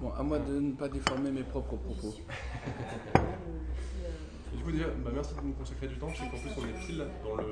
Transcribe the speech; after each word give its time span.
Bon, 0.00 0.10
à 0.12 0.22
moi 0.22 0.38
de 0.38 0.58
ne 0.58 0.72
pas 0.72 0.88
déformer 0.88 1.30
mes 1.30 1.42
propres 1.42 1.76
propos. 1.76 2.14
Et 4.54 4.62
coup, 4.62 4.72
déjà, 4.72 4.86
bah, 5.04 5.10
merci 5.14 5.34
de 5.34 5.40
nous 5.42 5.52
consacrer 5.52 5.88
du 5.88 5.96
temps. 5.96 6.08
Je 6.08 6.16
sais 6.18 6.28
qu'en 6.30 6.38
plus, 6.38 6.50
on 6.58 6.66
est 6.66 6.86
pile 6.86 7.06
dans 7.22 7.36
le 7.36 7.44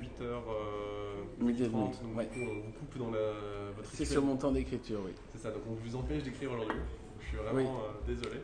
8h. 0.00 0.22
Euh, 0.22 1.22
Midi 1.38 1.64
et 1.64 1.68
30, 1.68 1.90
demi, 2.02 2.08
donc 2.10 2.18
ouais. 2.18 2.26
du 2.26 2.30
coup, 2.30 2.50
on 2.50 2.54
vous 2.66 2.72
coupe 2.72 2.98
dans 2.98 3.10
la, 3.10 3.18
votre 3.76 3.88
C'est 3.92 4.04
sur 4.04 4.22
mon 4.22 4.36
temps 4.36 4.52
d'écriture, 4.52 5.00
oui. 5.04 5.12
C'est 5.32 5.38
ça, 5.38 5.50
donc 5.50 5.62
on 5.70 5.74
vous 5.74 5.96
empêche 5.96 6.22
d'écrire 6.22 6.52
aujourd'hui. 6.52 6.76
Je 7.20 7.26
suis 7.26 7.36
vraiment 7.36 7.56
Oui. 7.56 7.64
euh, 7.66 8.14
désolé. 8.14 8.40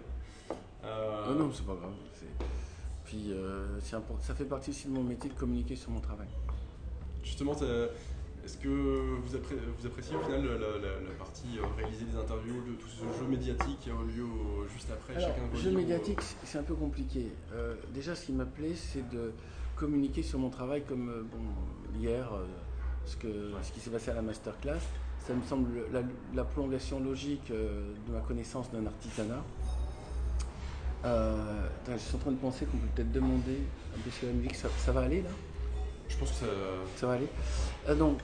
Euh, 0.84 1.24
Ah 1.28 1.34
non, 1.34 1.50
c'est 1.52 1.66
pas 1.66 1.74
grave. 1.74 1.92
Puis 3.04 3.32
euh, 3.32 3.80
ça 3.80 4.34
fait 4.34 4.44
partie 4.44 4.70
aussi 4.70 4.88
de 4.88 4.92
mon 4.92 5.02
métier 5.02 5.28
de 5.30 5.34
communiquer 5.34 5.76
sur 5.76 5.90
mon 5.90 6.00
travail. 6.00 6.28
Justement, 7.22 7.54
c'est- 7.54 7.90
est-ce 8.46 8.58
que 8.58 8.68
vous, 8.68 9.34
appré- 9.36 9.56
vous 9.76 9.86
appréciez 9.88 10.14
au 10.14 10.20
final 10.20 10.44
la, 10.44 10.52
la- 10.52 10.78
la- 10.78 11.00
la 11.02 11.14
partie 11.18 11.58
euh, 11.58 11.62
réaliser 11.76 12.04
des 12.04 12.16
interviews, 12.16 12.62
de 12.62 12.74
tout 12.74 12.86
ce 12.88 13.02
jeu 13.02 13.26
médiatique 13.28 13.80
qui 13.80 13.90
a 13.90 13.92
eu 13.92 14.16
lieu 14.16 14.22
au- 14.22 14.66
juste 14.72 14.88
après 14.92 15.16
Alors, 15.16 15.28
chacun 15.28 15.46
de 15.46 15.50
vos 15.50 15.56
jeu 15.56 15.70
livres, 15.70 15.80
médiatique, 15.82 16.22
c'est- 16.22 16.36
c'est 16.44 16.58
un 16.58 16.62
peu 16.62 16.74
compliqué. 16.76 17.26
Euh, 17.52 17.74
déjà, 17.92 18.14
ce 18.14 18.26
qui 18.26 18.32
m'a 18.32 18.44
plu, 18.46 18.74
c'est 18.76 19.08
de 19.10 19.32
communiquer 19.74 20.22
sur 20.22 20.38
mon 20.38 20.48
travail 20.50 20.84
comme 20.88 21.08
euh, 21.08 21.22
bon, 21.24 21.98
hier, 22.00 22.32
euh, 22.32 22.44
ce, 23.04 23.16
que, 23.16 23.50
ce 23.62 23.72
qui 23.72 23.80
s'est 23.80 23.90
passé 23.90 24.12
à 24.12 24.14
la 24.14 24.22
masterclass. 24.22 24.78
Ça 25.26 25.34
me 25.34 25.42
semble 25.42 25.68
la, 25.92 26.02
la 26.34 26.44
prolongation 26.44 27.00
logique 27.00 27.50
euh, 27.50 27.92
de 28.06 28.12
ma 28.12 28.20
connaissance 28.20 28.70
d'un 28.70 28.86
artisanat. 28.86 29.42
Euh, 31.04 31.66
attends, 31.82 31.92
je 31.94 31.98
suis 31.98 32.14
en 32.14 32.18
train 32.20 32.30
de 32.30 32.36
penser 32.36 32.64
qu'on 32.66 32.76
peut 32.78 32.86
peut-être 32.94 33.10
demander 33.12 33.58
à 33.92 34.06
monsieur 34.06 34.28
la 34.28 34.34
musique, 34.34 34.54
ça, 34.54 34.68
ça 34.78 34.92
va 34.92 35.00
aller 35.02 35.22
là? 35.22 35.30
Je 36.08 36.16
pense 36.16 36.30
que 36.30 36.36
ça. 36.36 36.46
Ça 36.96 37.06
va 37.08 37.14
aller. 37.14 37.26
Euh, 37.88 37.94
donc, 37.96 38.18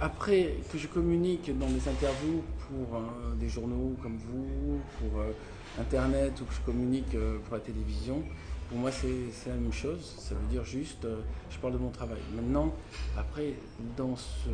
après 0.00 0.54
que 0.72 0.78
je 0.78 0.86
communique 0.86 1.56
dans 1.58 1.68
des 1.68 1.88
interviews 1.88 2.42
pour 2.68 2.96
euh, 2.96 3.34
des 3.38 3.48
journaux 3.48 3.94
comme 4.02 4.16
vous, 4.16 4.80
pour 4.98 5.20
euh, 5.20 5.32
Internet, 5.80 6.40
ou 6.40 6.44
que 6.44 6.54
je 6.54 6.60
communique 6.60 7.14
euh, 7.14 7.38
pour 7.44 7.54
la 7.54 7.60
télévision, 7.60 8.22
pour 8.68 8.78
moi 8.78 8.90
c'est 8.90 9.48
la 9.48 9.54
même 9.54 9.72
chose. 9.72 10.14
Ça 10.18 10.34
veut 10.34 10.46
dire 10.50 10.64
juste, 10.64 11.06
je 11.50 11.58
parle 11.58 11.74
de 11.74 11.78
mon 11.78 11.90
travail. 11.90 12.18
Maintenant, 12.34 12.74
après, 13.16 13.54
dans, 13.96 14.16
ce, 14.16 14.48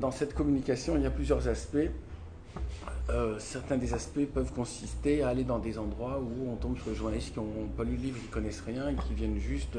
dans 0.00 0.10
cette 0.10 0.34
communication, 0.34 0.96
il 0.96 1.02
y 1.02 1.06
a 1.06 1.10
plusieurs 1.10 1.48
aspects. 1.48 1.90
Certains 3.38 3.76
des 3.76 3.92
aspects 3.92 4.24
peuvent 4.32 4.52
consister 4.52 5.22
à 5.22 5.28
aller 5.28 5.44
dans 5.44 5.58
des 5.58 5.78
endroits 5.78 6.18
où 6.18 6.50
on 6.50 6.56
tombe 6.56 6.76
sur 6.78 6.86
des 6.86 6.94
journalistes 6.94 7.34
qui 7.34 7.40
n'ont 7.40 7.68
pas 7.76 7.84
lu 7.84 7.96
le 7.96 8.02
livre, 8.02 8.18
qui 8.18 8.28
connaissent 8.28 8.62
rien 8.62 8.88
et 8.88 8.94
qui 8.94 9.12
viennent 9.12 9.38
juste 9.38 9.76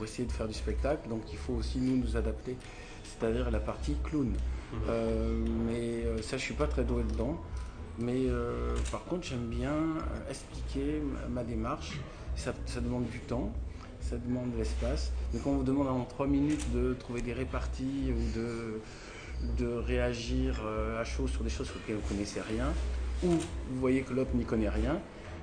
pour 0.00 0.06
essayer 0.08 0.26
de 0.26 0.32
faire 0.32 0.48
du 0.48 0.54
spectacle. 0.54 1.10
Donc 1.10 1.20
il 1.30 1.36
faut 1.36 1.52
aussi 1.52 1.78
nous 1.78 1.94
nous 1.98 2.16
adapter, 2.16 2.56
c'est-à-dire 3.04 3.50
la 3.50 3.60
partie 3.60 3.96
clown. 4.02 4.28
Mhm. 4.28 4.78
Euh, 4.88 5.44
mais 5.66 6.04
euh, 6.06 6.22
ça, 6.22 6.38
je 6.38 6.42
suis 6.42 6.54
pas 6.54 6.66
très 6.66 6.84
doué 6.84 7.02
dedans. 7.02 7.38
Mais 7.98 8.22
euh, 8.28 8.74
par 8.90 9.04
contre, 9.04 9.26
j'aime 9.26 9.48
bien 9.48 9.74
expliquer 10.30 11.02
ma, 11.02 11.28
ma 11.28 11.44
démarche. 11.44 11.98
Ça, 12.34 12.54
ça 12.64 12.80
demande 12.80 13.10
du 13.10 13.18
temps, 13.18 13.52
ça 14.00 14.16
demande 14.16 14.52
de 14.52 14.56
l'espace. 14.56 15.12
Mais 15.34 15.40
quand 15.44 15.50
on 15.50 15.56
vous 15.58 15.64
demande 15.64 15.88
en 15.88 16.04
trois 16.06 16.26
minutes 16.26 16.72
de 16.72 16.94
trouver 16.94 17.20
des 17.20 17.34
réparties 17.34 18.10
ou 18.16 18.38
de, 18.38 18.80
de 19.62 19.66
réagir 19.74 20.62
à 20.98 21.04
chaud 21.04 21.28
sur 21.28 21.44
des 21.44 21.50
choses 21.50 21.66
sur 21.66 21.76
lesquelles 21.76 21.96
vous 21.96 22.02
ne 22.04 22.08
connaissez 22.08 22.40
rien, 22.40 22.68
ou 23.22 23.28
vous 23.32 23.80
voyez 23.80 24.00
que 24.00 24.14
l'autre 24.14 24.30
n'y 24.34 24.44
connaît 24.46 24.70
rien, 24.70 24.98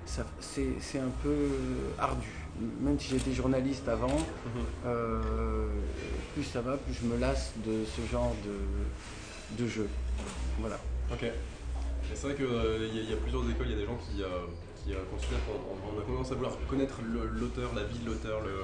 ça- 0.08 0.26
c'est 0.40 0.98
un 1.00 1.12
peu 1.22 1.36
ardu. 2.00 2.28
Même 2.82 3.00
si 3.00 3.10
j'étais 3.10 3.34
journaliste 3.34 3.88
avant, 3.88 4.08
Mhm. 4.08 4.64
euh, 4.88 5.68
plus 6.34 6.44
ça 6.44 6.62
va, 6.62 6.78
plus 6.78 6.94
je 6.94 7.06
me 7.06 7.18
lasse 7.20 7.54
de 7.66 7.84
ce 7.86 8.02
genre 8.12 8.34
de, 8.46 9.64
de 9.64 9.68
jeu. 9.70 9.88
Voilà. 10.60 10.80
Ok. 11.12 11.24
Et 11.24 11.32
c'est 12.16 12.28
vrai 12.28 12.36
qu'il 12.36 12.46
y, 12.46 13.00
a- 13.00 13.04
il 13.04 13.10
y 13.10 13.14
a 13.14 13.18
plusieurs 13.18 13.44
écoles, 13.50 13.68
il 13.68 13.72
y 13.74 13.76
a 13.76 13.78
des 13.80 13.86
gens 13.86 13.98
qui, 13.98 14.24
euh, 14.24 14.28
qui 14.84 14.94
euh, 14.94 14.98
considèrent 15.12 15.40
qu'on 15.46 15.98
on 15.98 16.00
a 16.02 16.04
tendance 16.04 16.32
à 16.32 16.36
vouloir 16.36 16.54
connaître 16.68 16.96
l'auteur, 17.40 17.70
la 17.76 17.84
vie 17.84 18.00
de 18.00 18.08
l'auteur, 18.08 18.42
le, 18.42 18.64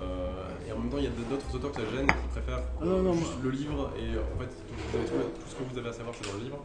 euh, 0.00 0.30
et 0.66 0.72
en 0.72 0.78
même 0.78 0.90
temps 0.90 0.98
il 0.98 1.04
y 1.04 1.08
a 1.08 1.10
d'autres 1.10 1.54
auteurs 1.54 1.72
que 1.72 1.80
ça 1.82 1.90
gêne 1.94 2.06
qui 2.06 2.28
préfèrent 2.32 2.62
Ah 2.80 2.84
non, 2.84 3.02
non, 3.02 3.12
juste 3.14 3.26
moi- 3.26 3.40
le 3.44 3.50
livre 3.50 3.90
et 3.98 4.14
euh, 4.14 4.20
en 4.34 4.38
fait 4.40 4.46
tout, 4.46 4.98
tout- 4.98 5.40
tout 5.40 5.48
ce 5.50 5.54
que 5.56 5.70
vous 5.72 5.78
avez 5.78 5.88
à 5.88 5.92
savoir 5.92 6.14
c'est 6.18 6.30
dans 6.30 6.38
le 6.38 6.44
livre. 6.44 6.58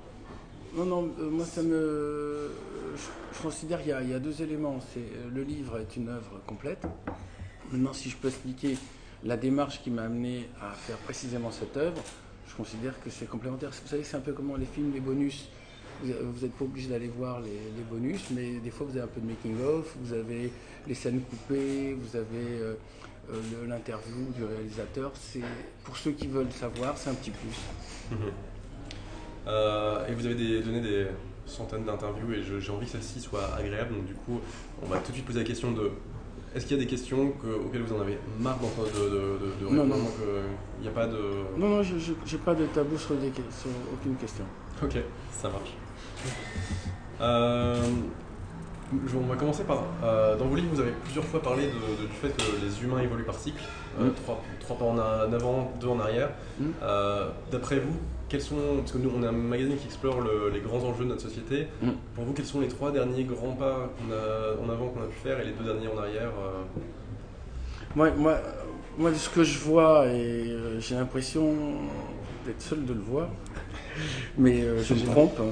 Non, 0.75 0.85
non, 0.85 1.09
euh, 1.19 1.29
moi 1.29 1.45
ça 1.45 1.61
me. 1.63 2.51
Je, 2.95 3.41
considère 3.41 3.79
qu'il 3.81 3.89
y, 3.91 4.13
a- 4.13 4.19
deux 4.19 4.41
éléments. 4.41 4.79
C'est 4.93 4.99
euh, 4.99 5.29
le 5.33 5.43
livre 5.43 5.79
est 5.79 5.95
une 5.97 6.09
œuvre 6.09 6.39
complète. 6.47 6.85
Maintenant, 7.71 7.93
si 7.93 8.09
je 8.09 8.17
peux 8.17 8.27
expliquer 8.29 8.77
la 9.23 9.37
démarche 9.37 9.81
qui 9.83 9.91
m'a 9.91 10.03
amené 10.03 10.49
à 10.61 10.71
faire 10.73 10.97
précisément 10.97 11.51
cette 11.51 11.75
œuvre, 11.77 12.01
je 12.47 12.55
considère 12.55 12.99
que 13.03 13.09
c'est 13.09 13.27
complémentaire. 13.27 13.69
Vous 13.71 13.87
savez, 13.87 14.03
c'est 14.03 14.17
un 14.17 14.21
peu 14.21 14.33
comme 14.33 14.55
les 14.57 14.65
films, 14.65 14.91
les 14.93 14.99
bonus. 14.99 15.49
Vous 16.01 16.07
n'êtes 16.41 16.53
pas 16.53 16.63
obligé 16.63 16.87
d'aller 16.87 17.09
voir 17.09 17.41
les, 17.41 17.83
bonus, 17.91 18.21
mais 18.31 18.59
des 18.59 18.69
fois 18.71 18.87
vous 18.89 18.93
avez 18.93 19.03
un 19.03 19.07
peu 19.07 19.19
de 19.19 19.27
making-of, 19.27 19.97
vous 20.01 20.13
avez 20.13 20.49
les 20.87 20.93
scènes 20.93 21.19
coupées, 21.21 21.93
vous 21.93 22.15
avez 22.15 22.27
euh, 22.61 22.73
euh, 23.31 23.67
l'interview 23.67 24.31
du 24.33 24.45
réalisateur. 24.45 25.11
C'est 25.15 25.41
Pour 25.83 25.97
ceux 25.97 26.11
qui 26.11 26.27
veulent 26.27 26.51
savoir, 26.53 26.97
c'est 26.97 27.09
un 27.09 27.15
petit 27.15 27.31
plus. 27.31 28.17
Et 29.47 30.13
vous 30.13 30.25
avez 30.25 30.35
des- 30.35 30.61
donné 30.61 30.79
des 30.79 31.07
centaines 31.49 31.83
d'interviews 31.85 32.33
et 32.33 32.41
j'ai 32.59 32.71
envie 32.71 32.85
que 32.85 32.91
celle-ci 32.93 33.19
soit 33.19 33.53
agréable. 33.57 33.95
Donc 33.95 34.05
du 34.05 34.13
coup, 34.13 34.39
on 34.83 34.87
va 34.87 34.97
tout 34.97 35.09
de 35.09 35.13
suite 35.15 35.25
poser 35.25 35.39
la 35.39 35.45
question 35.45 35.71
de 35.71 35.91
est-ce 36.55 36.65
qu'il 36.65 36.77
y 36.77 36.79
a 36.79 36.83
des 36.83 36.89
questions 36.89 37.31
que- 37.41 37.47
auxquelles 37.65 37.83
vous 37.83 37.95
en 37.95 38.01
avez 38.01 38.17
marre 38.39 38.57
d'entendre- 38.57 38.87
de, 38.87 39.09
de, 39.09 39.69
de, 39.69 39.75
Non, 39.75 39.83
répondre 39.83 40.03
non. 40.03 40.05
que 40.05 40.41
Il 40.79 40.81
n'y 40.83 40.87
a 40.87 40.91
pas 40.91 41.05
de. 41.07 41.19
Non, 41.57 41.67
non, 41.69 41.83
je 41.83 41.95
n'ai 41.95 42.37
pas 42.43 42.55
de 42.55 42.65
tabou 42.67 42.97
sur, 42.97 43.15
des 43.15 43.27
sur 43.31 43.69
aucune 43.93 44.15
question. 44.15 44.45
Ok, 44.83 44.97
ça 45.31 45.49
marche. 45.49 45.73
Euh, 47.21 47.83
on 49.15 49.27
va 49.27 49.35
commencer 49.35 49.63
par. 49.65 49.83
euh, 50.03 50.37
dans 50.37 50.45
vos 50.45 50.55
livres, 50.55 50.69
vous 50.73 50.79
avez 50.81 50.93
plusieurs 51.03 51.25
fois 51.25 51.41
parlé 51.41 51.67
de- 51.67 52.07
du 52.07 52.13
fait 52.13 52.29
que 52.29 52.65
les 52.65 52.83
humains 52.83 53.01
évoluent 53.01 53.25
par 53.25 53.35
cycle. 53.37 53.61
Euh, 53.99 54.05
Mm. 54.07 54.13
trois, 54.23 54.41
trois 54.59 54.77
pas 54.77 54.85
en, 54.85 54.97
avant, 54.97 55.71
deux 55.79 55.87
en 55.87 55.99
arrière. 55.99 56.29
Mm. 56.59 56.65
Euh, 56.81 57.29
D'après 57.51 57.79
vous, 57.79 57.95
quels 58.29 58.41
sont. 58.41 58.55
Parce 58.79 58.91
que 58.91 58.97
nous, 58.97 59.11
on 59.15 59.23
est 59.23 59.27
un 59.27 59.31
magazine 59.31 59.75
qui 59.77 59.85
explore 59.85 60.21
le- 60.21 60.49
les 60.53 60.59
grands 60.61 60.83
enjeux 60.83 61.03
de 61.03 61.09
notre 61.09 61.21
société. 61.21 61.67
Mm. 61.81 61.89
Pour 62.15 62.23
vous, 62.25 62.33
quels 62.33 62.45
sont 62.45 62.61
les 62.61 62.67
trois 62.67 62.91
derniers 62.91 63.23
grands 63.23 63.53
pas 63.53 63.91
qu'on 63.97 64.13
a, 64.13 64.65
en 64.65 64.69
avant 64.71 64.87
qu'on 64.87 65.01
a 65.01 65.07
pu 65.07 65.17
faire 65.21 65.39
et 65.39 65.45
les 65.45 65.51
deux 65.51 65.65
derniers 65.65 65.87
en 65.87 65.97
arrière 65.97 66.29
euh, 66.39 66.61
Moi, 67.95 68.11
moi, 68.11 68.37
moi, 68.97 69.11
de 69.11 69.15
ce 69.15 69.29
que 69.29 69.43
je 69.43 69.59
vois, 69.59 70.05
et 70.07 70.11
euh, 70.49 70.79
j'ai 70.79 70.95
l'impression 70.95 71.53
d'être 72.45 72.61
seul 72.61 72.85
de 72.85 72.93
le 72.93 73.01
voir, 73.01 73.29
mais 74.37 74.61
euh, 74.61 74.81
je 74.83 74.93
me 74.93 75.05
trompe, 75.05 75.39
hein. 75.39 75.51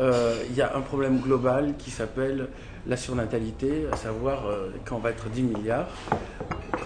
Euh, 0.00 0.42
il 0.48 0.56
y 0.56 0.62
a 0.62 0.74
un 0.74 0.80
problème 0.80 1.18
global 1.20 1.74
qui 1.78 1.90
s'appelle 1.90 2.48
la 2.86 2.96
surnatalité, 2.96 3.86
à 3.92 3.96
savoir 3.96 4.46
euh, 4.46 4.70
quand 4.86 4.96
on 4.96 5.00
va 5.00 5.10
être 5.10 5.28
10 5.28 5.42
milliards, 5.42 5.90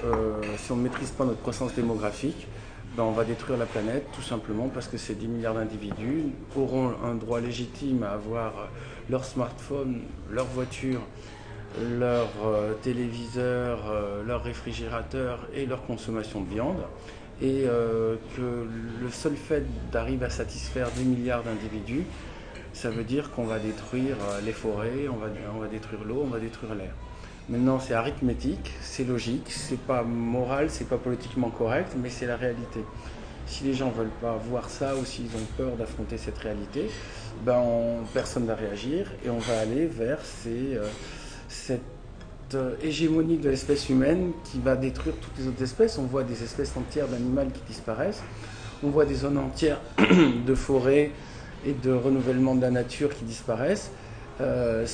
euh, 0.04 0.32
si 0.58 0.72
on 0.72 0.76
ne 0.76 0.82
maîtrise 0.82 1.10
pas 1.12 1.24
notre 1.24 1.40
croissance 1.40 1.72
démographique, 1.74 2.48
ben, 2.96 3.02
on 3.02 3.12
va 3.12 3.24
détruire 3.24 3.58
la 3.58 3.66
planète 3.66 4.06
tout 4.14 4.22
simplement 4.22 4.68
parce 4.68 4.88
que 4.88 4.96
ces 4.96 5.14
10 5.14 5.28
milliards 5.28 5.54
d'individus 5.54 6.24
auront 6.56 6.94
un 7.04 7.14
droit 7.14 7.40
légitime 7.40 8.02
à 8.02 8.12
avoir 8.12 8.70
leur 9.10 9.24
smartphone, 9.24 10.00
leur 10.30 10.46
voiture, 10.46 11.02
leur 11.78 12.28
euh, 12.44 12.72
téléviseur, 12.82 13.90
euh, 13.90 14.22
leur 14.24 14.42
réfrigérateur 14.42 15.46
et 15.54 15.66
leur 15.66 15.84
consommation 15.84 16.40
de 16.40 16.48
viande. 16.48 16.82
Et 17.42 17.64
euh, 17.66 18.16
que 18.34 18.66
le 19.02 19.10
seul 19.10 19.36
fait 19.36 19.64
d'arriver 19.92 20.24
à 20.24 20.30
satisfaire 20.30 20.90
10 20.92 21.04
milliards 21.04 21.42
d'individus, 21.42 22.04
ça 22.72 22.88
veut 22.88 23.04
dire 23.04 23.30
qu'on 23.30 23.44
va 23.44 23.58
détruire 23.58 24.16
les 24.44 24.52
forêts, 24.52 25.06
on 25.08 25.58
va 25.58 25.68
détruire 25.68 26.04
l'eau, 26.04 26.22
on 26.24 26.28
va 26.28 26.38
détruire 26.38 26.74
l'air. 26.74 26.92
Maintenant, 27.48 27.78
c'est 27.78 27.94
arithmétique, 27.94 28.72
c'est 28.80 29.04
logique, 29.04 29.44
c'est 29.52 29.78
pas 29.78 30.02
moral, 30.02 30.68
c'est 30.68 30.88
pas 30.88 30.96
politiquement 30.98 31.50
correct, 31.50 31.92
mais 31.96 32.10
c'est 32.10 32.26
la 32.26 32.36
réalité. 32.36 32.80
Si 33.46 33.62
les 33.62 33.72
gens 33.74 33.90
veulent 33.90 34.10
pas 34.20 34.36
voir 34.50 34.68
ça 34.68 34.96
ou 34.96 35.04
s'ils 35.04 35.26
ont 35.36 35.46
peur 35.56 35.76
d'affronter 35.76 36.18
cette 36.18 36.38
réalité, 36.38 36.90
ben 37.44 37.58
on- 37.58 38.02
personne 38.12 38.46
va 38.46 38.56
réagir 38.56 39.12
et 39.24 39.30
on 39.30 39.38
va 39.38 39.60
aller 39.60 39.86
vers 39.86 40.18
euh, 40.48 40.88
cette 41.48 41.80
euh, 42.54 42.74
hégémonie 42.82 43.36
de 43.38 43.48
l'espèce 43.48 43.88
humaine 43.88 44.32
qui 44.44 44.58
va 44.58 44.74
détruire 44.74 45.14
toutes 45.20 45.38
les 45.38 45.46
autres 45.46 45.62
espèces. 45.62 45.98
On 45.98 46.04
voit 46.06 46.24
des 46.24 46.42
espèces 46.42 46.76
entières 46.76 47.06
d'animaux 47.06 47.42
qui 47.54 47.60
disparaissent. 47.68 48.22
On 48.82 48.88
voit 48.90 49.04
des 49.04 49.14
zones 49.14 49.38
entières 49.38 49.80
de 50.46 50.54
forêts 50.56 51.12
et 51.64 51.72
de 51.74 51.92
renouvellement 51.92 52.56
de 52.56 52.62
la 52.62 52.70
nature 52.70 53.14
qui 53.14 53.24
disparaissent. 53.24 53.90
Euh, 54.40 54.84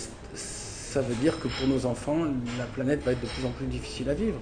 ça 0.93 1.01
veut 1.01 1.15
dire 1.15 1.39
que 1.41 1.49
pour 1.49 1.67
nos 1.69 1.87
enfants, 1.87 2.19
la 2.59 2.65
planète 2.67 3.03
va 3.05 3.13
être 3.13 3.21
de 3.23 3.27
plus 3.27 3.47
en 3.47 3.51
plus 3.51 3.67
difficile 3.67 4.11
à 4.11 4.15
vivre. 4.15 4.39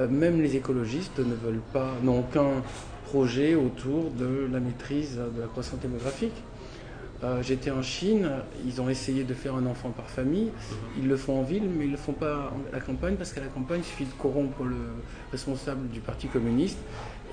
Euh, 0.00 0.08
même 0.08 0.40
les 0.40 0.56
écologistes 0.56 1.18
ne 1.18 1.34
veulent 1.34 1.60
pas, 1.72 1.90
n'ont 2.02 2.20
aucun 2.20 2.62
projet 3.04 3.54
autour 3.54 4.10
de 4.10 4.48
la 4.50 4.60
maîtrise 4.60 5.16
de 5.16 5.40
la 5.42 5.46
croissance 5.46 5.78
démographique. 5.80 6.32
Euh, 7.24 7.42
J'étais 7.42 7.70
en 7.70 7.82
Chine, 7.82 8.30
ils 8.64 8.80
ont 8.80 8.88
essayé 8.88 9.24
de 9.24 9.34
faire 9.34 9.56
un 9.56 9.66
enfant 9.66 9.90
par 9.90 10.08
famille. 10.08 10.50
Ils 10.98 11.06
le 11.08 11.16
font 11.16 11.40
en 11.40 11.42
ville, 11.42 11.64
mais 11.68 11.84
ils 11.84 11.88
ne 11.88 11.96
le 11.96 11.98
font 11.98 12.12
pas 12.12 12.52
à 12.72 12.74
la 12.76 12.80
campagne, 12.80 13.16
parce 13.16 13.32
qu'à 13.34 13.40
la 13.42 13.48
campagne, 13.48 13.80
il 13.80 13.84
suffit 13.84 14.04
de 14.06 14.12
corrompre 14.18 14.62
le 14.64 14.76
responsable 15.32 15.88
du 15.88 16.00
Parti 16.00 16.28
communiste, 16.28 16.78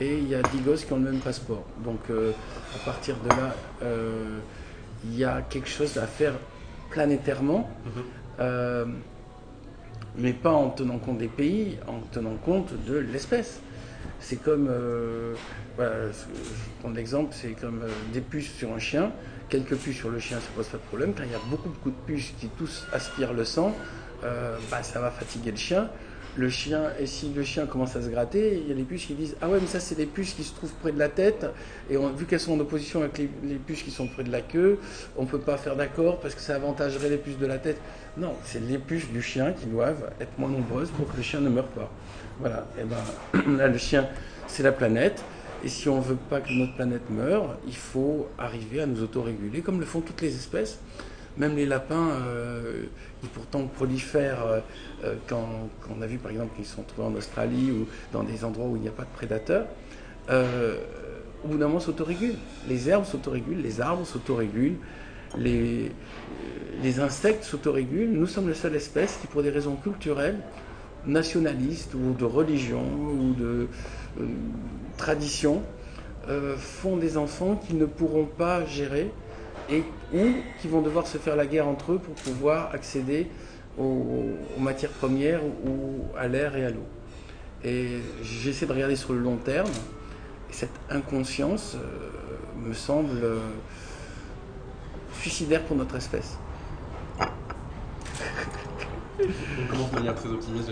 et 0.01 0.17
il 0.17 0.27
y 0.27 0.35
a 0.35 0.41
10 0.41 0.57
gosses 0.61 0.83
qui 0.85 0.91
ont 0.91 0.97
le 0.97 1.09
même 1.11 1.19
passeport. 1.21 1.63
Donc, 1.85 1.99
euh, 2.09 2.31
à 2.75 2.79
partir 2.83 3.15
de 3.23 3.29
là, 3.29 3.55
il 3.83 5.11
il 5.11 5.19
y 5.19 5.23
a 5.23 5.41
quelque 5.47 5.69
chose 5.69 5.97
à 5.99 6.07
faire 6.07 6.33
planétairement, 6.89 7.69
Mhm. 7.85 8.01
Euh, 8.39 8.85
mais 10.17 10.33
pas 10.33 10.51
en 10.51 10.69
tenant 10.69 10.97
compte 10.97 11.17
des 11.17 11.27
pays, 11.27 11.77
en 11.87 11.99
tenant 12.11 12.35
compte 12.35 12.73
de 12.85 12.97
l'espèce. 12.97 13.59
C'est 14.19 14.37
comme, 14.37 14.67
euh, 14.69 15.35
prendre 16.79 16.95
l'exemple, 16.95 17.33
c'est 17.33 17.51
comme 17.51 17.81
euh, 17.83 17.89
des 18.13 18.21
puces 18.21 18.51
sur 18.53 18.73
un 18.73 18.79
chien. 18.79 19.11
Quelques 19.49 19.75
puces 19.75 19.97
sur 19.97 20.09
le 20.09 20.19
chien, 20.19 20.37
ça 20.39 20.47
pose 20.55 20.67
pas 20.67 20.77
de 20.77 20.83
problème. 20.83 21.13
Quand 21.15 21.23
il 21.23 21.31
y 21.31 21.35
a 21.35 21.41
beaucoup, 21.49 21.69
beaucoup 21.69 21.91
de 21.91 22.05
puces 22.05 22.33
qui 22.39 22.47
tous 22.57 22.87
aspirent 22.93 23.33
le 23.33 23.45
sang, 23.45 23.75
euh, 24.23 24.57
bah, 24.71 24.81
ça 24.83 24.99
va 24.99 25.11
fatiguer 25.11 25.51
le 25.51 25.57
chien. 25.57 25.89
Le 26.37 26.49
chien, 26.49 26.91
et 26.99 27.05
si 27.05 27.31
le 27.33 27.43
chien 27.43 27.65
commence 27.65 27.95
à 27.95 28.01
se 28.01 28.09
gratter, 28.09 28.59
il 28.61 28.67
y 28.67 28.71
a 28.73 28.75
des 28.75 28.83
puces 28.83 29.05
qui 29.05 29.13
disent 29.13 29.37
Ah 29.41 29.47
ouais, 29.47 29.59
mais 29.61 29.67
ça, 29.67 29.79
c'est 29.79 29.95
des 29.95 30.05
puces 30.05 30.33
qui 30.33 30.43
se 30.43 30.53
trouvent 30.53 30.73
près 30.81 30.91
de 30.91 30.99
la 30.99 31.07
tête. 31.07 31.45
Et 31.89 31.95
on- 31.95 32.09
vu 32.11 32.25
qu'elles 32.25 32.41
sont 32.41 32.51
en 32.53 32.59
opposition 32.59 32.99
avec 32.99 33.17
les, 33.17 33.29
les 33.43 33.55
puces 33.55 33.83
qui 33.83 33.91
sont 33.91 34.07
près 34.07 34.23
de 34.25 34.31
la 34.31 34.41
queue, 34.41 34.77
on 35.15 35.23
ne 35.23 35.27
peut 35.27 35.39
pas 35.39 35.55
faire 35.55 35.77
d'accord 35.77 36.19
parce 36.19 36.35
que 36.35 36.41
ça 36.41 36.55
avantagerait 36.55 37.07
les 37.09 37.17
puces 37.17 37.37
de 37.37 37.45
la 37.45 37.57
tête. 37.57 37.79
Non, 38.17 38.33
c'est 38.43 38.59
les 38.61 38.77
puces 38.77 39.09
du 39.09 39.21
chien 39.21 39.53
qui 39.53 39.65
doivent 39.67 40.11
être 40.19 40.37
moins 40.37 40.49
nombreuses 40.49 40.89
pour 40.91 41.09
que 41.09 41.15
le 41.15 41.23
chien 41.23 41.39
ne 41.39 41.47
meure 41.49 41.67
pas. 41.69 41.89
Voilà, 42.41 42.67
et 42.77 42.83
ben 42.83 43.47
là, 43.57 43.69
le 43.69 43.77
chien, 43.77 44.05
c'est 44.47 44.63
la 44.63 44.73
planète. 44.73 45.23
Et 45.63 45.69
si 45.69 45.87
on 45.87 45.97
ne 45.99 46.03
veut 46.03 46.17
pas 46.29 46.41
que 46.41 46.51
notre 46.51 46.75
planète 46.75 47.09
meure, 47.09 47.57
il 47.65 47.75
faut 47.77 48.27
arriver 48.37 48.81
à 48.81 48.85
nous 48.85 49.01
autoréguler, 49.01 49.61
comme 49.61 49.79
le 49.79 49.85
font 49.85 50.01
toutes 50.01 50.21
les 50.21 50.35
espèces. 50.35 50.79
Même 51.37 51.55
les 51.55 51.65
lapins, 51.65 52.11
euh, 52.11 52.83
qui 53.21 53.27
pourtant 53.27 53.67
prolifèrent, 53.67 54.61
euh, 55.03 55.15
quand, 55.27 55.45
on 55.95 56.01
a 56.01 56.07
vu 56.07 56.17
par 56.17 56.31
exemple 56.31 56.55
qu'ils 56.55 56.65
sont 56.65 56.83
trouvés 56.83 57.07
en 57.07 57.15
Australie 57.15 57.71
ou 57.71 57.87
dans 58.13 58.23
des 58.23 58.43
endroits 58.43 58.67
où 58.67 58.75
il 58.75 58.81
n'y 58.81 58.87
a 58.87 58.91
pas 58.91 59.03
de 59.03 59.13
prédateurs, 59.15 59.67
euh, 60.29 60.77
au 61.43 61.49
bout 61.49 61.57
d'un 61.57 61.67
moment 61.67 61.79
s'autorégulent. 61.79 62.37
Les 62.67 62.89
herbes 62.89 63.05
s'autorégulent, 63.05 63.61
les 63.61 63.81
arbres 63.81 64.05
s'autorégulent, 64.05 64.77
les, 65.37 65.91
les 66.81 66.99
insectes 66.99 67.43
s'autorégulent. 67.43 68.11
Nous 68.11 68.27
sommes 68.27 68.47
la 68.47 68.55
seule 68.55 68.75
espèce 68.75 69.17
qui, 69.21 69.27
pour 69.27 69.43
des 69.43 69.49
raisons 69.49 69.75
culturelles, 69.75 70.39
nationalistes 71.05 71.93
ou 71.93 72.13
de 72.13 72.25
religion 72.25 72.83
ou 72.83 73.33
de 73.33 73.67
euh, 74.19 74.25
tradition, 74.97 75.61
euh, 76.27 76.55
font 76.57 76.97
des 76.97 77.17
enfants 77.17 77.61
qui 77.67 77.75
ne 77.75 77.85
pourront 77.85 78.25
pas 78.25 78.65
gérer 78.65 79.11
et 79.69 79.83
ou 80.13 80.25
qui 80.59 80.67
vont 80.67 80.81
devoir 80.81 81.07
se 81.07 81.17
faire 81.17 81.35
la 81.35 81.45
guerre 81.45 81.67
entre 81.67 81.93
eux 81.93 81.99
pour 81.99 82.15
pouvoir 82.15 82.73
accéder 82.73 83.27
aux, 83.77 84.05
aux 84.57 84.59
matières 84.59 84.91
premières 84.91 85.43
ou 85.43 86.05
à 86.17 86.27
l'air 86.27 86.55
et 86.55 86.65
à 86.65 86.69
l'eau. 86.69 86.85
Et 87.63 87.97
j'essaie 88.21 88.65
de 88.65 88.73
regarder 88.73 88.95
sur 88.95 89.13
le 89.13 89.19
long 89.19 89.37
terme. 89.37 89.69
Et 90.49 90.53
cette 90.53 90.69
inconscience 90.89 91.75
euh, 91.75 92.67
me 92.67 92.73
semble 92.73 93.17
euh, 93.23 93.39
suicidaire 95.19 95.63
pour 95.63 95.75
notre 95.75 95.95
espèce. 95.95 96.37
On 99.17 99.71
commence 99.71 99.91
de 99.91 99.95
manière 99.95 100.15
très 100.15 100.29
optimiste. 100.29 100.69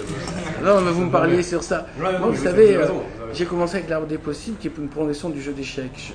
Non, 0.63 0.81
mais 0.81 0.91
vous 0.91 1.05
me 1.05 1.11
parliez 1.11 1.41
sur 1.41 1.63
ça. 1.63 1.87
Ouais, 1.97 2.19
Moi, 2.19 2.29
vous 2.29 2.47
avez 2.47 2.67
savez, 2.67 2.75
euh, 2.75 2.87
j'ai 3.33 3.45
commencé 3.45 3.77
avec 3.77 3.89
l'arbre 3.89 4.05
des 4.05 4.17
possibles, 4.17 4.57
qui 4.57 4.67
est 4.67 4.77
une 4.77 4.89
progression 4.89 5.29
du 5.29 5.41
jeu 5.41 5.53
d'échecs. 5.53 6.13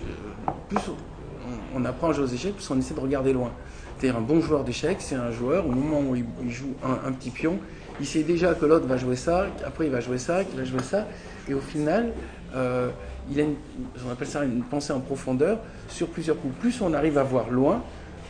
Plus 0.68 0.78
on, 0.88 1.80
on 1.80 1.84
apprend 1.84 2.10
à 2.10 2.12
jouer 2.12 2.24
aux 2.24 2.28
échecs, 2.28 2.54
plus 2.54 2.70
on 2.70 2.78
essaie 2.78 2.94
de 2.94 3.00
regarder 3.00 3.32
loin. 3.32 3.50
C'est-à-dire 3.98 4.18
un 4.18 4.22
bon 4.22 4.40
joueur 4.40 4.62
d'échecs, 4.62 4.98
c'est 5.00 5.16
un 5.16 5.32
joueur, 5.32 5.66
au 5.66 5.72
moment 5.72 6.00
où 6.08 6.14
il, 6.14 6.24
joue 6.50 6.72
un, 6.84 7.10
petit 7.10 7.30
pion, 7.30 7.58
il 7.98 8.06
sait 8.06 8.22
déjà 8.22 8.54
que 8.54 8.64
l'autre 8.64 8.86
va 8.86 8.96
jouer 8.96 9.16
ça, 9.16 9.46
après 9.66 9.86
il 9.86 9.90
va 9.90 9.98
jouer 9.98 10.18
ça, 10.18 10.44
qu'il 10.44 10.56
va 10.56 10.64
jouer 10.64 10.84
ça, 10.84 11.08
et 11.48 11.54
au 11.54 11.60
final, 11.60 12.12
euh, 12.54 12.90
il 13.28 13.40
a 13.40 13.42
une, 13.42 13.56
on 14.06 14.12
appelle 14.12 14.28
ça 14.28 14.44
une 14.44 14.62
pensée 14.62 14.92
en 14.92 15.00
profondeur 15.00 15.58
sur 15.88 16.06
plusieurs 16.08 16.40
coups. 16.40 16.54
Plus 16.60 16.80
on 16.80 16.94
arrive 16.94 17.18
à 17.18 17.24
voir 17.24 17.50
loin, 17.50 17.82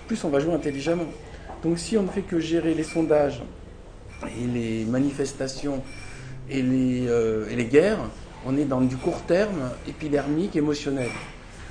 plus 0.07 0.25
on 0.25 0.31
va 0.31 0.41
jouer 0.41 0.55
intelligemment. 0.55 1.05
Donc 1.63 1.79
si 1.79 1.99
on 1.99 2.05
ne 2.05 2.09
fait 2.09 2.23
que 2.23 2.41
gérer 2.41 2.73
les 2.73 2.83
sondages 2.83 3.43
et 4.25 4.47
les 4.47 4.85
manifestations 4.87 5.83
et 6.49 6.63
les, 6.63 7.07
euh, 7.09 7.47
et 7.51 7.57
les 7.57 7.67
guerres, 7.67 7.99
on 8.47 8.57
est 8.57 8.65
dans 8.65 8.81
du 8.81 8.97
court 8.97 9.21
terme, 9.27 9.71
épidermique, 9.87 10.57
émotionnel. 10.57 11.11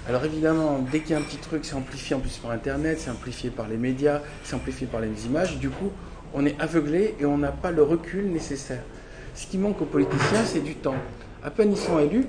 Alors 0.07 0.24
évidemment, 0.24 0.80
dès 0.89 1.01
qu'il 1.01 1.12
y 1.12 1.13
a 1.15 1.18
un 1.18 1.21
petit 1.21 1.38
truc, 1.38 1.65
c'est 1.65 1.75
amplifié 1.75 2.15
en 2.15 2.19
plus 2.19 2.38
par 2.38 2.51
Internet, 2.51 2.98
c'est 3.01 3.09
amplifié 3.09 3.50
par 3.50 3.68
les 3.68 3.75
médias, 3.75 4.21
c'est 4.44 4.56
amplifié 4.56 4.88
par 4.88 5.01
les 5.01 5.25
images. 5.25 5.57
Du 5.57 5.69
coup, 5.69 5.92
on 6.33 6.45
est 6.45 6.56
aveuglé 6.62 7.15
et 7.19 7.25
on 7.25 7.38
n'a 7.38 7.51
pas 7.51 7.71
le 7.71 7.83
recul 7.83 8.31
nécessaire. 8.31 8.83
Ce 9.36 9.48
qui 9.48 9.57
manque 9.57 9.81
aux 9.81 9.86
politiciens, 9.86 10.45
c'est 10.45 10.63
du 10.63 10.75
temps. 10.75 10.95
À 11.44 11.51
peine 11.51 11.71
ils 11.71 11.77
sont 11.77 12.00
élus, 12.00 12.25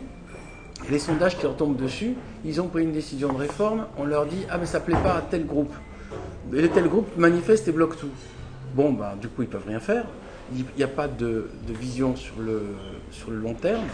les 0.90 0.98
sondages 0.98 1.36
qui 1.36 1.44
leur 1.44 1.56
tombent 1.56 1.76
dessus, 1.76 2.14
ils 2.44 2.60
ont 2.60 2.66
pris 2.66 2.82
une 2.82 2.92
décision 2.92 3.32
de 3.32 3.38
réforme, 3.38 3.86
on 3.96 4.04
leur 4.04 4.26
dit 4.26 4.44
Ah, 4.50 4.58
mais 4.58 4.66
ça 4.66 4.80
plaît 4.80 4.96
pas 5.00 5.14
à 5.14 5.22
tel 5.22 5.46
groupe. 5.46 5.72
Et 6.52 6.68
tel 6.68 6.88
groupe 6.88 7.16
manifeste 7.16 7.68
et 7.68 7.72
bloque 7.72 7.96
tout. 7.96 8.10
Bon, 8.74 8.92
bah, 8.92 9.14
du 9.20 9.28
coup, 9.28 9.42
ils 9.42 9.48
peuvent 9.48 9.66
rien 9.66 9.80
faire. 9.80 10.04
Il 10.52 10.64
n'y 10.76 10.82
a 10.82 10.88
pas 10.88 11.06
de, 11.06 11.48
vision 11.68 12.16
sur 12.16 12.34
le, 12.40 12.62
long 13.30 13.54
terme. 13.54 13.84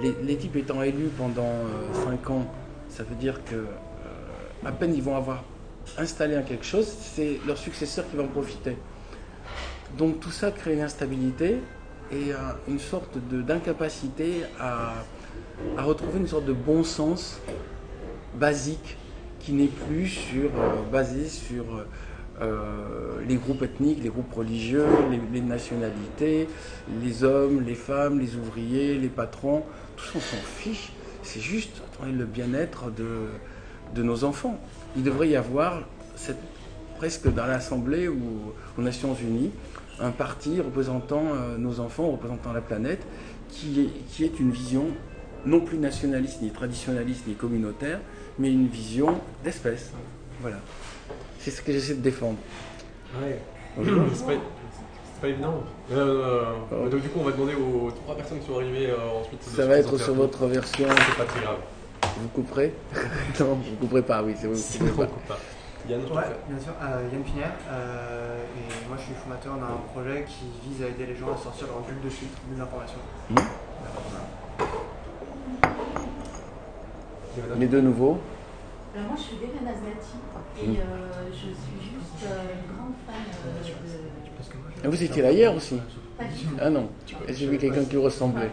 Les, 0.00 0.14
les 0.22 0.36
types 0.36 0.56
étant 0.56 0.82
élus 0.82 1.10
pendant 1.18 1.52
5 2.06 2.30
ans, 2.30 2.46
ça 3.00 3.06
veut 3.06 3.16
dire 3.16 3.42
que 3.46 3.54
euh, 3.54 4.66
à 4.66 4.72
peine 4.72 4.94
ils 4.94 5.02
vont 5.02 5.16
avoir 5.16 5.42
installé 5.96 6.34
un 6.34 6.42
quelque 6.42 6.66
chose, 6.66 6.86
c'est 6.86 7.40
leur 7.46 7.56
successeur 7.56 8.04
qui 8.10 8.14
va 8.14 8.24
en 8.24 8.28
profiter. 8.28 8.76
Donc 9.96 10.20
tout 10.20 10.30
ça 10.30 10.50
crée 10.50 10.74
une 10.74 10.82
instabilité 10.82 11.60
et 12.12 12.30
euh, 12.30 12.36
une 12.68 12.78
sorte 12.78 13.16
d'incapacité 13.16 14.42
à, 14.58 14.92
à 15.78 15.82
retrouver 15.82 16.18
une 16.18 16.28
sorte 16.28 16.44
de 16.44 16.52
bon 16.52 16.84
sens 16.84 17.40
basique 18.34 18.98
qui 19.38 19.54
n'est 19.54 19.74
plus 19.88 20.08
sur, 20.08 20.50
euh, 20.54 20.82
basé 20.92 21.26
sur 21.26 21.64
les 23.28 23.36
groupes 23.36 23.62
ethniques, 23.62 24.02
les 24.02 24.08
groupes 24.08 24.32
religieux, 24.32 24.86
les, 25.10 25.20
les 25.30 25.42
nationalités, 25.42 26.48
les 27.02 27.22
hommes, 27.22 27.60
les 27.60 27.74
femmes, 27.74 28.18
les 28.18 28.34
ouvriers, 28.34 28.98
les 28.98 29.10
patrons. 29.10 29.62
Tout 29.96 30.04
ça, 30.04 30.12
on 30.16 30.20
s'en 30.20 30.42
fiche. 30.56 30.90
C'est 31.22 31.40
juste 31.40 31.82
attendez, 31.92 32.12
le 32.12 32.24
bien-être 32.24 32.90
de, 32.90 33.28
de 33.94 34.02
nos 34.02 34.24
enfants. 34.24 34.58
Il 34.96 35.02
devrait 35.02 35.28
y 35.28 35.36
avoir, 35.36 35.82
cette, 36.16 36.38
presque 36.98 37.32
dans 37.32 37.46
l'Assemblée 37.46 38.08
ou 38.08 38.52
aux 38.78 38.82
Nations 38.82 39.14
Unies, 39.14 39.50
un 40.00 40.10
parti 40.10 40.60
représentant 40.60 41.22
euh, 41.26 41.58
nos 41.58 41.80
enfants, 41.80 42.10
représentant 42.10 42.52
la 42.52 42.62
planète, 42.62 43.06
qui 43.48 43.80
est, 43.80 44.08
qui 44.08 44.24
est 44.24 44.40
une 44.40 44.50
vision 44.50 44.86
non 45.46 45.60
plus 45.60 45.78
nationaliste, 45.78 46.42
ni 46.42 46.50
traditionnaliste, 46.50 47.26
ni 47.26 47.34
communautaire, 47.34 48.00
mais 48.38 48.50
une 48.52 48.68
vision 48.68 49.20
d'espèce. 49.44 49.90
Voilà. 50.40 50.58
C'est 51.38 51.50
ce 51.50 51.62
que 51.62 51.72
j'essaie 51.72 51.94
de 51.94 52.02
défendre. 52.02 52.38
Ouais. 53.20 53.40
Bonjour. 53.76 54.04
C'est 55.20 55.26
pas, 55.26 55.28
évident. 55.28 55.54
Euh, 55.92 56.44
euh, 56.72 56.88
donc 56.88 57.02
du 57.02 57.08
coup, 57.10 57.18
on 57.20 57.24
va 57.24 57.32
demander 57.32 57.54
aux 57.54 57.90
trois 57.90 58.16
personnes 58.16 58.38
qui 58.40 58.46
sont 58.46 58.56
arrivées 58.56 58.88
euh, 58.90 59.20
ensuite. 59.20 59.42
Ça 59.42 59.66
va 59.66 59.76
être 59.76 59.98
sur 59.98 60.14
votre 60.14 60.46
version. 60.46 60.86
C'est 60.88 61.18
pas 61.18 61.24
très 61.24 61.40
grave. 61.42 61.58
Vous 62.16 62.28
couperez 62.28 62.72
Non, 63.40 63.54
vous 63.54 63.76
couperez 63.80 64.02
pas, 64.02 64.22
oui, 64.22 64.34
c'est 64.40 64.46
vous. 64.46 64.58
On 64.94 64.96
pas. 64.96 65.06
coupe 65.06 65.26
pas. 65.28 65.38
Yann, 65.88 66.00
Ouais, 66.00 66.22
bien 66.48 66.60
sûr. 66.60 66.72
Euh, 66.82 67.08
Yann 67.12 67.22
Pinière, 67.22 67.52
euh, 67.70 68.44
et 68.56 68.88
moi 68.88 68.96
je 68.98 69.02
suis 69.04 69.14
fondateur 69.14 69.54
d'un 69.56 69.80
projet 69.92 70.24
qui 70.28 70.44
vise 70.68 70.82
à 70.82 70.88
aider 70.88 71.06
les 71.06 71.16
gens 71.16 71.32
à 71.32 71.36
sortir 71.36 71.66
leur 71.68 71.80
bulle 71.80 72.00
de 72.04 72.08
filtre, 72.10 72.38
bulle 72.48 72.58
d'information. 72.58 72.98
Mhm. 73.30 73.36
Mais 77.56 77.66
de 77.66 77.80
nouveau, 77.80 78.18
Alors 78.94 79.08
moi 79.08 79.16
je 79.16 79.22
suis 79.22 79.36
Dérène 79.36 79.68
Azlati 79.68 80.16
et 80.60 80.66
Mm. 80.66 80.76
euh, 80.76 81.30
je 81.32 81.36
suis 81.54 81.78
juste 81.80 82.20
euh, 82.26 82.58
une 82.58 82.66
grande 82.76 82.94
fan 83.06 83.22
euh, 83.24 83.62
de... 83.62 84.19
Ah, 84.82 84.88
vous 84.88 85.02
étiez 85.02 85.22
là 85.22 85.32
hier 85.32 85.54
aussi 85.54 85.78
Pas 86.16 86.24
du 86.24 86.44
tout. 86.44 86.56
Ah 86.60 86.70
non, 86.70 86.88
j'ai 87.28 87.46
vu 87.46 87.58
quelqu'un 87.58 87.84
qui 87.84 87.96
vous 87.96 88.02
ressemblait. 88.02 88.50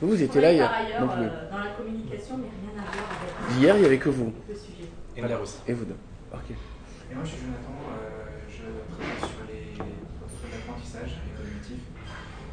Vous, 0.00 0.08
vous 0.08 0.22
étiez 0.22 0.40
là 0.40 0.52
hier 0.52 0.68
Par 0.68 0.78
ailleurs 0.78 1.00
non 1.00 1.08
plus. 1.08 1.26
dans 1.50 1.58
la 1.58 1.70
communication 1.76 2.36
mais 2.38 2.48
rien 2.48 2.82
à 2.82 2.90
voir 2.90 3.04
avec 3.48 3.58
Hier, 3.60 3.74
il 3.76 3.80
n'y 3.80 3.86
avait 3.86 3.98
que 3.98 4.08
vous. 4.08 4.32
Et 5.16 5.22
aussi. 5.34 5.56
Et 5.66 5.72
vous 5.72 5.84
deux. 5.84 5.96
Ok. 6.32 6.50
Et 7.10 7.14
moi, 7.14 7.24
je 7.24 7.28
suis 7.30 7.38
Jonathan, 7.40 7.74
euh, 7.90 8.38
je 8.48 8.62
travaille 8.94 9.18
sur 9.18 9.42
les 9.48 9.72
processus 10.20 10.50
d'apprentissage 10.52 11.10
et 11.26 11.36
cognitif. 11.36 11.80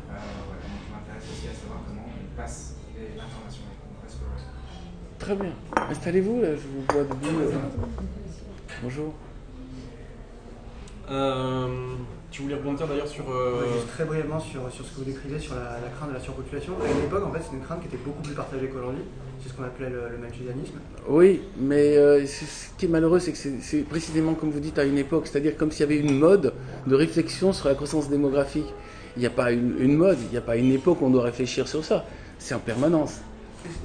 Euh, 0.10 0.13
voilà, 0.48 0.62
donc 0.62 0.79
je 0.88 0.91
m'intéresse 0.94 1.29
aussi 1.32 1.48
à 1.48 1.53
savoir 1.53 1.79
comment 1.88 2.05
on 2.08 2.36
passe 2.41 2.75
les- 2.96 3.15
l'information. 3.17 3.62
Très 5.20 5.36
bien. 5.36 5.51
Installez-vous, 5.89 6.41
là, 6.41 6.50
je 6.55 6.62
vous 6.62 6.84
vois 6.89 7.03
debout. 7.03 7.39
euh. 7.39 7.51
Bonjour. 8.84 9.13
Euh, 11.10 11.96
tu 12.35 12.41
voulais 12.41 12.55
rebondir 12.55 12.85
d'ailleurs 12.87 13.07
sur. 13.07 13.23
euh, 13.31 13.61
Ouais, 13.61 13.73
juste 13.73 13.87
très 13.87 14.03
brièvement 14.03 14.39
sur, 14.39 14.59
sur 14.69 14.85
ce 14.85 14.91
que 14.91 14.97
vous 14.97 15.05
décrivez 15.05 15.39
sur 15.39 15.55
la, 15.55 15.79
la 15.79 15.89
crainte 15.95 16.09
de 16.09 16.15
la 16.15 16.19
surpopulation. 16.19 16.73
À 16.83 16.91
une 16.91 17.05
époque, 17.05 17.23
en 17.25 17.31
fait, 17.31 17.39
c'est 17.49 17.55
une 17.55 17.63
crainte 17.63 17.79
qui 17.81 17.87
était 17.87 18.03
beaucoup 18.03 18.21
plus 18.21 18.33
partagée 18.33 18.67
qu'aujourd'hui. 18.67 19.03
C'est 19.41 19.49
ce 19.49 19.53
qu'on 19.53 19.63
appelait 19.63 19.89
le, 19.89 20.01
le 20.11 20.17
malthusianisme. 20.17 20.73
Oui, 21.07 21.41
mais 21.57 21.95
euh, 21.97 22.25
ce 22.25 22.43
qui 22.77 22.85
est 22.85 22.89
malheureux, 22.89 23.19
c'est 23.19 23.31
que 23.31 23.37
c'est- 23.37 23.61
c'est 23.61 23.83
précisément 23.83 24.33
comme 24.33 24.49
vous 24.51 24.59
dites 24.59 24.77
à 24.79 24.83
une 24.83 24.97
époque, 24.97 25.27
c'est-à-dire 25.27 25.55
comme 25.55 25.71
s'il 25.71 25.81
y 25.81 25.83
avait 25.83 25.97
une 25.99 26.17
mode 26.17 26.53
de 26.87 26.95
réflexion 26.95 27.53
sur 27.53 27.69
la 27.69 27.75
croissance 27.75 28.09
démographique. 28.09 28.67
Il 29.15 29.21
n'y 29.21 29.25
a 29.27 29.29
pas 29.29 29.51
une, 29.53 29.75
une 29.79 29.95
mode, 29.95 30.17
il 30.27 30.31
n'y 30.31 30.37
a 30.37 30.41
pas 30.41 30.57
une 30.57 30.71
époque 30.73 31.01
où 31.01 31.05
on 31.05 31.09
doit 31.11 31.23
réfléchir 31.23 31.67
sur 31.69 31.85
ça. 31.85 32.03
C'est 32.37 32.53
en 32.53 32.59
permanence. 32.59 33.21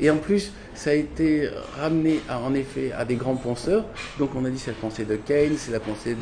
Et 0.01 0.11
en 0.11 0.17
plus, 0.17 0.53
ça 0.75 0.91
a 0.91 0.95
été 0.95 1.49
ramené 1.79 2.21
en 2.31 2.55
effet 2.55 2.93
à 2.93 3.05
des 3.05 3.17
grands 3.17 3.37
penseurs. 3.37 3.85
Donc 4.19 4.31
on 4.35 4.45
a 4.45 4.51
dit 4.51 4.59
c'est 4.59 4.71
la 4.71 4.77
pensée 4.77 5.05
de 5.05 5.17
Keynes, 5.17 5.55
c'est 5.57 5.73
la 5.73 5.81
pensée 5.81 6.17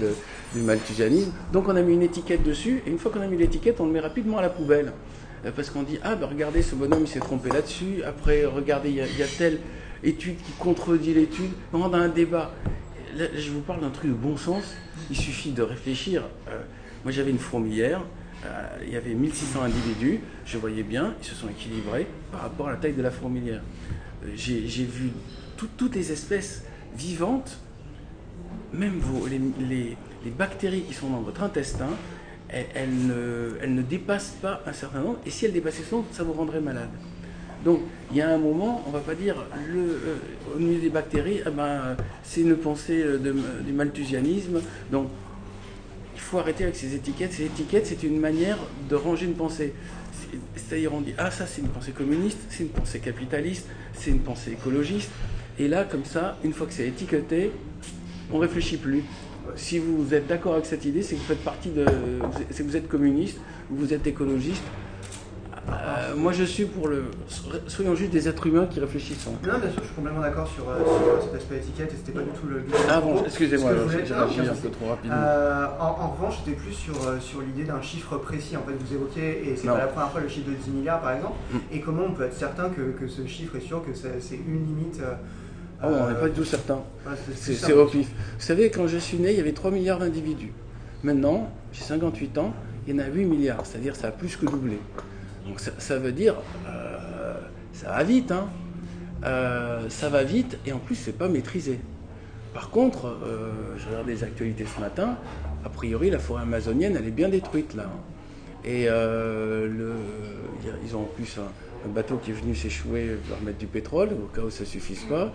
du 0.54 0.60
malthusianisme. 0.62 1.32
Donc 1.52 1.68
on 1.68 1.76
a 1.76 1.82
mis 1.82 1.94
une 1.94 2.02
étiquette 2.02 2.42
dessus. 2.42 2.82
Et 2.86 2.90
une 2.90 2.98
fois 2.98 3.10
qu'on 3.12 3.20
a 3.20 3.26
mis 3.26 3.36
l'étiquette, 3.36 3.80
on 3.80 3.86
le 3.86 3.92
met 3.92 4.00
rapidement 4.00 4.38
à 4.38 4.42
la 4.42 4.48
poubelle. 4.50 4.92
Euh, 5.46 5.50
Parce 5.54 5.70
qu'on 5.70 5.82
dit, 5.84 5.98
ah 6.02 6.16
ben 6.16 6.26
regardez, 6.26 6.62
ce 6.62 6.74
bonhomme 6.74 7.02
il 7.02 7.08
s'est 7.08 7.20
trompé 7.20 7.50
là-dessus. 7.50 8.02
Après, 8.04 8.44
regardez, 8.44 8.88
il 8.90 8.96
y, 8.96 9.00
a- 9.00 9.06
il 9.06 9.18
y 9.18 9.22
a 9.22 9.26
telle 9.26 9.58
étude 10.02 10.36
qui 10.38 10.52
contredit 10.58 11.14
l'étude. 11.14 11.50
On 11.72 11.92
a 11.92 11.96
un 11.98 12.08
débat. 12.08 12.52
Là, 13.16 13.26
je 13.36 13.50
vous 13.50 13.60
parle 13.60 13.80
d'un 13.80 13.90
truc 13.90 14.10
de 14.10 14.16
bon 14.16 14.36
sens. 14.36 14.64
Il 15.10 15.16
suffit 15.16 15.50
de 15.52 15.62
réfléchir. 15.62 16.24
Euh, 16.48 16.58
moi 17.04 17.12
j'avais 17.12 17.30
une 17.30 17.38
fourmilière. 17.38 18.02
Euh, 18.44 18.68
il 18.86 18.92
y 18.92 18.96
avait 18.96 19.14
1600 19.14 19.62
individus, 19.62 20.20
je 20.46 20.58
voyais 20.58 20.84
bien, 20.84 21.14
ils 21.20 21.26
se 21.26 21.34
sont 21.34 21.48
équilibrés 21.48 22.06
par 22.30 22.42
rapport 22.42 22.68
à 22.68 22.72
la 22.72 22.76
taille 22.76 22.92
de 22.92 23.02
la 23.02 23.10
fourmilière. 23.10 23.62
Euh, 24.24 24.28
J'ai 24.36 24.84
vu 24.84 25.10
tout- 25.56 25.68
toutes 25.76 25.96
les 25.96 26.12
espèces 26.12 26.62
vivantes, 26.96 27.58
même 28.72 29.00
les, 29.68 29.96
bactéries 30.30 30.82
qui 30.82 30.92
sont 30.94 31.08
dans 31.08 31.20
votre 31.20 31.42
intestin, 31.42 31.88
elles, 32.50 32.90
ne, 33.06 33.82
dépassent 33.82 34.36
pas 34.42 34.62
un 34.66 34.72
certain 34.72 35.00
nombre, 35.00 35.18
et 35.26 35.30
si 35.30 35.46
elles 35.46 35.52
dépassaient 35.52 35.82
ce 35.82 35.94
nombre, 35.94 36.06
ça 36.12 36.22
vous 36.22 36.32
rendrait 36.34 36.60
malade. 36.60 36.90
Donc, 37.64 37.80
il 38.10 38.18
y 38.18 38.20
a 38.20 38.28
un 38.30 38.38
moment, 38.38 38.82
on 38.86 38.90
ne 38.90 38.94
va 38.94 39.00
pas 39.00 39.14
dire 39.14 39.36
euh, 39.74 40.16
au 40.54 40.58
milieu 40.58 40.80
des 40.80 40.90
bactéries, 40.90 41.40
ah 41.44 41.50
ben, 41.50 41.96
c'est 42.22 42.42
une 42.42 42.56
pensée 42.56 43.04
du 43.66 43.72
malthusianisme. 43.72 44.60
Donc, 44.92 45.08
il 46.18 46.20
faut 46.20 46.38
arrêter 46.38 46.64
avec 46.64 46.74
ces 46.76 46.94
étiquettes. 46.96 47.32
Ces 47.32 47.44
étiquettes, 47.44 47.86
c'est 47.86 48.02
une 48.02 48.18
manière 48.18 48.58
de 48.90 48.96
ranger 48.96 49.26
une 49.26 49.34
pensée. 49.34 49.72
C'est- 50.12 50.38
C'est-à-dire, 50.56 50.92
on 50.92 51.00
dit 51.00 51.14
Ah, 51.16 51.30
ça, 51.30 51.46
c'est 51.46 51.60
une 51.62 51.68
pensée 51.68 51.92
communiste, 51.92 52.38
c'est 52.50 52.64
une 52.64 52.70
pensée 52.70 52.98
capitaliste, 52.98 53.66
c'est 53.94 54.10
une 54.10 54.18
pensée 54.20 54.50
écologiste. 54.52 55.10
Et 55.60 55.68
là, 55.68 55.84
comme 55.84 56.04
ça, 56.04 56.36
une 56.44 56.52
fois 56.52 56.66
que 56.66 56.72
c'est 56.72 56.88
étiqueté, 56.88 57.52
on 58.32 58.38
réfléchit 58.38 58.76
plus. 58.76 59.02
Si 59.56 59.78
vous 59.78 60.12
êtes 60.12 60.26
d'accord 60.26 60.54
avec 60.54 60.66
cette 60.66 60.84
idée, 60.84 61.02
c'est 61.02 61.14
que 61.14 61.20
vous 61.20 61.26
faites 61.26 61.44
partie 61.44 61.70
de. 61.70 61.86
C'est 62.50 62.64
que 62.64 62.68
vous 62.68 62.76
êtes 62.76 62.88
communiste 62.88 63.38
ou 63.70 63.76
vous 63.76 63.94
êtes 63.94 64.06
écologiste. 64.06 64.62
Euh, 65.70 66.16
moi, 66.16 66.32
je 66.32 66.44
suis 66.44 66.64
pour 66.64 66.88
le. 66.88 67.04
Soyons 67.66 67.94
juste 67.94 68.10
des 68.10 68.28
êtres 68.28 68.46
humains 68.46 68.66
qui 68.66 68.80
réfléchissent. 68.80 69.26
Non, 69.26 69.58
bien 69.58 69.70
sûr, 69.70 69.80
je 69.80 69.86
suis 69.86 69.94
complètement 69.94 70.20
d'accord 70.20 70.48
sur, 70.48 70.68
euh, 70.68 70.78
sur 70.78 71.24
cet 71.24 71.34
aspect 71.34 71.56
étiquette 71.56 71.92
et 71.92 71.96
c'était 71.96 72.12
pas 72.12 72.22
du 72.22 72.30
tout 72.30 72.46
le 72.46 72.64
Ah 72.88 73.00
bon, 73.00 73.22
excusez-moi, 73.24 73.72
j'ai 73.90 74.14
réagi 74.14 74.40
un 74.40 74.54
peu 74.54 74.70
trop 74.70 74.88
rapidement. 74.88 75.16
Euh, 75.18 75.66
en, 75.78 75.84
en 75.84 76.08
revanche, 76.10 76.36
j'étais 76.44 76.56
plus 76.56 76.72
sur, 76.72 76.94
euh, 77.06 77.20
sur 77.20 77.40
l'idée 77.42 77.64
d'un 77.64 77.82
chiffre 77.82 78.16
précis. 78.16 78.56
En 78.56 78.62
fait, 78.62 78.72
vous 78.72 78.94
évoquez, 78.94 79.48
et 79.50 79.56
c'est 79.56 79.66
pas 79.66 79.78
la 79.78 79.86
première 79.86 80.10
fois, 80.10 80.20
le 80.20 80.28
chiffre 80.28 80.48
de 80.48 80.54
10 80.54 80.70
milliards 80.70 81.00
par 81.00 81.12
exemple. 81.12 81.36
Mm. 81.52 81.58
Et 81.72 81.80
comment 81.80 82.02
on 82.06 82.12
peut 82.12 82.24
être 82.24 82.36
certain 82.36 82.70
que, 82.70 82.92
que 82.98 83.08
ce 83.08 83.26
chiffre 83.26 83.56
est 83.56 83.60
sûr 83.60 83.82
que 83.84 83.94
c'est 83.94 84.36
une 84.36 84.66
limite 84.66 85.00
euh, 85.00 85.88
bon, 85.88 85.88
on 85.94 86.06
n'est 86.08 86.16
euh, 86.16 86.20
pas 86.20 86.28
du 86.28 86.34
tout 86.34 86.44
certain. 86.44 86.80
c'est- 87.34 87.72
au 87.72 87.86
pif. 87.86 88.08
Vous 88.08 88.44
savez, 88.44 88.70
quand 88.70 88.86
je 88.86 88.98
suis 88.98 89.18
né, 89.18 89.30
il 89.32 89.36
y 89.36 89.40
avait 89.40 89.52
3 89.52 89.70
milliards 89.70 89.98
d'individus. 89.98 90.52
Maintenant, 91.02 91.50
j'ai 91.72 91.84
58 91.84 92.38
ans, 92.38 92.52
il 92.86 92.94
y 92.96 92.96
en 93.00 93.04
a 93.04 93.06
8 93.06 93.24
milliards, 93.26 93.64
c'est-à-dire 93.64 93.94
ça 93.94 94.08
a 94.08 94.10
plus 94.10 94.36
que 94.36 94.46
doublé. 94.46 94.78
Donc 95.48 95.60
ça, 95.60 95.98
veut 95.98 96.12
dire, 96.12 96.34
euh, 96.68 97.34
ça 97.72 97.88
va 97.88 98.04
vite, 98.04 98.32
hein. 98.32 98.48
Euh, 99.24 99.88
ça 99.88 100.08
va 100.08 100.22
vite 100.22 100.58
et 100.64 100.72
en 100.72 100.78
plus 100.78 100.94
c'est 100.94 101.16
pas 101.16 101.28
maîtrisé. 101.28 101.80
Par 102.54 102.70
contre, 102.70 103.06
euh, 103.06 103.50
je 103.76 103.88
regarde 103.88 104.06
les 104.06 104.22
actualités 104.22 104.64
ce 104.64 104.80
matin, 104.80 105.18
a 105.64 105.68
priori 105.68 106.10
la 106.10 106.20
forêt 106.20 106.42
amazonienne 106.42 106.94
elle 106.96 107.08
est 107.08 107.10
bien 107.10 107.28
détruite 107.28 107.74
là. 107.74 107.90
Et 108.64 108.84
ils 108.84 110.96
ont 110.96 111.00
en 111.00 111.10
plus 111.16 111.38
un, 111.38 111.88
bateau 111.88 112.18
qui 112.18 112.32
est 112.32 112.34
venu 112.34 112.54
s'échouer 112.54 113.16
pour 113.26 113.38
remettre 113.38 113.58
du 113.58 113.66
pétrole, 113.66 114.10
au 114.12 114.26
cas 114.26 114.42
où 114.42 114.50
ça 114.50 114.64
suffise 114.64 115.02
pas. 115.04 115.32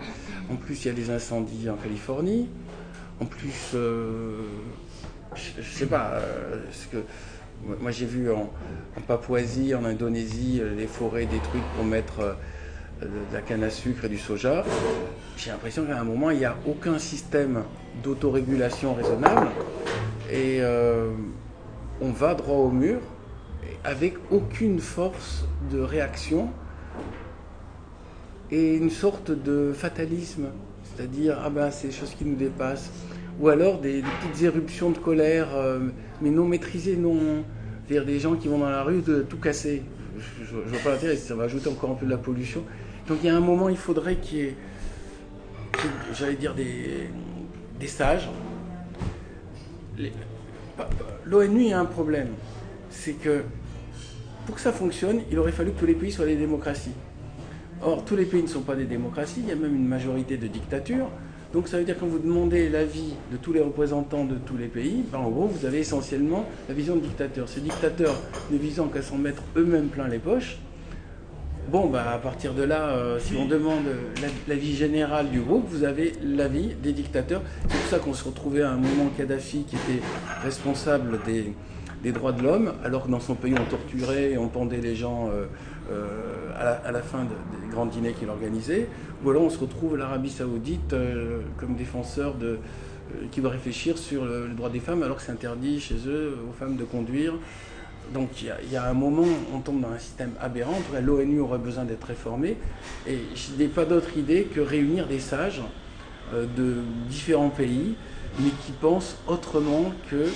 En 0.50 0.56
plus 0.56 0.84
il 0.84 0.88
y 0.88 0.90
a 0.90 0.94
des 0.94 1.10
incendies 1.10 1.68
en 1.68 1.76
Californie. 1.76 2.48
En 3.20 3.26
plus, 3.26 3.72
je, 3.72 5.60
je 5.60 5.62
sais 5.62 5.86
pas, 5.86 6.20
ce 6.72 6.86
que 6.86 7.02
moi 7.80 7.90
j'ai 7.90 8.06
vu 8.06 8.30
en, 8.30 8.50
Papouasie, 9.06 9.74
en 9.74 9.84
Indonésie, 9.84 10.60
euh, 10.62 10.74
les 10.74 10.86
forêts 10.86 11.26
détruites 11.26 11.64
pour 11.76 11.84
mettre 11.84 12.20
euh, 12.20 12.34
de 13.02 13.34
la 13.34 13.40
canne 13.40 13.64
à 13.64 13.70
sucre 13.70 14.04
et 14.04 14.08
du 14.08 14.18
soja. 14.18 14.64
J'ai 15.36 15.50
l'impression 15.50 15.84
qu'à 15.84 15.98
un 15.98 16.04
moment, 16.04 16.30
il 16.30 16.38
n'y 16.38 16.44
a 16.44 16.56
aucun 16.66 16.98
système 16.98 17.64
d'autorégulation 18.02 18.94
raisonnable 18.94 19.48
et 20.30 20.58
euh, 20.60 21.10
on 22.00 22.10
va 22.10 22.34
droit 22.34 22.58
au 22.58 22.70
mur 22.70 23.00
avec 23.82 24.14
aucune 24.30 24.78
force 24.78 25.44
de 25.70 25.80
réaction 25.80 26.50
et 28.50 28.74
une 28.76 28.90
sorte 28.90 29.30
de 29.30 29.72
fatalisme, 29.74 30.46
c'est-à-dire 30.84 31.40
ah 31.44 31.50
ben 31.50 31.70
c'est 31.70 31.88
des 31.88 31.92
choses 31.92 32.14
qui 32.14 32.24
nous 32.24 32.36
dépassent, 32.36 32.90
ou 33.40 33.48
alors 33.48 33.80
des, 33.80 34.02
petites 34.02 34.44
éruptions 34.44 34.90
de 34.90 34.98
colère, 34.98 35.48
euh, 35.54 35.88
mais 36.20 36.30
non 36.30 36.46
maîtrisées, 36.46 36.96
non, 36.96 37.44
c'est-à-dire 37.86 38.06
des 38.06 38.18
gens 38.18 38.36
qui 38.36 38.48
vont 38.48 38.58
dans 38.58 38.70
la 38.70 38.82
rue 38.82 39.02
de 39.02 39.22
tout 39.22 39.38
casser. 39.38 39.82
Je, 40.16 40.44
je 40.44 40.54
vois 40.54 40.78
pas 40.78 40.90
l'intérêt, 40.90 41.16
ça 41.16 41.34
va 41.34 41.44
ajouter 41.44 41.68
encore 41.68 41.90
un 41.90 41.94
peu 41.94 42.06
de 42.06 42.10
la 42.10 42.18
pollution. 42.18 42.62
Donc 43.08 43.18
il 43.22 43.26
y 43.26 43.30
a 43.30 43.36
un 43.36 43.40
moment, 43.40 43.68
il 43.68 43.76
faudrait 43.76 44.16
qu'il 44.16 44.38
y 44.38 44.42
ait, 44.42 44.56
j'allais 46.14 46.36
dire 46.36 46.54
des, 46.54 47.10
des 47.78 47.88
sages. 47.88 48.28
L'ONU 51.24 51.72
a 51.72 51.80
un 51.80 51.84
problème, 51.84 52.28
c'est 52.90 53.12
que 53.12 53.42
pour 54.46 54.56
que 54.56 54.60
ça 54.60 54.72
fonctionne, 54.72 55.22
il 55.30 55.38
aurait 55.38 55.52
fallu 55.52 55.72
que 55.72 55.80
tous 55.80 55.86
les 55.86 55.94
pays 55.94 56.12
soient 56.12 56.26
des 56.26 56.36
démocraties. 56.36 56.92
Or, 57.82 58.04
tous 58.04 58.16
les 58.16 58.24
pays 58.24 58.42
ne 58.42 58.48
sont 58.48 58.62
pas 58.62 58.74
des 58.74 58.84
démocraties, 58.84 59.40
il 59.40 59.48
y 59.48 59.52
a 59.52 59.56
même 59.56 59.74
une 59.74 59.86
majorité 59.86 60.36
de 60.36 60.46
dictatures. 60.46 61.10
Donc 61.54 61.68
ça 61.68 61.78
veut 61.78 61.84
dire 61.84 61.94
que 61.94 62.00
quand 62.00 62.06
vous 62.08 62.18
demandez 62.18 62.68
l'avis 62.68 63.14
de 63.30 63.36
tous 63.36 63.52
les 63.52 63.60
représentants 63.60 64.24
de 64.24 64.34
tous 64.34 64.56
les 64.56 64.66
pays, 64.66 65.04
ben, 65.10 65.18
en 65.18 65.30
gros, 65.30 65.46
vous 65.46 65.64
avez 65.64 65.78
essentiellement 65.78 66.44
la 66.68 66.74
vision 66.74 66.96
de 66.96 67.00
dictateur. 67.00 67.48
Ces 67.48 67.60
dictateurs 67.60 68.16
ne 68.50 68.58
visant 68.58 68.88
qu'à 68.88 69.02
s'en 69.02 69.16
mettre 69.16 69.42
eux-mêmes 69.56 69.86
plein 69.86 70.08
les 70.08 70.18
poches, 70.18 70.58
bon, 71.70 71.86
bah, 71.86 72.10
à 72.12 72.18
partir 72.18 72.54
de 72.54 72.64
là, 72.64 72.88
euh, 72.88 73.20
si 73.20 73.36
on 73.36 73.46
demande 73.46 73.84
la- 74.20 74.28
l'avis 74.52 74.74
général 74.74 75.30
du 75.30 75.40
groupe, 75.40 75.64
vous 75.68 75.84
avez 75.84 76.14
l'avis 76.24 76.74
des 76.82 76.92
dictateurs. 76.92 77.42
C'est 77.68 77.78
pour 77.78 77.86
ça 77.88 77.98
qu'on 78.00 78.14
se 78.14 78.24
retrouvait 78.24 78.62
à 78.62 78.72
un 78.72 78.76
moment 78.76 79.08
Kadhafi 79.16 79.62
qui 79.62 79.76
était 79.76 80.02
responsable 80.42 81.20
des, 81.24 81.52
des 82.02 82.10
droits 82.10 82.32
de 82.32 82.42
l'homme, 82.42 82.72
alors 82.84 83.06
que 83.06 83.10
dans 83.12 83.20
son 83.20 83.36
pays 83.36 83.54
on 83.56 83.64
torturait 83.70 84.32
et 84.32 84.38
on 84.38 84.48
pendait 84.48 84.80
les 84.80 84.96
gens 84.96 85.28
euh, 85.32 85.46
euh, 85.90 86.80
à, 86.84 86.92
la, 86.92 87.02
fin 87.02 87.24
de- 87.24 87.60
des 87.60 87.70
grands 87.70 87.86
dîners 87.86 88.12
qu'il 88.12 88.30
organisait, 88.30 88.88
ou 89.22 89.30
alors 89.30 89.42
on 89.42 89.50
se 89.50 89.58
retrouve 89.58 89.96
l'Arabie 89.96 90.30
Saoudite 90.30 90.92
euh, 90.94 91.40
comme 91.58 91.74
défenseur 91.74 92.34
de, 92.34 92.46
euh, 92.46 92.58
qui 93.30 93.40
doit 93.40 93.50
réfléchir 93.50 93.98
sur 93.98 94.24
le, 94.24 94.48
droit 94.48 94.70
des 94.70 94.80
femmes 94.80 95.02
alors 95.02 95.16
que 95.18 95.22
c'est 95.22 95.32
interdit 95.32 95.80
chez 95.80 95.96
eux 96.06 96.38
aux 96.48 96.52
femmes 96.52 96.76
de 96.76 96.84
conduire. 96.84 97.34
Donc 98.14 98.42
il 98.42 98.72
y, 98.72 98.76
a, 98.76 98.88
un 98.88 98.94
moment, 98.94 99.26
on 99.54 99.60
tombe 99.60 99.80
dans 99.80 99.90
un 99.90 99.98
système 99.98 100.32
aberrant. 100.40 100.78
L'ONU 101.02 101.40
aurait 101.40 101.58
besoin 101.58 101.84
d'être 101.84 102.04
réformée. 102.04 102.56
Et 103.06 103.18
je 103.34 103.56
n'ai 103.58 103.68
pas 103.68 103.86
d'autre 103.86 104.16
idée 104.18 104.44
que 104.44 104.60
réunir 104.60 105.06
des 105.06 105.20
sages 105.20 105.62
de 106.32 106.76
différents 107.08 107.48
pays, 107.48 107.94
mais 108.38 108.50
qui 108.64 108.72
pensent 108.72 109.16
autrement 109.26 109.92
que 110.10 110.26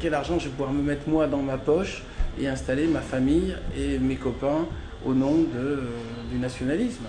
quel 0.00 0.14
argent 0.14 0.38
je 0.40 0.46
vais 0.46 0.50
pouvoir 0.50 0.72
me 0.72 0.82
mettre 0.82 1.08
moi 1.08 1.28
dans 1.28 1.42
ma 1.42 1.58
poche 1.58 2.02
et 2.38 2.48
installer 2.48 2.86
ma 2.86 3.00
famille 3.00 3.56
et 3.76 3.98
mes 3.98 4.16
copains 4.16 4.66
au 5.04 5.14
nom 5.14 5.46
euh, 5.54 5.76
du 6.30 6.38
nationalisme. 6.38 7.04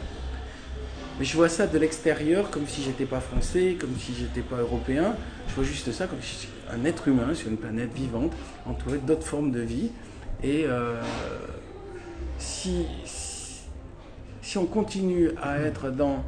Mais 1.19 1.25
je 1.25 1.35
vois 1.35 1.49
ça 1.49 1.67
de 1.67 1.77
l'extérieur 1.77 2.49
comme 2.49 2.67
si 2.67 2.81
j'étais 2.81 3.05
pas 3.05 3.19
français, 3.19 3.77
comme 3.79 3.95
si 3.97 4.13
j'étais 4.17 4.41
pas 4.41 4.57
européen. 4.57 5.15
Je 5.49 5.53
vois 5.55 5.63
juste 5.63 5.91
ça 5.91 6.07
comme 6.07 6.21
si 6.21 6.47
un 6.71 6.85
être 6.85 7.07
humain 7.07 7.33
sur 7.33 7.49
une 7.49 7.57
planète 7.57 7.93
vivante, 7.93 8.31
entouré 8.65 8.97
d'autres 8.97 9.25
formes 9.25 9.51
de 9.51 9.61
vie. 9.61 9.91
Et 10.43 10.65
euh, 10.65 10.99
si, 12.39 12.85
si, 14.41 14.57
on 14.57 14.65
continue 14.65 15.31
à 15.41 15.59
être 15.59 15.91
dans 15.91 16.23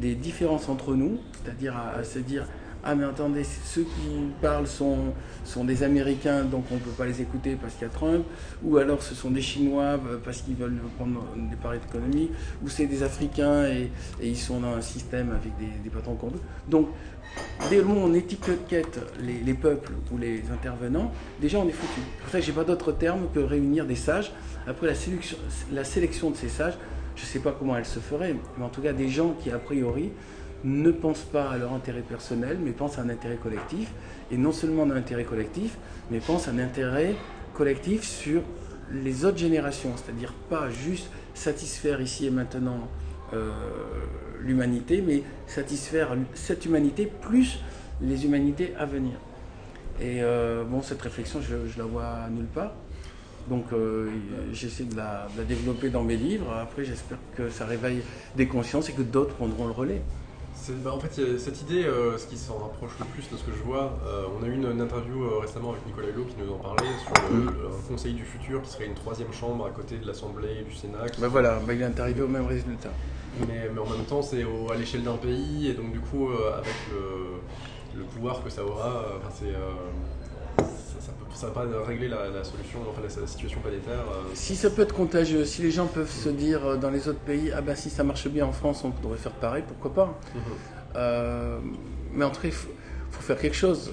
des 0.00 0.14
différences 0.14 0.68
entre 0.68 0.94
nous, 0.94 1.18
c'est-à-dire 1.32 1.76
à 1.76 2.04
se 2.04 2.18
dire 2.18 2.46
ah 2.84 2.94
mais 2.94 3.04
attendez, 3.04 3.44
ceux 3.44 3.82
qui 3.82 4.30
parlent 4.42 4.66
sont, 4.66 5.14
sont 5.44 5.64
des 5.64 5.82
Américains, 5.82 6.44
donc 6.44 6.64
on 6.70 6.74
ne 6.74 6.80
peut 6.80 6.90
pas 6.90 7.06
les 7.06 7.22
écouter 7.22 7.56
parce 7.58 7.74
qu'il 7.74 7.82
y 7.82 7.90
a 7.90 7.92
Trump, 7.92 8.24
ou 8.62 8.76
alors 8.76 9.02
ce 9.02 9.14
sont 9.14 9.30
des 9.30 9.40
Chinois 9.40 9.98
euh, 10.06 10.18
parce 10.22 10.42
qu'ils 10.42 10.54
veulent 10.54 10.78
prendre 10.98 11.24
des 11.36 11.56
paris 11.56 11.78
économiques, 11.88 12.32
ou 12.62 12.68
c'est 12.68 12.86
des 12.86 13.02
Africains 13.02 13.64
et, 13.64 13.90
ils 14.22 14.36
sont 14.36 14.60
dans 14.60 14.74
un 14.74 14.82
système 14.82 15.30
avec 15.30 15.56
des, 15.58 15.82
des 15.82 15.90
patrons 15.90 16.14
comme 16.16 16.30
eux. 16.30 16.42
Donc 16.68 16.88
dès 17.70 17.78
le 17.78 17.84
moment 17.84 18.02
où 18.02 18.10
on 18.10 18.14
étiquette 18.14 19.00
les, 19.18 19.40
les 19.40 19.54
peuples 19.54 19.92
ou 20.12 20.18
les 20.18 20.42
intervenants, 20.52 21.10
déjà 21.40 21.58
on 21.58 21.66
est 21.66 21.72
foutu. 21.72 22.00
C'est 22.00 22.22
pour 22.22 22.30
ça 22.30 22.40
que 22.40 22.44
j'ai 22.44 22.52
pas 22.52 22.64
d'autre 22.64 22.92
terme 22.92 23.28
que 23.34 23.40
réunir 23.40 23.86
des 23.86 23.96
sages. 23.96 24.30
Après 24.66 24.86
la 24.86 24.94
sélection, 24.94 25.38
la 25.72 25.84
sélection 25.84 26.30
de 26.30 26.36
ces 26.36 26.48
sages, 26.50 26.74
je 27.16 27.22
ne 27.22 27.26
sais 27.26 27.38
pas 27.38 27.54
comment 27.58 27.76
elle 27.76 27.84
se 27.86 27.98
ferait, 27.98 28.34
mais 28.58 28.64
en 28.64 28.68
tout 28.68 28.82
cas 28.82 28.92
des 28.92 29.08
gens 29.08 29.34
qui 29.40 29.50
a 29.50 29.58
priori 29.58 30.10
ne 30.64 30.90
pensent 30.90 31.24
pas 31.24 31.50
à 31.50 31.58
leur 31.58 31.72
intérêt 31.72 32.00
personnel, 32.00 32.58
mais 32.62 32.72
pensent 32.72 32.98
à 32.98 33.02
un 33.02 33.10
intérêt 33.10 33.36
collectif, 33.36 33.90
et 34.30 34.36
non 34.36 34.52
seulement 34.52 34.84
un 34.84 34.90
intérêt 34.96 35.24
collectif, 35.24 35.76
mais 36.10 36.18
pensent 36.18 36.48
à 36.48 36.52
un 36.52 36.58
intérêt 36.58 37.14
collectif 37.52 38.02
sur 38.02 38.42
les 38.92 39.24
autres 39.24 39.38
générations, 39.38 39.92
c'est-à-dire 39.96 40.32
pas 40.48 40.70
juste 40.70 41.10
satisfaire 41.34 42.00
ici 42.00 42.26
et 42.26 42.30
maintenant 42.30 42.88
euh, 43.32 43.50
l'humanité, 44.40 45.02
mais 45.06 45.22
satisfaire 45.46 46.16
cette 46.34 46.64
humanité 46.64 47.10
plus 47.20 47.60
les 48.00 48.24
humanités 48.24 48.74
à 48.78 48.86
venir. 48.86 49.14
Et 50.00 50.22
euh, 50.22 50.64
cette 50.82 51.02
réflexion, 51.02 51.40
je, 51.40 51.78
la 51.78 51.84
vois 51.84 52.28
nulle 52.30 52.46
part. 52.46 52.72
Donc 53.48 53.66
euh, 53.72 54.08
j'essaie 54.52 54.84
de 54.84 54.96
la 54.96 55.28
développer 55.46 55.90
dans 55.90 56.02
mes 56.02 56.16
livres. 56.16 56.52
Après, 56.52 56.84
j'espère 56.84 57.18
que 57.36 57.50
ça 57.50 57.66
réveille 57.66 58.02
des 58.36 58.46
consciences 58.46 58.88
et 58.88 58.92
que 58.92 59.02
d'autres 59.02 59.34
prendront 59.34 59.66
le 59.66 59.72
relais. 59.72 60.02
Bah, 60.82 60.92
en 60.94 60.98
fait, 60.98 61.18
il 61.18 61.32
y 61.32 61.36
a 61.36 61.38
cette 61.38 61.60
idée, 61.60 61.84
euh, 61.84 62.16
ce 62.16 62.26
qui 62.26 62.38
s'en 62.38 62.56
rapproche 62.56 62.92
le 62.98 63.04
plus 63.06 63.28
de 63.28 63.36
ce 63.36 63.42
que 63.44 63.52
je 63.52 63.62
vois, 63.62 63.98
euh, 64.06 64.24
on 64.38 64.42
a 64.42 64.46
eu 64.46 64.54
une, 64.54 64.64
une 64.70 64.80
interview 64.80 65.22
euh, 65.24 65.38
récemment 65.40 65.72
avec 65.72 65.84
Nicolas 65.84 66.08
Hulot 66.08 66.24
qui 66.24 66.36
nous 66.42 66.50
en 66.54 66.56
parlait 66.56 66.86
sur 67.04 67.12
le, 67.30 67.40
le 67.44 67.68
Conseil 67.86 68.14
du 68.14 68.24
futur 68.24 68.62
qui 68.62 68.70
serait 68.70 68.86
une 68.86 68.94
troisième 68.94 69.30
chambre 69.32 69.66
à 69.66 69.70
côté 69.70 69.98
de 69.98 70.06
l'Assemblée 70.06 70.60
et 70.60 70.62
du 70.64 70.74
Sénat. 70.74 71.06
qui- 71.10 71.20
Ben 71.20 71.28
voilà, 71.28 71.58
ben 71.66 71.74
il 71.74 71.82
est 71.82 72.00
arrivé 72.00 72.22
au 72.22 72.28
même 72.28 72.46
résultat. 72.46 72.88
mais, 73.46 73.68
mais 73.74 73.78
en 73.80 73.84
même 73.90 74.04
temps, 74.06 74.22
c'est 74.22 74.42
à 74.42 74.74
l'échelle 74.76 75.02
d'un 75.02 75.16
pays 75.18 75.68
et 75.68 75.74
donc 75.74 75.92
du 75.92 76.00
coup, 76.00 76.28
avec 76.30 76.74
le, 76.92 77.98
le 78.00 78.04
pouvoir 78.06 78.42
que 78.42 78.48
ça 78.48 78.64
aura, 78.64 79.04
c'est, 79.38 79.52
ça, 81.04 81.12
ça 81.34 81.46
va 81.48 81.52
pas 81.52 81.66
régler 81.86 82.08
la, 82.08 82.28
la 82.28 82.44
solution, 82.44 82.78
enfin 82.88 83.00
la, 83.02 83.20
la 83.20 83.26
situation 83.26 83.60
planétaire. 83.60 83.98
euh, 84.12 84.22
Si 84.34 84.56
ça 84.56 84.70
peut 84.70 84.82
être 84.82 84.94
contagieux, 84.94 85.44
si 85.44 85.62
les 85.62 85.70
gens 85.70 85.86
peuvent 85.86 86.10
se 86.10 86.28
dire 86.28 86.64
euh, 86.64 86.76
dans 86.76 86.90
les 86.90 87.08
autres 87.08 87.18
pays, 87.20 87.50
ah 87.54 87.60
ben 87.60 87.74
si 87.76 87.90
ça 87.90 88.04
marche 88.04 88.28
bien 88.28 88.46
en 88.46 88.52
France, 88.52 88.82
on 88.84 88.90
devrait 89.02 89.18
faire 89.18 89.32
pareil, 89.32 89.64
pourquoi 89.66 89.92
pas 89.94 90.20
mhm. 90.34 90.40
Euh, 90.96 91.58
Mais 92.12 92.24
en 92.24 92.30
tout 92.30 92.40
cas, 92.40 92.48
il 92.48 92.52
faut, 92.52 92.70
faut 93.10 93.22
faire 93.22 93.36
quelque 93.38 93.56
chose. 93.56 93.92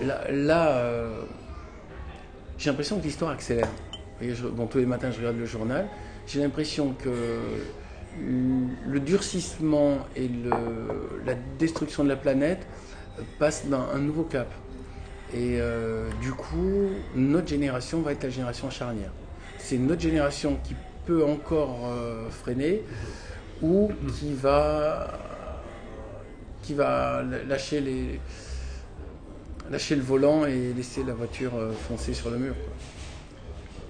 Là, 0.00 0.30
là, 0.30 0.82
j'ai 2.58 2.70
l'impression 2.70 2.98
que 2.98 3.04
l'histoire 3.04 3.30
accélère. 3.32 3.68
Je- 4.20 4.46
bon, 4.46 4.66
tous 4.66 4.78
les 4.78 4.86
matins, 4.86 5.10
je 5.10 5.18
regarde 5.18 5.36
le 5.36 5.44
journal. 5.46 5.86
J'ai 6.26 6.40
l'impression 6.40 6.94
que 6.94 7.10
le 8.18 9.00
durcissement 9.00 9.98
et 10.16 10.28
le- 10.28 11.20
la 11.26 11.34
destruction 11.58 12.04
de 12.04 12.08
la 12.08 12.16
planète 12.16 12.66
passent 13.38 13.66
dans 13.66 13.82
un 13.94 13.98
nouveau 13.98 14.22
cap. 14.22 14.48
Et 15.34 15.58
euh, 15.60 16.08
du 16.20 16.32
coup, 16.32 16.90
notre 17.14 17.48
génération 17.48 18.02
va 18.02 18.12
être 18.12 18.22
la 18.22 18.30
génération 18.30 18.68
charnière. 18.70 19.10
C'est 19.58 19.78
notre 19.78 20.02
génération 20.02 20.58
qui 20.62 20.74
peut 21.06 21.24
encore 21.24 21.86
euh, 21.86 22.28
freiner 22.28 22.82
ou 23.62 23.90
qui 24.18 24.34
va, 24.34 25.18
qui 26.62 26.74
va 26.74 27.22
lâcher, 27.48 27.80
les, 27.80 28.20
lâcher 29.70 29.96
le 29.96 30.02
volant 30.02 30.44
et 30.44 30.74
laisser 30.74 31.02
la 31.02 31.14
voiture 31.14 31.52
euh, 31.54 31.72
foncer 31.72 32.12
sur 32.12 32.30
le 32.30 32.36
mur. 32.38 32.54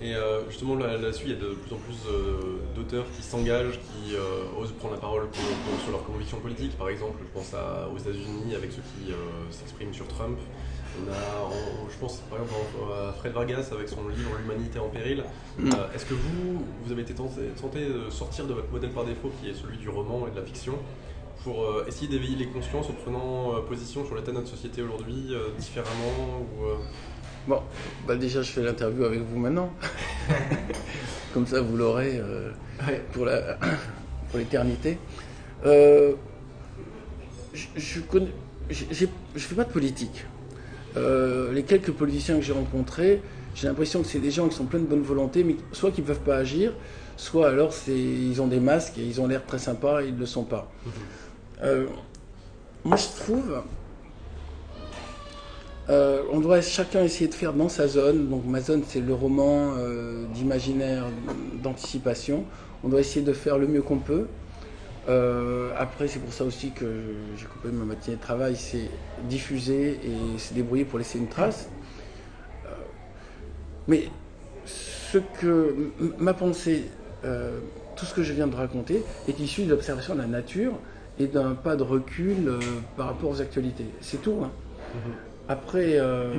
Et 0.00 0.14
justement 0.48 0.74
là- 0.74 0.96
là-dessus, 0.98 1.26
il 1.26 1.30
y 1.30 1.36
a 1.36 1.38
de 1.38 1.54
plus 1.54 1.72
en 1.72 1.78
plus 1.78 2.74
d'auteurs 2.74 3.04
qui 3.16 3.22
s'engagent, 3.22 3.78
qui 3.78 4.16
osent 4.58 4.72
prendre 4.72 4.94
la 4.94 5.00
parole 5.00 5.28
sur 5.84 5.92
leurs 5.92 6.02
convictions 6.02 6.38
politiques. 6.38 6.76
Par 6.76 6.88
exemple, 6.88 7.18
je 7.22 7.32
pense 7.32 7.54
aux 7.54 7.96
États-Unis 7.96 8.56
avec 8.56 8.72
ceux 8.72 8.82
qui 8.82 9.12
s'expriment 9.52 9.94
sur 9.94 10.08
Trump. 10.08 10.40
On 10.98 11.10
a, 11.10 11.50
je 11.90 11.96
pense 11.98 12.18
par 12.30 12.38
exemple 12.40 12.92
à 12.92 13.12
Fred 13.12 13.32
Vargas 13.32 13.68
avec 13.72 13.88
son 13.88 14.06
livre 14.08 14.30
L'humanité 14.40 14.78
en 14.78 14.88
péril. 14.88 15.24
Mm. 15.58 15.70
Euh, 15.72 15.94
Est-ce 15.94 16.04
que 16.06 16.14
vous, 16.14 16.64
vous 16.84 16.92
avez 16.92 17.02
été 17.02 17.14
tenté, 17.14 17.40
tenté 17.60 17.80
de 17.86 18.10
sortir 18.10 18.46
de 18.46 18.52
votre 18.54 18.70
modèle 18.70 18.90
par 18.90 19.04
défaut 19.04 19.30
qui 19.40 19.48
est 19.50 19.54
celui 19.54 19.78
du 19.78 19.88
roman 19.88 20.26
et 20.26 20.30
de 20.30 20.36
la 20.36 20.44
fiction 20.44 20.74
pour 21.44 21.64
euh, 21.64 21.84
essayer 21.88 22.08
d'éveiller 22.08 22.36
les 22.36 22.46
consciences 22.46 22.88
en 22.88 22.92
prenant 22.92 23.56
euh, 23.56 23.60
position 23.62 24.04
sur 24.04 24.14
l'état 24.14 24.30
de 24.32 24.36
notre 24.36 24.48
société 24.48 24.82
aujourd'hui 24.82 25.34
différemment 25.58 26.40
ou, 26.40 26.66
Bon, 27.48 27.60
bah 28.06 28.14
déjà, 28.14 28.40
je 28.40 28.52
fais 28.52 28.62
l'interview 28.62 29.04
avec 29.04 29.20
vous 29.22 29.36
maintenant. 29.36 29.72
Comme 31.34 31.46
ça, 31.46 31.60
vous 31.60 31.76
l'aurez 31.76 32.20
pour 33.12 33.24
la- 33.24 33.58
pour 34.30 34.38
l'éternité. 34.38 34.96
Euh, 35.66 36.12
je 37.52 37.98
connais, 38.00 38.30
je 38.70 38.84
fais 39.34 39.54
pas 39.56 39.64
de 39.64 39.72
politique. 39.72 40.24
Euh, 40.96 41.52
les 41.52 41.62
quelques 41.62 41.92
politiciens 41.92 42.36
que 42.36 42.42
j'ai 42.42 42.52
rencontrés, 42.52 43.22
j'ai 43.54 43.66
l'impression 43.66 44.02
que 44.02 44.08
c'est 44.08 44.18
des 44.18 44.30
gens 44.30 44.48
qui 44.48 44.56
sont 44.56 44.64
pleins 44.64 44.80
de 44.80 44.86
bonne 44.86 45.02
volonté, 45.02 45.44
mais 45.44 45.56
soit 45.72 45.90
qui 45.90 46.02
ne 46.02 46.06
peuvent 46.06 46.20
pas 46.20 46.36
agir, 46.36 46.72
soit 47.16 47.48
alors 47.48 47.72
ils 47.88 48.40
ont 48.40 48.46
des 48.46 48.60
masques 48.60 48.98
et 48.98 49.02
ils 49.02 49.20
ont 49.20 49.26
l'air 49.26 49.44
très 49.46 49.58
sympas 49.58 50.02
et 50.02 50.08
ils 50.08 50.14
ne 50.14 50.20
le 50.20 50.26
sont 50.26 50.44
pas. 50.44 50.70
Euh, 51.62 51.86
moi, 52.84 52.96
je 52.96 53.22
trouve 53.22 53.62
euh, 55.90 56.22
on 56.30 56.40
doit 56.40 56.60
chacun 56.60 57.02
essayer 57.02 57.28
de 57.28 57.34
faire 57.34 57.52
dans 57.52 57.68
sa 57.68 57.88
zone. 57.88 58.28
Donc 58.28 58.44
ma 58.46 58.60
zone, 58.60 58.82
c'est 58.86 59.00
le 59.00 59.14
roman 59.14 59.74
euh, 59.76 60.24
d'imaginaire, 60.32 61.04
d'anticipation. 61.62 62.44
On 62.84 62.88
doit 62.88 63.00
essayer 63.00 63.24
de 63.24 63.32
faire 63.32 63.58
le 63.58 63.66
mieux 63.66 63.82
qu'on 63.82 63.98
peut. 63.98 64.26
Euh, 65.08 65.72
après, 65.76 66.06
c'est 66.06 66.20
pour 66.20 66.32
ça 66.32 66.44
aussi 66.44 66.70
que 66.70 66.86
j'ai 67.36 67.46
coupé 67.46 67.68
ma 67.68 67.84
matinée 67.84 68.16
de 68.16 68.20
travail, 68.20 68.56
c'est 68.56 68.88
diffuser 69.24 69.98
et 70.04 70.38
se 70.38 70.54
débrouiller 70.54 70.84
pour 70.84 70.98
laisser 70.98 71.18
une 71.18 71.28
trace. 71.28 71.68
Euh, 72.66 72.68
mais 73.88 74.04
ce 74.64 75.18
que 75.18 75.90
ma 76.18 76.34
pensée, 76.34 76.84
euh, 77.24 77.58
tout 77.96 78.04
ce 78.04 78.14
que 78.14 78.22
je 78.22 78.32
viens 78.32 78.46
de 78.46 78.54
raconter, 78.54 79.02
est 79.28 79.38
issu 79.40 79.64
de 79.64 79.70
l'observation 79.70 80.14
de 80.14 80.20
la 80.20 80.26
nature 80.28 80.72
et 81.18 81.26
d'un 81.26 81.54
pas 81.54 81.76
de 81.76 81.82
recul 81.82 82.58
par 82.96 83.06
rapport 83.06 83.30
aux 83.30 83.40
actualités. 83.40 83.86
C'est 84.00 84.22
tout. 84.22 84.38
hein. 84.44 84.50
Après, 85.48 85.98
euh, 85.98 86.32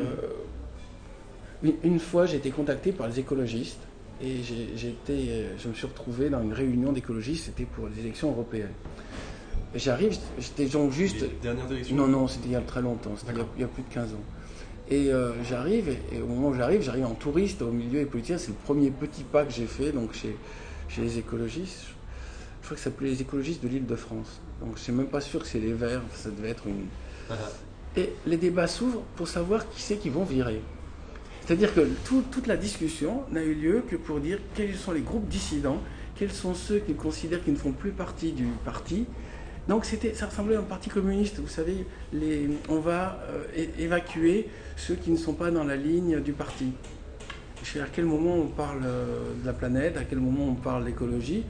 une, 1.61 1.75
une 1.83 1.99
fois, 1.99 2.25
j'ai 2.25 2.37
été 2.37 2.49
contacté 2.49 2.91
par 2.91 3.07
les 3.07 3.19
écologistes 3.19 3.81
et 4.23 4.87
été, 4.87 5.29
euh, 5.31 5.57
je 5.57 5.67
me 5.67 5.73
suis 5.73 5.85
retrouvé 5.87 6.29
dans 6.29 6.41
une 6.41 6.53
réunion 6.53 6.91
d'écologistes, 6.91 7.45
c'était 7.45 7.65
pour 7.65 7.87
les 7.87 7.99
élections 7.99 8.29
européennes. 8.31 8.71
J'arrive, 9.75 10.15
j'étais 10.39 10.65
donc 10.67 10.91
juste... 10.91 11.21
les 11.21 11.29
dernières 11.41 11.71
élections? 11.71 11.95
Non, 11.95 12.07
non, 12.07 12.27
c'était 12.27 12.45
il 12.47 12.51
y 12.51 12.55
a 12.55 12.61
très 12.61 12.81
longtemps, 12.81 13.13
c'était 13.17 13.33
il 13.33 13.37
y 13.39 13.41
a- 13.41 13.45
il 13.57 13.61
y, 13.61 13.63
a 13.63 13.67
plus 13.67 13.83
de 13.83 13.93
15 13.93 14.13
ans. 14.13 14.23
Et 14.89 15.11
euh, 15.11 15.31
j'arrive, 15.43 15.89
et, 15.89 16.17
et 16.17 16.21
au 16.21 16.27
moment 16.27 16.49
où 16.49 16.53
j'arrive, 16.53 16.81
j'arrive 16.81 17.05
en 17.05 17.15
touriste 17.15 17.61
au 17.61 17.71
milieu 17.71 17.99
des 17.99 18.05
politiciens. 18.05 18.37
C'est 18.37 18.49
le 18.49 18.57
premier 18.65 18.91
petit 18.91 19.23
pas 19.23 19.43
que 19.45 19.51
j'ai 19.51 19.65
fait 19.65 19.91
donc 19.91 20.13
chez, 20.13 20.35
chez 20.89 21.01
les 21.01 21.17
écologistes. 21.17 21.85
Je 22.61 22.65
crois 22.67 22.75
que 22.77 22.83
ça 22.83 22.89
s'appelait 22.91 23.09
les 23.09 23.21
écologistes 23.21 23.63
de 23.63 23.67
l'île 23.67 23.85
de 23.85 23.95
France. 23.95 24.39
Donc 24.61 24.77
je 24.77 24.83
suis 24.83 24.93
même 24.93 25.07
pas 25.07 25.21
sûr 25.21 25.41
que 25.41 25.47
c'est 25.47 25.59
les 25.59 25.73
Verts, 25.73 26.01
ça 26.13 26.29
devait 26.29 26.49
être 26.49 26.67
une. 26.67 26.85
Ah, 27.29 27.33
Et 27.97 28.13
les 28.27 28.37
débats 28.37 28.67
s'ouvrent 28.67 29.03
pour 29.15 29.27
savoir 29.27 29.67
qui 29.69 29.81
c'est 29.81 29.97
qui 29.97 30.09
vont 30.09 30.23
virer. 30.23 30.61
C'est-à-dire 31.45 31.73
que 31.73 31.81
tout- 32.05 32.23
toute 32.31 32.47
la 32.47 32.55
discussion 32.55 33.23
n'a 33.31 33.43
eu 33.43 33.53
lieu 33.53 33.83
que 33.89 33.95
pour 33.97 34.19
dire 34.19 34.39
quels 34.55 34.75
sont 34.75 34.93
les 34.93 35.01
groupes 35.01 35.27
dissidents, 35.27 35.79
quels 36.15 36.31
sont 36.31 36.53
ceux 36.53 36.79
qui 36.79 36.93
considèrent 36.93 37.43
qu'ils 37.43 37.53
ne 37.53 37.57
font 37.57 37.73
plus 37.73 37.91
partie 37.91 38.31
du 38.31 38.45
parti. 38.63 39.05
Donc 39.67 39.83
c'était, 39.85 40.13
ça 40.13 40.27
ressemblait 40.27 40.55
à 40.55 40.59
un 40.59 40.63
parti 40.63 40.89
communiste, 40.89 41.39
vous 41.39 41.47
savez, 41.47 41.85
on 42.69 42.79
va 42.79 43.19
euh, 43.29 43.65
évacuer 43.79 44.47
ceux 44.77 44.95
qui 44.95 45.11
ne 45.11 45.17
sont 45.17 45.33
pas 45.33 45.51
dans 45.51 45.63
la 45.63 45.75
ligne 45.75 46.19
du 46.21 46.33
parti. 46.33 46.71
Je 47.63 47.69
sais 47.71 47.79
à 47.81 47.87
quel 47.93 48.05
moment 48.05 48.35
on 48.35 48.47
parle 48.47 48.81
euh, 48.85 49.33
de 49.41 49.45
la 49.45 49.53
planète, 49.53 49.95
à 49.97 50.03
quel 50.03 50.19
moment 50.19 50.49
on 50.49 50.55
parle 50.55 50.83
d'écologie. 50.85 51.43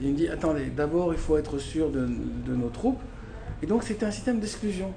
Il 0.00 0.12
me 0.12 0.16
dit, 0.16 0.28
attendez, 0.28 0.66
d'abord 0.66 1.12
il 1.12 1.18
faut 1.18 1.36
être 1.36 1.58
sûr 1.58 1.90
de 1.90 2.06
nos 2.54 2.68
troupes. 2.68 3.00
Et 3.62 3.66
donc 3.66 3.82
c'était 3.82 4.06
un 4.06 4.10
système 4.10 4.40
d'exclusion. 4.40 4.92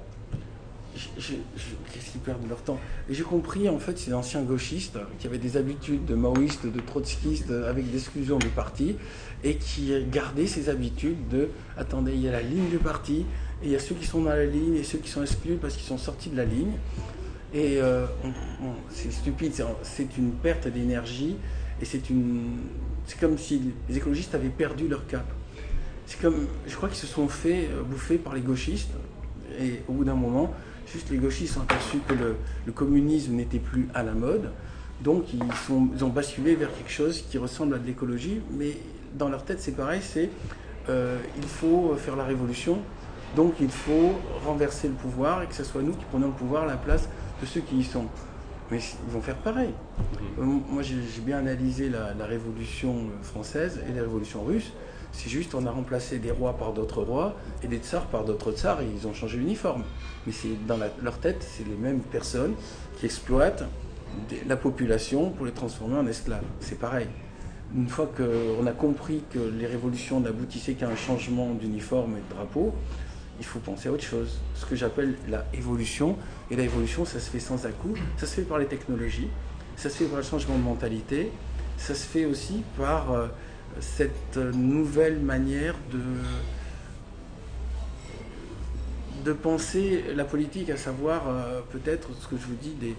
Qu'est-ce 0.94 2.12
qu'ils 2.12 2.22
perdent 2.22 2.48
leur 2.48 2.62
temps? 2.62 2.80
Et 3.10 3.14
j'ai 3.14 3.24
compris, 3.24 3.70
en 3.70 3.80
fait, 3.80 3.98
ces 3.98 4.14
anciens 4.14 4.42
gauchistes 4.42 4.98
qui 5.20 5.28
avaient 5.28 5.38
des 5.38 5.58
habitudes 5.58 6.06
de 6.06 6.16
maoïstes, 6.16 6.66
de 6.66 6.80
trotskistes, 6.80 7.52
avec 7.52 7.92
d'exclusion 7.92 8.38
du 8.38 8.50
parti, 8.50 8.96
et 9.44 9.56
qui 9.56 9.94
gardaient 10.12 10.48
ces 10.48 10.70
habitudes 10.70 11.28
de 11.30 11.50
attendez, 11.78 12.14
il 12.14 12.22
y 12.22 12.28
a 12.28 12.32
la 12.32 12.42
ligne 12.42 12.70
du 12.70 12.78
parti, 12.78 13.26
et 13.64 13.66
il 13.68 13.72
y 13.72 13.76
a 13.76 13.80
ceux 13.80 13.96
qui 13.96 14.06
sont 14.06 14.22
dans 14.24 14.30
la 14.32 14.46
ligne 14.46 14.76
et 14.76 14.84
ceux 14.84 14.98
qui 14.98 15.10
sont 15.10 15.22
exclus 15.22 15.56
parce 15.56 15.76
qu'ils 15.76 15.88
sont 15.88 15.98
sortis 15.98 16.30
de 16.30 16.38
la 16.38 16.46
ligne. 16.46 16.74
Et 17.54 17.82
euh, 17.82 18.06
c'est 18.90 19.12
stupide, 19.12 19.54
c'est- 19.84 20.18
une 20.18 20.32
perte 20.32 20.68
d'énergie, 20.68 21.36
et 21.82 21.86
c'est 21.86 22.10
une. 22.10 22.44
C'est 23.06 23.20
comme 23.20 23.38
si 23.38 23.62
les 23.90 23.98
écologistes 23.98 24.34
avaient 24.36 24.50
perdu 24.50 24.88
leur 24.88 25.06
cap. 25.08 25.26
C'est 26.06 26.20
comme, 26.22 26.48
je 26.68 26.76
crois 26.76 26.90
qu'ils 26.90 26.98
se 26.98 27.08
sont 27.08 27.28
fait 27.28 27.70
euh, 27.72 27.84
bouffer 27.84 28.18
par 28.18 28.34
les 28.36 28.42
gauchistes, 28.42 28.92
et 29.60 29.82
au 29.88 29.94
bout 29.94 30.06
d'un 30.06 30.16
moment, 30.16 30.54
juste 30.92 31.10
les 31.10 31.18
gauchistes 31.18 31.58
ont 31.58 31.62
aperçu 31.62 31.98
que 32.08 32.14
le, 32.14 32.36
le 32.66 32.72
communisme 32.72 33.34
n'était 33.34 33.60
plus 33.60 33.88
à 33.94 34.04
la 34.04 34.14
mode, 34.14 34.52
donc 35.02 35.34
ils, 35.34 35.40
sont, 35.66 35.90
ils 35.96 36.04
ont 36.04 36.10
basculé 36.10 36.56
vers 36.56 36.74
quelque 36.76 36.92
chose 36.92 37.24
qui 37.30 37.38
ressemble 37.38 37.76
à 37.76 37.78
de 37.80 37.86
l'écologie, 37.88 38.42
mais 38.52 38.78
dans 39.18 39.30
leur 39.30 39.44
tête 39.44 39.60
c'est 39.60 39.76
pareil, 39.76 40.02
c'est 40.02 40.30
euh, 40.90 41.18
il 41.38 41.44
faut 41.48 41.96
faire 41.96 42.16
la 42.16 42.24
révolution, 42.24 42.80
donc 43.36 43.56
il 43.62 43.70
faut 43.70 44.14
renverser 44.46 44.88
le 44.88 44.94
pouvoir 44.94 45.44
et 45.44 45.48
que 45.48 45.56
ce 45.56 45.64
soit 45.64 45.82
nous 45.82 45.94
qui 45.94 46.06
prenons 46.12 46.28
le 46.28 46.34
pouvoir 46.34 46.64
à 46.64 46.68
la 46.68 46.78
place 46.78 47.08
de 47.42 47.46
ceux 47.46 47.62
qui 47.62 47.78
y 47.78 47.84
sont. 47.84 48.06
Mais 48.70 48.80
ils 48.80 49.12
vont 49.12 49.22
faire 49.22 49.36
pareil. 49.36 49.72
Euh, 50.40 50.44
Moi, 50.44 50.82
j'ai 50.82 50.96
bien 51.22 51.40
analysé 51.40 51.90
la, 51.90 52.14
la 52.14 52.26
révolution 52.26 53.08
française 53.22 53.82
et 53.90 53.94
la 53.94 54.02
révolution 54.02 54.44
russe. 54.44 54.72
C'est 55.14 55.30
juste, 55.30 55.56
on 55.56 55.66
a 55.66 55.72
remplacé 55.72 56.20
des 56.20 56.32
rois 56.32 56.58
par 56.58 56.74
d'autres 56.74 57.04
rois 57.04 57.36
et 57.64 57.68
des 57.68 57.78
tsars 57.78 58.06
par 58.06 58.24
d'autres 58.24 58.52
tsars 58.52 58.82
et 58.82 58.88
ils 58.96 59.08
ont 59.08 59.14
changé 59.14 59.38
l'uniforme. 59.38 59.84
Mais 60.26 60.34
c'est 60.34 60.66
dans 60.68 60.78
leur 61.02 61.18
tête, 61.20 61.46
c'est 61.48 61.68
les 61.68 61.76
mêmes 61.76 62.00
personnes 62.00 62.54
qui 62.98 63.06
exploitent 63.06 63.66
la 64.48 64.56
population 64.58 65.30
pour 65.32 65.46
les 65.46 65.52
transformer 65.52 65.98
en 65.98 66.08
esclaves. 66.08 66.44
C'est 66.60 66.80
pareil. 66.80 67.08
une 67.76 67.88
fois 67.88 68.10
qu'on 68.16 68.66
a 68.68 68.72
compris 68.72 69.24
que 69.32 69.40
les 69.40 69.66
révolutions 69.66 70.20
n'aboutissaient 70.20 70.74
qu'à 70.74 70.90
un 70.90 70.96
changement 70.96 71.54
d'uniforme 71.54 72.18
et 72.18 72.22
de 72.22 72.36
drapeau, 72.36 72.74
il 73.40 73.46
faut 73.46 73.60
penser 73.60 73.90
à 73.90 73.92
autre 73.92 74.04
chose. 74.04 74.40
Ce 74.56 74.66
que 74.66 74.76
j'appelle 74.76 75.16
la 75.30 75.46
évolution. 75.54 76.18
Et 76.52 76.56
la 76.56 76.64
évolution, 76.64 77.06
ça 77.06 77.20
se 77.20 77.30
fait 77.30 77.40
sans 77.40 77.66
à-coup. 77.66 77.96
Ça 78.18 78.28
se 78.28 78.36
fait 78.36 78.42
par 78.44 78.60
les 78.60 78.66
technologies, 78.66 79.30
ça 79.78 79.90
se 79.90 79.98
fait 79.98 80.06
par 80.06 80.18
le 80.18 80.24
changement 80.24 80.58
de 80.58 80.64
mentalité, 80.64 81.32
ça 81.78 81.96
se 81.96 82.06
fait 82.06 82.26
aussi 82.26 82.64
par 82.78 83.12
euh, 83.12 83.28
cette 83.80 84.38
nouvelle 84.38 85.20
manière 85.20 85.76
de, 85.92 86.00
de 89.26 89.34
penser 89.34 90.04
la 90.16 90.24
politique, 90.26 90.70
à 90.70 90.78
savoir 90.78 91.28
euh, 91.30 91.62
peut-être 91.72 92.10
ce 92.20 92.28
que 92.28 92.38
je 92.38 92.46
vous 92.46 92.56
dis, 92.62 92.74
des, 92.80 92.96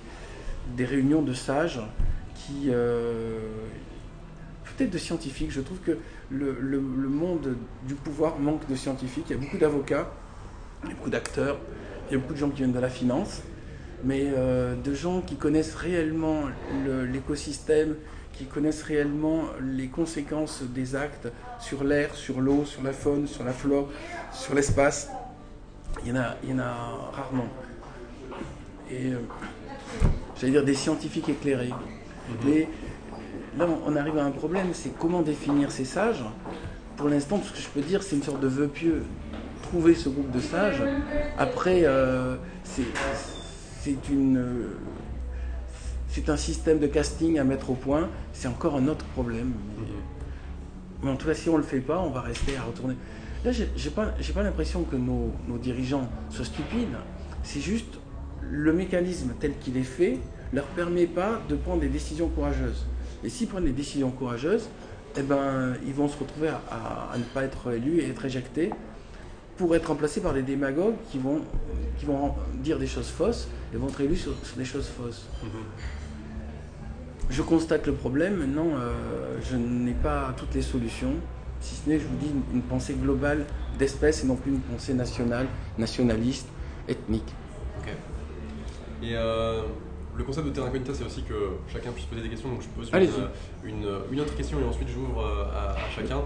des 0.76 0.84
réunions 0.84 1.22
de 1.22 1.34
sages 1.34 1.80
qui... 2.34 2.68
euh, 2.68 3.38
peut-être 4.76 4.90
de 4.90 4.98
scientifiques. 4.98 5.50
Je 5.50 5.60
trouve 5.60 5.78
que 5.80 5.98
le, 6.30 6.56
le- 6.60 6.80
monde 6.80 7.56
du 7.86 7.94
pouvoir 7.94 8.38
manque 8.38 8.66
de 8.68 8.74
scientifiques. 8.74 9.26
Il 9.30 9.36
y 9.36 9.38
a 9.38 9.38
beaucoup 9.38 9.58
d'avocats, 9.58 10.10
il 10.84 10.88
y 10.90 10.92
a 10.92 10.96
beaucoup 10.96 11.10
d'acteurs, 11.10 11.58
il 12.08 12.14
y 12.14 12.16
a 12.16 12.18
beaucoup 12.18 12.32
de 12.32 12.38
gens 12.38 12.48
qui 12.50 12.56
viennent 12.58 12.72
de 12.72 12.78
la 12.80 12.88
finance, 12.88 13.42
mais 14.04 14.24
euh, 14.36 14.74
de 14.74 14.94
gens 14.94 15.20
qui 15.20 15.36
connaissent 15.36 15.74
réellement 15.74 16.44
le- 16.84 17.04
l'écosystème, 17.04 17.96
qui 18.32 18.44
connaissent 18.46 18.82
réellement 18.82 19.44
les 19.60 19.88
conséquences 19.88 20.62
des 20.62 20.96
actes 20.96 21.28
sur 21.60 21.84
l'air, 21.84 22.14
sur 22.14 22.40
l'eau, 22.40 22.64
sur 22.64 22.82
la 22.82 22.92
faune, 22.92 23.26
sur 23.26 23.44
la 23.44 23.52
flore, 23.52 23.88
sur 24.32 24.54
l'espace. 24.54 25.10
Il 26.04 26.08
y 26.08 26.12
en 26.12 26.20
a, 26.20 26.36
il 26.42 26.50
y 26.50 26.52
en 26.54 26.58
a 26.58 26.72
rarement. 27.12 27.46
Et 28.90 29.12
euh, 29.12 29.18
j'allais 30.40 30.52
dire 30.52 30.64
des 30.64 30.74
scientifiques 30.74 31.28
éclairés. 31.28 31.72
Mais 32.44 32.68
là, 33.58 33.66
on- 33.86 33.96
arrive 33.96 34.18
à 34.18 34.24
un 34.24 34.30
problème, 34.30 34.68
c'est 34.72 34.96
comment 34.98 35.22
définir 35.22 35.70
ces 35.70 35.84
sages. 35.84 36.24
Pour 36.96 37.08
l'instant, 37.08 37.38
tout 37.38 37.48
ce 37.48 37.52
que 37.52 37.60
je 37.60 37.68
peux 37.68 37.80
dire, 37.80 38.02
c'est 38.02 38.16
une 38.16 38.22
sorte 38.22 38.40
de 38.40 38.48
vœu 38.48 38.68
pieux. 38.68 39.02
Trouver 39.62 39.94
ce 39.94 40.08
groupe 40.08 40.30
de 40.30 40.40
sages. 40.40 40.82
Après, 41.38 41.82
euh, 41.84 42.36
c'est 42.64 42.84
c'est 43.80 44.08
une, 44.10 44.44
c'est 46.12 46.28
un 46.28 46.36
système 46.36 46.78
de 46.78 46.86
casting 46.86 47.38
à 47.38 47.44
mettre 47.44 47.70
au 47.70 47.74
point. 47.74 48.08
C'est 48.32 48.48
encore 48.48 48.76
un 48.76 48.86
autre 48.88 49.04
problème. 49.06 49.52
Mais, 49.78 49.86
mais 51.02 51.10
en 51.10 51.16
tout 51.16 51.26
cas, 51.26 51.34
si 51.34 51.48
on 51.48 51.54
ne 51.54 51.58
le 51.58 51.64
fait 51.64 51.80
pas, 51.80 51.98
on 52.00 52.10
va 52.10 52.20
rester 52.20 52.56
à 52.56 52.62
retourner. 52.62 52.94
Là, 53.44 53.50
j'ai 53.52 53.90
pas, 53.90 54.06
pas 54.34 54.42
l'impression 54.42 54.82
que 54.84 54.94
nos, 54.96 55.32
nos 55.48 55.58
dirigeants 55.58 56.08
soient 56.30 56.44
stupides. 56.44 56.96
C'est 57.42 57.60
juste 57.60 57.98
le 58.42 58.72
mécanisme 58.72 59.32
tel 59.40 59.56
qu'il 59.58 59.76
est 59.76 59.82
fait 59.82 60.18
leur 60.52 60.64
permet 60.66 61.06
pas 61.06 61.40
de 61.48 61.56
prendre 61.56 61.80
des 61.80 61.88
décisions 61.88 62.28
courageuses. 62.28 62.84
Et 63.24 63.28
s'ils 63.30 63.48
prennent 63.48 63.64
des 63.64 63.72
décisions 63.72 64.10
courageuses, 64.10 64.68
eh 65.16 65.22
ben, 65.22 65.74
ils 65.86 65.94
vont 65.94 66.08
se 66.08 66.18
retrouver 66.18 66.48
à, 66.48 66.60
à- 66.70 67.12
à 67.14 67.18
ne 67.18 67.22
pas 67.24 67.42
être 67.44 67.72
élus 67.72 68.00
et 68.00 68.08
être 68.10 68.24
éjectés 68.24 68.70
pour 69.56 69.74
être 69.74 69.86
remplacés 69.86 70.20
par 70.20 70.34
des 70.34 70.42
démagogues 70.42 70.94
qui 71.10 71.18
vont, 71.18 71.40
qui 71.98 72.04
vont 72.06 72.34
dire 72.62 72.78
des 72.78 72.86
choses 72.86 73.08
fausses 73.08 73.48
et 73.74 73.76
vont 73.76 73.88
être 73.88 74.00
élus 74.02 74.16
sur, 74.16 74.32
sur 74.44 74.56
des 74.56 74.64
choses 74.64 74.86
fausses. 74.88 75.26
Je 77.32 77.40
constate 77.42 77.86
le 77.86 77.94
problème, 77.94 78.36
maintenant 78.36 78.66
euh, 78.76 79.38
je 79.42 79.56
n'ai 79.56 79.94
pas 79.94 80.34
toutes 80.36 80.54
les 80.54 80.60
solutions, 80.62 81.14
si 81.60 81.74
ce 81.76 81.88
n'est, 81.88 81.98
je 81.98 82.04
vous 82.06 82.16
dis, 82.16 82.26
une, 82.28 82.56
une 82.56 82.62
pensée 82.62 82.92
globale 82.94 83.46
d'espèce 83.78 84.22
et 84.22 84.26
non 84.26 84.36
plus 84.36 84.52
une 84.52 84.60
pensée 84.60 84.92
nationale, 84.92 85.46
nationaliste, 85.78 86.46
ethnique. 86.86 87.32
Ok. 87.80 87.88
Et 89.02 89.14
euh, 89.16 89.62
le 90.14 90.24
concept 90.24 90.46
de 90.48 90.52
Terra 90.52 90.66
Incognita, 90.66 90.92
c'est 90.92 91.04
aussi 91.06 91.22
que 91.22 91.34
chacun 91.72 91.90
puisse 91.92 92.04
poser 92.04 92.20
des 92.20 92.28
questions. 92.28 92.50
Donc 92.50 92.60
je 92.62 92.68
pose 92.68 92.88
une, 92.90 92.94
Allez-y. 92.96 93.10
une, 93.64 93.86
une 94.12 94.20
autre 94.20 94.36
question 94.36 94.60
et 94.60 94.64
ensuite 94.64 94.88
j'ouvre 94.88 95.20
euh, 95.24 95.44
à, 95.56 95.70
à 95.72 95.90
chacun. 95.96 96.20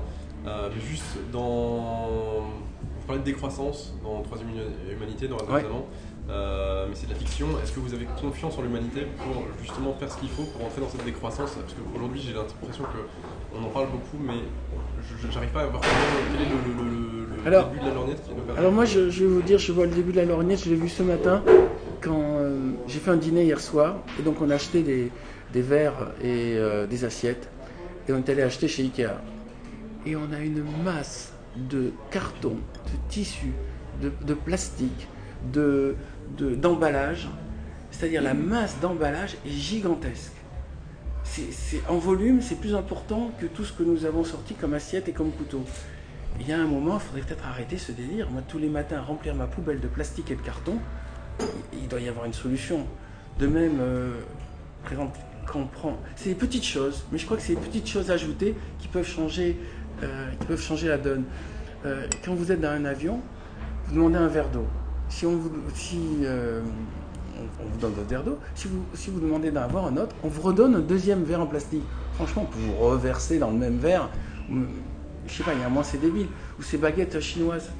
Euh, 0.46 0.68
mais 0.74 0.80
juste 0.80 1.18
dans. 1.32 2.40
Vous 3.00 3.06
parlez 3.06 3.20
de 3.20 3.26
décroissance 3.26 3.94
dans 4.02 4.20
Troisième 4.22 4.48
Humanité, 4.92 5.28
dans 5.28 5.36
Ouais. 5.36 5.62
notamment. 5.62 5.86
Euh, 6.28 6.86
mais 6.88 6.94
c'est 6.94 7.06
de 7.06 7.12
la 7.12 7.18
fiction. 7.18 7.46
Est-ce 7.62 7.72
que 7.72 7.80
vous 7.80 7.94
avez 7.94 8.06
confiance 8.20 8.58
en 8.58 8.62
l'humanité 8.62 9.02
pour 9.18 9.44
justement 9.62 9.94
faire 9.94 10.10
ce 10.10 10.18
qu'il 10.18 10.28
faut 10.28 10.42
pour 10.42 10.64
entrer 10.64 10.80
dans 10.80 10.88
cette 10.88 11.04
décroissance 11.04 11.50
Parce 11.52 11.74
qu'aujourd'hui, 11.74 12.20
j'ai 12.20 12.32
l'impression 12.32 12.84
qu'on 12.84 13.62
en 13.62 13.68
parle 13.68 13.86
beaucoup, 13.90 14.18
mais 14.20 14.40
je- 15.22 15.30
j'arrive 15.30 15.50
pas 15.50 15.62
à 15.62 15.66
voir 15.66 15.82
quel 15.82 16.42
est 16.42 16.50
le, 16.50 16.56
le- 16.56 16.90
le- 16.90 17.42
le 17.42 17.46
Alors- 17.46 17.68
début 17.68 17.80
de 17.80 17.88
la 17.88 17.94
lorgnette 17.94 18.22
qui 18.24 18.30
nous. 18.34 18.58
Alors 18.58 18.72
moi, 18.72 18.84
je, 18.84 19.08
je 19.10 19.24
vais 19.24 19.30
vous 19.30 19.42
dire, 19.42 19.58
je 19.58 19.70
vois 19.70 19.86
le 19.86 19.92
début 19.92 20.10
de 20.10 20.16
la 20.16 20.24
lorgnette, 20.24 20.64
je 20.64 20.70
l'ai 20.70 20.74
vu 20.76 20.88
ce 20.88 21.04
matin 21.04 21.42
quand 22.00 22.18
euh, 22.20 22.72
j'ai 22.88 22.98
fait 22.98 23.10
un 23.12 23.16
dîner 23.16 23.44
hier 23.44 23.60
soir. 23.60 23.96
Et 24.18 24.22
donc 24.22 24.40
on 24.42 24.50
a 24.50 24.54
acheté 24.56 24.82
des, 24.82 25.12
des 25.52 25.62
verres 25.62 26.10
et 26.20 26.56
euh, 26.56 26.88
des 26.88 27.04
assiettes. 27.04 27.48
Et 28.08 28.12
on 28.12 28.16
est 28.18 28.28
allé 28.28 28.42
acheter 28.42 28.66
chez 28.66 28.82
Ikea. 28.82 29.20
Et 30.06 30.16
on 30.16 30.32
a 30.32 30.40
une 30.40 30.64
masse 30.84 31.32
de 31.56 31.92
carton, 32.10 32.50
de 32.86 32.98
tissu, 33.08 33.52
de, 34.02 34.10
de 34.24 34.34
plastique, 34.34 35.08
de, 35.52 35.94
de- 36.36 36.54
d'emballage. 36.54 37.28
C'est-à-dire 37.90 38.22
la 38.22 38.34
masse 38.34 38.76
d'emballage 38.80 39.36
est 39.46 39.50
gigantesque. 39.50 40.32
C'est- 41.24 41.82
en 41.88 41.98
volume, 41.98 42.40
c'est 42.40 42.54
plus 42.54 42.74
important 42.74 43.30
que 43.40 43.46
tout 43.46 43.64
ce 43.64 43.72
que 43.72 43.82
nous 43.82 44.04
avons 44.04 44.24
sorti 44.24 44.54
comme 44.54 44.74
assiette 44.74 45.08
et 45.08 45.12
comme 45.12 45.30
couteau. 45.32 45.64
Il 46.40 46.48
y 46.48 46.52
a 46.52 46.58
un 46.58 46.66
moment, 46.66 46.94
il 46.94 47.00
faudrait 47.00 47.22
peut-être 47.22 47.46
arrêter 47.46 47.78
ce 47.78 47.92
délire. 47.92 48.30
Moi, 48.30 48.42
tous 48.46 48.58
les 48.58 48.68
matins, 48.68 49.00
remplir 49.00 49.34
ma 49.34 49.46
poubelle 49.46 49.80
de 49.80 49.88
plastique 49.88 50.30
et 50.30 50.36
de 50.36 50.40
carton, 50.42 50.78
il 51.72 51.88
doit 51.88 52.00
y 52.00 52.08
avoir 52.08 52.26
une 52.26 52.32
solution. 52.32 52.86
De 53.38 53.46
même, 53.46 53.78
euh, 53.80 54.12
quand 55.46 55.60
on 55.60 55.66
prend. 55.66 55.98
C'est 56.16 56.30
des 56.30 56.34
petites 56.34 56.64
choses, 56.64 57.04
mais 57.12 57.18
je 57.18 57.24
crois 57.24 57.36
que 57.36 57.42
c'est 57.42 57.54
des 57.54 57.60
petites 57.60 57.88
choses 57.88 58.10
ajoutées 58.10 58.54
qui 58.78 58.88
peuvent 58.88 59.06
changer, 59.06 59.58
euh, 60.02 60.30
la 60.84 60.98
donne. 60.98 61.24
Euh, 61.84 62.06
quand 62.24 62.34
vous 62.34 62.50
êtes 62.52 62.60
dans 62.60 62.70
un 62.70 62.84
avion, 62.84 63.20
vous 63.86 63.94
demandez 63.94 64.16
un 64.16 64.28
verre 64.28 64.48
d'eau. 64.48 64.66
Si 65.08 65.26
on 65.26 65.36
vous, 65.36 65.50
si, 65.74 65.98
euh, 66.22 66.60
on, 67.38 67.68
vous 67.68 67.78
donne 67.78 67.92
votre 67.92 68.08
verre 68.08 68.24
d'eau, 68.24 68.38
si 68.54 68.68
vous, 68.68 69.20
demandez 69.20 69.50
d'en 69.50 69.62
avoir 69.62 69.86
un 69.86 69.96
autre, 69.96 70.14
on 70.24 70.28
vous 70.28 70.42
redonne 70.42 70.74
un 70.74 70.80
deuxième 70.80 71.22
verre 71.24 71.40
en 71.40 71.46
plastique. 71.46 71.84
Franchement, 72.14 72.48
on 72.48 72.52
peut 72.52 72.58
vous 72.58 72.76
reverser 72.76 73.38
dans 73.38 73.50
le 73.50 73.56
même 73.56 73.78
verre. 73.78 74.10
Je 74.50 75.32
sais 75.32 75.42
pas, 75.42 75.54
il 75.54 75.60
y 75.60 75.62
a 75.62 75.66
un 75.66 75.68
moment 75.68 75.82
c'est 75.82 76.00
débile. 76.00 76.28
Ou 76.58 76.62
ces 76.62 76.78
baguettes 76.78 77.20
chinoises. 77.20 77.70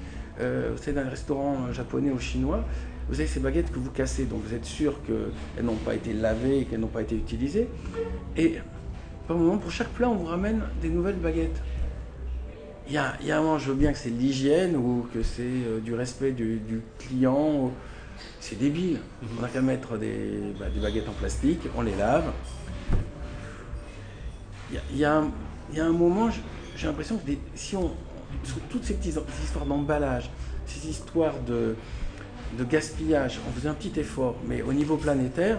Euh, 0.41 0.73
vous 0.73 0.79
savez, 0.83 0.93
dans 0.93 1.05
les 1.05 1.11
restaurants 1.11 1.73
japonais 1.73 2.11
ou 2.11 2.19
chinois, 2.19 2.63
vous 3.09 3.21
avez 3.21 3.29
ces 3.29 3.41
baguettes 3.41 3.73
que 3.73 3.79
vous 3.79 3.91
cassez, 3.91 4.25
donc 4.25 4.43
vous 4.45 4.55
êtes 4.55 4.65
sûr 4.65 5.01
qu'elles 5.07 5.65
n'ont 5.65 5.77
pas 5.77 5.95
été 5.95 6.13
lavées 6.13 6.61
et 6.61 6.65
qu'elles 6.65 6.81
n'ont 6.81 6.89
pas 6.89 7.03
été 7.03 7.15
utilisées. 7.15 7.69
Et 8.37 8.57
par 9.27 9.37
moment, 9.37 9.59
pour 9.59 9.71
chaque 9.71 9.89
plat, 9.89 10.09
on 10.09 10.17
vous 10.17 10.27
ramène 10.27 10.63
des 10.83 10.89
nouvelles 10.89 11.17
baguettes. 11.17 11.63
Il 12.89 12.93
y 12.95 12.99
a, 12.99 13.15
il 13.21 13.27
y 13.27 13.33
a 13.33 13.39
un 13.39 13.43
moment, 13.43 13.59
je 13.59 13.69
veux 13.71 13.75
bien 13.75 13.93
que 13.93 13.99
c'est 13.99 14.11
de 14.11 14.19
l'hygiène 14.19 14.77
ou 14.77 15.09
que 15.13 15.23
c'est 15.23 15.43
euh, 15.43 15.81
du 15.81 15.95
respect 15.95 16.31
du, 16.33 16.59
du 16.59 16.83
client. 16.99 17.51
ou- 17.55 17.73
C'est 18.41 18.59
débile. 18.59 19.01
On 19.37 19.43
n'a 19.43 19.49
qu'à 19.49 19.61
mettre 19.61 19.99
des, 19.99 20.39
bah, 20.59 20.67
des 20.73 20.81
baguettes 20.81 21.09
en 21.09 21.13
plastique, 21.13 21.61
on 21.77 21.83
les 21.83 21.97
lave. 21.97 22.31
Il 24.71 24.77
y 24.99 25.05
a, 25.05 25.09
y 25.09 25.13
un, 25.17 25.31
il 25.73 25.79
y 25.79 25.81
a 25.81 25.87
un 25.87 25.93
moment, 25.93 26.31
j'ai 26.77 26.87
l'impression 26.87 27.17
que 27.19 27.27
des- 27.27 27.39
si 27.57 27.77
on, 27.77 27.91
sur 28.45 28.61
toutes 28.71 28.85
ces 28.85 28.95
petites 28.95 29.15
ces 29.15 29.45
histoires 29.45 29.67
d'emballage, 29.67 30.31
ces 30.67 30.89
histoires 30.89 31.35
de, 31.47 31.75
de 32.57 32.65
gaspillage, 32.65 33.41
on 33.49 33.53
faisait 33.53 33.69
un 33.69 33.75
petit 33.75 33.99
effort, 33.99 34.37
mais 34.47 34.63
au 34.63 34.73
niveau 34.73 34.97
planétaire, 34.97 35.59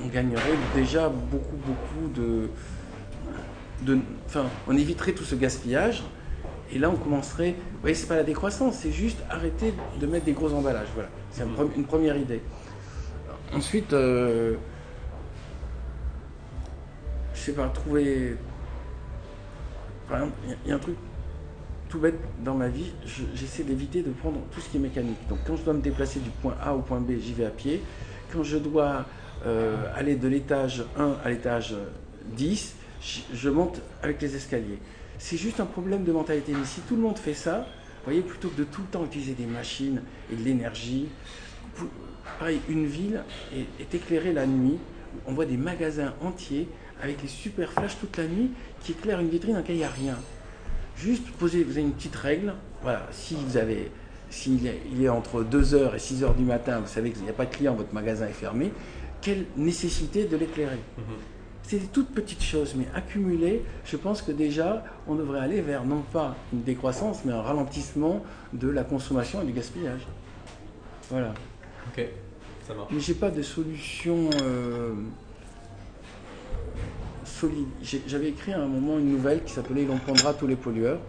on, 0.00 0.04
on 0.06 0.08
gagnerait 0.08 0.56
déjà 0.74 1.08
beaucoup, 1.10 1.56
beaucoup 1.56 2.08
de, 2.14 2.48
de. 3.82 3.98
Enfin, 4.26 4.46
on 4.66 4.76
éviterait 4.76 5.12
tout 5.12 5.24
ce 5.24 5.34
gaspillage. 5.34 6.02
Et 6.72 6.78
là, 6.78 6.90
on 6.90 6.96
commencerait. 6.96 7.52
Vous 7.52 7.80
voyez, 7.80 7.94
c'est 7.94 8.06
pas 8.06 8.16
la 8.16 8.24
décroissance, 8.24 8.76
c'est 8.80 8.92
juste 8.92 9.18
arrêter 9.30 9.72
de 10.00 10.06
mettre 10.06 10.26
des 10.26 10.32
gros 10.32 10.52
emballages. 10.52 10.88
Voilà, 10.94 11.08
c'est 11.30 11.44
une 11.76 11.84
première 11.84 12.16
idée. 12.16 12.42
Ensuite, 13.54 13.92
euh, 13.94 14.56
je 17.34 17.40
sais 17.40 17.52
pas, 17.52 17.68
trouver. 17.68 18.36
Par 20.08 20.18
exemple, 20.18 20.36
il 20.64 20.68
y 20.68 20.72
a- 20.72 20.74
un 20.76 20.78
truc 20.78 20.96
tout 21.88 21.98
bête 21.98 22.18
dans 22.40 22.54
ma 22.54 22.68
vie, 22.68 22.92
je- 23.06 23.24
j'essaie 23.34 23.62
d'éviter 23.62 24.02
de 24.02 24.10
prendre 24.10 24.40
tout 24.52 24.60
ce 24.60 24.68
qui 24.68 24.76
est 24.76 24.80
mécanique. 24.80 25.16
Donc, 25.28 25.38
quand 25.46 25.56
je 25.56 25.62
dois 25.62 25.72
me 25.74 25.80
déplacer 25.80 26.20
du 26.20 26.28
point 26.30 26.54
A 26.62 26.74
au 26.74 26.80
point 26.80 27.00
B, 27.00 27.12
j'y 27.18 27.32
vais 27.32 27.46
à 27.46 27.50
pied. 27.50 27.82
Quand 28.32 28.42
je 28.42 28.58
dois 28.58 29.06
euh, 29.46 29.76
aller 29.94 30.16
de 30.16 30.26
l'étage 30.26 30.82
1 30.98 31.14
à 31.24 31.30
l'étage 31.30 31.72
10, 32.36 32.74
je, 33.00 33.20
je 33.32 33.48
monte 33.48 33.80
avec 34.02 34.20
les 34.20 34.34
escaliers. 34.34 34.80
C'est 35.18 35.36
juste 35.36 35.60
un 35.60 35.66
problème 35.66 36.04
de 36.04 36.12
mentalité. 36.12 36.52
Mais 36.52 36.64
si 36.64 36.80
tout 36.82 36.96
le 36.96 37.02
monde 37.02 37.18
fait 37.18 37.34
ça, 37.34 37.58
vous 37.58 38.04
voyez, 38.04 38.22
plutôt 38.22 38.48
que 38.48 38.56
de 38.56 38.64
tout 38.64 38.82
le 38.82 38.86
temps 38.86 39.04
utiliser 39.04 39.34
des 39.34 39.46
machines 39.46 40.02
et 40.32 40.36
de 40.36 40.42
l'énergie, 40.42 41.08
pareil, 42.38 42.60
une 42.68 42.86
ville 42.86 43.22
est, 43.52 43.94
éclairée 43.94 44.32
la 44.32 44.46
nuit. 44.46 44.78
On 45.26 45.32
voit 45.32 45.46
des 45.46 45.56
magasins 45.56 46.14
entiers 46.22 46.68
avec 47.02 47.22
les 47.22 47.28
super 47.28 47.72
flashs 47.72 47.98
toute 47.98 48.16
la 48.16 48.26
nuit 48.26 48.50
qui 48.82 48.92
éclairent 48.92 49.20
une 49.20 49.28
vitrine 49.28 49.54
dans 49.54 49.58
laquelle 49.58 49.76
il 49.76 49.80
n'y 49.80 49.84
a 49.84 49.90
rien. 49.90 50.16
Juste 50.96 51.28
poser, 51.32 51.64
vous 51.64 51.72
avez 51.72 51.82
une 51.82 51.92
petite 51.92 52.16
règle. 52.16 52.54
Voilà, 52.82 53.06
si 53.10 53.36
s'il 54.30 54.66
est, 54.66 54.82
il 54.92 55.02
est 55.02 55.08
entre 55.08 55.42
2h 55.42 55.94
et 55.94 55.98
6h 55.98 56.36
du 56.36 56.44
matin, 56.44 56.80
vous 56.80 56.86
savez 56.86 57.12
qu'il 57.12 57.22
n'y 57.22 57.30
a 57.30 57.32
pas 57.32 57.46
de 57.46 57.54
client, 57.54 57.74
votre 57.74 57.94
magasin 57.94 58.26
est 58.26 58.32
fermé. 58.32 58.72
Quelle 59.22 59.46
nécessité 59.56 60.26
de 60.26 60.36
l'éclairer? 60.36 60.78
Mhm. 60.98 61.04
C'est 61.68 61.76
des 61.76 61.86
toutes 61.86 62.08
petites 62.08 62.42
choses, 62.42 62.74
mais 62.74 62.86
accumulées, 62.94 63.62
je 63.84 63.98
pense 63.98 64.22
que 64.22 64.32
déjà, 64.32 64.82
on 65.06 65.14
devrait 65.16 65.40
aller 65.40 65.60
vers 65.60 65.84
non 65.84 66.00
pas 66.00 66.34
une 66.50 66.62
décroissance, 66.62 67.26
mais 67.26 67.32
un 67.32 67.42
ralentissement 67.42 68.24
de 68.54 68.68
la 68.70 68.84
consommation 68.84 69.42
et 69.42 69.44
du 69.44 69.52
gaspillage. 69.52 70.06
Voilà. 71.10 71.34
Ok, 71.88 72.06
ça 72.66 72.72
marche. 72.72 72.88
Mais 72.90 73.00
j'ai 73.00 73.12
pas 73.12 73.30
de 73.30 73.42
solution 73.42 74.30
euh, 74.42 74.94
solide. 77.26 77.68
J'avais 77.82 78.30
écrit 78.30 78.54
à 78.54 78.62
un 78.62 78.66
moment 78.66 78.98
une 78.98 79.12
nouvelle 79.12 79.44
qui 79.44 79.52
s'appelait 79.52 79.82
Il 79.82 79.90
en 79.90 79.98
prendra 79.98 80.32
tous 80.32 80.46
les 80.46 80.56
pollueurs, 80.56 81.00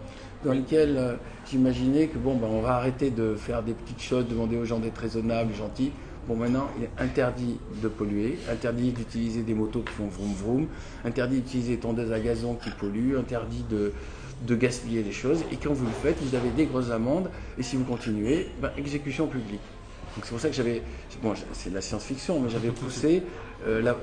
dans 0.44 0.52
laquelle 0.52 0.96
euh, 0.98 1.14
j'imaginais 1.50 2.08
que 2.08 2.18
bon, 2.18 2.36
ben, 2.36 2.48
on 2.48 2.60
va 2.60 2.74
arrêter 2.74 3.08
de 3.08 3.34
faire 3.34 3.62
des 3.62 3.72
petites 3.72 4.02
choses, 4.02 4.28
demander 4.28 4.58
aux 4.58 4.66
gens 4.66 4.78
d'être 4.78 4.98
raisonnables, 4.98 5.54
gentils. 5.54 5.92
Bon, 6.28 6.36
maintenant, 6.36 6.68
il 6.78 6.84
est 6.84 6.90
interdit 6.98 7.58
de 7.82 7.88
polluer, 7.88 8.38
interdit 8.50 8.92
d'utiliser 8.92 9.42
des 9.42 9.54
motos 9.54 9.80
qui 9.80 9.92
font 9.92 10.06
vroom 10.06 10.34
vroom, 10.34 10.66
interdit 11.04 11.36
d'utiliser 11.36 11.76
des 11.76 11.80
tondeuses 11.80 12.12
à 12.12 12.20
gazon 12.20 12.54
qui 12.54 12.70
polluent, 12.70 13.16
interdit 13.18 13.64
de, 13.70 13.92
gaspiller 14.54 15.02
des 15.02 15.12
choses. 15.12 15.42
Et 15.50 15.56
quand 15.56 15.72
vous 15.72 15.86
le 15.86 15.90
faites, 15.90 16.18
vous 16.22 16.34
avez 16.34 16.50
des 16.50 16.66
grosses 16.66 16.90
amendes. 16.90 17.30
Et 17.58 17.62
si 17.62 17.76
vous 17.76 17.84
continuez, 17.84 18.48
ben, 18.60 18.70
exécution 18.76 19.26
publique. 19.26 19.60
Donc 20.14 20.24
c'est 20.24 20.30
pour 20.30 20.40
ça 20.40 20.48
que 20.48 20.54
j'avais, 20.54 20.82
bon, 21.22 21.34
c'est 21.52 21.70
de 21.70 21.74
la 21.74 21.80
science-fiction, 21.80 22.40
mais 22.40 22.50
j'avais 22.50 22.70
poussé 22.70 23.22
euh, 23.66 23.94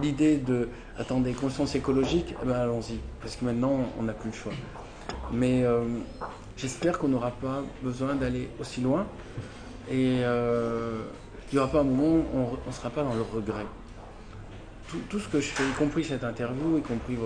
l'idée 0.00 0.38
de, 0.38 0.68
attendez, 0.98 1.32
conscience 1.32 1.74
écologique, 1.74 2.34
eh 2.42 2.46
ben 2.46 2.54
allons-y, 2.54 2.98
parce 3.20 3.36
que 3.36 3.44
maintenant 3.44 3.80
on 3.98 4.02
n'a 4.04 4.14
plus 4.14 4.30
le 4.30 4.36
choix. 4.36 4.52
Mais 5.32 5.62
euh, 5.62 5.82
j'espère 6.56 6.98
qu'on 6.98 7.08
n'aura 7.08 7.30
pas 7.30 7.62
besoin 7.82 8.14
d'aller 8.14 8.48
aussi 8.58 8.80
loin 8.80 9.06
et 9.90 10.20
euh, 10.22 11.02
il 11.50 11.56
n'y 11.56 11.60
aura 11.60 11.70
pas 11.70 11.80
un 11.80 11.84
moment 11.84 12.24
où 12.32 12.58
on 12.64 12.68
ne 12.68 12.72
sera 12.72 12.90
pas 12.90 13.02
dans 13.02 13.14
le 13.14 13.22
regret. 13.22 13.66
Tout, 15.08 15.20
ce 15.20 15.28
que 15.28 15.40
je 15.40 15.46
fais, 15.46 15.62
y 15.62 15.72
compris 15.72 16.04
cette 16.04 16.24
interview, 16.24 16.78
y 16.78 16.82
compris, 16.82 17.16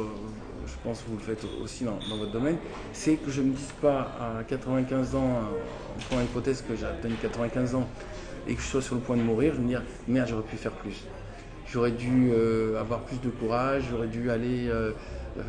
je 0.66 0.72
pense 0.82 1.00
que 1.00 1.08
vous 1.08 1.16
le 1.16 1.22
faites 1.22 1.46
aussi 1.62 1.84
dans, 1.84 1.98
votre 2.16 2.30
domaine, 2.30 2.58
c'est 2.92 3.16
que 3.16 3.30
je 3.30 3.40
ne 3.40 3.48
me 3.48 3.52
dise 3.52 3.72
pas 3.80 4.12
à 4.20 4.44
95 4.44 5.14
ans, 5.14 5.20
en 5.20 6.00
prenant 6.08 6.20
l'hypothèse 6.20 6.62
que 6.66 6.76
j'ai 6.76 6.84
atteint 6.84 7.08
95 7.22 7.74
ans 7.74 7.88
et 8.46 8.54
que 8.54 8.60
je 8.60 8.66
sois 8.66 8.82
sur 8.82 8.96
le 8.96 9.00
point 9.00 9.16
de 9.16 9.22
mourir, 9.22 9.54
je 9.54 9.60
me 9.60 9.68
dire 9.68 9.82
merde, 10.08 10.28
j'aurais 10.28 10.42
pu 10.42 10.56
faire 10.56 10.72
plus. 10.72 11.04
J'aurais 11.66 11.92
dû 11.92 12.30
euh, 12.32 12.78
avoir 12.78 13.00
plus 13.00 13.20
de 13.20 13.30
courage, 13.30 13.84
j'aurais 13.90 14.08
dû 14.08 14.30
aller 14.30 14.68
euh, 14.68 14.92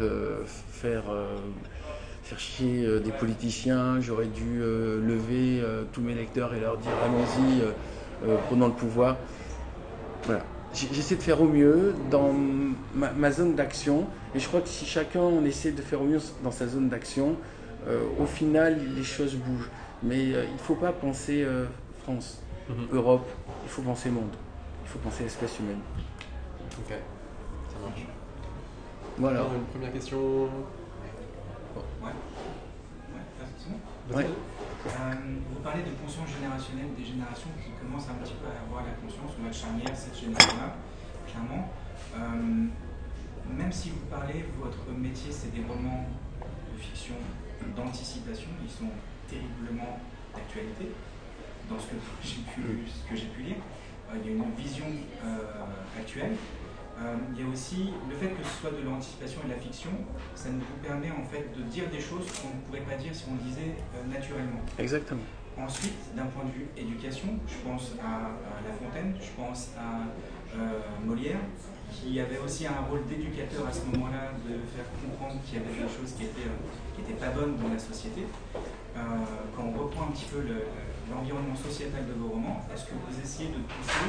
euh, 0.01 0.43
faire, 0.45 1.04
euh, 1.10 1.38
faire 2.26 2.40
chier 2.40 2.84
euh, 2.86 3.00
des 3.00 3.12
politiciens, 3.12 4.02
j'aurais 4.02 4.26
dû 4.26 4.60
euh, 4.62 5.00
lever 5.00 5.62
euh, 5.62 5.84
tous 5.94 6.02
mes 6.02 6.14
lecteurs 6.16 6.54
et 6.54 6.60
leur 6.60 6.78
dire 6.78 6.92
allons-y, 7.04 7.62
prenons 8.48 8.68
le 8.68 8.74
pouvoir. 8.74 9.18
Voilà. 10.24 10.44
J'essaie 10.74 11.16
de 11.16 11.22
faire 11.22 11.40
au 11.42 11.48
mieux 11.48 11.94
dans 12.12 12.34
ma, 12.94 13.12
ma 13.14 13.32
zone 13.32 13.56
d'action 13.56 14.08
et 14.34 14.40
je 14.40 14.48
crois 14.48 14.60
que 14.60 14.68
si 14.68 14.86
chacun 14.86 15.22
on 15.22 15.46
essaie 15.46 15.72
de 15.72 15.82
faire 15.82 16.02
au 16.02 16.06
mieux 16.06 16.20
dans 16.44 16.52
sa 16.52 16.68
zone 16.68 16.90
d'action, 16.90 17.38
euh, 17.88 18.02
au 18.20 18.26
final 18.26 18.78
les 18.96 19.04
choses 19.04 19.36
bougent. 19.36 19.70
Mais 20.04 20.34
euh, 20.34 20.44
il 20.46 20.54
ne 20.54 20.60
faut 20.60 20.76
pas 20.76 20.92
penser 20.92 21.44
euh, 21.44 21.66
France, 22.04 22.42
Mhm. 22.68 22.88
Europe, 22.94 23.28
il 23.64 23.70
faut 23.70 23.84
penser 23.84 24.10
monde, 24.10 24.34
il 24.84 24.90
faut 24.90 24.98
penser 25.00 25.24
espèce 25.24 25.60
humaine. 25.60 25.80
Ok, 26.80 26.90
ça 26.90 27.88
marche. 27.88 28.02
Voilà. 29.20 29.42
Alors, 29.42 29.54
une 29.54 29.66
première 29.66 29.94
question? 29.94 30.18
Ouais. 30.46 30.50
Ouais, 32.02 32.12
Euh, 34.13 34.22
vous 35.50 35.60
parlez 35.63 35.82
de 35.82 35.89
conscience 36.04 36.30
générationnelle, 36.30 36.94
des 36.96 37.06
générations 37.06 37.50
qui 37.58 37.72
commencent 37.82 38.08
un 38.08 38.22
petit 38.22 38.36
peu 38.38 38.46
à 38.46 38.62
avoir 38.62 38.86
la 38.86 38.94
conscience, 39.02 39.34
on 39.39 39.41
va 39.41 39.50
être 39.50 39.58
charnière, 39.58 39.98
cette 39.98 40.18
génération-là, 40.20 40.78
clairement. 41.26 41.74
Euh, 42.13 42.70
même 43.50 43.72
si 43.72 43.89
vous 43.89 44.06
parlez, 44.06 44.46
votre 44.62 44.86
métier, 44.96 45.32
c'est 45.32 45.52
des 45.52 45.65
romans 45.65 46.06
de 46.39 46.80
fiction 46.80 47.15
d'anticipation, 47.76 48.50
ils 48.62 48.70
sont 48.70 48.94
terriblement 49.28 50.00
d'actualité 50.36 50.91
dans 51.68 51.80
ce 51.80 51.88
que 51.88 51.96
j'ai 53.15 53.26
pu, 53.26 53.41
lire. 53.41 53.58
Euh, 54.13 54.18
il 54.22 54.30
y 54.30 54.34
a 54.34 54.38
une 54.38 54.54
vision 54.54 54.86
actuelle. 55.98 56.36
Euh, 56.98 57.16
il 57.36 57.42
y 57.42 57.46
a 57.46 57.50
aussi 57.52 57.92
le 58.10 58.16
fait 58.16 58.30
que 58.34 58.42
ce 58.44 58.62
soit 58.62 58.72
de 58.72 58.82
l'anticipation 58.86 59.42
et 59.44 59.48
de 59.50 59.54
la 59.54 59.60
fiction, 59.60 59.92
ça 60.34 60.48
nous 60.50 60.62
permet 60.82 61.12
en 61.12 61.26
fait 61.26 61.52
de 61.56 61.62
dire 61.64 61.90
des 61.92 62.00
choses 62.00 62.26
qu'on 62.40 62.56
ne 62.56 62.62
pourrait 62.66 62.88
pas 62.90 62.96
dire 62.96 63.14
si 63.14 63.26
on 63.30 63.36
le 63.36 63.42
disait 63.44 63.76
euh, 63.96 64.08
naturellement. 64.08 64.62
Exactement. 64.80 65.22
Ensuite, 65.60 65.96
d'un 66.16 66.26
point 66.28 66.44
de 66.46 66.52
vue 66.52 66.68
éducation, 66.78 67.36
je 67.48 67.58
pense 67.68 67.94
à, 68.00 68.32
à 68.32 68.56
La 68.64 68.74
Fontaine, 68.76 69.16
je 69.20 69.32
pense 69.42 69.72
à 69.78 70.08
euh, 70.56 70.80
Molière, 71.06 71.40
qui 71.92 72.20
avait 72.20 72.40
aussi 72.40 72.66
un 72.68 72.82
rôle 72.90 73.06
d'éducateur 73.08 73.68
à 73.68 73.72
ce 73.72 73.84
moment-là, 73.92 74.32
de 74.48 74.56
faire 74.76 74.88
comprendre 75.04 75.40
qu'il 75.44 75.60
y 75.60 75.62
avait 75.64 75.72
des 75.76 75.88
choses 75.88 76.12
qui 76.18 76.24
étaient, 76.24 76.52
qui 76.96 77.02
étaient 77.02 77.20
pas 77.20 77.32
bonnes 77.32 77.56
dans 77.58 77.70
la 77.72 77.80
société. 77.80 78.24
Quand 78.96 79.64
on 79.64 79.72
reprend 79.78 80.08
un 80.08 80.12
petit 80.12 80.26
peu 80.32 80.40
le- 80.42 80.68
l'environnement 81.12 81.56
sociétal 81.56 82.06
de 82.08 82.14
vos 82.14 82.30
romans, 82.30 82.66
est-ce 82.74 82.86
que 82.86 82.96
vous 82.96 83.16
essayez 83.22 83.50
de 83.50 83.60
pousser 83.64 84.08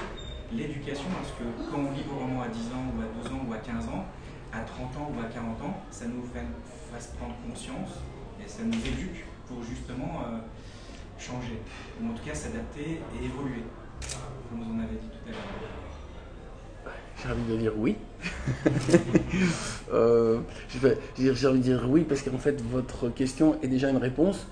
l'éducation 0.53 1.07
Est-ce 1.23 1.33
que 1.39 1.71
quand 1.71 1.79
on 1.79 1.93
lit 1.93 2.03
vos 2.09 2.19
romans 2.19 2.43
à 2.43 2.49
10 2.49 2.59
ans, 2.73 2.87
ou 2.97 3.01
à 3.03 3.23
12 3.23 3.33
ans, 3.33 3.45
ou 3.49 3.53
à 3.53 3.59
15 3.59 3.89
ans, 3.89 4.05
à 4.53 4.61
30 4.61 4.97
ans 4.97 5.13
ou 5.15 5.21
à 5.21 5.29
40 5.29 5.63
ans, 5.63 5.77
ça 5.91 6.07
nous 6.07 6.23
fait, 6.33 6.45
fasse 6.93 7.13
prendre 7.19 7.35
conscience 7.47 8.01
et 8.43 8.49
ça 8.49 8.63
nous 8.65 8.79
éduque 8.79 9.25
pour 9.49 9.63
justement 9.63 10.23
euh, 10.27 10.39
changer, 11.19 11.61
ou 12.01 12.11
en 12.11 12.15
tout 12.15 12.25
cas 12.25 12.35
s'adapter 12.35 13.01
et 13.01 13.25
évoluer, 13.25 13.63
comme 14.51 14.63
vous 14.63 14.73
en 14.75 14.79
avez 14.79 14.97
dit 14.97 15.09
tout 15.09 15.29
à 15.29 15.33
l'heure. 15.33 15.77
J'ai 17.23 17.33
envie 17.33 17.53
de 17.53 17.57
dire 17.57 17.73
oui. 17.77 17.97
Euh, 19.93 20.41
J'ai 21.17 21.47
envie 21.47 21.61
de 21.61 21.63
dire 21.63 21.87
oui 21.89 22.03
parce 22.03 22.21
qu'en 22.23 22.39
fait 22.39 22.61
votre 22.61 23.09
question 23.09 23.57
est 23.63 23.69
déjà 23.69 23.89
une 23.89 23.99
réponse. 23.99 24.49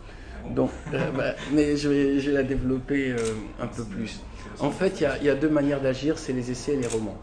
Donc, 0.51 0.71
euh, 0.93 1.11
bah, 1.17 1.35
mais 1.53 1.77
je 1.77 1.89
vais, 1.89 2.33
la 2.33 2.43
développer 2.43 3.13
euh, 3.13 3.19
un 3.61 3.67
peu 3.67 3.83
plus. 3.85 4.21
En 4.61 4.71
fait, 4.71 5.01
il 5.01 5.27
y 5.27 5.29
a- 5.31 5.35
deux 5.35 5.49
manières 5.49 5.81
d'agir, 5.81 6.19
c'est 6.19 6.33
les 6.33 6.51
essais 6.51 6.75
et 6.75 6.77
les 6.77 6.87
romans. 6.87 7.17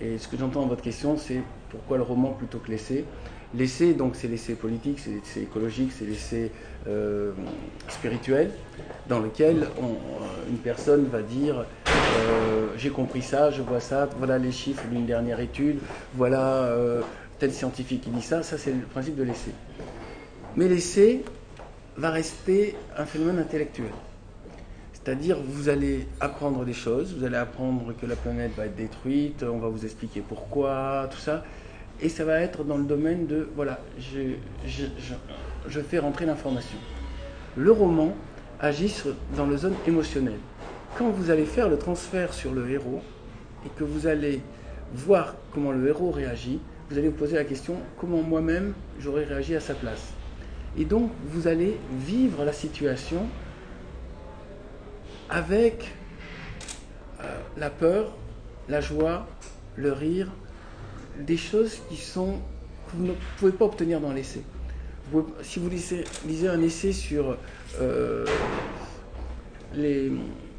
Et 0.00 0.18
ce 0.18 0.28
que 0.28 0.36
j'entends 0.36 0.60
dans 0.62 0.68
votre 0.68 0.82
question, 0.82 1.16
c'est 1.16 1.40
pourquoi 1.70 1.96
le 1.96 2.02
roman 2.02 2.30
plutôt 2.30 2.58
que 2.58 2.70
l'essai? 2.70 3.04
L'essai, 3.54 3.94
donc, 3.94 4.16
c'est 4.16 4.28
l'essai 4.28 4.54
politique, 4.54 4.98
c'est 4.98 5.10
l'essai 5.10 5.42
écologique, 5.42 5.90
c'est 5.96 6.04
l'essai 6.04 6.50
euh, 6.88 7.32
spirituel, 7.88 8.50
dans 9.08 9.20
lequel 9.20 9.66
une 10.50 10.58
personne 10.58 11.06
va 11.06 11.22
dire 11.22 11.64
j'ai 12.76 12.90
compris 12.90 13.22
ça, 13.22 13.50
je 13.50 13.62
vois 13.62 13.80
ça, 13.80 14.08
voilà 14.18 14.38
les 14.38 14.52
chiffres 14.52 14.84
d'une 14.90 15.06
dernière 15.06 15.40
étude, 15.40 15.78
voilà 16.14 16.68
tel 17.38 17.52
scientifique 17.52 18.02
qui 18.02 18.10
dit 18.10 18.22
ça, 18.22 18.42
ça 18.42 18.58
c'est 18.58 18.72
le 18.72 18.80
principe 18.80 19.16
de 19.16 19.22
l'essai. 19.22 19.52
Mais 20.56 20.68
l'essai 20.68 21.22
va 21.96 22.10
rester 22.10 22.76
un 22.96 23.06
phénomène 23.06 23.38
intellectuel. 23.38 23.90
C'est-à-dire, 24.92 25.38
vous 25.40 25.68
allez 25.68 26.08
apprendre 26.20 26.64
des 26.64 26.72
choses, 26.72 27.14
vous 27.16 27.24
allez 27.24 27.36
apprendre 27.36 27.94
que 28.00 28.06
la 28.06 28.16
planète 28.16 28.50
va 28.56 28.66
être 28.66 28.74
détruite, 28.74 29.44
on 29.44 29.58
va 29.58 29.68
vous 29.68 29.84
expliquer 29.84 30.20
pourquoi, 30.20 31.08
tout 31.12 31.18
ça. 31.18 31.44
Et 32.00 32.08
ça 32.08 32.24
va 32.24 32.40
être 32.40 32.64
dans 32.64 32.76
le 32.76 32.82
domaine 32.82 33.26
de, 33.26 33.48
voilà, 33.54 33.78
je, 33.98 35.80
fais 35.80 35.98
rentrer 36.00 36.26
l'information. 36.26 36.76
Le 37.56 37.70
roman 37.70 38.16
agit 38.58 38.92
dans 39.36 39.46
la 39.46 39.56
zone 39.56 39.74
émotionnelle. 39.86 40.40
Quand 40.98 41.10
vous 41.10 41.30
allez 41.30 41.44
faire 41.44 41.68
le 41.68 41.78
transfert 41.78 42.34
sur 42.34 42.52
le 42.52 42.68
héros 42.68 43.00
et 43.64 43.68
que 43.78 43.84
vous 43.84 44.08
allez 44.08 44.42
voir 44.92 45.36
comment 45.52 45.70
le 45.70 45.86
héros 45.86 46.10
réagit, 46.10 46.58
vous 46.90 46.98
allez 46.98 47.08
vous 47.08 47.16
poser 47.16 47.36
la 47.36 47.44
question 47.44 47.76
comment 47.96 48.22
moi-même 48.22 48.74
j'aurais 48.98 49.24
réagi 49.24 49.54
à 49.54 49.60
sa 49.60 49.74
place? 49.74 50.15
Et 50.78 50.84
donc 50.84 51.10
vous 51.24 51.48
allez 51.48 51.78
vivre 51.98 52.44
la 52.44 52.52
situation 52.52 53.26
avec 55.28 55.92
euh, 57.22 57.38
la 57.56 57.70
peur, 57.70 58.16
la 58.68 58.80
joie, 58.80 59.26
le 59.76 59.92
rire, 59.92 60.28
des 61.18 61.36
choses 61.36 61.80
qui 61.88 61.96
sont 61.96 62.38
que 62.88 62.96
vous 62.96 63.06
ne 63.06 63.12
pouvez 63.38 63.52
pas 63.52 63.64
obtenir 63.64 64.00
dans 64.00 64.12
l'essai. 64.12 64.42
Si 65.42 65.58
vous 65.58 65.70
lisez, 65.70 66.48
un 66.48 66.60
essai 66.60 66.92
sur 66.92 67.36
euh, 67.80 68.26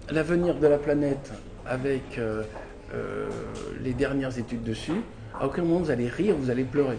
l'avenir 0.10 0.56
de 0.56 0.68
la 0.68 0.78
planète 0.78 1.32
avec 1.66 2.18
euh, 2.18 2.44
les 3.82 3.94
dernières 3.94 4.38
études 4.38 4.64
dessus, 4.64 5.02
à 5.40 5.46
aucun 5.46 5.64
moment 5.64 5.80
vous 5.80 5.92
allez 5.92 6.08
rire, 6.08 6.36
vous 6.38 6.50
allez 6.50 6.64
pleurer. 6.64 6.98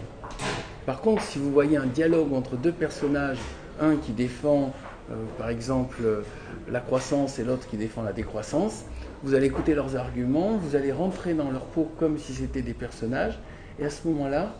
Par 0.85 1.01
contre, 1.01 1.21
si 1.21 1.39
vous 1.39 1.51
voyez 1.51 1.77
un 1.77 1.85
dialogue 1.85 2.33
entre 2.33 2.55
deux 2.55 2.71
personnages, 2.71 3.39
un 3.79 3.95
qui 3.95 4.11
défend 4.11 4.73
euh, 5.11 5.15
par 5.37 5.49
exemple 5.49 5.97
euh, 6.03 6.21
la 6.69 6.79
croissance 6.79 7.39
et 7.39 7.43
l'autre 7.43 7.67
qui 7.67 7.77
défend 7.77 8.03
la 8.03 8.13
décroissance, 8.13 8.85
vous 9.23 9.33
allez 9.33 9.47
écouter 9.47 9.73
leurs 9.73 9.95
arguments, 9.95 10.57
vous 10.57 10.75
allez 10.75 10.91
rentrer 10.91 11.33
dans 11.33 11.49
leur 11.49 11.65
peau 11.65 11.91
comme 11.97 12.17
si 12.17 12.33
c'était 12.33 12.61
des 12.61 12.73
personnages, 12.73 13.39
et 13.79 13.85
à 13.85 13.89
ce 13.89 14.07
moment-là, 14.07 14.55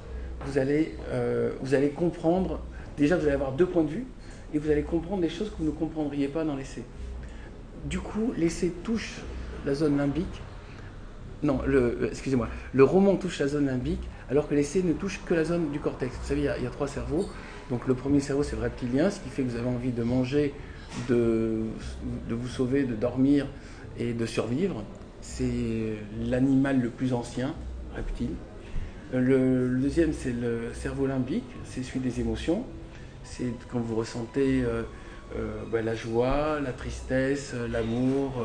vous 0.45 0.57
allez, 0.57 0.95
euh, 1.09 1.51
vous 1.61 1.75
allez 1.75 1.89
comprendre, 1.89 2.59
déjà 2.97 3.15
vous 3.15 3.23
allez 3.23 3.33
avoir 3.33 3.51
deux 3.51 3.67
points 3.67 3.83
de 3.83 3.89
vue, 3.89 4.07
et 4.53 4.57
vous 4.57 4.71
allez 4.71 4.83
comprendre 4.83 5.21
des 5.21 5.29
choses 5.29 5.49
que 5.51 5.57
vous 5.59 5.65
ne 5.65 5.71
comprendriez 5.71 6.27
pas 6.27 6.43
dans 6.43 6.55
l'essai. 6.55 6.83
Du 7.85 7.99
coup, 7.99 8.33
l'essai 8.35 8.73
touche 8.83 9.21
la 9.65 9.75
zone 9.75 9.97
limbique 9.97 10.41
Non, 11.43 11.61
excusez-moi. 12.09 12.47
Le 12.73 12.83
roman 12.83 13.15
touche 13.15 13.39
la 13.39 13.47
zone 13.47 13.67
limbique, 13.67 14.01
alors 14.29 14.47
que 14.47 14.55
l'essai 14.55 14.83
ne 14.83 14.93
touche 14.93 15.19
que 15.25 15.33
la 15.33 15.43
zone 15.43 15.71
du 15.71 15.79
cortex. 15.79 16.15
Vous 16.15 16.27
savez, 16.27 16.41
il 16.41 16.63
y 16.63 16.67
a, 16.67 16.69
trois 16.69 16.87
cerveaux. 16.87 17.27
Donc 17.69 17.87
le 17.87 17.95
premier 17.95 18.19
cerveau, 18.19 18.43
c'est 18.43 18.55
le 18.55 18.61
reptilien, 18.61 19.09
ce 19.09 19.19
qui 19.19 19.29
fait 19.29 19.43
que 19.43 19.49
vous 19.49 19.57
avez 19.57 19.67
envie 19.67 19.91
de 19.91 20.03
manger, 20.03 20.53
de, 21.07 21.63
vous 22.29 22.47
sauver, 22.47 22.83
de 22.83 22.95
dormir 22.95 23.47
et 23.97 24.13
de 24.13 24.25
survivre. 24.25 24.83
C'est 25.21 25.97
l'animal 26.25 26.79
le 26.79 26.89
plus 26.89 27.13
ancien, 27.13 27.55
reptile. 27.95 28.31
Euh, 29.13 29.19
Le, 29.19 29.81
deuxième, 29.81 30.13
c'est 30.13 30.33
le 30.33 30.73
cerveau 30.73 31.07
limbique, 31.07 31.49
c'est 31.65 31.83
celui 31.83 31.99
des 31.99 32.19
émotions. 32.19 32.63
C'est 33.23 33.51
quand 33.71 33.79
vous 33.79 33.95
ressentez 33.95 34.63
euh, 34.63 34.83
euh, 35.35 35.63
bah, 35.71 35.81
la 35.81 35.95
joie, 35.95 36.59
la 36.59 36.71
tristesse, 36.71 37.53
l'amour, 37.71 38.43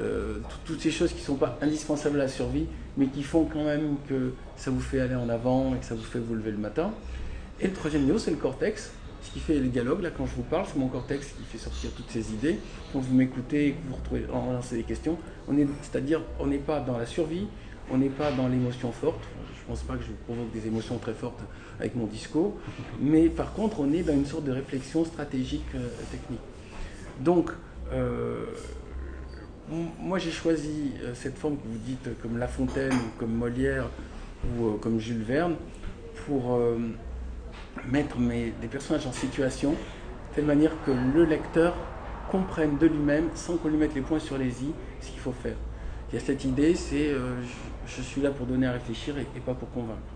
euh, 0.00 0.38
tout- 0.48 0.56
toutes 0.72 0.80
ces 0.80 0.90
choses 0.90 1.12
qui 1.12 1.20
ne 1.20 1.26
sont 1.26 1.34
pas 1.36 1.58
indispensables 1.62 2.16
à 2.20 2.24
la 2.24 2.28
survie, 2.28 2.66
mais 2.96 3.06
qui 3.06 3.22
font 3.22 3.44
quand 3.44 3.64
même 3.64 3.96
que 4.08 4.32
ça 4.56 4.70
vous 4.70 4.80
fait 4.80 5.00
aller 5.00 5.14
en 5.14 5.28
avant 5.28 5.74
et 5.74 5.78
que 5.78 5.84
ça 5.84 5.94
vous 5.94 6.02
fait 6.02 6.18
vous 6.18 6.34
lever 6.34 6.50
le 6.50 6.58
matin. 6.58 6.92
Et 7.60 7.66
le 7.68 7.72
troisième 7.72 8.02
niveau, 8.04 8.18
c'est 8.18 8.30
le 8.32 8.36
cortex, 8.36 8.90
ce 9.22 9.30
qui 9.32 9.38
fait 9.40 9.58
le 9.58 9.68
dialogue. 9.68 10.02
Là, 10.02 10.10
quand 10.10 10.26
je 10.26 10.34
vous 10.34 10.42
parle, 10.42 10.66
c'est 10.66 10.78
mon 10.78 10.88
cortex 10.88 11.26
qui 11.28 11.42
fait 11.44 11.58
sortir 11.58 11.90
toutes 11.96 12.10
ces 12.10 12.32
idées. 12.32 12.58
Quand 12.92 12.98
vous 12.98 13.14
m'écoutez 13.14 13.68
et 13.68 13.72
que 13.72 13.88
vous 13.88 13.94
retrouvez, 13.94 14.26
en 14.32 14.52
lancez 14.52 14.76
des 14.76 14.82
questions, 14.82 15.16
on 15.48 15.56
est, 15.56 15.66
c'est-à-dire, 15.82 16.20
on 16.40 16.46
n'est 16.46 16.58
pas 16.58 16.80
dans 16.80 16.98
la 16.98 17.06
survie, 17.06 17.46
on 17.90 17.98
n'est 17.98 18.08
pas 18.08 18.32
dans 18.32 18.48
l'émotion 18.48 18.90
forte. 18.92 19.20
Je 19.56 19.62
ne 19.62 19.66
pense 19.76 19.82
pas 19.84 19.94
que 19.94 20.02
je 20.02 20.08
vous 20.08 20.16
provoque 20.26 20.52
des 20.52 20.66
émotions 20.66 20.98
très 20.98 21.14
fortes 21.14 21.40
avec 21.80 21.94
mon 21.96 22.04
discours, 22.06 22.54
mais 23.00 23.28
par 23.30 23.54
contre, 23.54 23.80
on 23.80 23.90
est 23.92 24.02
dans 24.02 24.12
une 24.12 24.26
sorte 24.26 24.44
de 24.44 24.52
réflexion 24.52 25.04
stratégique 25.06 25.64
euh, 25.74 25.88
technique. 26.10 26.40
Donc, 27.20 27.50
euh, 27.92 28.44
moi, 29.68 30.18
j'ai 30.18 30.30
choisi 30.30 30.92
euh, 31.02 31.14
cette 31.14 31.38
forme 31.38 31.56
que 31.56 31.66
vous 31.66 31.78
dites 31.78 32.06
euh, 32.06 32.14
comme 32.20 32.38
La 32.38 32.48
Fontaine, 32.48 32.92
comme 33.18 33.32
Molière, 33.32 33.88
ou 34.44 34.66
euh, 34.66 34.76
comme 34.78 35.00
Jules 35.00 35.22
Verne, 35.22 35.54
pour 36.26 36.58
mettre 37.90 38.18
mes, 38.18 38.52
des 38.62 38.68
personnages 38.68 39.06
en 39.06 39.12
situation, 39.12 39.72
de 39.72 39.76
telle 40.34 40.44
manière 40.46 40.72
que 40.86 40.90
le 40.90 41.24
lecteur 41.24 41.74
comprenne 42.30 42.78
de 42.78 42.86
lui-même, 42.86 43.28
sans 43.34 43.56
qu'on 43.56 43.68
lui 43.68 43.76
mette 43.76 43.94
les 43.94 44.00
points 44.00 44.18
sur 44.18 44.38
les 44.38 44.62
i, 44.62 44.72
ce 45.00 45.10
qu'il 45.10 45.18
faut 45.18 45.32
faire. 45.32 45.56
Il 46.10 46.14
y 46.14 46.18
a 46.22 46.24
cette 46.24 46.44
idée, 46.44 46.74
c'est 46.76 47.12
je, 47.86 48.00
suis 48.00 48.22
là 48.22 48.30
pour 48.30 48.46
donner 48.46 48.66
à 48.66 48.72
réfléchir 48.72 49.16
et 49.18 49.40
pas 49.40 49.52
pour 49.52 49.70
convaincre. 49.70 50.13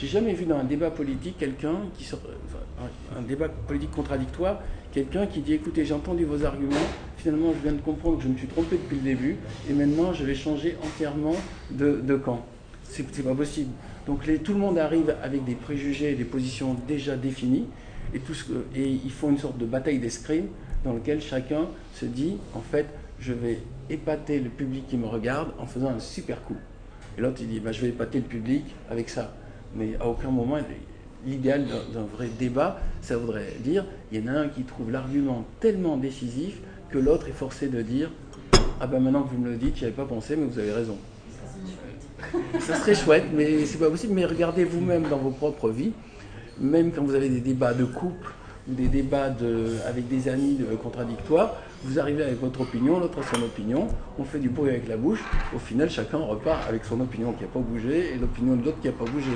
J'ai 0.00 0.06
jamais 0.06 0.32
vu 0.32 0.46
dans 0.46 0.56
un 0.56 0.64
débat 0.64 0.90
politique 0.90 1.36
quelqu'un 1.36 1.74
qui 1.98 2.04
sort, 2.04 2.20
enfin, 2.46 3.18
un, 3.18 3.20
débat 3.20 3.50
politique 3.50 3.90
contradictoire, 3.90 4.60
quelqu'un 4.92 5.26
qui 5.26 5.40
dit 5.40 5.52
écoutez, 5.52 5.84
j'ai 5.84 5.92
entendu 5.92 6.24
vos 6.24 6.42
arguments, 6.42 6.86
finalement 7.18 7.52
je 7.52 7.62
viens 7.62 7.76
de 7.76 7.82
comprendre 7.82 8.16
que 8.16 8.22
je 8.22 8.28
me 8.28 8.38
suis 8.38 8.46
trompé 8.46 8.76
depuis 8.78 8.96
le 8.96 9.02
début, 9.02 9.36
et 9.68 9.74
maintenant 9.74 10.14
je 10.14 10.24
vais 10.24 10.34
changer 10.34 10.78
entièrement 10.82 11.34
de, 11.70 12.16
camp. 12.16 12.46
C'est 12.84 13.04
pas 13.22 13.34
possible. 13.34 13.72
Donc 14.06 14.26
les- 14.26 14.38
tout 14.38 14.54
le 14.54 14.58
monde 14.58 14.78
arrive 14.78 15.14
avec 15.22 15.44
des 15.44 15.54
préjugés, 15.54 16.14
des 16.14 16.24
positions 16.24 16.76
déjà 16.88 17.14
définies, 17.16 17.66
et, 18.14 18.20
tout 18.20 18.32
ce 18.32 18.44
et 18.74 18.88
ils 18.88 19.12
font 19.12 19.28
une 19.28 19.38
sorte 19.38 19.58
de 19.58 19.66
bataille 19.66 19.98
d'escrime 19.98 20.46
dans 20.82 20.94
lequel 20.94 21.20
chacun 21.20 21.66
se 21.92 22.06
dit 22.06 22.38
en 22.54 22.62
fait, 22.62 22.86
je 23.18 23.34
vais 23.34 23.58
épater 23.90 24.40
le 24.40 24.48
public 24.48 24.86
qui 24.88 24.96
me 24.96 25.06
regarde 25.06 25.52
en 25.58 25.66
faisant 25.66 25.90
un 25.90 26.00
super 26.00 26.42
coup. 26.44 26.56
Et 27.18 27.20
l'autre 27.20 27.36
il 27.42 27.48
dit 27.48 27.60
bah, 27.60 27.72
je 27.72 27.82
vais 27.82 27.88
épater 27.88 28.16
le 28.16 28.24
public 28.24 28.64
avec 28.88 29.10
ça. 29.10 29.34
Mais 29.74 29.96
à 30.00 30.06
aucun 30.06 30.30
moment, 30.30 30.58
l'idéal 31.26 31.66
d'un 31.92 32.04
vrai 32.04 32.28
débat, 32.38 32.80
ça 33.02 33.16
voudrait 33.16 33.54
dire 33.60 33.84
il 34.10 34.20
y 34.20 34.28
en 34.28 34.32
a 34.32 34.38
un 34.38 34.48
qui 34.48 34.62
trouve 34.62 34.90
l'argument 34.90 35.44
tellement 35.60 35.96
décisif 35.96 36.58
que 36.90 36.98
l'autre 36.98 37.28
est 37.28 37.32
forcé 37.32 37.68
de 37.68 37.82
dire 37.82 38.10
ah 38.80 38.86
ben 38.86 38.98
maintenant 38.98 39.22
que 39.22 39.34
vous 39.34 39.40
me 39.40 39.50
le 39.50 39.56
dites, 39.56 39.76
j'y 39.76 39.84
avais 39.84 39.92
pas 39.92 40.06
pensé, 40.06 40.36
mais 40.36 40.46
vous 40.46 40.58
avez 40.58 40.72
raison. 40.72 40.96
Ça 42.58 42.76
serait 42.76 42.94
chouette, 42.94 43.26
mais 43.34 43.66
c'est 43.66 43.78
pas 43.78 43.90
possible. 43.90 44.14
Mais 44.14 44.24
regardez 44.24 44.64
vous-même 44.64 45.04
dans 45.08 45.18
vos 45.18 45.30
propres 45.30 45.68
vies, 45.68 45.92
même 46.58 46.90
quand 46.90 47.02
vous 47.02 47.14
avez 47.14 47.28
des 47.28 47.40
débats 47.40 47.74
de 47.74 47.84
couple 47.84 48.32
ou 48.68 48.74
des 48.74 48.88
débats 48.88 49.28
de, 49.28 49.76
avec 49.86 50.08
des 50.08 50.28
amis 50.28 50.58
contradictoires, 50.82 51.56
vous 51.82 51.98
arrivez 51.98 52.24
avec 52.24 52.40
votre 52.40 52.60
opinion, 52.60 53.00
l'autre 53.00 53.18
a 53.20 53.36
son 53.36 53.42
opinion, 53.42 53.88
on 54.18 54.24
fait 54.24 54.38
du 54.38 54.50
bruit 54.50 54.70
avec 54.70 54.86
la 54.88 54.96
bouche, 54.96 55.20
au 55.54 55.58
final 55.58 55.88
chacun 55.88 56.18
repart 56.18 56.68
avec 56.68 56.84
son 56.84 57.00
opinion 57.00 57.32
qui 57.32 57.42
n'a 57.42 57.48
pas 57.48 57.60
bougé 57.60 58.14
et 58.14 58.18
l'opinion 58.18 58.56
de 58.56 58.64
l'autre 58.64 58.80
qui 58.80 58.88
n'a 58.88 58.92
pas 58.92 59.04
bougé. 59.04 59.30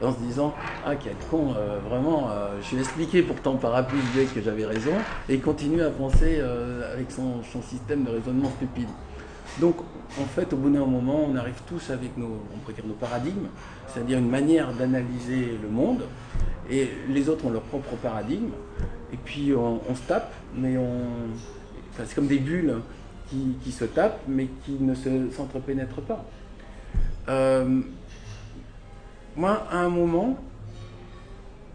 En 0.00 0.12
se 0.12 0.20
disant, 0.20 0.54
ah 0.86 0.94
quel 0.94 1.16
con, 1.28 1.54
euh, 1.56 1.80
vraiment, 1.88 2.28
euh, 2.30 2.60
je 2.62 2.70
lui 2.70 2.76
ai 2.76 2.80
expliqué 2.80 3.22
pourtant 3.22 3.56
par 3.56 3.74
A 3.74 3.82
plus 3.82 3.98
que 4.32 4.40
j'avais 4.40 4.64
raison, 4.64 4.92
et 5.28 5.34
il 5.34 5.40
continue 5.40 5.82
à 5.82 5.90
penser 5.90 6.38
euh, 6.38 6.92
avec 6.92 7.10
son, 7.10 7.42
système 7.62 8.04
de 8.04 8.10
raisonnement 8.10 8.50
stupide. 8.50 8.88
Donc, 9.60 9.78
en 10.20 10.24
fait, 10.24 10.52
au 10.52 10.56
bout 10.56 10.70
d'un 10.70 10.86
moment, 10.86 11.26
on 11.28 11.34
arrive 11.34 11.60
tous 11.66 11.90
avec 11.90 12.16
nos, 12.16 12.26
on 12.54 12.58
pourrait 12.58 12.74
dire 12.74 12.86
nos 12.86 12.94
paradigmes, 12.94 13.48
c'est-à-dire 13.88 14.18
une 14.18 14.30
manière 14.30 14.72
d'analyser 14.72 15.58
le 15.60 15.68
monde, 15.68 16.02
et 16.70 16.90
les 17.08 17.28
autres 17.28 17.46
ont 17.46 17.50
leur 17.50 17.62
propre 17.62 17.96
paradigme, 17.96 18.50
et 19.12 19.16
puis 19.16 19.52
on, 19.52 19.94
se 19.96 20.02
tape, 20.02 20.32
mais 20.54 20.76
on, 20.78 21.08
c'est 22.06 22.14
comme 22.14 22.26
des 22.26 22.38
bulles 22.38 22.76
qui, 23.62 23.72
se 23.72 23.84
tapent, 23.84 24.22
mais 24.26 24.48
qui 24.64 24.72
ne 24.80 24.94
se- 24.94 25.30
s'entrepénètrent 25.30 26.00
pas. 26.00 26.24
Euh, 27.28 27.80
moi, 29.36 29.66
à 29.70 29.78
un 29.78 29.90
moment, 29.90 30.38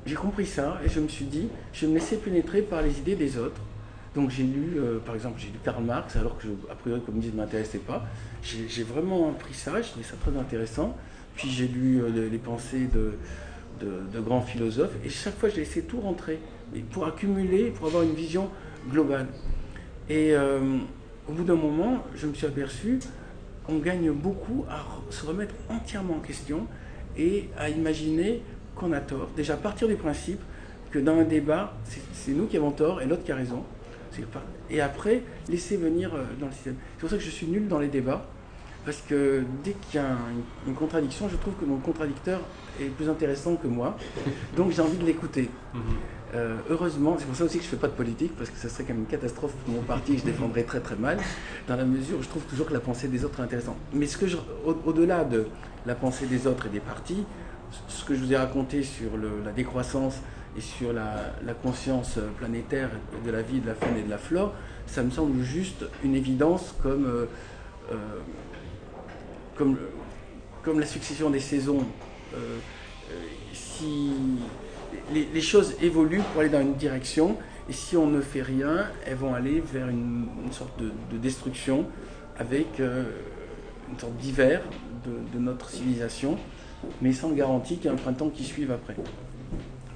j'ai 0.06 0.16
compris 0.16 0.46
ça, 0.48 0.80
et 0.84 0.90
je 0.90 1.00
me 1.00 1.08
suis 1.08 1.26
dit, 1.26 1.48
je 1.72 1.86
me 1.86 1.94
laisser 1.94 2.18
pénétrer 2.18 2.62
par 2.62 2.82
les 2.82 2.98
idées 3.00 3.16
des 3.16 3.38
autres. 3.38 3.62
Donc 4.16 4.30
j'ai 4.30 4.44
lu, 4.44 4.74
euh, 4.78 5.00
par 5.00 5.16
exemple, 5.16 5.40
j'ai 5.40 5.48
lu 5.48 5.60
Karl 5.64 5.84
Marx, 5.84 6.16
alors 6.16 6.38
que, 6.38 6.48
a 6.72 6.76
priori, 6.76 7.00
le 7.00 7.06
communisme 7.06 7.36
ne 7.36 7.42
m'intéressait 7.42 7.80
pas. 7.80 8.06
J'ai 8.44 8.68
j'ai 8.68 8.84
vraiment 8.84 9.32
pris 9.34 9.54
ça, 9.54 9.82
je 9.82 9.90
trouvais 9.90 10.06
ça 10.06 10.16
très 10.22 10.38
intéressant. 10.38 10.96
Puis 11.36 11.50
j'ai 11.50 11.68
lu 11.68 12.02
euh, 12.02 12.30
les, 12.30 12.38
pensées 12.38 12.88
de, 12.94 13.14
de, 13.82 14.02
de 14.14 14.20
grands 14.20 14.42
philosophes, 14.42 14.94
et 15.04 15.10
chaque 15.10 15.38
fois, 15.38 15.50
j'ai 15.50 15.62
laissé 15.62 15.84
tout 15.84 16.00
rentrer, 16.00 16.40
mais 16.74 16.82
pour 16.82 17.08
accumuler, 17.08 17.72
pour 17.72 17.88
avoir 17.88 18.04
une 18.04 18.14
vision 18.14 18.50
globale. 18.92 19.28
Et 20.10 20.34
euh, 20.34 20.60
au 21.30 21.32
bout 21.34 21.44
d'un 21.44 21.56
moment, 21.56 22.04
je 22.16 22.28
me 22.28 22.34
suis 22.34 22.46
aperçu 22.46 23.00
qu'on 23.66 23.78
gagne 23.80 24.12
beaucoup 24.12 24.66
à 24.70 24.84
se 25.10 25.26
remettre 25.26 25.56
entièrement 25.70 26.16
en 26.16 26.20
question 26.20 26.68
et 27.18 27.50
à 27.58 27.70
imaginer 27.70 28.42
qu'on 28.76 28.92
a 28.92 29.00
tort. 29.00 29.30
Déjà, 29.36 29.56
partir 29.56 29.88
du 29.88 29.96
principe 29.96 30.40
que 30.92 31.00
dans 31.00 31.18
un 31.18 31.24
débat, 31.24 31.74
c'est- 32.14 32.32
nous 32.32 32.48
qui 32.48 32.58
avons 32.58 32.72
tort 32.72 33.02
et 33.02 33.06
l'autre 33.06 33.24
qui 33.24 33.32
a 33.32 33.36
raison. 33.36 33.64
Et 34.70 34.80
après, 34.82 35.24
laisser 35.50 35.78
venir 35.78 36.14
euh, 36.14 36.24
dans 36.40 36.46
le 36.48 36.52
système. 36.52 36.76
C'est 36.96 37.00
pour 37.02 37.10
ça 37.10 37.18
que 37.18 37.24
je 37.24 37.30
suis 37.32 37.48
nul 37.48 37.68
dans 37.68 37.80
les 37.80 37.88
débats, 37.88 38.26
parce 38.86 39.02
que 39.02 39.44
dès 39.64 39.72
qu'il 39.74 39.96
y 39.96 40.04
a 40.04 40.12
un- 40.12 40.18
une 40.68 40.76
contradiction, 40.76 41.28
je 41.30 41.36
trouve 41.38 41.56
que 41.56 41.66
mon 41.66 41.78
contradicteur 41.78 42.42
est 42.82 42.86
plus 42.86 43.10
intéressant 43.10 43.56
que 43.56 43.68
moi, 43.68 43.98
donc 44.56 44.72
j'ai 44.72 44.82
envie 44.82 44.98
de 44.98 45.06
l'écouter. 45.06 45.50
Euh, 46.36 46.56
heureusement, 46.70 47.16
c'est 47.20 47.26
pour 47.26 47.36
ça 47.36 47.44
aussi 47.44 47.58
que 47.60 47.64
je 47.64 47.68
ne 47.70 47.72
fais 47.76 47.78
pas 47.82 47.88
de 47.88 47.94
politique, 47.94 48.36
parce 48.36 48.50
que 48.50 48.58
ça 48.58 48.68
serait 48.68 48.84
quand 48.86 48.94
même 48.94 49.04
une 49.04 49.08
catastrophe 49.08 49.52
pour 49.66 49.76
mon 49.76 49.82
parti, 49.82 50.14
que 50.16 50.22
je 50.22 50.26
défendrais 50.26 50.64
très 50.64 50.80
très 50.80 50.96
mal, 50.96 51.20
dans 51.68 51.76
la 51.76 51.86
mesure 51.86 52.18
où 52.18 52.24
je 52.24 52.28
trouve 52.28 52.42
toujours 52.44 52.66
que 52.68 52.74
la 52.74 52.80
pensée 52.80 53.08
des 53.08 53.24
autres 53.24 53.40
est 53.40 53.44
intéressante. 53.44 53.78
Mais 53.94 54.08
ce 54.08 54.18
que 54.18 54.26
je, 54.26 54.38
au- 54.66 54.78
au-delà 54.86 55.24
de 55.26 55.46
la 55.86 55.94
pensée 55.94 56.26
des 56.26 56.48
autres 56.48 56.66
et 56.66 56.70
des 56.70 56.80
partis, 56.80 57.24
ce 57.88 58.04
que 58.04 58.16
je 58.16 58.20
vous 58.24 58.34
ai 58.34 58.38
raconté 58.38 58.82
sur 58.82 59.16
le- 59.16 59.42
la 59.46 59.52
décroissance 59.52 60.16
et 60.58 60.62
sur 60.62 60.92
la, 60.94 61.34
la 61.46 61.54
conscience 61.54 62.18
planétaire 62.40 62.90
de 63.26 63.30
la 63.32 63.42
vie, 63.44 63.60
de 63.60 63.68
la 63.68 63.76
faune 63.76 63.98
et 63.98 64.04
de 64.04 64.10
la 64.10 64.18
flore, 64.18 64.54
ça 64.88 65.04
me 65.04 65.12
semble 65.12 65.42
juste 65.44 65.86
une 66.04 66.16
évidence 66.16 66.74
comme, 66.82 67.06
euh, 67.06 67.26
euh, 67.92 67.96
comme, 69.56 69.78
comme 70.64 70.80
la 70.80 70.86
succession 70.88 71.30
des 71.30 71.40
saisons. 71.40 71.86
Euh, 72.34 72.58
euh, 73.12 73.16
si 73.54 74.12
les, 75.14 75.42
choses 75.42 75.76
évoluent 75.82 76.22
pour 76.32 76.42
aller 76.42 76.50
dans 76.50 76.62
une 76.62 76.76
direction, 76.76 77.38
et 77.70 77.74
si 77.74 77.98
on 77.98 78.08
ne 78.08 78.22
fait 78.22 78.42
rien, 78.42 78.88
elles 79.06 79.16
vont 79.16 79.34
aller 79.34 79.62
vers 79.62 79.90
une, 79.90 80.28
sorte 80.52 80.80
de, 80.80 80.92
de 81.12 81.18
destruction 81.18 81.86
avec 82.38 82.80
euh, 82.80 83.04
une 83.92 84.00
sorte 84.00 84.16
d'hiver 84.18 84.62
de, 85.06 85.40
notre 85.40 85.70
civilisation, 85.70 86.38
mais 87.02 87.12
sans 87.12 87.32
garantie 87.32 87.76
qu'il 87.76 87.86
y 87.86 87.88
ait 87.88 87.92
un 87.92 87.98
printemps 87.98 88.30
qui 88.30 88.44
suive 88.44 88.72
après. 88.72 88.96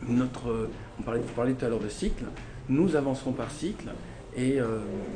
Notre, 0.07 0.69
on 0.99 1.03
parlait, 1.03 1.21
vous 1.21 1.33
parliez 1.33 1.53
tout 1.53 1.65
à 1.65 1.69
l'heure 1.69 1.79
de 1.79 1.89
cycle, 1.89 2.25
nous 2.67 2.95
avançons 2.95 3.31
par 3.31 3.49
cycle, 3.51 3.87
et 4.35 4.59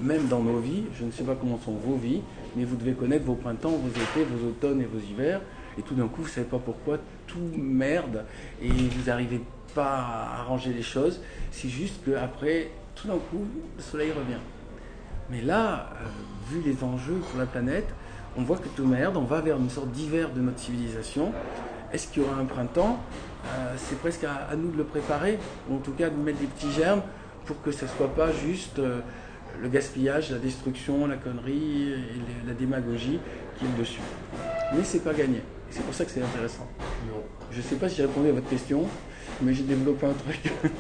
même 0.02 0.28
dans 0.28 0.42
nos 0.42 0.60
vies, 0.60 0.84
je 0.98 1.04
ne 1.04 1.12
sais 1.12 1.24
pas 1.24 1.36
comment 1.36 1.60
sont 1.60 1.74
vos 1.74 1.96
vies, 1.96 2.22
mais 2.56 2.64
vous 2.64 2.78
devez 2.78 2.94
connaître 2.94 3.26
vos 3.26 3.36
printemps, 3.36 3.72
vos 3.72 3.90
étés, 3.90 4.26
vos 4.30 4.48
automnes 4.48 4.82
et 4.82 4.86
vos 4.86 5.00
hivers, 5.00 5.42
et 5.78 5.82
tout 5.82 5.96
d'un 5.96 6.08
coup, 6.08 6.24
vous 6.24 6.28
savez 6.28 6.48
pas 6.48 6.60
pourquoi, 6.60 6.98
tout 7.28 7.40
merde, 7.58 8.26
et 8.62 8.70
vous 8.70 9.06
n'arrivez 9.08 9.42
pas 9.74 9.96
à 9.96 10.40
arranger 10.42 10.74
les 10.74 10.84
choses, 10.84 11.22
c'est 11.52 11.70
juste 11.70 12.02
qu'après, 12.06 12.72
tout 12.96 13.08
d'un 13.08 13.18
coup, 13.18 13.46
le 13.78 13.82
soleil 13.82 14.12
revient. 14.12 14.40
Mais 15.30 15.42
là, 15.42 15.90
euh, 15.94 16.06
vu 16.52 16.62
les 16.62 16.84
enjeux 16.84 17.22
pour 17.30 17.40
la 17.40 17.46
planète, 17.46 17.88
on 18.38 18.44
voit 18.44 18.58
que 18.58 18.68
tout 18.70 18.86
merde, 18.86 19.16
on 19.18 19.24
va 19.24 19.42
vers 19.42 19.58
une 19.58 19.70
sorte 19.70 19.92
d'hiver 19.92 20.30
de 20.32 20.42
notre 20.42 20.60
civilisation. 20.60 21.32
Est-ce 21.94 22.08
qu'il 22.08 22.22
y 22.24 22.26
aura 22.26 22.38
un 22.38 22.46
printemps? 22.46 23.00
Euh, 23.46 23.74
C'est 23.78 23.98
presque 24.00 24.24
à, 24.26 24.56
nous 24.56 24.72
de 24.72 24.78
le 24.78 24.84
préparer, 24.84 25.38
ou 25.70 25.76
en 25.76 25.80
tout 25.80 25.92
cas 25.92 26.10
de 26.10 26.16
mettre 26.16 26.40
des 26.40 26.48
petits 26.48 26.72
germes 26.72 27.02
pour 27.46 27.62
que 27.62 27.72
ce 27.72 27.86
ne 27.86 27.90
soit 27.90 28.14
pas 28.14 28.32
juste 28.32 28.80
euh, 28.80 29.00
le 29.62 29.70
gaspillage, 29.70 30.32
la 30.32 30.38
destruction, 30.38 31.08
la 31.08 31.18
connerie 31.18 31.92
et 31.94 32.48
la 32.48 32.54
démagogie 32.54 33.20
qui 33.58 33.66
est 33.66 33.80
dessus. 33.80 34.02
mais 34.74 34.84
c'est 34.84 35.04
pas 35.04 35.14
gagné. 35.14 35.42
C'est 35.72 35.84
pour 35.84 35.94
ça 35.94 36.06
que 36.06 36.12
c'est 36.12 36.22
intéressant. 36.22 36.68
Non. 37.08 37.22
Je 37.50 37.62
sais 37.62 37.76
pas 37.76 37.90
si 37.90 37.96
j'ai 37.98 38.04
répondu 38.06 38.30
à 38.30 38.34
votre 38.34 38.50
question, 38.50 38.86
mais 39.42 39.54
j'ai 39.54 39.64
développé 39.64 40.06
un 40.06 40.14
truc. 40.14 40.52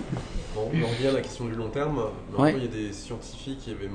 Bon, 0.53 0.63
on 0.73 0.83
en 0.83 0.87
revient 0.87 1.07
à 1.07 1.11
la 1.13 1.21
question 1.21 1.45
du 1.45 1.53
long 1.55 1.69
terme. 1.69 1.97
Ouais. 2.37 2.53
il 2.57 2.63
y 2.63 2.65
a 2.65 2.67
des 2.67 2.91
scientifiques 2.91 3.59
qui 3.59 3.71
avaient 3.71 3.89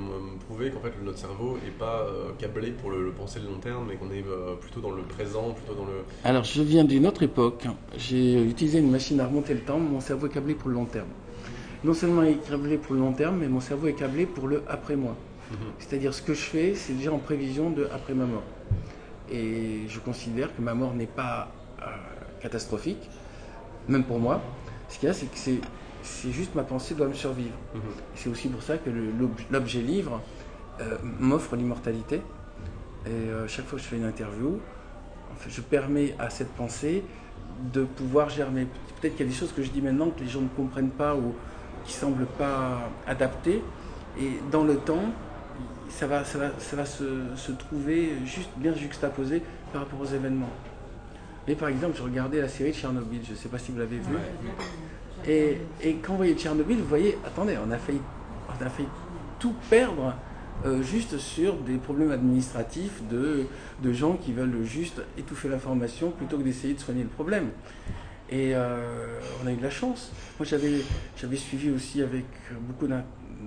prouvé 0.47 0.71
qu'en 0.71 0.79
fait 0.79 0.91
notre 1.03 1.19
cerveau 1.19 1.55
n'est 1.63 1.69
pas 1.69 2.07
euh, 2.07 2.31
câblé 2.39 2.71
pour 2.71 2.89
le, 2.89 3.05
le 3.05 3.11
penser 3.11 3.39
le 3.39 3.45
long 3.45 3.59
terme, 3.59 3.85
mais 3.87 3.95
qu'on 3.95 4.09
est 4.09 4.25
euh, 4.27 4.55
plutôt 4.55 4.81
dans 4.81 4.89
le 4.89 5.03
présent, 5.03 5.51
plutôt 5.51 5.75
dans 5.75 5.85
le. 5.85 6.03
Alors, 6.23 6.43
je 6.43 6.63
viens 6.63 6.83
d'une 6.83 7.05
autre 7.05 7.21
époque. 7.21 7.67
J'ai 7.95 8.41
utilisé 8.41 8.79
une 8.79 8.89
machine 8.89 9.19
à 9.19 9.27
remonter 9.27 9.53
le 9.53 9.59
temps. 9.59 9.77
Mon 9.77 9.99
cerveau 9.99 10.25
est 10.25 10.31
câblé 10.31 10.55
pour 10.55 10.69
le 10.69 10.75
long 10.75 10.85
terme. 10.85 11.09
Non 11.83 11.93
seulement 11.93 12.23
il 12.23 12.29
est 12.29 12.49
câblé 12.49 12.77
pour 12.77 12.95
le 12.95 13.01
long 13.01 13.13
terme, 13.13 13.37
mais 13.37 13.47
mon 13.47 13.59
cerveau 13.59 13.85
est 13.85 13.93
câblé 13.93 14.25
pour 14.25 14.47
le 14.47 14.63
après-moi. 14.67 15.15
Mhm. 15.51 15.57
C'est-à-dire, 15.77 16.11
ce 16.11 16.23
que 16.23 16.33
je 16.33 16.41
fais, 16.41 16.73
c'est 16.73 16.93
déjà 16.93 17.13
en 17.13 17.19
prévision 17.19 17.69
de 17.69 17.87
après 17.93 18.15
ma 18.15 18.25
mort. 18.25 18.41
Et 19.29 19.87
je 19.87 19.99
considère 19.99 20.55
que 20.55 20.61
ma 20.61 20.73
mort 20.73 20.93
n'est 20.93 21.05
pas 21.05 21.49
euh, 21.81 21.85
catastrophique, 22.39 23.09
même 23.87 24.03
pour 24.03 24.19
moi. 24.19 24.41
Ce 24.89 24.99
qu'il 24.99 25.07
y 25.07 25.11
a, 25.11 25.13
c'est 25.13 25.25
que 25.25 25.37
c'est, 25.37 26.31
juste 26.31 26.55
ma 26.55 26.63
pensée 26.63 26.95
doit 26.95 27.07
me 27.07 27.13
survivre. 27.13 27.55
Mhm. 27.75 27.81
C'est 28.15 28.29
aussi 28.29 28.47
pour 28.47 28.61
ça 28.61 28.77
que 28.77 28.89
l'objet 29.51 29.81
livre 29.81 30.21
euh, 30.79 30.97
m'offre 31.19 31.55
l'immortalité. 31.55 32.21
Et 33.05 33.09
euh, 33.09 33.47
chaque 33.47 33.65
fois 33.65 33.77
que 33.77 33.83
je 33.83 33.89
fais 33.89 33.97
une 33.97 34.05
interview, 34.05 34.59
en 35.31 35.35
fait, 35.35 35.49
je 35.49 35.61
permets 35.61 36.15
à 36.19 36.29
cette 36.29 36.51
pensée 36.53 37.03
de 37.73 37.83
pouvoir 37.83 38.29
germer. 38.29 38.67
Peut-être 38.99 39.15
qu'il 39.15 39.25
y 39.25 39.29
a 39.29 39.31
des 39.31 39.37
choses 39.37 39.51
que 39.51 39.63
je 39.63 39.69
dis 39.69 39.81
maintenant 39.81 40.09
que 40.09 40.19
les 40.21 40.27
gens 40.27 40.41
ne 40.41 40.47
comprennent 40.47 40.89
pas 40.89 41.15
ou 41.15 41.33
qui 41.85 41.93
semblent 41.93 42.25
pas 42.37 42.89
adaptées. 43.05 43.63
Et 44.19 44.39
dans 44.51 44.63
le 44.63 44.77
temps, 44.77 45.13
ça 45.89 46.07
va, 46.07 46.23
ça 46.23 46.37
va, 46.37 46.51
ça 46.57 46.75
va 46.75 46.85
se, 46.85 47.03
se 47.35 47.51
trouver 47.51 48.13
juste 48.25 48.49
bien 48.57 48.73
juxtaposé 48.73 49.41
par 49.71 49.81
rapport 49.83 50.01
aux 50.01 50.05
événements. 50.05 50.49
Mais 51.47 51.55
par 51.55 51.69
exemple, 51.69 51.95
je 51.97 52.03
regardais 52.03 52.41
la 52.41 52.49
série 52.49 52.71
de 52.71 52.75
Tchernobyl, 52.75 53.21
je 53.25 53.31
ne 53.31 53.37
sais 53.37 53.49
pas 53.49 53.57
si 53.57 53.71
vous 53.71 53.79
l'avez 53.79 53.97
vue. 53.97 54.17
Et, 55.25 55.57
et 55.81 55.95
quand 55.95 56.13
vous 56.13 56.17
voyez 56.17 56.35
Tchernobyl, 56.35 56.77
vous 56.77 56.87
voyez, 56.87 57.17
attendez, 57.25 57.57
on 57.65 57.71
a 57.71 57.77
failli, 57.77 58.01
on 58.49 58.65
a 58.65 58.69
failli 58.69 58.89
tout 59.39 59.55
perdre 59.69 60.13
euh, 60.65 60.81
juste 60.81 61.17
sur 61.19 61.55
des 61.55 61.77
problèmes 61.77 62.11
administratifs 62.11 63.01
de, 63.09 63.45
de 63.81 63.93
gens 63.93 64.17
qui 64.17 64.33
veulent 64.33 64.63
juste 64.63 65.01
étouffer 65.17 65.47
l'information 65.49 66.11
plutôt 66.11 66.37
que 66.37 66.43
d'essayer 66.43 66.73
de 66.73 66.79
soigner 66.79 67.03
le 67.03 67.09
problème. 67.09 67.49
Et 68.29 68.53
euh, 68.53 69.19
on 69.41 69.47
a 69.47 69.51
eu 69.51 69.55
de 69.55 69.63
la 69.63 69.69
chance. 69.69 70.11
Moi, 70.39 70.45
j'avais, 70.45 71.37
suivi 71.37 71.71
aussi 71.71 72.01
avec 72.01 72.25
beaucoup 72.59 72.87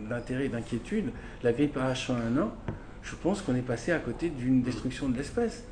d'intérêt 0.08 0.46
et 0.46 0.48
d'inquiétude 0.48 1.10
la 1.42 1.52
grippe 1.52 1.76
H1N1. 1.76 2.48
Je 3.02 3.14
pense 3.16 3.42
qu'on 3.42 3.54
est 3.54 3.62
passé 3.62 3.92
à 3.92 3.98
côté 3.98 4.28
d'une 4.28 4.62
destruction 4.62 5.08
de 5.08 5.16
l'espèce. 5.16 5.64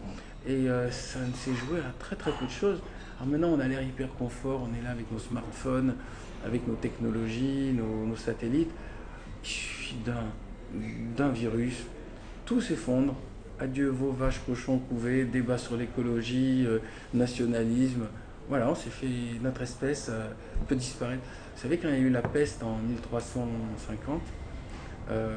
Et 0.46 0.68
euh, 0.68 0.90
ça 0.90 1.18
ne 1.20 1.32
s'est 1.34 1.54
joué 1.54 1.78
à 1.80 1.92
très 1.98 2.16
très 2.16 2.32
peu 2.32 2.46
de 2.46 2.50
choses. 2.50 2.80
Alors 3.18 3.30
maintenant, 3.30 3.48
on 3.48 3.60
a 3.60 3.68
l'air 3.68 3.82
hyper 3.82 4.08
confort, 4.14 4.62
on 4.62 4.78
est 4.78 4.82
là 4.82 4.90
avec 4.90 5.10
nos 5.12 5.18
smartphones, 5.18 5.94
avec 6.46 6.66
nos 6.66 6.74
technologies, 6.74 7.72
nos, 7.74 8.16
satellites. 8.16 8.70
Il 9.44 9.48
suffit 9.48 9.96
d'un, 10.06 10.24
d'un 11.16 11.28
virus, 11.28 11.84
tout 12.46 12.60
s'effondre. 12.60 13.14
Adieu 13.60 13.88
vos 13.88 14.12
vaches, 14.12 14.40
cochons 14.46 14.78
couvés, 14.78 15.24
débat 15.24 15.58
sur 15.58 15.76
l'écologie, 15.76 16.64
euh, 16.64 16.78
nationalisme. 17.12 18.06
Voilà, 18.48 18.70
on 18.70 18.74
s'est 18.76 18.88
fait, 18.88 19.08
notre 19.42 19.62
espèce 19.62 20.06
euh, 20.10 20.28
peut 20.68 20.76
disparaître. 20.76 21.22
Vous 21.58 21.62
savez, 21.62 21.78
quand 21.78 21.88
il 21.88 21.94
y 21.94 21.96
a 21.96 22.00
eu 22.02 22.10
la 22.10 22.22
peste 22.22 22.62
en 22.62 22.76
1350, 22.76 24.20
euh, 25.10 25.36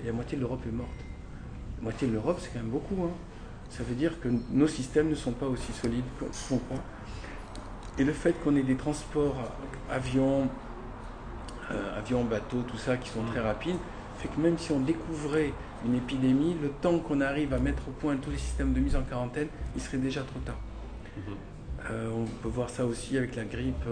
il 0.00 0.06
y 0.06 0.08
a 0.08 0.12
moitié 0.12 0.36
de 0.36 0.42
l'Europe 0.42 0.60
est 0.64 0.70
morte. 0.70 0.88
Moitié 1.82 2.06
de 2.06 2.12
l'Europe, 2.12 2.38
c'est 2.40 2.52
quand 2.52 2.60
même 2.60 2.70
beaucoup. 2.70 3.02
hein. 3.02 3.10
Ça 3.68 3.82
veut 3.82 3.96
dire 3.96 4.20
que 4.20 4.28
nos 4.52 4.68
systèmes 4.68 5.08
ne 5.08 5.16
sont 5.16 5.32
pas 5.32 5.46
aussi 5.46 5.72
solides 5.72 6.04
qu'on 6.20 6.58
croit. 6.58 6.84
Et 7.98 8.04
le 8.04 8.12
fait 8.12 8.34
qu'on 8.44 8.54
ait 8.54 8.62
des 8.62 8.76
transports 8.76 9.34
avions, 9.90 10.48
euh, 11.72 11.98
avions, 11.98 12.22
bateaux, 12.22 12.62
tout 12.62 12.78
ça, 12.78 12.96
qui 12.96 13.08
sont 13.08 13.24
très 13.24 13.40
rapides, 13.40 13.74
fait 14.18 14.28
que 14.28 14.40
même 14.40 14.58
si 14.58 14.70
on 14.70 14.78
découvrait 14.78 15.52
une 15.84 15.96
épidémie, 15.96 16.56
le 16.62 16.68
temps 16.68 17.00
qu'on 17.00 17.20
arrive 17.20 17.52
à 17.52 17.58
mettre 17.58 17.88
au 17.88 17.90
point 17.90 18.16
tous 18.18 18.30
les 18.30 18.38
systèmes 18.38 18.72
de 18.72 18.78
mise 18.78 18.94
en 18.94 19.02
quarantaine, 19.02 19.48
il 19.74 19.82
serait 19.82 19.98
déjà 19.98 20.20
trop 20.22 20.38
tard. 20.44 20.60
Mhm. 21.16 21.34
Euh, 21.90 22.10
on 22.14 22.24
peut 22.24 22.48
voir 22.48 22.70
ça 22.70 22.86
aussi 22.86 23.18
avec 23.18 23.34
la 23.34 23.44
grippe 23.44 23.84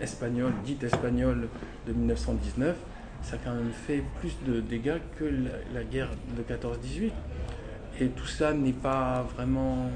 espagnole, 0.00 0.52
dite 0.64 0.84
espagnole 0.84 1.48
de 1.86 1.92
1919. 1.92 2.76
Ça 3.22 3.36
a 3.36 3.38
quand 3.38 3.54
même 3.54 3.72
fait 3.72 4.02
plus 4.20 4.36
de 4.46 4.60
dégâts 4.60 4.98
que 5.16 5.24
la, 5.24 5.80
la 5.80 5.84
guerre 5.84 6.10
de 6.36 6.42
14-18. 6.42 7.10
Et 8.00 8.08
tout 8.08 8.26
ça 8.26 8.52
n'est 8.52 8.72
pas 8.72 9.26
vraiment. 9.34 9.90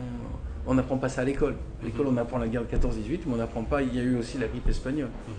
On 0.67 0.75
n'apprend 0.75 0.99
pas 0.99 1.09
ça 1.09 1.23
à 1.23 1.25
l'école. 1.25 1.57
À 1.83 1.85
l'école, 1.85 2.07
on 2.09 2.17
apprend 2.17 2.39
la 2.39 2.49
guerre 2.49 2.63
de 2.63 2.77
14-18, 2.77 3.21
mais 3.27 3.35
on 3.35 3.37
n'apprend 3.37 3.63
pas. 3.63 3.83
Il 3.83 3.95
y 3.95 4.01
a 4.01 4.03
eu 4.03 4.17
aussi 4.17 4.39
la 4.39 4.47
grippe 4.47 4.69
espagnole. 4.69 5.11
Mhm. 5.29 5.35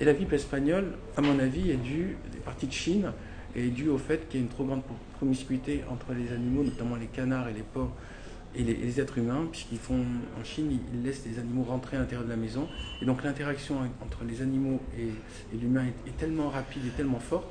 Et 0.00 0.04
la 0.04 0.12
grippe 0.12 0.32
espagnole, 0.32 0.92
à 1.16 1.22
mon 1.22 1.38
avis, 1.38 1.70
est 1.70 1.76
due, 1.76 2.16
des 2.30 2.38
parties 2.38 2.66
de 2.66 2.72
Chine, 2.72 3.12
est 3.54 3.68
due 3.68 3.88
au 3.88 3.98
fait 3.98 4.28
qu'il 4.28 4.40
y 4.40 4.42
a 4.42 4.46
une 4.46 4.52
trop 4.52 4.64
grande 4.64 4.82
promiscuité 5.16 5.84
entre 5.90 6.12
les 6.12 6.32
animaux, 6.32 6.62
notamment 6.62 6.96
les 6.96 7.06
canards 7.06 7.48
et 7.48 7.54
les 7.54 7.62
porcs, 7.62 7.92
et 8.56 8.62
les, 8.62 8.74
les 8.74 9.00
êtres 9.00 9.18
humains, 9.18 9.46
puisqu'ils 9.50 9.78
font, 9.78 10.04
en 10.40 10.44
Chine, 10.44 10.68
ils, 10.70 10.80
ils 10.94 11.04
laissent 11.04 11.24
les 11.26 11.38
animaux 11.38 11.64
rentrer 11.64 11.96
à 11.96 12.00
l'intérieur 12.00 12.24
de 12.24 12.30
la 12.30 12.36
maison. 12.36 12.68
Et 13.02 13.04
donc 13.04 13.22
l'interaction 13.22 13.76
entre 14.00 14.24
les 14.24 14.42
animaux 14.42 14.80
et, 14.98 15.08
et 15.54 15.58
l'humain 15.60 15.84
est, 15.84 16.08
est 16.08 16.16
tellement 16.16 16.48
rapide 16.48 16.82
et 16.86 16.90
tellement 16.90 17.20
forte 17.20 17.46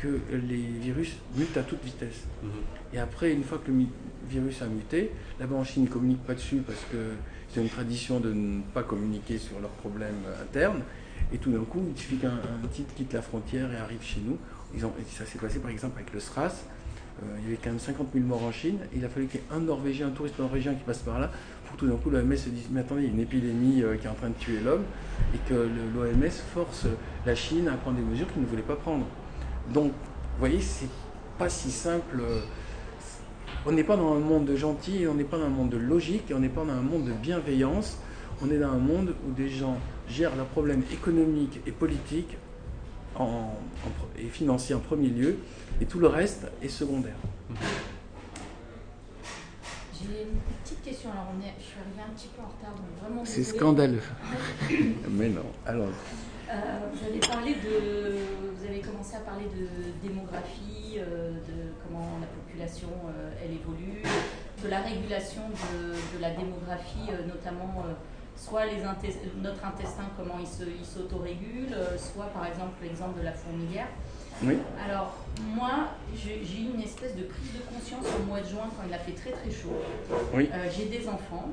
que 0.00 0.20
les 0.32 0.56
virus 0.56 1.16
mutent 1.36 1.56
à 1.56 1.62
toute 1.62 1.82
vitesse. 1.84 2.24
Mhm. 2.42 2.50
Et 2.94 2.98
après, 2.98 3.32
une 3.32 3.44
fois 3.44 3.58
que 3.64 3.70
le 3.70 3.84
virus 4.28 4.62
a 4.62 4.66
muté, 4.66 5.10
là-bas 5.40 5.56
en 5.56 5.64
Chine, 5.64 5.84
ils 5.84 5.88
ne 5.88 5.92
communiquent 5.92 6.24
pas 6.24 6.34
dessus 6.34 6.62
parce 6.66 6.80
que 6.90 7.12
c'est 7.52 7.60
une 7.60 7.68
tradition 7.68 8.20
de 8.20 8.32
ne 8.32 8.60
pas 8.74 8.82
communiquer 8.82 9.38
sur 9.38 9.60
leurs 9.60 9.70
problèmes 9.70 10.24
internes. 10.42 10.82
Et 11.32 11.38
tout 11.38 11.50
d'un 11.50 11.64
coup, 11.64 11.82
il 11.88 11.98
suffit 12.00 12.16
qu'un 12.16 12.30
un 12.30 12.68
type 12.68 12.94
quitte 12.94 13.12
la 13.12 13.22
frontière 13.22 13.72
et 13.72 13.76
arrive 13.76 14.02
chez 14.02 14.20
nous. 14.24 14.38
Ils 14.74 14.84
ont, 14.84 14.92
et 15.00 15.04
ça 15.10 15.24
s'est 15.24 15.38
passé 15.38 15.58
par 15.58 15.70
exemple 15.70 15.98
avec 15.98 16.12
le 16.12 16.20
SRAS. 16.20 16.64
Euh, 17.22 17.36
il 17.38 17.44
y 17.44 17.46
avait 17.48 17.58
quand 17.62 17.70
même 17.70 17.78
50 17.78 18.08
000 18.12 18.24
morts 18.26 18.42
en 18.42 18.52
Chine. 18.52 18.78
Il 18.94 19.04
a 19.04 19.08
fallu 19.08 19.26
qu'il 19.26 19.40
y 19.40 19.42
ait 19.42 19.46
un 19.56 19.60
Norvégien, 19.60 20.08
un 20.08 20.10
touriste 20.10 20.38
norvégien 20.38 20.74
qui 20.74 20.84
passe 20.84 20.98
par 20.98 21.18
là 21.18 21.30
pour 21.64 21.76
que 21.76 21.80
tout 21.80 21.86
d'un 21.86 21.96
coup 21.96 22.10
l'OMS 22.10 22.36
se 22.36 22.50
dise 22.50 22.68
Mais 22.70 22.80
attendez, 22.80 23.02
il 23.02 23.06
y 23.08 23.10
a 23.10 23.14
une 23.14 23.20
épidémie 23.20 23.82
euh, 23.82 23.96
qui 23.96 24.06
est 24.06 24.10
en 24.10 24.14
train 24.14 24.28
de 24.28 24.34
tuer 24.34 24.60
l'homme 24.60 24.84
et 25.34 25.38
que 25.48 25.54
l'OMS 25.54 26.30
force 26.52 26.86
la 27.24 27.34
Chine 27.34 27.68
à 27.68 27.76
prendre 27.76 27.96
des 27.96 28.04
mesures 28.04 28.30
qu'il 28.32 28.42
ne 28.42 28.46
voulait 28.46 28.62
pas 28.62 28.76
prendre. 28.76 29.06
Donc, 29.72 29.92
vous 29.92 30.38
voyez, 30.38 30.60
c'est 30.60 30.90
pas 31.38 31.48
si 31.48 31.70
simple. 31.70 32.22
On 33.64 33.72
n'est 33.72 33.84
pas 33.84 33.96
dans 33.96 34.14
un 34.14 34.20
monde 34.20 34.44
de 34.44 34.54
gentil, 34.54 35.06
on 35.10 35.14
n'est 35.14 35.24
pas 35.24 35.38
dans 35.38 35.46
un 35.46 35.50
monde 35.50 35.70
de 35.70 35.76
logique, 35.76 36.32
on 36.34 36.38
n'est 36.38 36.48
pas 36.48 36.64
dans 36.64 36.72
un 36.72 36.82
monde 36.82 37.04
de 37.04 37.12
bienveillance. 37.12 37.98
On 38.42 38.50
est 38.50 38.58
dans 38.58 38.70
un 38.70 38.78
monde 38.78 39.14
où 39.26 39.32
des 39.32 39.48
gens 39.48 39.78
gèrent 40.08 40.36
leurs 40.36 40.46
problèmes 40.46 40.82
économiques 40.92 41.60
et 41.66 41.72
politiques 41.72 42.36
et 44.18 44.28
financiers 44.28 44.74
en 44.74 44.80
premier 44.80 45.08
lieu, 45.08 45.38
et 45.80 45.86
tout 45.86 45.98
le 45.98 46.06
reste 46.08 46.46
est 46.62 46.68
secondaire. 46.68 47.16
J'ai 49.94 50.22
une 50.22 50.38
petite 50.62 50.82
question. 50.82 51.10
Alors, 51.10 51.28
on 51.36 51.40
est, 51.42 51.52
je 51.58 51.64
suis 51.64 51.78
arrivée 51.80 52.02
un 52.10 52.14
petit 52.14 52.28
peu 52.28 52.42
en 52.42 52.46
retard, 52.48 52.74
donc 52.74 52.86
vraiment. 53.00 53.24
C'est 53.24 53.42
scandaleux. 53.44 54.02
Mais 55.10 55.28
non. 55.28 55.46
Alors, 55.66 55.88
Euh, 56.48 56.54
vous 56.92 57.04
avez 57.04 57.18
parlé 57.18 57.54
de, 57.54 58.20
vous 58.54 58.64
avez 58.64 58.78
commencé 58.80 59.16
à 59.16 59.20
parler 59.20 59.46
de 59.46 59.66
démographie, 60.06 60.94
euh, 60.98 61.32
de 61.32 61.72
comment 61.82 62.20
la 62.20 62.28
population 62.28 62.86
euh, 63.08 63.32
elle 63.42 63.50
évolue, 63.50 64.00
de 64.62 64.68
la 64.68 64.80
régulation 64.82 65.42
de, 65.50 65.94
de 66.16 66.22
la 66.22 66.30
démographie, 66.30 67.10
euh, 67.10 67.26
notamment 67.26 67.82
euh, 67.88 67.94
soit 68.36 68.66
les 68.66 68.78
notre 69.42 69.64
intestin 69.64 70.04
comment 70.16 70.38
il 70.38 70.46
s'autorégule, 70.86 71.72
euh, 71.74 71.98
soit 71.98 72.26
par 72.26 72.46
exemple 72.46 72.74
l'exemple 72.80 73.18
de 73.18 73.24
la 73.24 73.32
fourmilière. 73.32 73.88
Oui. 74.42 74.58
Alors 74.84 75.14
moi 75.54 75.88
j'ai 76.14 76.40
eu 76.40 76.72
une 76.74 76.80
espèce 76.82 77.14
de 77.14 77.24
prise 77.24 77.52
de 77.54 77.60
conscience 77.72 78.06
au 78.18 78.24
mois 78.26 78.40
de 78.40 78.46
juin 78.46 78.68
quand 78.76 78.82
il 78.88 78.94
a 78.94 78.98
fait 78.98 79.12
très 79.12 79.30
très 79.30 79.50
chaud. 79.50 79.72
Oui. 80.34 80.48
Euh, 80.52 80.68
j'ai 80.74 80.86
des 80.86 81.08
enfants. 81.08 81.48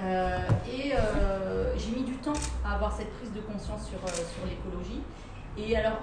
Euh, 0.00 0.38
et 0.66 0.92
euh, 0.94 1.74
j'ai 1.76 1.90
mis 1.90 2.04
du 2.04 2.14
temps 2.14 2.32
à 2.64 2.74
avoir 2.74 2.96
cette 2.96 3.12
prise 3.14 3.32
de 3.32 3.40
conscience 3.40 3.86
sur, 3.86 3.98
sur 4.08 4.46
l'écologie. 4.48 5.00
Et 5.58 5.76
alors, 5.76 5.98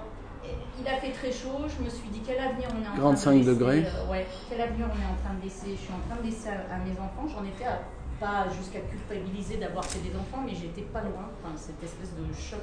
il 0.80 0.86
a 0.86 0.96
fait 0.98 1.10
très 1.10 1.32
chaud, 1.32 1.66
je 1.66 1.84
me 1.84 1.90
suis 1.90 2.08
dit 2.10 2.20
quel 2.24 2.38
avenir 2.38 2.68
on 2.70 2.84
est 2.84 2.88
en 2.88 2.94
45 2.96 3.20
train 3.22 3.32
de 3.32 3.38
laisser. 3.38 3.50
degrés. 3.50 3.84
ouais, 4.08 4.26
quel 4.48 4.60
avenir 4.60 4.86
on 4.86 4.94
est 5.02 5.10
en 5.10 5.16
train 5.24 5.34
de 5.34 5.42
laisser? 5.42 5.70
Je 5.72 5.80
suis 5.82 5.92
en 5.92 5.98
train 6.08 6.22
de 6.22 6.26
laisser 6.26 6.48
à, 6.48 6.74
à 6.74 6.78
mes 6.78 6.92
enfants. 6.92 7.26
J'en 7.26 7.44
étais 7.44 7.64
à, 7.64 7.80
pas 8.20 8.46
jusqu'à 8.56 8.80
culpabiliser 8.80 9.56
d'avoir 9.56 9.84
fait 9.84 9.98
des 9.98 10.14
enfants, 10.16 10.42
mais 10.46 10.54
j'étais 10.54 10.82
pas 10.82 11.00
loin. 11.00 11.26
Enfin, 11.42 11.54
cette 11.56 11.82
espèce 11.82 12.10
de 12.14 12.24
choc, 12.34 12.62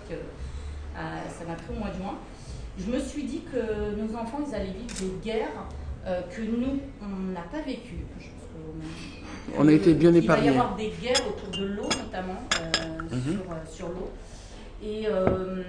ça 0.95 1.43
m'a 1.45 1.55
pris 1.55 1.76
au 1.76 1.80
mois 1.80 1.89
de 1.89 1.95
juin. 1.95 2.16
Je 2.78 2.91
me 2.91 2.99
suis 2.99 3.23
dit 3.23 3.41
que 3.51 3.95
nos 3.95 4.15
enfants, 4.17 4.39
ils 4.47 4.53
allaient 4.53 4.65
vivre 4.73 4.95
des 4.99 5.23
guerres 5.32 5.65
euh, 6.05 6.21
que 6.30 6.41
nous, 6.41 6.80
on 7.01 7.32
n'a 7.32 7.41
pas 7.43 7.61
vécues. 7.61 8.05
On 9.57 9.67
a 9.67 9.71
été 9.71 9.93
bien 9.93 10.09
il 10.09 10.15
va 10.15 10.19
y 10.19 10.23
épargnés. 10.23 10.49
avoir 10.49 10.76
des 10.76 10.91
guerres 11.01 11.21
autour 11.30 11.49
de 11.59 11.65
l'eau, 11.65 11.84
notamment, 12.03 12.39
euh, 12.59 13.01
Mhm. 13.03 13.21
sur, 13.21 13.51
euh, 13.51 13.55
sur 13.69 13.88
l'eau. 13.89 14.09
Et, 14.84 15.05
euh, 15.07 15.63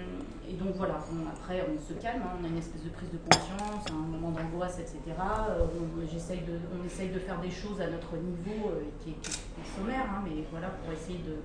et 0.48 0.54
donc 0.54 0.74
voilà, 0.76 0.98
après 1.32 1.64
on 1.68 1.78
se 1.80 1.92
calme, 2.00 2.22
hein, 2.24 2.36
on 2.40 2.44
a 2.44 2.48
une 2.48 2.58
espèce 2.58 2.82
de 2.82 2.88
prise 2.90 3.10
de 3.12 3.18
conscience, 3.30 3.84
un 3.90 3.94
moment 4.10 4.30
d'angoisse, 4.32 4.78
etc. 4.80 4.98
On, 5.06 5.96
de, 5.96 6.02
on 6.02 6.86
essaye 6.86 7.08
de 7.10 7.18
faire 7.20 7.40
des 7.40 7.50
choses 7.50 7.80
à 7.80 7.86
notre 7.86 8.16
niveau 8.16 8.72
qui, 9.04 9.10
est, 9.10 9.20
qui 9.22 9.30
est 9.30 9.70
sommaire, 9.78 10.06
hein, 10.10 10.22
mais 10.24 10.42
voilà, 10.50 10.68
pour 10.82 10.92
essayer 10.92 11.20
de 11.22 11.36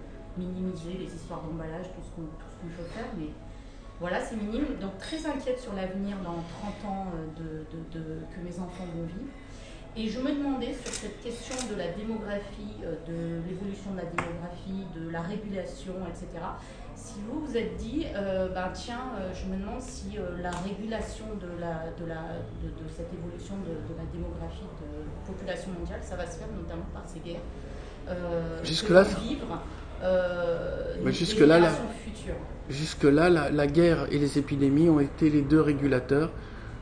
minimiser 0.41 0.97
les 0.97 1.13
histoires 1.13 1.41
d'emballage, 1.43 1.85
tout 1.93 2.01
ce 2.01 2.11
qu'on 2.15 2.25
qu'on 2.31 2.71
peut 2.77 2.89
faire. 2.95 3.09
Mais 3.17 3.29
voilà, 4.01 4.19
c'est 4.19 4.35
minime. 4.35 4.65
Donc 4.81 4.97
très 4.97 5.25
inquiète 5.25 5.59
sur 5.59 5.73
l'avenir 5.73 6.17
dans 6.23 6.43
30 6.83 6.91
ans 6.91 7.05
euh, 7.15 7.39
de, 7.39 7.49
de- 7.71 7.99
de- 7.99 8.19
que 8.35 8.41
mes 8.43 8.59
enfants 8.59 8.85
vont 8.95 9.03
vivre. 9.03 9.31
Et 9.95 10.07
je 10.07 10.19
me 10.19 10.31
demandais 10.31 10.73
sur 10.73 10.91
cette 10.91 11.21
question 11.21 11.55
de 11.69 11.75
la 11.77 11.89
démographie, 11.89 12.75
euh, 12.83 12.95
de 13.07 13.47
l'évolution 13.47 13.91
de 13.91 13.97
la 13.97 14.05
démographie, 14.05 14.85
de 14.95 15.09
la 15.09 15.21
régulation, 15.21 15.93
etc. 16.09 16.27
Si 16.95 17.15
vous 17.27 17.45
vous 17.45 17.57
êtes 17.57 17.75
dit, 17.77 18.05
euh, 18.15 18.47
ben 18.49 18.69
tiens, 18.73 19.11
euh, 19.19 19.31
je 19.33 19.45
me 19.51 19.57
demande 19.59 19.81
si 19.81 20.17
euh, 20.17 20.41
la 20.41 20.51
régulation 20.51 21.25
de, 21.41 21.47
la, 21.59 21.89
de, 21.99 22.05
la, 22.07 22.39
de, 22.63 22.69
de 22.69 22.87
cette 22.95 23.11
évolution 23.13 23.55
de, 23.67 23.73
de 23.91 23.97
la 23.97 24.05
démographie 24.13 24.63
de 24.81 24.87
la 25.03 25.27
population 25.27 25.71
mondiale, 25.77 25.99
ça 26.03 26.15
va 26.15 26.25
se 26.25 26.37
faire 26.37 26.47
notamment 26.55 26.87
par 26.93 27.03
ces 27.07 27.19
guerres. 27.19 27.41
Jusque-là, 28.63 29.03
vivre 29.03 29.59
Mais 31.03 31.11
les 31.11 31.17
jusque-là, 32.69 33.29
la- 33.29 33.51
guerre 33.67 34.07
et 34.11 34.17
les 34.17 34.37
épidémies 34.37 34.89
ont 34.89 34.99
été 34.99 35.29
les 35.29 35.41
deux 35.41 35.61
régulateurs 35.61 36.31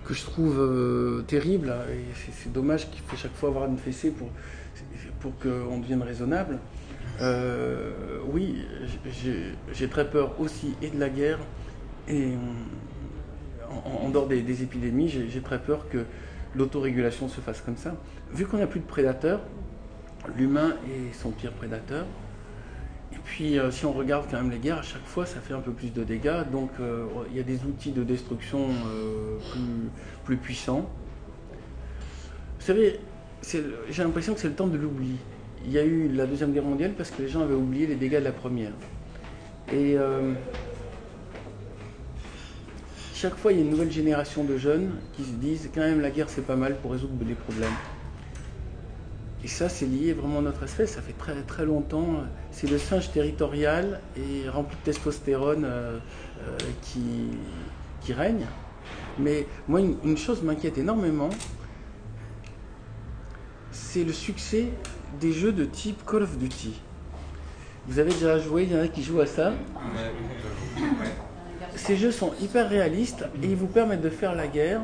que 0.05 0.13
je 0.13 0.23
trouve 0.23 0.59
euh, 0.59 1.21
terribles. 1.27 1.73
Et 1.91 2.03
c'est- 2.15 2.31
dommage 2.51 2.89
qu'il 2.89 3.01
faut 3.01 3.15
chaque 3.15 3.35
fois 3.35 3.49
avoir 3.49 3.65
une 3.65 3.77
fessée 3.77 4.11
pour, 4.11 4.29
pour 5.19 5.37
qu'on 5.39 5.79
devienne 5.79 6.01
raisonnable. 6.03 6.59
Euh, 7.21 7.91
oui, 8.31 8.65
j'ai- 9.11 9.53
très 9.89 10.09
peur 10.09 10.39
aussi 10.39 10.75
et 10.81 10.89
de 10.89 10.99
la 10.99 11.09
guerre 11.09 11.39
et 12.07 12.33
en, 13.69 14.05
en 14.05 14.09
dehors 14.09 14.27
des, 14.27 14.41
des 14.41 14.63
épidémies, 14.63 15.09
j'ai 15.09 15.41
très 15.41 15.59
peur 15.59 15.87
que 15.89 15.99
l'autorégulation 16.55 17.27
se 17.27 17.39
fasse 17.41 17.61
comme 17.61 17.77
ça. 17.77 17.95
Vu 18.31 18.45
qu'on 18.45 18.57
n'a 18.57 18.67
plus 18.67 18.79
de 18.79 18.85
prédateurs, 18.85 19.41
l'humain 20.37 20.73
est 20.87 21.13
son 21.13 21.31
pire 21.31 21.51
prédateur. 21.51 22.05
Et 23.11 23.17
puis, 23.23 23.57
euh, 23.57 23.71
si 23.71 23.85
on 23.85 23.93
regarde 23.93 24.25
quand 24.29 24.37
même 24.37 24.51
les 24.51 24.59
guerres, 24.59 24.79
à 24.79 24.83
chaque 24.83 25.05
fois, 25.05 25.25
ça 25.25 25.39
fait 25.39 25.53
un 25.53 25.61
peu 25.61 25.71
plus 25.71 25.91
de 25.91 26.03
dégâts. 26.03 26.43
Donc, 26.51 26.71
euh, 26.79 27.05
il 27.31 27.37
y 27.37 27.39
a 27.39 27.43
des 27.43 27.63
outils 27.63 27.91
de 27.91 28.03
destruction 28.03 28.67
euh, 28.69 29.37
plus, 29.51 29.89
plus 30.25 30.37
puissants. 30.37 30.89
Vous 32.59 32.65
savez, 32.65 32.99
j'ai 33.43 34.03
l'impression 34.03 34.33
que 34.33 34.39
c'est 34.39 34.49
le 34.49 34.55
temps 34.55 34.67
de 34.67 34.77
l'oubli. 34.77 35.15
Il 35.65 35.71
y 35.71 35.79
a 35.79 35.83
eu 35.83 36.09
la 36.09 36.25
Deuxième 36.25 36.53
Guerre 36.53 36.63
mondiale 36.63 36.93
parce 36.95 37.09
que 37.09 37.21
les 37.21 37.27
gens 37.27 37.41
avaient 37.41 37.55
oublié 37.55 37.87
les 37.87 37.95
dégâts 37.95 38.19
de 38.19 38.25
la 38.25 38.31
Première. 38.31 38.71
Et 39.73 39.97
chaque 43.13 43.35
fois, 43.35 43.51
il 43.51 43.57
y 43.57 43.61
a 43.61 43.63
une 43.65 43.71
nouvelle 43.71 43.91
génération 43.91 44.45
de 44.45 44.57
jeunes 44.57 44.91
qui 45.13 45.23
se 45.23 45.31
disent 45.31 45.69
quand 45.73 45.81
même 45.81 45.99
la 45.99 46.09
guerre, 46.09 46.29
c'est 46.29 46.45
pas 46.45 46.55
mal 46.55 46.77
pour 46.77 46.91
résoudre 46.91 47.13
des 47.15 47.33
problèmes. 47.33 47.73
Et 49.43 49.47
ça, 49.47 49.69
c'est 49.69 49.85
lié 49.85 50.13
vraiment 50.13 50.39
à 50.39 50.41
notre 50.41 50.63
espèce. 50.63 50.93
Ça 50.93 51.01
fait 51.01 51.17
très 51.17 51.41
très 51.43 51.65
longtemps. 51.65 52.23
C'est 52.51 52.69
le 52.69 52.77
singe 52.77 53.11
territorial 53.11 54.01
et 54.17 54.49
rempli 54.49 54.75
de 54.77 54.91
testostérone 54.91 55.63
euh, 55.65 55.97
euh, 56.41 56.57
qui, 56.81 57.29
qui 58.01 58.13
règne. 58.13 58.45
Mais 59.17 59.47
moi, 59.67 59.79
une, 59.79 59.95
une 60.03 60.17
chose 60.17 60.43
m'inquiète 60.43 60.77
énormément. 60.77 61.29
C'est 63.71 64.03
le 64.03 64.13
succès 64.13 64.67
des 65.19 65.31
jeux 65.31 65.51
de 65.53 65.65
type 65.65 66.05
Call 66.05 66.23
of 66.23 66.37
Duty. 66.37 66.79
Vous 67.87 67.97
avez 67.97 68.11
déjà 68.11 68.37
joué, 68.37 68.63
il 68.63 68.73
y 68.73 68.75
en 68.77 68.83
a 68.83 68.87
qui 68.87 69.01
jouent 69.01 69.21
à 69.21 69.25
ça. 69.25 69.53
Ces 71.75 71.95
jeux 71.95 72.11
sont 72.11 72.33
hyper 72.39 72.69
réalistes 72.69 73.25
et 73.41 73.47
ils 73.47 73.55
vous 73.55 73.67
permettent 73.67 74.01
de 74.01 74.09
faire 74.09 74.35
la 74.35 74.47
guerre 74.47 74.81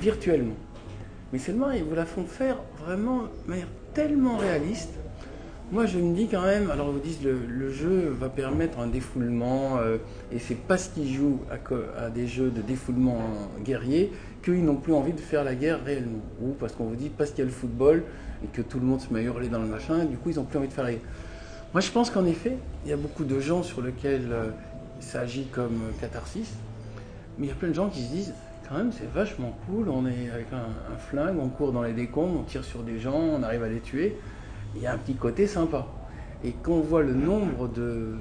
virtuellement. 0.00 0.54
Mais 1.34 1.40
seulement, 1.40 1.72
ils 1.72 1.82
vous 1.82 1.96
la 1.96 2.06
font 2.06 2.26
faire 2.26 2.58
vraiment 2.86 3.22
de 3.22 3.50
manière 3.50 3.66
tellement 3.92 4.36
réaliste. 4.36 4.90
Moi, 5.72 5.84
je 5.84 5.98
me 5.98 6.14
dis 6.14 6.28
quand 6.28 6.42
même, 6.42 6.70
alors 6.70 6.92
vous 6.92 7.00
disent 7.00 7.24
le, 7.24 7.36
le 7.48 7.72
jeu 7.72 8.14
va 8.20 8.28
permettre 8.28 8.78
un 8.78 8.86
défoulement, 8.86 9.78
euh, 9.78 9.96
et 10.30 10.38
c'est 10.38 10.54
parce 10.54 10.86
qu'ils 10.86 11.12
jouent 11.12 11.40
à, 11.50 12.04
à 12.04 12.10
des 12.10 12.28
jeux 12.28 12.50
de 12.50 12.62
défoulement 12.62 13.18
guerrier 13.64 14.12
qu'ils 14.44 14.64
n'ont 14.64 14.76
plus 14.76 14.92
envie 14.92 15.12
de 15.12 15.18
faire 15.18 15.42
la 15.42 15.56
guerre 15.56 15.82
réellement. 15.84 16.22
Ou 16.40 16.52
parce 16.52 16.72
qu'on 16.72 16.84
vous 16.84 16.94
dit 16.94 17.10
parce 17.10 17.30
qu'il 17.30 17.40
y 17.40 17.42
a 17.42 17.46
le 17.46 17.50
football 17.50 18.04
et 18.44 18.46
que 18.46 18.62
tout 18.62 18.78
le 18.78 18.86
monde 18.86 19.00
se 19.00 19.12
met 19.12 19.18
à 19.18 19.22
hurler 19.24 19.48
dans 19.48 19.58
le 19.58 19.66
machin, 19.66 20.02
et 20.02 20.06
du 20.06 20.16
coup 20.16 20.30
ils 20.30 20.36
n'ont 20.36 20.44
plus 20.44 20.58
envie 20.58 20.68
de 20.68 20.72
faire 20.72 20.84
la 20.84 20.92
guerre. 20.92 21.00
Moi, 21.72 21.80
je 21.80 21.90
pense 21.90 22.10
qu'en 22.10 22.26
effet, 22.26 22.56
il 22.84 22.90
y 22.90 22.92
a 22.92 22.96
beaucoup 22.96 23.24
de 23.24 23.40
gens 23.40 23.64
sur 23.64 23.82
lesquels 23.82 24.28
euh, 24.30 24.50
ça 25.00 25.22
agit 25.22 25.46
comme 25.46 25.82
euh, 25.82 26.00
catharsis, 26.00 26.52
mais 27.38 27.46
il 27.46 27.48
y 27.48 27.52
a 27.52 27.56
plein 27.56 27.70
de 27.70 27.74
gens 27.74 27.88
qui 27.88 28.02
se 28.02 28.12
disent 28.12 28.34
quand 28.68 28.76
même 28.76 28.92
c'est 28.92 29.10
vachement 29.10 29.56
cool, 29.66 29.88
on 29.88 30.06
est 30.06 30.30
avec 30.30 30.46
un, 30.52 30.96
flingue, 30.96 31.38
on 31.38 31.48
court 31.48 31.72
dans 31.72 31.82
les 31.82 31.92
décombres, 31.92 32.40
on 32.40 32.42
tire 32.42 32.64
sur 32.64 32.82
des 32.82 32.98
gens, 32.98 33.16
on 33.16 33.42
arrive 33.42 33.62
à 33.62 33.68
les 33.68 33.80
tuer. 33.80 34.16
Il 34.74 34.82
y 34.82 34.86
a 34.86 34.92
un 34.92 34.98
petit 34.98 35.14
côté 35.14 35.46
sympa. 35.46 35.86
Et 36.42 36.52
quand 36.62 36.72
on 36.72 36.80
voit 36.80 37.02
le 37.02 37.14
nombre 37.14 37.68
de, 37.68 38.16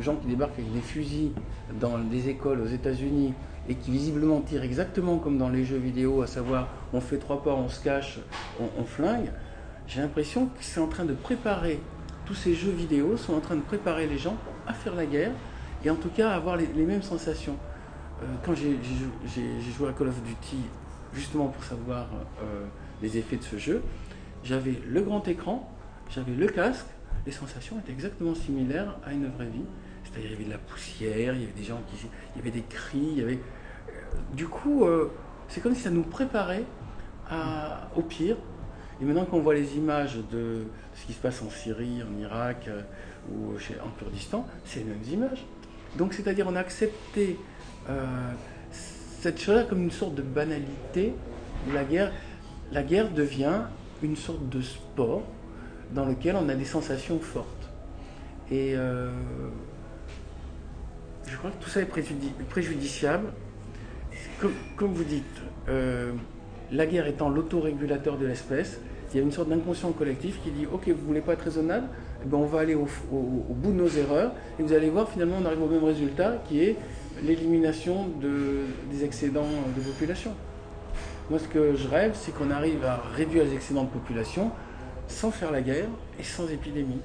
gens 0.00 0.16
qui 0.16 0.26
débarquent 0.26 0.58
avec 0.58 0.72
des 0.72 0.80
fusils 0.80 1.32
dans 1.80 1.98
des 1.98 2.28
écoles 2.28 2.60
aux 2.60 2.66
États-Unis 2.66 3.32
et 3.68 3.74
qui 3.76 3.90
visiblement 3.90 4.40
tirent 4.40 4.62
exactement 4.62 5.18
comme 5.18 5.38
dans 5.38 5.48
les 5.48 5.64
jeux 5.64 5.78
vidéo, 5.78 6.22
à 6.22 6.26
savoir 6.26 6.68
on 6.92 7.00
fait 7.00 7.16
trois 7.16 7.42
pas, 7.42 7.54
on 7.54 7.68
se 7.68 7.82
cache, 7.82 8.18
on, 8.60 8.84
flingue, 8.84 9.30
j'ai 9.86 10.02
l'impression 10.02 10.46
que 10.46 10.60
c'est 10.60 10.80
en 10.80 10.86
train 10.86 11.04
de 11.04 11.14
préparer, 11.14 11.80
tous 12.26 12.34
ces 12.34 12.54
jeux 12.54 12.72
vidéo 12.72 13.16
sont 13.16 13.34
en 13.34 13.40
train 13.40 13.56
de 13.56 13.62
préparer 13.62 14.06
les 14.06 14.18
gens 14.18 14.36
à 14.66 14.74
faire 14.74 14.94
la 14.94 15.06
guerre 15.06 15.32
et 15.84 15.90
en 15.90 15.96
tout 15.96 16.10
cas 16.10 16.30
à 16.30 16.34
avoir 16.34 16.56
les 16.56 16.66
mêmes 16.84 17.02
sensations. 17.02 17.56
Euh, 18.22 18.26
quand 18.44 18.54
j'ai 18.54 18.78
j'ai 18.82 18.94
jou- 18.94 19.12
j'ai- 19.34 19.60
j'ai 19.60 19.72
joué 19.72 19.88
à 19.88 19.92
Call 19.92 20.08
of 20.08 20.22
Duty, 20.22 20.56
justement 21.12 21.48
pour 21.48 21.62
savoir 21.64 22.06
euh, 22.42 22.64
les 23.02 23.18
effets 23.18 23.36
de 23.36 23.42
ce 23.42 23.56
jeu, 23.58 23.82
j'avais 24.44 24.74
le 24.86 25.00
grand 25.02 25.26
écran, 25.28 25.70
j'avais 26.10 26.32
le 26.32 26.46
casque, 26.46 26.86
les 27.26 27.32
sensations 27.32 27.78
étaient 27.78 27.92
exactement 27.92 28.34
similaires 28.34 28.96
à 29.04 29.12
une 29.12 29.28
vraie 29.28 29.46
vie. 29.46 29.64
C'est-à-dire 30.04 30.30
il 30.30 30.32
y 30.32 30.36
avait 30.36 30.44
de 30.44 30.50
la 30.50 30.58
poussière, 30.58 31.34
il 31.34 31.40
y 31.40 31.44
avait 31.44 31.52
des 31.52 31.64
gens 31.64 31.80
qui... 31.90 32.06
Il 32.34 32.38
y 32.38 32.40
avait 32.40 32.50
des 32.52 32.62
cris, 32.62 32.98
il 32.98 33.18
y 33.18 33.22
avait... 33.22 33.34
euh, 33.88 33.92
Du 34.34 34.46
coup, 34.46 34.84
c'est 35.48 35.60
comme 35.60 35.74
si 35.74 35.80
ça 35.82 35.90
nous 35.90 36.04
préparait 36.04 36.62
au 37.96 38.02
pire. 38.02 38.36
Et 39.00 39.04
maintenant 39.04 39.24
qu'on 39.26 39.40
voit 39.40 39.54
les 39.54 39.76
images 39.76 40.18
de 40.30 40.62
ce 40.94 41.06
qui 41.06 41.12
se 41.12 41.18
passe 41.20 41.42
en 41.42 41.50
Syrie, 41.50 42.02
en 42.02 42.18
Irak 42.20 42.70
ou 43.30 43.54
en 43.84 43.90
Kurdistan, 43.98 44.46
c'est 44.64 44.78
les 44.80 44.84
mêmes 44.86 45.02
images. 45.12 45.44
Donc 45.96 46.14
c'est-à-dire 46.14 46.46
on 46.48 46.54
a 46.54 46.60
accepté 46.60 47.36
cette 49.20 49.40
chose-là 49.40 49.64
comme 49.64 49.82
une 49.82 49.90
sorte 49.90 50.14
de 50.14 50.22
banalité. 50.22 51.14
La 51.72 51.84
guerre, 51.84 52.12
la 52.72 52.82
guerre 52.82 53.10
devient 53.10 53.62
une 54.02 54.16
sorte 54.16 54.48
de 54.48 54.60
sport 54.60 55.22
dans 55.94 56.04
lequel 56.04 56.36
on 56.36 56.48
a 56.48 56.54
des 56.54 56.64
sensations 56.64 57.18
fortes. 57.18 57.46
Et 58.50 58.74
euh, 58.76 59.10
je 61.26 61.36
crois 61.36 61.50
que 61.50 61.62
tout 61.62 61.70
ça 61.70 61.80
est 61.80 61.90
préjudi- 61.90 62.32
préjudiciable. 62.48 63.28
Comme, 64.76 64.92
vous 64.92 65.04
dites, 65.04 65.24
euh, 65.68 66.12
la 66.70 66.86
guerre 66.86 67.06
étant 67.06 67.28
l'autorégulateur 67.30 68.18
de 68.18 68.26
l'espèce, 68.26 68.80
il 69.12 69.16
y 69.16 69.20
a 69.20 69.22
une 69.22 69.32
sorte 69.32 69.48
d'inconscient 69.48 69.92
collectif 69.92 70.40
qui 70.42 70.50
dit 70.50 70.66
Ok, 70.70 70.88
vous 70.88 71.06
voulez 71.06 71.20
pas 71.22 71.32
être 71.32 71.42
raisonnable 71.44 71.86
Eh 72.22 72.28
ben, 72.28 72.36
On 72.36 72.44
va 72.46 72.60
aller 72.60 72.74
au 72.74 72.86
bout 73.14 73.72
de 73.72 73.76
nos 73.76 73.88
erreurs 73.88 74.32
et 74.58 74.62
vous 74.62 74.72
allez 74.72 74.90
voir, 74.90 75.08
finalement, 75.08 75.36
on 75.40 75.46
arrive 75.46 75.62
au 75.62 75.68
même 75.68 75.84
résultat 75.84 76.42
qui 76.48 76.62
est 76.62 76.76
l'élimination 77.22 78.08
de- 78.20 78.64
des 78.90 79.04
excédents 79.04 79.46
de 79.76 79.80
population. 79.82 80.32
Moi, 81.30 81.38
ce 81.38 81.48
que 81.48 81.74
je 81.74 81.88
rêve, 81.88 82.12
c'est 82.14 82.32
qu'on 82.32 82.50
arrive 82.50 82.84
à 82.84 83.02
réduire 83.14 83.44
les 83.44 83.54
excédents 83.54 83.84
de 83.84 83.88
population 83.90 84.50
sans 85.08 85.30
faire 85.30 85.50
la 85.50 85.60
guerre 85.62 85.88
et 86.18 86.22
sans 86.22 86.48
épidémie. 86.48 87.00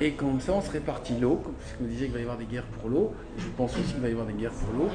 Et 0.00 0.12
comme 0.12 0.40
ça, 0.40 0.52
on 0.52 0.60
se 0.60 0.70
répartit 0.70 1.14
l'eau, 1.20 1.40
puisque 1.60 1.80
vous 1.80 1.86
disiez 1.86 2.06
qu'il 2.06 2.14
va 2.14 2.18
y 2.18 2.22
avoir 2.22 2.36
des 2.38 2.46
guerres 2.46 2.66
pour 2.80 2.90
l'eau. 2.90 3.12
Je 3.38 3.46
pense 3.56 3.72
aussi 3.78 3.92
qu'il 3.92 4.00
va 4.02 4.08
y 4.08 4.12
avoir 4.12 4.26
des 4.26 4.32
guerres 4.32 4.50
pour 4.52 4.76
l'eau. 4.76 4.88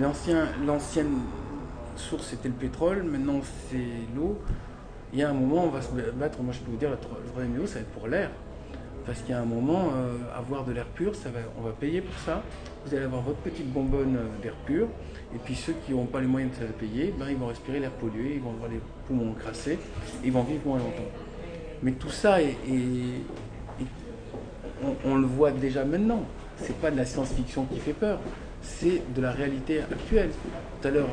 L'ancien- 0.00 0.48
L'ancienne 0.64 1.18
source 1.96 2.26
c'était 2.28 2.48
le 2.48 2.54
pétrole, 2.54 3.02
maintenant 3.02 3.40
c'est 3.70 3.78
l'eau. 4.14 4.38
Il 5.12 5.18
y 5.18 5.22
a 5.22 5.30
un 5.30 5.32
moment, 5.32 5.64
on 5.64 5.70
va 5.70 5.80
se 5.80 5.88
battre, 6.14 6.40
moi 6.42 6.52
je 6.52 6.60
peux 6.60 6.70
vous 6.70 6.76
dire, 6.76 6.90
le 6.90 6.96
problème 7.30 7.54
de 7.54 7.58
l'eau, 7.60 7.66
ça 7.66 7.74
va 7.76 7.80
être 7.80 7.90
pour 7.90 8.06
l'air. 8.06 8.30
Parce 9.06 9.20
qu'il 9.20 9.30
y 9.30 9.34
a 9.34 9.40
un 9.40 9.44
moment, 9.44 9.92
euh, 9.94 10.16
avoir 10.36 10.64
de 10.64 10.72
l'air 10.72 10.86
pur, 10.86 11.14
ça 11.14 11.30
va, 11.30 11.38
on 11.58 11.62
va 11.62 11.70
payer 11.70 12.00
pour 12.00 12.18
ça. 12.18 12.42
Vous 12.84 12.92
allez 12.92 13.04
avoir 13.04 13.22
votre 13.22 13.38
petite 13.38 13.72
bonbonne 13.72 14.16
euh, 14.16 14.42
d'air 14.42 14.54
pur. 14.66 14.88
Et 15.32 15.38
puis 15.38 15.54
ceux 15.54 15.74
qui 15.86 15.92
n'ont 15.92 16.06
pas 16.06 16.20
les 16.20 16.26
moyens 16.26 16.52
de 16.52 16.56
se 16.58 16.64
la 16.64 16.72
payer, 16.72 17.14
ben, 17.16 17.26
ils 17.30 17.36
vont 17.36 17.46
respirer 17.46 17.78
l'air 17.78 17.92
pollué, 17.92 18.34
ils 18.34 18.40
vont 18.40 18.50
avoir 18.50 18.68
les 18.68 18.80
poumons 19.06 19.32
crassés, 19.34 19.78
ils 20.24 20.32
vont 20.32 20.42
vivre 20.42 20.62
moins 20.66 20.78
longtemps. 20.78 21.10
Mais 21.82 21.92
tout 21.92 22.08
ça 22.08 22.38
on, 25.04 25.14
le 25.14 25.26
voit 25.26 25.52
déjà 25.52 25.84
maintenant. 25.84 26.22
C'est 26.56 26.76
pas 26.76 26.90
de 26.90 26.96
la 26.96 27.04
science-fiction 27.04 27.64
qui 27.66 27.78
fait 27.78 27.92
peur, 27.92 28.18
c'est 28.62 29.02
de 29.14 29.20
la 29.20 29.30
réalité 29.30 29.80
actuelle. 29.80 30.30
Tout 30.80 30.88
à 30.88 30.90
l'heure, 30.90 31.08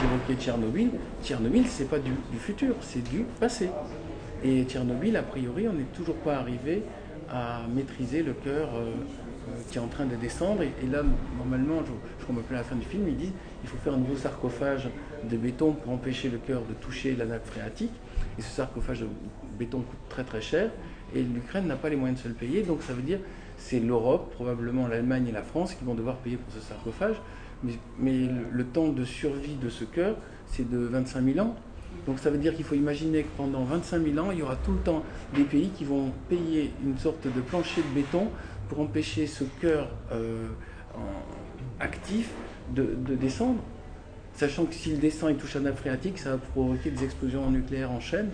j'évoquais 0.00 0.42
Tchernobyl. 0.42 0.90
Tchernobyl, 1.22 1.66
c'est 1.66 1.88
pas 1.88 1.98
du 1.98 2.12
futur, 2.38 2.74
c'est 2.80 3.02
du 3.02 3.24
passé. 3.40 3.70
Et 4.44 4.64
Tchernobyl, 4.64 5.16
a 5.16 5.22
priori, 5.22 5.66
on 5.68 5.72
n'est 5.72 5.84
toujours 5.94 6.16
pas 6.16 6.36
arrivé 6.36 6.82
à 7.30 7.62
maîtriser 7.74 8.22
le 8.22 8.32
cœur 8.32 8.68
euh, 8.74 8.92
qui 9.70 9.78
est 9.78 9.80
en 9.80 9.88
train 9.88 10.06
de 10.06 10.16
descendre. 10.16 10.62
Et, 10.62 10.86
là, 10.86 11.02
normalement, 11.38 11.80
je, 11.84 11.92
je 12.20 12.24
crois 12.24 12.42
à 12.50 12.54
la 12.54 12.64
fin 12.64 12.76
du 12.76 12.86
film, 12.86 13.08
ils 13.08 13.16
disent 13.16 13.32
il 13.62 13.68
faut 13.68 13.76
faire 13.78 13.94
un 13.94 13.98
nouveau 13.98 14.16
sarcophage 14.16 14.88
de 15.28 15.36
béton 15.36 15.72
pour 15.72 15.92
empêcher 15.92 16.28
le 16.28 16.38
cœur 16.38 16.62
de 16.68 16.74
toucher 16.74 17.16
la 17.16 17.24
nappe 17.24 17.46
phréatique. 17.46 17.92
Et 18.38 18.42
ce 18.42 18.50
sarcophage 18.50 19.00
de 19.00 19.08
béton 19.58 19.80
coûte 19.80 19.98
très 20.08 20.24
très 20.24 20.40
cher. 20.40 20.70
Et 21.14 21.22
l'Ukraine 21.22 21.66
n'a 21.66 21.76
pas 21.76 21.88
les 21.88 21.96
moyens 21.96 22.18
de 22.18 22.24
se 22.24 22.28
le 22.28 22.34
payer. 22.34 22.62
Donc 22.62 22.82
ça 22.82 22.92
veut 22.92 23.02
dire 23.02 23.20
c'est 23.56 23.80
l'Europe, 23.80 24.32
probablement 24.34 24.88
l'Allemagne 24.88 25.28
et 25.28 25.32
la 25.32 25.42
France, 25.42 25.74
qui 25.74 25.84
vont 25.84 25.94
devoir 25.94 26.16
payer 26.16 26.36
pour 26.36 26.52
ce 26.52 26.60
sarcophage. 26.60 27.16
Mais, 27.98 28.28
le, 28.52 28.64
temps 28.64 28.88
de 28.88 29.04
survie 29.04 29.54
de 29.54 29.70
ce 29.70 29.84
cœur, 29.84 30.16
c'est 30.46 30.68
de 30.68 30.78
25 30.78 31.24
000 31.24 31.46
ans. 31.46 31.56
Donc 32.06 32.18
ça 32.18 32.30
veut 32.30 32.38
dire 32.38 32.54
qu'il 32.54 32.64
faut 32.64 32.74
imaginer 32.74 33.22
que 33.22 33.36
pendant 33.36 33.64
25 33.64 34.02
000 34.04 34.18
ans, 34.18 34.30
il 34.30 34.38
y 34.38 34.42
aura 34.42 34.56
tout 34.56 34.72
le 34.72 34.78
temps 34.78 35.02
des 35.34 35.44
pays 35.44 35.70
qui 35.70 35.84
vont 35.84 36.12
payer 36.28 36.72
une 36.84 36.98
sorte 36.98 37.24
de 37.24 37.40
plancher 37.40 37.82
de 37.82 37.94
béton 37.94 38.28
pour 38.68 38.80
empêcher 38.80 39.26
ce 39.26 39.44
cœur 39.60 39.88
euh, 40.12 40.48
actif 41.80 42.30
de, 42.74 42.94
descendre. 43.14 43.60
Sachant 44.34 44.64
que 44.64 44.74
s'il 44.74 44.98
descend 44.98 45.30
et 45.30 45.34
touche 45.34 45.56
un 45.56 45.60
nappe 45.60 45.78
phréatique, 45.78 46.18
ça 46.18 46.30
va 46.32 46.38
provoquer 46.38 46.90
des 46.90 47.04
explosions 47.04 47.48
nucléaires 47.50 47.92
en 47.92 48.00
chaîne. 48.00 48.30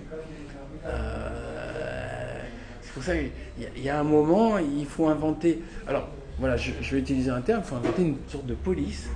Euh, 0.86 2.40
c'est 2.80 2.92
pour 2.92 3.02
ça 3.02 3.12
qu'il 3.16 3.82
y, 3.84 3.88
a 3.88 4.00
un 4.00 4.04
moment, 4.04 4.58
il 4.58 4.86
faut 4.86 5.08
inventer. 5.08 5.62
Alors, 5.86 6.08
voilà, 6.38 6.56
je, 6.56 6.72
vais 6.72 6.98
utiliser 6.98 7.30
un 7.30 7.42
terme, 7.42 7.60
il 7.62 7.68
faut 7.68 7.76
inventer 7.76 8.02
une 8.02 8.16
sorte 8.26 8.46
de 8.46 8.54
police 8.54 9.10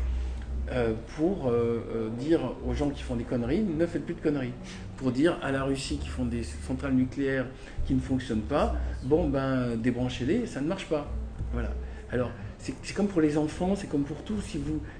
euh, 0.72 0.94
pour 1.16 1.48
euh, 1.48 1.84
euh, 1.94 2.08
dire 2.18 2.40
aux 2.66 2.72
gens 2.72 2.88
qui 2.88 3.02
font 3.02 3.16
des 3.16 3.24
conneries, 3.24 3.60
ne 3.62 3.84
faites 3.86 4.04
plus 4.04 4.14
de 4.14 4.20
conneries. 4.20 4.54
Pour 4.96 5.12
dire 5.12 5.38
à 5.42 5.52
la 5.52 5.62
Russie 5.62 5.98
qui 5.98 6.08
font 6.08 6.24
des 6.24 6.42
centrales 6.42 6.94
nucléaires 6.94 7.46
qui 7.84 7.92
ne 7.94 8.00
fonctionnent 8.00 8.40
pas, 8.40 8.74
bon 9.02 9.28
ben 9.28 9.76
débranchez-les, 9.76 10.46
ça 10.46 10.62
ne 10.62 10.68
marche 10.68 10.86
pas. 10.86 11.06
Voilà. 11.52 11.70
Alors, 12.10 12.30
c'est 12.58 12.94
comme 12.94 13.08
pour 13.08 13.20
les 13.20 13.36
enfants, 13.36 13.74
c'est 13.76 13.88
comme 13.88 14.04
pour 14.04 14.22
tout. 14.22 14.36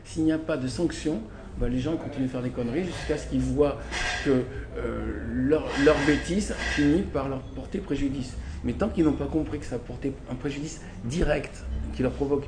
S'il 0.05 0.25
n'y 0.25 0.33
a 0.33 0.39
pas 0.39 0.59
de 0.59 0.69
sanctions, 0.69 1.23
ben, 1.59 1.69
les 1.69 1.79
gens 1.79 1.97
continuent 1.97 2.27
de 2.27 2.31
faire 2.31 2.43
des 2.43 2.51
conneries 2.51 2.85
jusqu'à 2.85 3.17
ce 3.17 3.29
qu'ils 3.29 3.41
voient 3.41 3.79
que 4.25 4.43
leur, 5.33 5.65
leur 5.85 5.97
bêtise 6.07 6.55
finit 6.75 7.03
par 7.03 7.29
leur 7.29 7.41
porter 7.41 7.79
préjudice. 7.79 8.35
Mais 8.65 8.73
tant 8.75 8.89
qu'ils 8.89 9.05
n'ont 9.05 9.13
pas 9.13 9.27
compris 9.27 9.61
que 9.61 9.67
ça 9.67 9.79
portait 9.79 10.13
un 10.31 10.35
préjudice 10.35 10.83
direct 11.05 11.65
qui 11.95 12.03
leur 12.03 12.13
provoque 12.13 12.45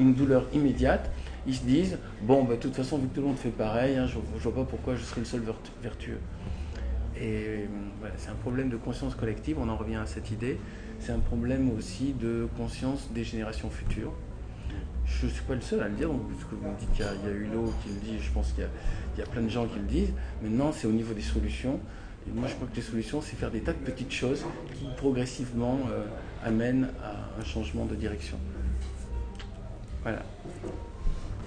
une 0.00 0.14
douleur 0.14 0.46
immédiate, 0.52 1.10
ils 1.46 1.54
se 1.54 1.64
disent 1.64 1.98
bon, 2.22 2.44
bah, 2.44 2.56
de 2.56 2.60
toute 2.60 2.74
façon, 2.74 2.98
vu 2.98 3.08
que 3.08 3.14
tout 3.14 3.20
le 3.20 3.28
monde 3.28 3.38
fait 3.38 3.50
pareil, 3.50 3.96
hein, 3.96 4.06
je 4.06 4.18
ne 4.18 4.38
vois 4.38 4.54
pas 4.54 4.64
pourquoi 4.64 4.94
je 4.94 5.02
serais 5.02 5.20
le 5.20 5.26
seul 5.26 5.42
vertueux. 5.82 6.18
Et 7.20 7.66
voilà, 7.98 8.14
c'est 8.16 8.30
un 8.30 8.34
problème 8.34 8.68
de 8.68 8.76
conscience 8.76 9.14
collective, 9.14 9.58
on 9.58 9.68
en 9.68 9.76
revient 9.76 9.96
à 9.96 10.06
cette 10.06 10.30
idée. 10.30 10.58
C'est 11.00 11.12
un 11.12 11.18
problème 11.18 11.70
aussi 11.76 12.12
de 12.12 12.48
conscience 12.56 13.10
des 13.12 13.24
générations 13.24 13.70
futures. 13.70 14.12
Je 15.04 15.26
ne 15.26 15.30
suis 15.30 15.42
pas 15.42 15.54
le 15.54 15.60
seul 15.60 15.82
à 15.82 15.88
le 15.88 15.94
dire, 15.94 16.10
puisque 16.28 16.52
vous 16.52 16.68
me 16.68 16.78
dites 16.78 16.92
qu'il 16.92 17.04
y, 17.04 17.08
a 17.08 17.52
l'eau 17.52 17.72
qui 17.82 17.88
le 17.88 18.00
dit, 18.00 18.22
je 18.22 18.30
pense 18.30 18.52
qu'il 18.52 18.64
y, 19.16 19.22
a 19.22 19.26
plein 19.26 19.42
de 19.42 19.48
gens 19.48 19.66
qui 19.66 19.78
le 19.78 19.86
disent. 19.86 20.12
Maintenant, 20.42 20.70
c'est 20.70 20.86
au 20.86 20.92
niveau 20.92 21.14
des 21.14 21.22
solutions. 21.22 21.80
Et 22.26 22.32
moi, 22.32 22.46
je 22.46 22.54
crois 22.54 22.68
que 22.68 22.76
les 22.76 22.82
solutions, 22.82 23.20
c'est 23.22 23.36
faire 23.36 23.50
des 23.50 23.60
tas 23.60 23.72
de 23.72 23.78
petites 23.78 24.12
choses 24.12 24.44
qui 24.74 24.86
progressivement 24.96 25.78
euh, 25.90 26.04
amènent 26.44 26.88
à 27.02 27.40
un 27.40 27.44
changement 27.44 27.86
de 27.86 27.94
direction. 27.94 28.36
Voilà. 30.02 30.22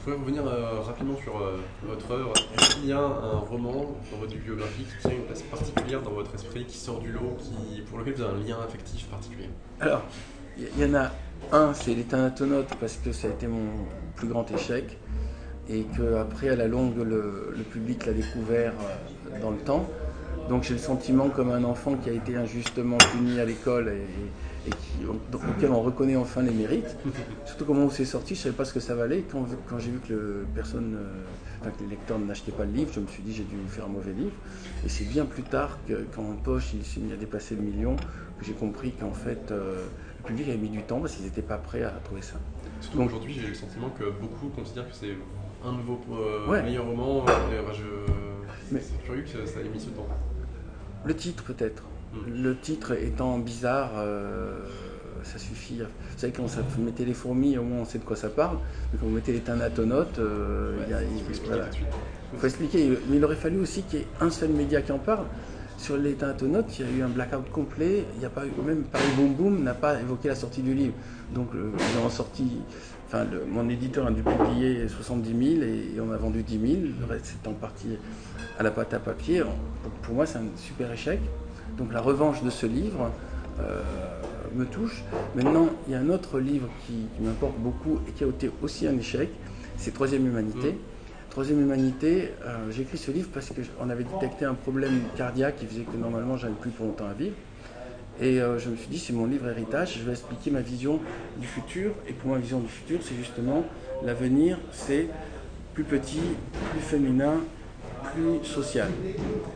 Je 0.04 0.10
voudrais 0.10 0.26
revenir 0.26 0.47
euh, 0.47 0.80
rapidement 0.80 1.16
sur 1.22 1.38
euh, 1.38 1.60
votre 1.84 2.10
œuvre. 2.10 2.34
Est-ce 2.58 2.76
qu'il 2.76 2.88
y 2.88 2.91
a 2.91 2.97
un 2.97 3.38
roman 3.38 3.95
dans 4.12 4.18
votre 4.18 4.36
biographie 4.36 4.84
qui 4.84 5.08
tient 5.08 5.16
une 5.16 5.26
place 5.26 5.43
particulière 5.43 6.02
dans 6.02 6.10
votre 6.10 6.34
esprit, 6.34 6.66
qui 6.66 6.76
sort 6.76 6.99
du 7.02 7.12
lot, 7.12 7.38
qui, 7.39 7.82
pour 7.82 7.99
lequel 7.99 8.16
vous 8.16 8.24
avez 8.24 8.41
un 8.41 8.47
lien 8.47 8.58
affectif 8.66 9.06
particulier 9.10 9.49
Alors, 9.80 10.02
il 10.58 10.82
y, 10.82 10.86
en 10.86 10.95
a 10.95 11.12
un, 11.52 11.76
c'est 11.76 11.93
Les 11.93 12.04
parce 12.80 12.97
que 12.97 13.12
ça 13.12 13.28
a 13.28 13.30
été 13.30 13.45
mon 13.45 13.68
plus 14.16 14.28
grand 14.28 14.49
échec, 14.52 14.97
et 15.70 15.86
qu'après, 15.95 16.49
à 16.49 16.56
la 16.56 16.68
longue, 16.68 16.97
le, 16.97 17.54
public 17.72 18.08
l'a 18.08 18.14
découvert 18.14 18.74
euh, 18.82 19.39
dans 19.39 19.52
le 19.52 19.60
temps. 19.60 19.88
Donc 20.49 20.64
j'ai 20.64 20.74
le 20.74 20.80
sentiment 20.80 21.30
comme 21.30 21.52
un 21.52 21.64
enfant 21.64 21.95
qui 21.95 22.10
a 22.10 22.14
été 22.14 22.36
injustement 22.36 22.97
puni 22.97 23.39
à 23.39 23.45
l'école 23.45 23.89
et 23.89 24.08
qui, 24.70 25.05
auquel 25.05 25.72
on 25.72 25.82
reconnaît 25.82 26.16
enfin 26.16 26.41
les 26.41 26.51
mérites. 26.51 26.95
Surtout 27.45 27.66
comment 27.66 27.86
on 27.86 27.89
s'est 27.89 28.05
sorti, 28.05 28.36
je 28.36 28.39
ne 28.39 28.43
savais 28.43 28.55
pas 28.55 28.66
ce 28.66 28.74
que 28.74 28.80
ça 28.80 28.95
valait. 28.95 29.24
Quand, 29.32 29.45
quand 29.68 29.80
j'ai 29.80 29.91
vu 29.91 29.99
que, 29.99 30.14
le 30.14 30.45
personne, 30.53 30.95
euh, 30.95 31.70
que 31.70 31.84
les 31.84 31.89
lecteurs 31.89 32.20
n'achetaient 32.20 32.51
pas 32.51 32.66
le 32.66 32.72
livre, 32.72 32.91
je 32.93 32.99
me 32.99 33.07
suis 33.07 33.24
dit 33.24 33.34
j'ai 33.34 33.43
dû 33.43 33.55
faire 33.68 33.86
un 33.86 33.89
mauvais 33.89 34.14
livre. 34.14 34.34
Et 34.86 34.89
c'est 34.89 35.05
bien 35.05 35.26
plus 35.26 35.43
tard, 35.43 35.78
que, 35.88 36.05
quand 36.16 36.24
en 36.24 36.36
poche 36.36 36.74
il 36.74 36.86
s'est 36.86 36.99
mis 36.99 37.12
à 37.14 37.16
dépasser 37.18 37.55
le 37.55 37.62
million, 37.62 37.95
que 37.95 38.45
j'ai 38.45 38.53
compris 38.53 38.91
qu'en 38.91 39.14
fait 39.14 39.51
euh, 39.51 39.86
le 40.20 40.28
public 40.28 40.49
avait 40.49 40.57
mis 40.57 40.70
du 40.70 40.82
temps 40.84 40.99
parce 40.99 41.16
qu'ils 41.16 41.26
n'étaient 41.26 41.41
pas 41.41 41.57
prêts 41.57 41.84
à 41.84 41.91
trouver 42.03 42.22
ça. 42.22 42.36
Surtout 42.80 43.01
aujourd'hui, 43.01 43.34
j'ai 43.39 43.47
le 43.47 43.53
sentiment 43.53 43.89
que 43.89 44.05
beaucoup 44.20 44.49
considèrent 44.49 44.88
que 44.88 44.95
c'est 44.95 45.16
un 45.64 45.72
nouveau 45.74 45.99
euh, 46.12 46.62
meilleur 46.64 46.86
roman. 46.86 47.26
je... 47.74 48.78
C'est 48.80 49.03
curieux 49.03 49.24
que 49.24 49.45
ça 49.45 49.59
ait 49.59 49.70
mis 49.70 49.80
ce 49.80 49.89
temps. 49.89 50.07
Le 51.05 51.16
titre 51.16 51.43
peut-être. 51.43 51.84
Le 52.28 52.57
titre 52.57 52.91
étant 52.91 53.38
bizarre, 53.38 53.91
euh, 53.95 54.59
ça 55.24 55.39
suffit. 55.39 55.80
Vous 55.80 56.18
savez, 56.18 56.34
quand 56.34 56.45
vous 56.45 56.84
mettez 56.84 57.05
les 57.05 57.14
fourmis, 57.14 57.57
au 57.57 57.64
moins 57.64 57.80
on 57.82 57.86
sait 57.86 57.99
de 57.99 58.03
quoi 58.03 58.18
ça 58.18 58.30
parle. 58.30 58.57
Mais 58.91 58.99
quand 58.99 59.05
vous 59.05 59.14
mettez 59.14 59.32
les 59.32 59.39
thanatonautes, 59.39 60.20
euh, 60.20 60.76
il, 60.89 61.24
faut 62.38 62.45
expliquer. 62.45 62.89
Mais 63.09 63.18
il 63.18 63.24
aurait 63.24 63.36
fallu 63.36 63.59
aussi 63.59 63.84
qu'il 63.84 63.99
y 63.99 64.01
ait 64.01 64.07
un 64.20 64.30
seul 64.30 64.49
média 64.49 64.82
qui 64.82 64.91
en 64.91 64.99
parle. 64.99 65.26
Sur 65.78 65.97
les 65.97 66.14
thanatonautes, 66.14 66.78
il 66.80 66.86
y 66.86 66.89
a 66.89 66.91
eu 66.97 67.01
un 67.01 67.07
blackout 67.07 67.49
complet. 67.49 68.05
Il 68.16 68.20
n'y 68.20 68.26
a 68.26 68.30
pas 68.30 68.45
eu, 68.45 68.51
même 68.62 68.84
Paris 68.84 69.05
Boom 69.16 69.34
Boom 69.34 69.64
n'a 69.64 69.74
pas 69.74 69.99
évoqué 69.99 70.28
la 70.28 70.36
sortie 70.36 70.62
du 70.62 70.74
livre. 70.74 70.93
Donc, 71.34 71.49
ils 71.53 72.05
ont 72.05 72.09
sorti. 72.09 72.59
Enfin, 73.07 73.26
mon 73.49 73.68
éditeur 73.70 74.07
a 74.07 74.12
dû 74.12 74.22
publier 74.22 74.88
70 74.88 75.57
000 75.57 75.64
et, 75.64 75.99
on 76.01 76.12
a 76.12 76.18
vendu 76.18 76.43
10 76.43 76.59
000. 76.59 76.82
Le 76.99 77.05
reste, 77.05 77.34
c'est 77.41 77.49
en 77.49 77.53
partie 77.53 77.97
à 78.59 78.64
la 78.64 78.72
pâte 78.72 78.93
à 78.93 78.99
papier. 78.99 79.43
pour 80.03 80.14
moi, 80.14 80.26
c'est 80.26 80.39
un 80.39 80.45
super 80.57 80.91
échec. 80.91 81.20
Donc 81.82 81.94
la 81.94 82.02
revanche 82.02 82.44
de 82.44 82.52
ce 82.52 82.68
livre 82.68 83.10
euh, 83.60 83.82
me 84.54 84.66
touche. 84.66 85.04
Maintenant, 85.36 85.68
il 85.88 85.94
y 85.94 85.96
a 85.96 86.00
un 86.00 86.10
autre 86.10 86.40
livre 86.40 86.70
qui, 86.86 87.08
m'importe 87.20 87.58
beaucoup 87.58 88.00
et 88.08 88.12
qui 88.12 88.24
a 88.24 88.28
été 88.28 88.52
aussi 88.62 88.88
un 88.88 88.96
échec, 89.00 89.30
c'est 89.78 89.92
Troisième 89.92 90.28
Humanité. 90.28 90.74
Mm. 90.74 90.78
Troisième 91.32 91.60
Humanité, 91.60 92.34
euh, 92.46 92.70
j'ai 92.70 92.84
écrit 92.84 93.00
ce 93.00 93.10
livre 93.10 93.30
parce 93.34 93.50
qu'on 93.50 93.90
avait 93.90 94.04
détecté 94.04 94.46
un 94.46 94.54
problème 94.54 95.02
cardiaque 95.18 95.56
qui 95.56 95.66
faisait 95.66 95.82
que 95.82 95.98
normalement 95.98 96.38
j'avais 96.38 96.54
plus 96.54 96.70
pour 96.70 96.86
longtemps 96.86 97.08
à 97.08 97.14
vivre. 97.14 97.36
Et 98.22 98.40
euh, 98.40 98.60
je 98.60 98.70
me 98.70 98.76
suis 98.76 98.88
dit, 98.88 99.00
c'est 99.00 99.14
mon 99.14 99.26
livre 99.26 99.50
héritage, 99.50 99.98
je 99.98 100.04
vais 100.04 100.12
expliquer 100.12 100.52
ma 100.52 100.62
vision 100.62 101.00
du 101.38 101.48
futur. 101.48 101.94
Et 102.08 102.14
pour 102.14 102.30
ma 102.30 102.38
vision 102.38 102.60
du 102.60 102.68
futur, 102.68 103.00
c'est 103.02 103.16
justement 103.16 103.66
l'avenir, 104.06 104.60
c'est 104.72 105.08
plus 105.74 105.84
petit, 105.84 106.22
plus 106.74 106.82
féminin, 106.82 107.38
plus 108.14 108.46
social. 108.48 108.90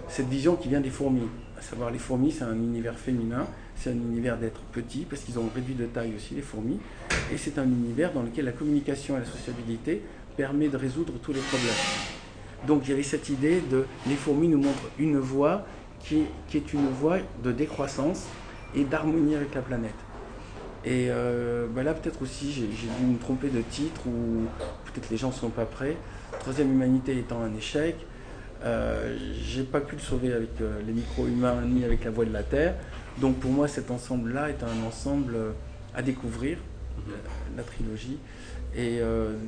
Cette 0.08 0.28
vision 0.28 0.56
qui 0.56 0.70
vient 0.70 0.82
des 0.82 0.90
fourmis 0.90 1.30
savoir 1.66 1.92
les 1.92 2.00
fourmis, 2.00 2.32
c'est 2.32 2.44
un 2.44 2.56
univers 2.56 2.98
féminin, 2.98 3.48
c'est 3.76 3.90
un 3.90 3.94
univers 3.94 4.38
d'être 4.38 4.62
petit, 4.72 5.06
parce 5.10 5.24
qu'ils 5.24 5.38
ont 5.40 5.50
réduit 5.54 5.74
de 5.74 5.86
taille 5.86 6.14
aussi 6.16 6.36
les 6.36 6.42
fourmis, 6.42 6.80
et 7.34 7.38
c'est 7.38 7.58
un 7.58 7.66
univers 7.66 8.14
dans 8.14 8.22
lequel 8.22 8.46
la 8.46 8.52
communication 8.52 9.18
et 9.18 9.20
la 9.20 9.26
sociabilité 9.26 10.02
permet 10.38 10.68
de 10.68 10.78
résoudre 10.78 11.14
tous 11.22 11.34
les 11.34 11.40
problèmes. 11.40 11.70
Donc 12.68 12.84
il 12.86 12.92
y 12.92 12.94
avait 12.94 13.04
cette 13.04 13.30
idée 13.30 13.62
de 13.72 13.86
les 14.08 14.16
fourmis 14.16 14.48
nous 14.48 14.58
montrent 14.58 14.90
une 15.00 15.18
voie 15.18 15.66
qui, 16.00 16.26
est 16.54 16.74
une 16.74 16.88
voie 16.90 17.18
de 17.44 17.52
décroissance 17.52 18.26
et 18.76 18.84
d'harmonie 18.84 19.36
avec 19.36 19.54
la 19.56 19.62
planète. 19.62 19.96
Et 20.84 21.08
euh, 21.10 21.68
ben 21.68 21.84
là 21.84 21.94
peut-être 21.96 22.22
aussi 22.22 22.52
j'ai 22.52 22.68
dû 22.68 23.06
me 23.06 23.18
tromper 23.18 23.50
de 23.50 23.62
titre 23.62 24.02
ou 24.08 24.46
peut-être 24.86 25.10
les 25.10 25.18
gens 25.18 25.30
ne 25.30 25.34
sont 25.34 25.50
pas 25.50 25.66
prêts. 25.66 25.98
Troisième 26.40 26.72
humanité 26.72 27.18
étant 27.18 27.42
un 27.42 27.56
échec, 27.56 27.96
euh, 28.64 29.18
j'ai 29.44 29.64
pas 29.64 29.82
pu 29.82 29.96
le 29.96 30.02
sauver 30.02 30.34
avec 30.34 30.62
euh, 30.62 30.80
les 30.86 30.94
micro-humains 30.94 31.62
ni 31.62 31.84
avec 31.84 32.04
la 32.04 32.12
voie 32.12 32.26
de 32.26 32.34
la 32.34 32.44
Terre. 32.44 32.76
Donc 33.20 33.40
pour 33.40 33.52
moi, 33.52 33.68
cet 33.68 33.92
ensemble-là 33.92 34.50
est 34.50 34.64
un 34.64 34.88
ensemble 34.88 35.36
euh, 35.36 35.52
à 35.94 36.02
découvrir, 36.02 36.58
la, 37.56 37.64
trilogie, 37.64 38.18
et 38.76 39.00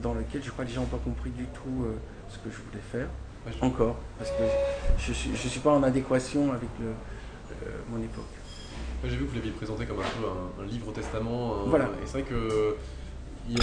dans 0.01 0.13
lequel 0.13 0.43
je 0.43 0.51
crois 0.51 0.63
que 0.63 0.69
les 0.69 0.75
gens 0.75 0.81
n'ont 0.81 0.87
pas 0.87 1.01
compris 1.03 1.31
du 1.31 1.45
tout 1.45 1.87
ce 2.29 2.37
que 2.37 2.49
je 2.49 2.57
voulais 2.57 2.83
faire. 2.91 3.07
Encore, 3.61 3.97
parce 4.17 4.31
que 4.31 4.43
je 4.97 5.09
ne 5.09 5.13
suis, 5.13 5.29
je 5.31 5.47
suis 5.47 5.59
pas 5.59 5.71
en 5.71 5.81
adéquation 5.83 6.51
avec 6.51 6.69
le, 6.79 6.87
mon 7.89 8.01
époque. 8.03 8.23
J'ai 9.03 9.15
vu 9.15 9.25
que 9.25 9.29
vous 9.29 9.35
l'aviez 9.35 9.51
présenté 9.51 9.85
comme 9.85 9.99
un 9.99 10.03
peu 10.03 10.61
un, 10.61 10.65
livre 10.65 10.91
testament. 10.91 11.63
voilà. 11.65 11.85
Et 11.85 12.05
c'est 12.05 12.19
vrai 12.19 12.23
que 12.23 12.75
il, 13.49 13.59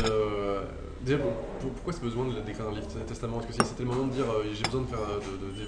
Déjà, 1.04 1.18
pourquoi 1.60 1.92
ce 1.92 2.00
besoin 2.00 2.26
d'écrire 2.46 2.66
un 2.68 2.72
livre 2.72 2.86
testament 3.06 3.40
Est-ce 3.40 3.58
que 3.58 3.64
c'était 3.64 3.82
le 3.82 3.90
moment 3.90 4.06
de 4.06 4.12
dire 4.12 4.24
euh, 4.24 4.44
j'ai 4.54 4.62
besoin 4.62 4.82
de 4.82 4.86
faire 4.86 4.98
euh, 4.98 5.18
de, 5.18 5.64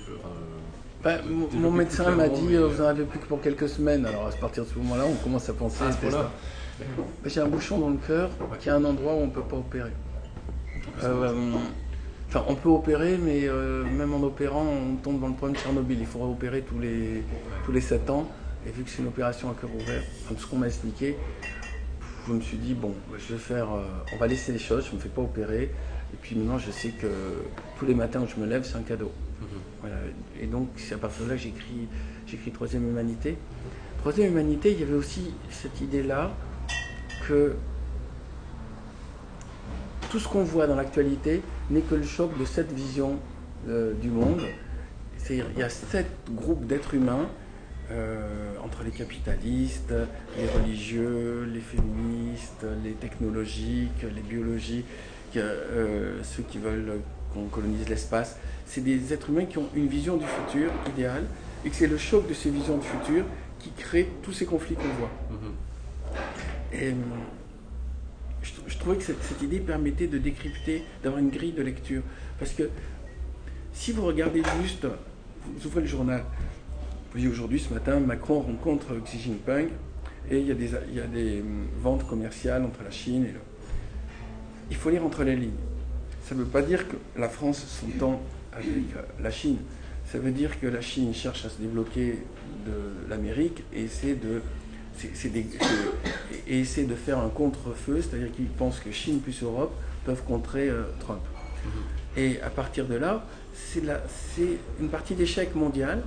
bah, 1.04 1.18
mon 1.52 1.70
médecin 1.70 2.10
m'a 2.10 2.28
dit 2.28 2.54
euh, 2.54 2.66
vous 2.66 2.80
en 2.80 2.86
avez 2.86 3.04
plus 3.04 3.18
que 3.18 3.26
pour 3.26 3.42
quelques 3.42 3.68
semaines. 3.68 4.06
Alors 4.06 4.28
à 4.28 4.30
partir 4.30 4.64
de 4.64 4.68
ce 4.68 4.78
moment-là, 4.78 5.04
on 5.06 5.14
commence 5.16 5.48
à 5.50 5.52
penser 5.52 5.84
à 5.84 5.92
ce 5.92 6.06
bah, 6.06 6.30
J'ai 7.26 7.40
un 7.40 7.48
bouchon 7.48 7.78
dans 7.78 7.90
le 7.90 7.98
cœur 7.98 8.30
qui 8.58 8.70
est 8.70 8.72
un 8.72 8.84
endroit 8.84 9.12
où 9.12 9.18
on 9.18 9.26
ne 9.26 9.30
peut 9.30 9.42
pas 9.42 9.56
opérer. 9.56 9.92
enfin, 10.98 12.44
on 12.48 12.54
peut 12.54 12.70
opérer, 12.70 13.18
mais 13.18 13.46
même 13.92 14.14
en 14.14 14.22
opérant, 14.22 14.64
on 14.64 14.96
tombe 14.96 15.20
dans 15.20 15.28
le 15.28 15.34
problème 15.34 15.54
de 15.54 15.60
Tchernobyl. 15.60 15.98
Il 16.00 16.06
faudra 16.06 16.28
opérer 16.28 16.62
tous 16.62 16.78
les, 16.78 17.22
tous 17.66 17.72
les 17.72 17.82
7 17.82 18.08
ans. 18.08 18.26
Et 18.66 18.70
vu 18.70 18.82
que 18.82 18.90
c'est 18.90 19.02
une 19.02 19.08
opération 19.08 19.50
à 19.50 19.54
cœur 19.60 19.70
ouvert, 19.72 20.02
comme 20.26 20.38
ce 20.38 20.46
qu'on 20.46 20.56
m'a 20.56 20.66
expliqué, 20.66 21.16
je 22.26 22.32
me 22.32 22.40
suis 22.40 22.56
dit, 22.56 22.74
bon, 22.74 22.92
je 23.16 23.34
vais 23.34 23.38
faire, 23.38 23.72
euh, 23.72 23.84
on 24.12 24.16
va 24.16 24.26
laisser 24.26 24.52
les 24.52 24.58
choses, 24.58 24.86
je 24.86 24.90
ne 24.90 24.96
me 24.96 25.00
fais 25.00 25.08
pas 25.08 25.22
opérer. 25.22 25.70
Et 26.12 26.16
puis 26.20 26.36
maintenant, 26.36 26.58
je 26.58 26.70
sais 26.70 26.90
que 26.90 27.06
tous 27.78 27.86
les 27.86 27.94
matins 27.94 28.20
où 28.22 28.26
je 28.26 28.40
me 28.40 28.46
lève, 28.46 28.64
c'est 28.64 28.76
un 28.76 28.82
cadeau. 28.82 29.12
Mhm. 29.40 29.46
Voilà. 29.80 29.96
Et 30.40 30.46
donc, 30.46 30.68
c'est 30.76 30.94
à 30.94 30.98
partir 30.98 31.24
de 31.24 31.30
là 31.30 31.36
que 31.36 31.42
j'écris, 31.42 31.88
j'écris 32.26 32.50
Troisième 32.50 32.88
Humanité. 32.88 33.36
Troisième 33.98 34.32
Humanité, 34.32 34.72
il 34.72 34.80
y 34.80 34.82
avait 34.82 34.94
aussi 34.94 35.34
cette 35.50 35.80
idée-là 35.80 36.32
que 37.28 37.54
tout 40.10 40.18
ce 40.18 40.28
qu'on 40.28 40.44
voit 40.44 40.66
dans 40.66 40.76
l'actualité 40.76 41.42
n'est 41.70 41.80
que 41.80 41.94
le 41.94 42.04
choc 42.04 42.36
de 42.38 42.44
cette 42.44 42.72
vision 42.72 43.18
euh, 43.68 43.92
du 43.94 44.10
monde. 44.10 44.42
C'est-à-dire, 45.18 45.46
il 45.54 45.60
y 45.60 45.62
a 45.62 45.68
sept 45.68 46.06
groupes 46.30 46.66
d'êtres 46.66 46.94
humains, 46.94 47.28
euh, 47.90 48.54
entre 48.64 48.82
les 48.82 48.90
capitalistes, 48.90 49.94
les 50.36 50.48
religieux, 50.60 51.48
les 51.52 51.60
féministes, 51.60 52.66
les 52.82 52.92
technologiques, 52.92 54.02
les 54.02 54.22
biologiques, 54.22 54.84
euh, 55.36 56.22
ceux 56.22 56.42
qui 56.42 56.58
veulent 56.58 57.00
qu'on 57.32 57.44
colonise 57.44 57.88
l'espace. 57.88 58.38
C'est 58.66 58.82
des 58.82 59.12
êtres 59.12 59.30
humains 59.30 59.44
qui 59.44 59.58
ont 59.58 59.68
une 59.74 59.86
vision 59.86 60.16
du 60.16 60.24
futur 60.26 60.70
idéal 60.88 61.24
et 61.64 61.70
que 61.70 61.76
c'est 61.76 61.86
le 61.86 61.98
choc 61.98 62.28
de 62.28 62.34
ces 62.34 62.50
visions 62.50 62.78
du 62.78 62.86
futur 62.86 63.24
qui 63.58 63.70
crée 63.70 64.08
tous 64.22 64.32
ces 64.32 64.46
conflits 64.46 64.74
qu'on 64.74 64.88
voit. 64.98 65.10
Mhm. 65.30 65.52
Et 66.72 66.94
je, 68.42 68.52
je 68.66 68.78
trouvais 68.78 68.96
que 68.96 69.04
cette, 69.04 69.22
cette 69.22 69.42
idée 69.42 69.60
permettait 69.60 70.06
de 70.06 70.18
décrypter, 70.18 70.84
d'avoir 71.02 71.20
une 71.20 71.30
grille 71.30 71.52
de 71.52 71.62
lecture. 71.62 72.02
Parce 72.38 72.52
que 72.52 72.68
si 73.72 73.92
vous 73.92 74.04
regardez 74.04 74.42
juste, 74.62 74.86
vous 75.44 75.66
ouvrez 75.66 75.82
le 75.82 75.86
journal, 75.86 76.24
voyez 77.16 77.28
aujourd'hui, 77.28 77.58
ce 77.60 77.72
matin, 77.72 77.98
Macron 77.98 78.40
rencontre 78.40 78.94
Xi 79.04 79.18
Jinping 79.18 79.68
et 80.30 80.38
il 80.38 80.46
y 80.46 80.50
a 80.50 80.54
des, 80.54 80.70
il 80.88 80.94
y 80.96 81.00
a 81.00 81.06
des 81.06 81.40
hum, 81.40 81.66
ventes 81.80 82.06
commerciales 82.06 82.62
entre 82.64 82.82
la 82.84 82.90
Chine 82.90 83.24
et 83.24 83.32
le... 83.32 83.40
Il 84.70 84.76
faut 84.76 84.90
lire 84.90 85.04
entre 85.04 85.22
les 85.24 85.36
lignes. 85.36 85.50
Ça 86.24 86.34
ne 86.34 86.40
veut 86.40 86.46
pas 86.46 86.60
dire 86.62 86.86
que 86.88 86.96
la 87.16 87.28
France 87.28 87.64
s'entend 87.64 88.20
avec 88.52 88.66
euh, 88.68 89.02
la 89.22 89.30
Chine. 89.30 89.58
Ça 90.04 90.18
veut 90.18 90.30
dire 90.32 90.60
que 90.60 90.66
la 90.66 90.80
Chine 90.80 91.14
cherche 91.14 91.44
à 91.46 91.48
se 91.48 91.58
débloquer 91.58 92.18
de 92.66 93.08
l'Amérique 93.08 93.62
et 93.72 93.84
essaie 93.84 94.14
de, 94.14 94.42
des- 95.28 95.46
et 96.48 96.60
essaie 96.60 96.84
de 96.84 96.94
faire 96.96 97.18
un 97.18 97.28
contre-feu, 97.28 98.02
c'est-à-dire 98.02 98.32
qu'ils 98.32 98.46
pensent 98.48 98.80
que 98.80 98.90
Chine 98.90 99.20
plus 99.20 99.42
Europe 99.42 99.72
peuvent 100.04 100.22
contrer 100.24 100.68
euh, 100.68 100.82
Trump. 101.00 101.20
Et 102.16 102.40
à 102.42 102.50
partir 102.50 102.86
de 102.86 102.94
là, 102.96 103.24
c'est 103.54 103.80
une 104.80 104.88
partie 104.88 105.14
d'échec 105.14 105.54
mondial. 105.54 106.02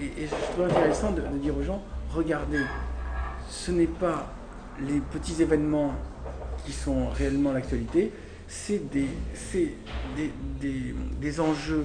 Et, 0.00 0.26
je 0.26 0.52
trouve 0.52 0.64
intéressant 0.64 1.12
de, 1.12 1.22
dire 1.38 1.56
aux 1.56 1.62
gens, 1.62 1.82
regardez, 2.14 2.62
ce 3.48 3.70
n'est 3.70 3.86
pas 3.86 4.32
les 4.80 5.00
petits 5.00 5.42
événements 5.42 5.92
qui 6.64 6.72
sont 6.72 7.08
réellement 7.10 7.52
l'actualité, 7.52 8.12
c'est 8.48 8.90
des, 8.90 9.06
c'est 9.34 9.74
des, 10.16 10.32
des- 10.60 10.94
des 11.20 11.40
enjeux 11.40 11.84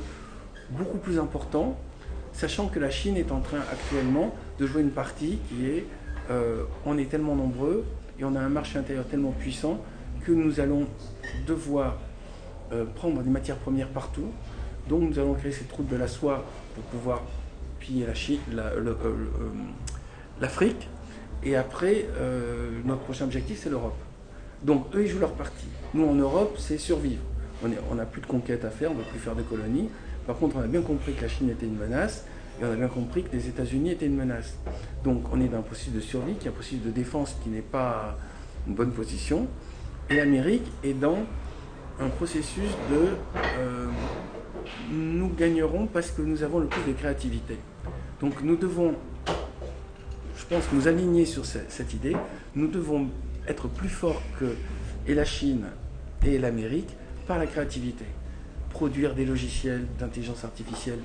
beaucoup 0.69 0.97
plus 0.97 1.19
importants, 1.19 1.77
sachant 2.33 2.67
que 2.67 2.79
la 2.79 2.89
Chine 2.89 3.17
est 3.17 3.31
en 3.31 3.39
train 3.39 3.59
actuellement 3.71 4.33
de 4.59 4.65
jouer 4.65 4.81
une 4.81 4.91
partie 4.91 5.39
qui 5.49 5.67
est, 5.67 5.85
euh, 6.31 6.63
on 6.85 6.97
est 6.97 7.09
tellement 7.09 7.35
nombreux 7.35 7.85
et 8.19 8.23
on 8.23 8.35
a 8.35 8.39
un 8.39 8.49
marché 8.49 8.79
intérieur 8.79 9.05
tellement 9.07 9.31
puissant 9.31 9.79
que 10.25 10.31
nous 10.31 10.59
allons 10.59 10.87
devoir 11.45 11.97
euh, 12.71 12.85
prendre 12.95 13.21
des 13.21 13.29
matières 13.29 13.57
premières 13.57 13.89
partout. 13.89 14.31
Donc 14.89 15.01
nous 15.09 15.19
allons 15.19 15.33
créer 15.33 15.51
cette 15.51 15.71
route 15.71 15.87
de 15.87 15.95
la 15.97 16.07
soie 16.07 16.43
pour 16.73 16.83
pouvoir 16.85 17.21
piller 17.85 18.05
la 18.05 18.13
Chine, 18.13 18.39
la- 18.53 18.73
le- 18.75 18.91
euh, 18.91 18.95
euh, 19.05 19.49
l'Afrique. 20.41 20.87
Et 21.43 21.55
après, 21.55 22.07
euh, 22.17 22.71
notre 22.85 23.01
prochain 23.01 23.25
objectif, 23.25 23.59
c'est 23.61 23.69
l'Europe. 23.69 23.97
Donc 24.63 24.87
eux, 24.95 25.03
ils 25.03 25.07
jouent 25.07 25.19
leur 25.19 25.33
partie. 25.33 25.67
Nous, 25.93 26.05
en 26.07 26.15
Europe, 26.15 26.55
c'est 26.57 26.77
survivre. 26.77 27.21
On 27.91 27.95
n'a 27.95 28.05
plus 28.05 28.21
de 28.21 28.25
conquête 28.27 28.65
à 28.65 28.69
faire, 28.69 28.91
on 28.91 28.95
ne 28.95 28.99
va 28.99 29.05
plus 29.05 29.19
faire 29.19 29.35
de 29.35 29.41
colonies. 29.43 29.89
Par 30.27 30.35
contre, 30.37 30.57
on 30.57 30.61
a 30.61 30.67
bien 30.67 30.81
compris 30.81 31.13
que 31.13 31.21
la 31.21 31.27
Chine 31.27 31.49
était 31.49 31.65
une 31.65 31.77
menace 31.77 32.25
et 32.59 32.65
on 32.65 32.71
a 32.71 32.75
bien 32.75 32.87
compris 32.87 33.23
que 33.23 33.31
les 33.31 33.47
États-Unis 33.47 33.91
étaient 33.91 34.07
une 34.07 34.15
menace. 34.17 34.57
Donc 35.03 35.23
on 35.31 35.39
est 35.41 35.47
dans 35.47 35.59
un 35.59 35.61
processus 35.61 35.93
de 35.93 35.99
survie, 35.99 36.33
qui 36.35 36.47
est 36.47 36.49
un 36.49 36.53
processus 36.53 36.81
de 36.81 36.89
défense 36.91 37.35
qui 37.43 37.49
n'est 37.49 37.61
pas 37.61 38.17
une 38.67 38.73
bonne 38.75 38.91
position. 38.91 39.47
Et 40.09 40.15
l'Amérique 40.15 40.65
est 40.83 40.93
dans 40.93 41.19
un 41.99 42.09
processus 42.09 42.69
de 42.91 43.07
nous 44.91 45.29
gagnerons 45.29 45.87
parce 45.87 46.11
que 46.11 46.21
nous 46.21 46.43
avons 46.43 46.59
le 46.59 46.67
plus 46.67 46.81
de 46.91 46.93
créativité. 46.97 47.57
Donc 48.21 48.41
nous 48.41 48.55
devons, 48.55 48.95
je 50.37 50.45
pense, 50.45 50.63
nous 50.73 50.87
aligner 50.87 51.25
sur 51.25 51.45
ce- 51.45 51.59
cette 51.69 51.93
idée. 51.93 52.15
Nous 52.55 52.67
devons 52.67 53.07
être 53.47 53.67
plus 53.67 53.89
forts 53.89 54.21
que 54.39 54.55
et 55.07 55.13
la 55.13 55.25
Chine 55.25 55.65
et 56.25 56.37
l'Amérique 56.39 56.89
par 57.27 57.37
la 57.37 57.45
créativité. 57.45 58.05
Produire 58.69 59.13
des 59.15 59.25
logiciels 59.25 59.85
d'intelligence 59.99 60.43
artificielle 60.43 60.99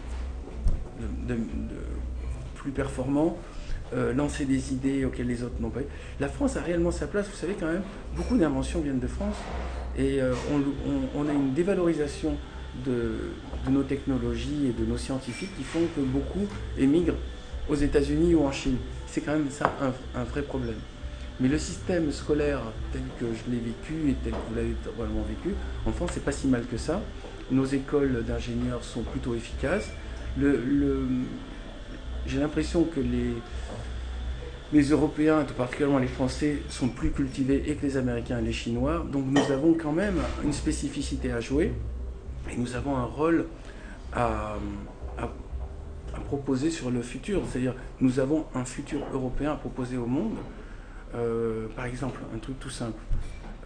plus 2.54 2.70
performants, 2.72 3.36
euh, 3.94 4.12
lancer 4.12 4.44
des 4.44 4.72
idées 4.72 5.04
auxquelles 5.04 5.26
les 5.26 5.42
autres 5.42 5.60
n'ont 5.60 5.70
pas 5.70 5.80
eu. 5.80 5.86
La 6.20 6.28
France 6.28 6.56
a 6.56 6.62
réellement 6.62 6.90
sa 6.90 7.06
place. 7.06 7.26
Vous 7.28 7.36
savez 7.36 7.54
quand 7.58 7.66
même, 7.66 7.82
beaucoup 8.16 8.36
d'inventions 8.36 8.80
viennent 8.80 8.98
de 9.00 9.06
France 9.06 9.36
et 9.98 10.20
euh, 10.20 10.34
on 11.16 11.28
a 11.28 11.32
une 11.32 11.52
dévalorisation 11.54 12.36
de, 12.84 13.70
nos 13.70 13.82
technologies 13.82 14.66
et 14.68 14.72
de 14.72 14.84
nos 14.86 14.96
scientifiques 14.96 15.56
qui 15.56 15.64
font 15.64 15.86
que 15.96 16.00
beaucoup 16.00 16.46
émigrent 16.78 17.16
aux 17.68 17.74
États-Unis 17.74 18.34
ou 18.34 18.44
en 18.44 18.52
Chine. 18.52 18.76
C'est 19.06 19.20
quand 19.20 19.32
même 19.32 19.50
ça 19.50 19.72
un, 20.14 20.24
vrai 20.24 20.42
problème. 20.42 20.78
Mais 21.40 21.48
le 21.48 21.58
système 21.58 22.12
scolaire 22.12 22.60
tel 22.92 23.02
que 23.18 23.26
je 23.26 23.50
l'ai 23.50 23.58
vécu 23.58 24.10
et 24.10 24.14
tel 24.22 24.32
que 24.32 24.38
vous 24.48 24.54
l'avez 24.54 24.74
probablement 24.84 25.22
vécu, 25.22 25.54
en 25.86 25.92
France, 25.92 26.10
c'est 26.14 26.24
pas 26.24 26.32
si 26.32 26.46
mal 26.48 26.64
que 26.66 26.76
ça. 26.76 27.00
Nos 27.50 27.64
écoles 27.64 28.24
d'ingénieurs 28.26 28.84
sont 28.84 29.02
plutôt 29.02 29.34
efficaces. 29.34 29.90
J'ai 32.26 32.38
l'impression 32.38 32.84
que 32.84 33.00
les, 33.00 33.34
les 34.72 34.82
Européens, 34.90 35.44
tout 35.46 35.54
particulièrement 35.54 35.98
les 35.98 36.06
Français, 36.06 36.62
sont 36.68 36.88
plus 36.88 37.10
cultivés 37.10 37.64
et 37.66 37.74
que 37.74 37.86
les 37.86 37.96
Américains 37.96 38.38
et 38.38 38.42
les 38.42 38.52
Chinois. 38.52 39.04
Donc 39.10 39.24
nous 39.26 39.50
avons 39.50 39.74
quand 39.74 39.92
même 39.92 40.20
une 40.44 40.52
spécificité 40.52 41.32
à 41.32 41.40
jouer 41.40 41.72
et 42.52 42.56
nous 42.56 42.74
avons 42.76 42.96
un 42.96 43.04
rôle 43.04 43.46
à, 44.12 44.56
proposer 46.26 46.70
sur 46.70 46.90
le 46.90 47.02
futur. 47.02 47.42
C'est-à-dire 47.48 47.74
nous 48.00 48.18
avons 48.20 48.44
un 48.54 48.64
futur 48.64 49.00
européen 49.12 49.52
à 49.52 49.56
proposer 49.56 49.96
au 49.96 50.06
monde. 50.06 50.36
Euh, 51.14 51.66
par 51.76 51.86
exemple, 51.86 52.20
un 52.34 52.38
truc 52.38 52.58
tout 52.58 52.70
simple. 52.70 52.98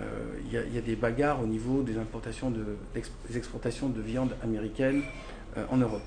Euh, 0.00 0.04
Il 0.46 0.52
y, 0.52 0.56
a- 0.58 0.64
il 0.64 0.74
y 0.74 0.78
a 0.78 0.80
des 0.80 0.96
bagarres 0.96 1.40
au 1.42 1.46
niveau 1.46 1.82
des 1.82 1.98
importations 1.98 2.50
des 2.50 3.36
exportations 3.36 3.88
de 3.88 4.00
viande 4.00 4.34
américaine 4.42 5.02
euh, 5.56 5.64
en 5.70 5.76
Europe. 5.78 6.02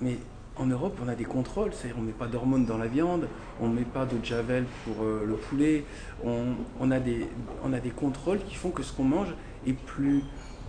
Mais, 0.00 0.18
en 0.56 0.66
Europe, 0.66 0.96
on 1.04 1.08
a 1.08 1.16
des 1.16 1.24
contrôles, 1.24 1.72
c'est-à-dire 1.72 1.96
on 1.98 2.02
ne 2.02 2.06
met 2.06 2.12
pas 2.12 2.28
d'hormones 2.28 2.64
dans 2.64 2.78
la 2.78 2.86
viande, 2.86 3.26
on 3.60 3.66
ne 3.68 3.74
met 3.74 3.82
pas 3.82 4.06
de 4.06 4.24
javel 4.24 4.64
pour 4.84 5.04
euh, 5.04 5.24
le 5.26 5.34
poulet, 5.34 5.84
on 6.24 6.90
a 6.92 7.00
des 7.00 7.90
contrôles 7.90 8.38
qui 8.38 8.54
font 8.54 8.70
que 8.70 8.84
ce 8.84 8.92
qu'on 8.92 9.02
mange 9.04 9.34
est 9.66 9.72
plus 9.72 10.22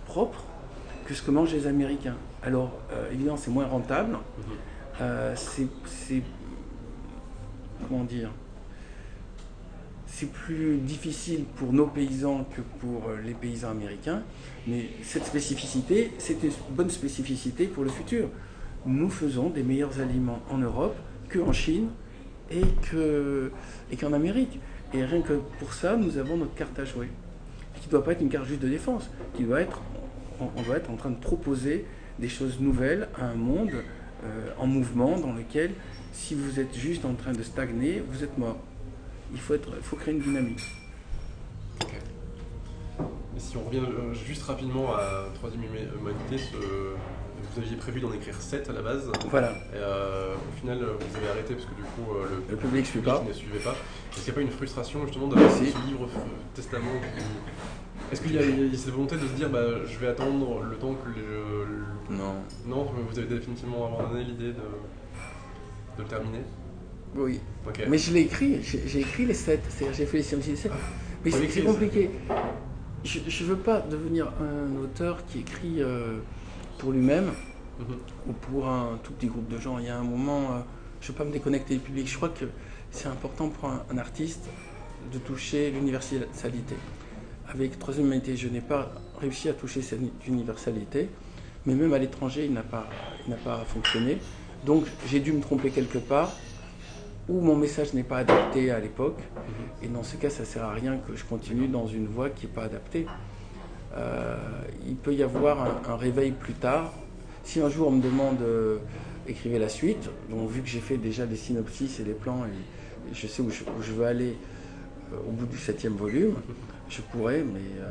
propre 0.06 0.42
que 1.06 1.14
ce 1.14 1.22
que 1.22 1.30
mangent 1.30 1.52
les 1.52 1.66
Américains. 1.66 2.16
Alors, 2.42 2.72
euh, 2.92 3.10
évidemment, 3.12 3.36
c'est 3.36 3.50
moins 3.50 3.66
rentable, 3.66 4.18
euh, 5.00 5.34
c'est, 5.36 5.66
Comment 7.88 8.04
dire 8.04 8.30
c'est 10.08 10.30
plus 10.32 10.78
difficile 10.78 11.44
pour 11.56 11.74
nos 11.74 11.86
paysans 11.88 12.46
que 12.56 12.62
pour 12.80 13.06
euh, 13.10 13.18
les 13.22 13.34
paysans 13.34 13.70
américains, 13.72 14.22
mais 14.66 14.86
cette 15.02 15.26
spécificité, 15.26 16.10
c'est 16.16 16.42
une 16.42 16.50
bonne 16.70 16.88
spécificité 16.88 17.66
pour 17.66 17.84
le 17.84 17.90
futur. 17.90 18.28
Nous 18.86 19.10
faisons 19.10 19.50
des 19.50 19.62
meilleurs 19.62 20.00
aliments 20.00 20.38
en 20.50 20.56
Europe 20.56 20.96
qu'en 21.30 21.52
Chine 21.52 21.88
et 22.50 22.62
que- 22.90 23.50
et 23.90 23.96
qu'en 23.96 24.14
Amérique. 24.14 24.58
Et 24.94 25.04
rien 25.04 25.20
que 25.20 25.34
pour 25.58 25.74
ça, 25.74 25.96
nous 25.98 26.16
avons 26.16 26.38
notre 26.38 26.54
carte 26.54 26.78
à 26.78 26.86
jouer. 26.86 27.08
Qui 27.78 27.86
ne 27.88 27.90
doit 27.90 28.02
pas 28.04 28.12
être 28.12 28.22
une 28.22 28.30
carte 28.30 28.46
juste 28.46 28.62
de 28.62 28.68
défense, 28.70 29.10
qui 29.34 29.42
doit 29.42 29.60
être, 29.60 29.82
on, 30.40 30.48
on 30.56 30.62
doit 30.62 30.76
être 30.76 30.90
en 30.90 30.96
train 30.96 31.10
de 31.10 31.18
proposer 31.20 31.84
des 32.18 32.28
choses 32.28 32.60
nouvelles 32.60 33.08
à 33.18 33.26
un 33.26 33.34
monde 33.34 33.72
euh, 34.24 34.48
en 34.58 34.66
mouvement 34.66 35.18
dans 35.18 35.32
lequel, 35.32 35.72
si 36.12 36.34
vous 36.34 36.58
êtes 36.60 36.74
juste 36.74 37.04
en 37.04 37.14
train 37.14 37.32
de 37.32 37.42
stagner, 37.42 38.02
vous 38.10 38.24
êtes 38.24 38.38
mort. 38.38 38.56
Il 39.32 39.40
faut, 39.40 39.54
être, 39.54 39.70
faut 39.82 39.96
créer 39.96 40.14
une 40.14 40.20
dynamique. 40.20 40.62
Et 43.36 43.40
si 43.40 43.56
on 43.56 43.64
revient 43.64 43.80
euh, 43.80 44.14
juste 44.14 44.42
rapidement 44.44 44.94
à 44.94 45.26
Troisième 45.34 45.62
Huma- 45.62 46.00
Humanité, 46.00 46.38
ce- 46.38 46.56
vous 46.56 47.60
aviez 47.62 47.76
prévu 47.76 48.00
d'en 48.00 48.12
écrire 48.12 48.34
7 48.40 48.70
à 48.70 48.72
la 48.72 48.80
base. 48.82 49.10
Voilà. 49.30 49.50
Et 49.50 49.76
euh, 49.76 50.34
au 50.34 50.60
final, 50.60 50.78
vous 50.78 51.16
avez 51.18 51.28
arrêté 51.28 51.54
parce 51.54 51.66
que 51.66 51.74
du 51.74 51.82
coup, 51.82 52.12
le, 52.14 52.42
Le 52.52 52.56
public 52.56 52.86
suit 52.86 53.00
pas. 53.00 53.22
ne 53.28 53.32
suivait 53.32 53.58
pas. 53.58 53.72
Est-ce 54.12 54.24
qu'il 54.24 54.24
n'y 54.24 54.30
a 54.30 54.34
pas 54.34 54.40
une 54.40 54.50
frustration 54.50 55.04
justement 55.04 55.28
d'avoir 55.28 55.50
Si. 55.52 55.70
ce 55.70 55.86
livre 55.86 56.08
testament 56.54 56.92
qui- 57.14 57.22
Est-ce 58.12 58.20
qu'il 58.20 58.34
y, 58.34 58.38
a- 58.38 58.42
il 58.44 58.72
y 58.72 58.74
a 58.74 58.78
cette 58.78 58.92
volonté 58.92 59.16
de 59.16 59.26
se 59.26 59.32
dire, 59.34 59.50
bah, 59.50 59.60
je 59.84 59.98
vais 59.98 60.06
attendre 60.08 60.62
le 60.62 60.76
temps 60.76 60.94
que 60.94 61.08
le. 61.08 61.64
le- 61.64 62.16
Non. 62.16 62.34
Non, 62.66 62.84
vous 63.10 63.18
avez 63.18 63.26
définitivement 63.28 63.86
abandonné 63.98 64.24
l'idée 64.24 64.48
de, 64.52 64.52
de 65.96 66.02
le 66.02 66.04
terminer 66.04 66.42
Oui. 67.14 67.40
Mais 67.88 67.98
je 67.98 68.12
l'ai 68.12 68.20
écrit, 68.22 68.62
j'ai 68.62 69.00
écrit 69.00 69.26
les 69.26 69.34
sept, 69.34 69.62
c'est-à-dire 69.68 69.96
j'ai 69.96 70.06
fait 70.06 70.18
les 70.18 70.22
scientifiques 70.22 70.58
sept. 70.58 70.72
Mais 71.24 71.30
c'est 71.30 71.62
compliqué. 71.62 72.10
Je 73.04 73.44
ne 73.44 73.48
veux 73.48 73.56
pas 73.56 73.80
devenir 73.80 74.32
un 74.40 74.76
auteur 74.82 75.24
qui 75.26 75.40
écrit 75.40 75.80
euh, 75.82 76.18
pour 76.78 76.92
lui-même 76.92 77.30
Mhm. 77.78 77.96
ou 78.28 78.32
pour 78.32 78.68
un 78.68 78.98
tout 79.02 79.12
petit 79.12 79.26
groupe 79.26 79.48
de 79.48 79.58
gens. 79.58 79.78
Il 79.78 79.84
y 79.86 79.88
a 79.88 79.98
un 79.98 80.02
moment, 80.02 80.40
euh, 80.52 80.58
je 81.00 81.06
ne 81.06 81.12
veux 81.12 81.18
pas 81.18 81.24
me 81.24 81.30
déconnecter 81.32 81.74
du 81.74 81.80
public. 81.80 82.08
Je 82.08 82.16
crois 82.16 82.30
que 82.30 82.46
c'est 82.90 83.08
important 83.08 83.48
pour 83.50 83.68
un, 83.68 83.82
un 83.92 83.98
artiste 83.98 84.48
de 85.12 85.18
toucher 85.18 85.70
l'universalité. 85.70 86.74
Avec 87.48 87.78
Troisième 87.78 88.06
Humanité, 88.06 88.36
je 88.36 88.48
n'ai 88.48 88.60
pas 88.60 88.90
réussi 89.20 89.48
à 89.48 89.52
toucher 89.52 89.80
cette 89.80 90.00
universalité, 90.26 91.08
mais 91.64 91.74
même 91.74 91.92
à 91.92 91.98
l'étranger, 91.98 92.44
il 92.44 92.52
n'a 92.52 92.62
pas, 92.62 92.88
il 93.28 93.34
pas 93.36 93.64
fonctionné. 93.66 94.18
Donc 94.64 94.84
j'ai 95.06 95.20
dû 95.20 95.32
me 95.32 95.40
tromper 95.40 95.70
quelque 95.70 95.98
part, 95.98 96.32
ou 97.28 97.40
mon 97.40 97.54
message 97.54 97.94
n'est 97.94 98.02
pas 98.02 98.18
adapté 98.18 98.72
à 98.72 98.80
l'époque, 98.80 99.18
et 99.80 99.86
dans 99.86 100.02
ce 100.02 100.16
cas, 100.16 100.28
ça 100.28 100.40
ne 100.40 100.46
sert 100.46 100.64
à 100.64 100.72
rien 100.72 100.98
que 100.98 101.14
je 101.14 101.24
continue 101.24 101.68
dans 101.68 101.86
une 101.86 102.06
voie 102.06 102.30
qui 102.30 102.46
n'est 102.46 102.52
pas 102.52 102.64
adaptée. 102.64 103.06
Euh, 103.96 104.36
il 104.86 104.96
peut 104.96 105.14
y 105.14 105.22
avoir 105.22 105.62
un, 105.62 105.92
un 105.92 105.96
réveil 105.96 106.32
plus 106.32 106.54
tard. 106.54 106.92
Si 107.44 107.60
un 107.60 107.68
jour 107.68 107.88
on 107.88 107.92
me 107.92 108.02
demande 108.02 108.42
euh, 108.42 108.78
écrivez 109.28 109.60
la 109.60 109.68
suite, 109.68 110.10
donc 110.30 110.50
vu 110.50 110.62
que 110.62 110.68
j'ai 110.68 110.80
fait 110.80 110.96
déjà 110.96 111.26
des 111.26 111.36
synopsis 111.36 112.00
et 112.00 112.02
des 112.02 112.12
plans, 112.12 112.44
et, 112.44 113.10
et 113.10 113.14
je 113.14 113.26
sais 113.28 113.40
où 113.40 113.50
je, 113.50 113.62
où 113.62 113.82
je 113.82 113.92
veux 113.92 114.04
aller 114.04 114.36
euh, 115.12 115.16
au 115.28 115.30
bout 115.30 115.46
du 115.46 115.56
septième 115.56 115.94
volume, 115.94 116.34
je 116.88 117.00
pourrais, 117.02 117.42
mais 117.42 117.60
euh, 117.80 117.90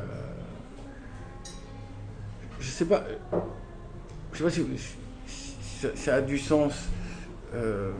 je 2.60 2.66
sais 2.68 2.84
pas. 2.84 3.04
Je 4.32 4.38
sais 4.38 4.44
pas 4.44 4.50
si, 4.50 4.64
ça, 5.80 5.88
ça 5.94 6.14
a 6.16 6.20
du 6.20 6.38
sens. 6.38 6.88
Euh, 7.54 7.92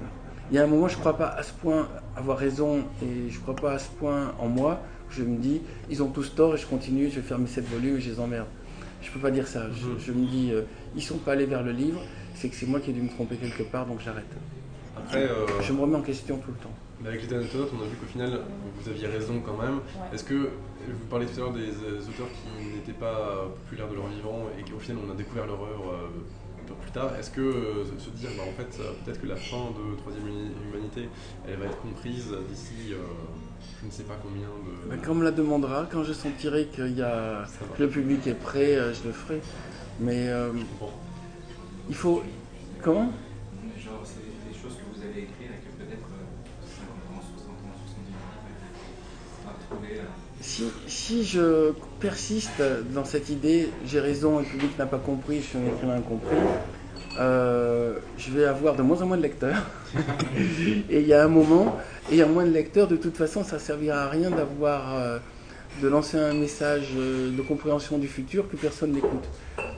il 0.50 0.56
y 0.56 0.58
a 0.58 0.64
un 0.64 0.66
moment, 0.66 0.88
je 0.88 0.96
crois 0.96 1.16
pas 1.16 1.28
à 1.28 1.42
ce 1.42 1.52
point 1.52 1.88
avoir 2.16 2.38
raison 2.38 2.84
et 3.02 3.30
je 3.30 3.38
crois 3.40 3.56
pas 3.56 3.72
à 3.72 3.78
ce 3.78 3.88
point 3.88 4.32
en 4.38 4.48
moi. 4.48 4.80
Je 5.10 5.22
me 5.22 5.36
dis, 5.38 5.60
ils 5.88 6.02
ont 6.02 6.08
tous 6.08 6.34
tort 6.34 6.54
et 6.54 6.58
je 6.58 6.66
continue, 6.66 7.08
je 7.10 7.16
vais 7.16 7.22
faire 7.26 7.38
mes 7.38 7.46
sept 7.46 7.64
volumes 7.68 7.96
et 7.96 8.00
je 8.00 8.10
les 8.10 8.20
emmerde. 8.20 8.46
Je 9.02 9.10
peux 9.10 9.20
pas 9.20 9.30
dire 9.30 9.46
ça. 9.46 9.66
Je, 9.72 9.86
Mhm. 9.86 9.98
je 9.98 10.12
me 10.12 10.26
dis, 10.26 10.50
euh, 10.52 10.62
ils 10.96 11.02
sont 11.02 11.18
pas 11.18 11.32
allés 11.32 11.46
vers 11.46 11.62
le 11.62 11.72
livre, 11.72 12.00
c'est 12.34 12.48
que 12.48 12.56
c'est 12.56 12.66
moi 12.66 12.80
qui 12.80 12.90
ai 12.90 12.92
dû 12.92 13.02
me 13.02 13.08
tromper 13.08 13.36
quelque 13.36 13.62
part, 13.62 13.86
donc 13.86 14.00
j'arrête. 14.04 14.24
Après, 14.96 15.22
euh, 15.24 15.46
Je 15.62 15.72
me 15.72 15.80
remets 15.80 15.96
en 15.96 16.02
question 16.02 16.38
tout 16.38 16.50
le 16.50 16.56
temps. 16.56 16.74
Mais 17.00 17.08
avec 17.08 17.28
les 17.28 17.36
anecdotes, 17.36 17.70
on 17.78 17.82
a 17.82 17.86
vu 17.86 17.96
qu'au 17.96 18.06
final, 18.06 18.40
vous 18.80 18.88
aviez 18.88 19.06
raison 19.06 19.40
quand 19.44 19.56
même. 19.56 19.76
Ouais. 19.76 20.14
Est-ce 20.14 20.24
que 20.24 20.34
vous 20.88 21.06
parlez 21.10 21.26
tout 21.26 21.34
à 21.36 21.44
l'heure 21.44 21.52
des 21.52 21.68
euh, 21.68 22.00
auteurs 22.08 22.28
qui 22.28 22.66
n'étaient 22.74 22.98
pas 22.98 23.48
populaires 23.64 23.88
de 23.88 23.94
leur 23.96 24.06
vivant 24.06 24.46
et 24.58 24.62
qu'au 24.70 24.78
final 24.78 25.02
on 25.06 25.10
a 25.12 25.14
découvert 25.14 25.46
l'horreur 25.46 25.80
euh, 25.92 26.62
un 26.62 26.68
peu 26.68 26.74
plus 26.74 26.90
tard 26.92 27.14
Est-ce 27.16 27.30
que 27.30 27.40
euh, 27.40 27.84
se 27.98 28.10
dire, 28.10 28.30
bah, 28.36 28.44
en 28.48 28.52
fait, 28.52 28.80
euh, 28.80 28.92
peut-être 29.04 29.20
que 29.20 29.26
la 29.26 29.36
fin 29.36 29.70
de 29.76 29.96
Troisième 29.96 30.26
Humanité, 30.28 31.08
elle 31.46 31.56
va 31.56 31.66
être 31.66 31.80
comprise 31.80 32.28
d'ici 32.48 32.92
euh, 32.92 32.96
je 33.80 33.86
ne 33.86 33.90
sais 33.90 34.04
pas 34.04 34.16
combien 34.22 34.46
de. 34.48 34.96
Quand 35.04 35.12
on 35.12 35.16
me 35.16 35.24
la 35.24 35.30
demandera, 35.32 35.86
quand 35.90 36.02
je 36.04 36.12
sentirai 36.12 36.66
qu'il 36.66 36.96
y 36.96 37.02
a, 37.02 37.44
que 37.76 37.82
le 37.82 37.88
public 37.88 38.26
est 38.26 38.34
prêt, 38.34 38.76
euh, 38.76 38.94
je 38.94 39.04
le 39.04 39.12
ferai. 39.12 39.40
Mais 40.00 40.28
euh, 40.28 40.52
Je 40.52 40.64
comprends. 40.64 40.92
il 41.88 41.94
faut. 41.94 42.22
Comment 42.82 43.10
Genre, 43.78 44.00
c'est 44.04 44.20
des 44.48 44.54
choses 44.54 44.76
que 44.76 44.84
vous 44.94 45.02
allez 45.02 45.22
écrire 45.24 45.50
et 45.50 45.60
que 45.64 45.82
peut-être 45.82 46.06
euh, 46.06 46.66
50 46.66 47.16
ans, 47.16 47.22
60 47.22 47.50
ans, 47.50 47.76
70 47.86 48.12
ans, 48.12 48.16
on 49.42 49.46
va 49.46 49.52
retrouver 49.52 49.52
là. 49.52 49.55
Si, 50.40 50.64
si 50.86 51.24
je 51.24 51.72
persiste 52.00 52.62
dans 52.94 53.04
cette 53.04 53.30
idée, 53.30 53.70
j'ai 53.86 54.00
raison, 54.00 54.38
le 54.38 54.44
public 54.44 54.78
n'a 54.78 54.86
pas 54.86 54.98
compris, 54.98 55.38
je 55.40 55.46
suis 55.46 55.58
un 55.58 55.66
écrivain 55.66 55.96
incompris, 55.96 56.36
euh, 57.18 57.98
je 58.18 58.30
vais 58.30 58.44
avoir 58.44 58.76
de 58.76 58.82
moins 58.82 59.00
en 59.02 59.06
moins 59.06 59.16
de 59.16 59.22
lecteurs. 59.22 59.62
et 60.90 61.00
il 61.00 61.06
y 61.06 61.14
a 61.14 61.24
un 61.24 61.28
moment, 61.28 61.76
et 62.10 62.14
il 62.14 62.18
y 62.18 62.22
a 62.22 62.26
moins 62.26 62.44
de 62.44 62.50
lecteurs, 62.50 62.88
de 62.88 62.96
toute 62.96 63.16
façon, 63.16 63.44
ça 63.44 63.58
servira 63.58 64.02
à 64.02 64.08
rien 64.08 64.30
d'avoir, 64.30 64.94
euh, 64.94 65.18
de 65.82 65.88
lancer 65.88 66.18
un 66.18 66.34
message 66.34 66.90
euh, 66.96 67.34
de 67.34 67.42
compréhension 67.42 67.98
du 67.98 68.06
futur 68.06 68.48
que 68.48 68.56
personne 68.56 68.92
n'écoute. 68.92 69.28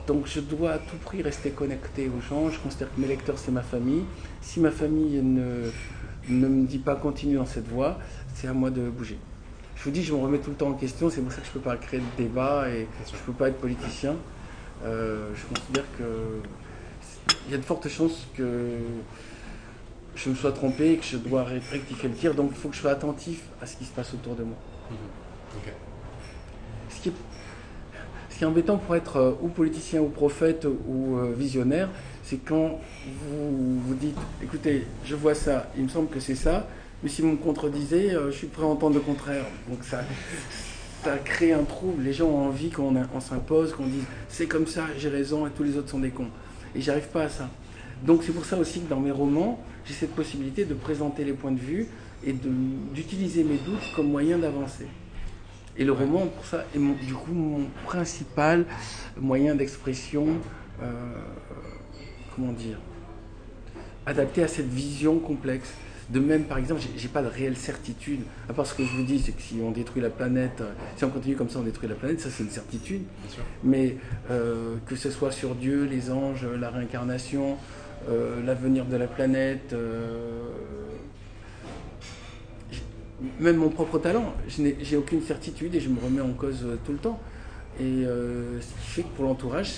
Donc 0.07 0.25
je 0.25 0.39
dois 0.39 0.71
à 0.71 0.77
tout 0.77 0.97
prix 1.03 1.21
rester 1.21 1.51
connecté 1.51 2.09
aux 2.09 2.21
gens. 2.21 2.49
Je 2.49 2.59
considère 2.59 2.93
que 2.93 2.99
mes 2.99 3.07
lecteurs, 3.07 3.37
c'est 3.37 3.51
ma 3.51 3.61
famille. 3.61 4.03
Si 4.41 4.59
ma 4.59 4.71
famille 4.71 5.21
ne, 5.21 5.69
ne 6.29 6.47
me 6.47 6.65
dit 6.65 6.79
pas 6.79 6.95
continue 6.95 7.35
dans 7.35 7.45
cette 7.45 7.67
voie, 7.67 7.99
c'est 8.33 8.47
à 8.47 8.53
moi 8.53 8.69
de 8.69 8.89
bouger. 8.89 9.17
Je 9.79 9.85
vous 9.85 9.91
dis, 9.91 10.03
je 10.03 10.13
me 10.13 10.19
remets 10.19 10.39
tout 10.39 10.49
le 10.49 10.57
temps 10.57 10.67
en 10.67 10.73
question. 10.73 11.09
C'est 11.09 11.21
pour 11.21 11.31
ça 11.31 11.39
que 11.39 11.45
je 11.45 11.51
ne 11.51 11.53
peux 11.53 11.61
pas 11.61 11.77
créer 11.77 12.01
de 12.01 12.23
débat 12.23 12.69
et 12.69 12.85
je 13.07 13.13
ne 13.13 13.21
peux 13.25 13.31
pas 13.31 13.47
être 13.47 13.59
politicien. 13.59 14.15
Euh, 14.83 15.29
je 15.33 15.45
considère 15.55 15.85
que 15.97 16.03
il 17.47 17.51
y 17.51 17.55
a 17.55 17.57
de 17.57 17.63
fortes 17.63 17.87
chances 17.87 18.27
que 18.35 18.77
je 20.15 20.29
me 20.29 20.35
sois 20.35 20.51
trompé 20.51 20.93
et 20.93 20.97
que 20.97 21.05
je 21.05 21.15
dois 21.17 21.43
rectifier 21.43 22.09
le 22.09 22.15
tir. 22.15 22.35
Donc 22.35 22.51
il 22.51 22.57
faut 22.57 22.67
que 22.67 22.75
je 22.75 22.81
sois 22.81 22.91
attentif 22.91 23.43
à 23.61 23.65
ce 23.65 23.77
qui 23.77 23.85
se 23.85 23.91
passe 23.91 24.13
autour 24.13 24.35
de 24.35 24.43
moi. 24.43 24.57
Mhm. 24.91 24.97
Ok. 25.57 25.73
Ce 26.89 27.01
qui 27.01 27.09
est, 27.09 27.13
ce 28.29 28.37
qui 28.37 28.43
est 28.43 28.47
embêtant 28.47 28.77
pour 28.77 28.97
être 28.97 29.15
euh, 29.15 29.31
ou 29.41 29.47
politicien 29.47 30.01
ou 30.01 30.09
prophète 30.09 30.67
ou 30.87 31.17
euh, 31.17 31.33
visionnaire, 31.37 31.87
c'est 32.23 32.43
quand 32.43 32.81
vous 33.07 33.79
vous 33.79 33.95
dites, 33.95 34.17
écoutez, 34.43 34.85
je 35.05 35.15
vois 35.15 35.35
ça, 35.35 35.71
il 35.77 35.83
me 35.83 35.89
semble 35.89 36.09
que 36.09 36.19
c'est 36.19 36.35
ça, 36.35 36.67
mais 37.03 37.09
si 37.09 37.21
vous 37.21 37.29
me 37.31 37.37
contredisez, 37.37 38.11
euh, 38.11 38.31
je 38.31 38.37
suis 38.37 38.47
prêt 38.47 38.63
à 38.63 38.67
entendre 38.67 38.95
le 38.95 39.01
contraire. 39.01 39.45
Donc 39.69 39.83
ça, 39.83 40.01
ça 41.03 41.17
crée 41.17 41.53
un 41.53 41.63
trouble. 41.63 42.03
Les 42.03 42.13
gens 42.13 42.27
ont 42.27 42.47
envie 42.47 42.69
qu'on 42.69 42.93
s'impose, 43.19 43.73
qu'on 43.73 43.87
dise 43.87 44.03
c'est 44.27 44.47
comme 44.47 44.67
ça, 44.67 44.85
j'ai 44.97 45.09
raison 45.09 45.47
et 45.47 45.51
tous 45.51 45.63
les 45.63 45.77
autres 45.77 45.89
sont 45.89 45.99
des 45.99 46.09
cons. 46.11 46.29
Et 46.75 46.81
j'arrive 46.81 47.07
pas 47.07 47.23
à 47.23 47.29
ça. 47.29 47.49
Donc 48.05 48.23
c'est 48.23 48.31
pour 48.31 48.45
ça 48.45 48.57
aussi 48.57 48.81
que 48.81 48.89
dans 48.89 48.99
mes 48.99 49.11
romans, 49.11 49.63
j'ai 49.85 49.93
cette 49.93 50.13
possibilité 50.15 50.65
de 50.65 50.73
présenter 50.73 51.23
les 51.23 51.33
points 51.33 51.51
de 51.51 51.59
vue 51.59 51.87
et 52.25 52.33
d'utiliser 52.33 53.43
mes 53.43 53.57
doutes 53.57 53.93
comme 53.95 54.09
moyen 54.09 54.37
d'avancer. 54.37 54.87
Et 55.77 55.85
le 55.85 55.93
roman, 55.93 56.27
pour 56.27 56.45
ça, 56.45 56.65
est 56.75 56.79
mon- 56.79 56.93
du 56.93 57.13
coup 57.13 57.31
mon 57.31 57.65
principal 57.85 58.65
moyen 59.17 59.55
d'expression, 59.55 60.27
euh, 60.81 60.91
comment 62.35 62.51
dire, 62.51 62.77
adapté 64.05 64.43
à 64.43 64.47
cette 64.49 64.67
vision 64.69 65.19
complexe. 65.19 65.71
De 66.09 66.19
même, 66.19 66.45
par 66.45 66.57
exemple, 66.57 66.81
j'ai- 66.97 67.07
pas 67.07 67.21
de 67.21 67.27
réelle 67.27 67.55
certitude. 67.55 68.21
À 68.49 68.53
part 68.53 68.65
ce 68.65 68.73
que 68.73 68.83
je 68.83 68.89
vous 68.89 69.03
dis, 69.03 69.19
c'est 69.19 69.31
que 69.31 69.41
si 69.41 69.57
on 69.63 69.69
détruit 69.71 70.01
la 70.01 70.09
planète, 70.09 70.61
euh, 70.61 70.71
si 70.95 71.03
on 71.05 71.09
continue 71.09 71.35
comme 71.35 71.49
ça, 71.49 71.59
on 71.59 71.63
détruit 71.63 71.87
la 71.87 71.93
planète, 71.95 72.19
ça 72.19 72.29
c'est 72.31 72.43
une 72.43 72.49
certitude. 72.49 73.03
Mais 73.63 73.97
euh, 74.31 74.75
que 74.87 74.95
ce 74.95 75.11
soit 75.11 75.31
sur 75.31 75.53
Dieu, 75.53 75.85
les 75.85 76.09
anges, 76.09 76.47
la 76.59 76.71
réincarnation, 76.71 77.57
euh, 78.09 78.43
l'avenir 78.43 78.85
de 78.85 78.95
la 78.97 79.05
planète, 79.05 79.73
euh, 79.73 80.47
même 83.39 83.57
mon 83.57 83.69
propre 83.69 83.99
talent, 83.99 84.33
je 84.47 84.61
n'ai- 84.61 84.77
j'ai 84.81 84.97
aucune 84.97 85.21
certitude 85.21 85.75
et 85.75 85.79
je 85.79 85.89
me 85.89 85.99
remets 85.99 86.21
en 86.21 86.31
cause 86.33 86.63
euh, 86.63 86.77
tout 86.85 86.93
le 86.93 86.97
temps. 86.97 87.19
Et 87.79 87.83
euh, 87.83 88.59
ce 88.61 88.67
qui 88.67 88.87
fait 88.89 89.01
que 89.03 89.07
pour 89.15 89.25
l'entourage, 89.25 89.73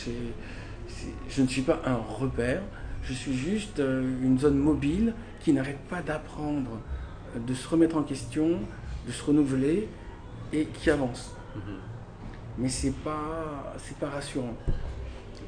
je 1.30 1.42
ne 1.42 1.48
suis 1.48 1.62
pas 1.64 1.82
un 1.86 1.96
repère, 1.96 2.62
je 3.04 3.14
suis 3.14 3.34
juste 3.36 3.80
euh, 3.80 4.04
une 4.24 4.40
zone 4.40 4.58
mobile 4.58 5.14
qui 5.44 5.54
n'arrête 5.54 5.80
pas 5.90 6.02
d'apprendre, 6.02 6.80
euh, 7.36 7.40
de 7.40 7.54
se 7.54 7.68
remettre 7.68 7.98
en 7.98 8.04
question, 8.04 8.60
de 9.08 9.12
se 9.12 9.24
renouveler 9.24 9.88
et 10.54 10.66
qui 10.66 10.90
avance. 10.90 11.34
Mhm. 11.56 11.62
Mais 12.58 12.70
c'est 12.70 12.92
pas, 12.92 13.74
c'est 13.78 13.98
pas 13.98 14.10
rassurant. 14.10 14.56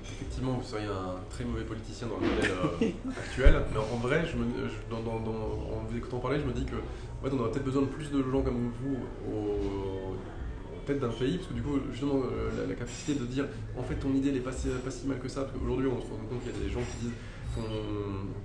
Effectivement, 0.06 0.54
vous 0.54 0.64
seriez 0.64 0.88
un 0.88 1.16
très 1.30 1.44
mauvais 1.44 1.64
politicien 1.64 2.08
dans 2.08 2.16
le 2.18 2.28
modèle 2.28 2.52
euh, 2.52 3.12
actuel, 3.18 3.62
mais 3.72 3.80
en 3.80 3.98
vrai, 3.98 4.26
je 4.32 4.38
me, 4.38 4.46
je- 4.68 4.90
dans, 4.90 5.02
dans- 5.02 5.20
dans- 5.20 5.32
en 5.32 5.84
vous 5.90 5.98
écoutant 5.98 6.20
parler, 6.20 6.40
je 6.40 6.46
me 6.46 6.54
dis 6.54 6.66
que 6.66 6.76
ouais, 6.76 7.30
on 7.32 7.40
aurait 7.40 7.52
peut-être 7.52 7.66
besoin 7.66 7.82
de 7.84 7.88
plus 7.88 8.10
de 8.12 8.24
gens 8.32 8.42
comme 8.42 8.72
vous 8.82 8.98
au, 9.32 10.14
aux 10.14 10.86
têtes 10.86 11.00
d'un 11.00 11.10
pays, 11.10 11.38
parce 11.38 11.50
que 11.50 11.54
du 11.54 11.62
coup, 11.62 11.78
justement, 11.92 12.16
euh, 12.24 12.50
la, 12.62 12.68
la 12.68 12.74
capacité 12.76 13.16
de 13.16 13.26
dire 13.26 13.46
en 13.78 13.84
fait 13.84 13.96
ton 13.96 14.14
idée 14.14 14.30
elle 14.30 14.38
est 14.38 14.42
pas 14.42 14.52
si, 14.52 14.68
pas 14.70 14.92
si 14.92 15.08
mal 15.08 15.20
que 15.20 15.28
ça, 15.30 15.42
parce 15.42 15.54
qu'aujourd'hui 15.58 15.88
on 15.88 15.98
se 16.02 16.08
rend 16.08 16.18
compte 16.30 16.42
qu'il 16.44 16.52
y 16.52 16.56
a 16.56 16.60
des 16.68 16.70
gens 16.72 16.82
qui 16.82 17.06
disent 17.06 17.16
ton- 17.56 17.62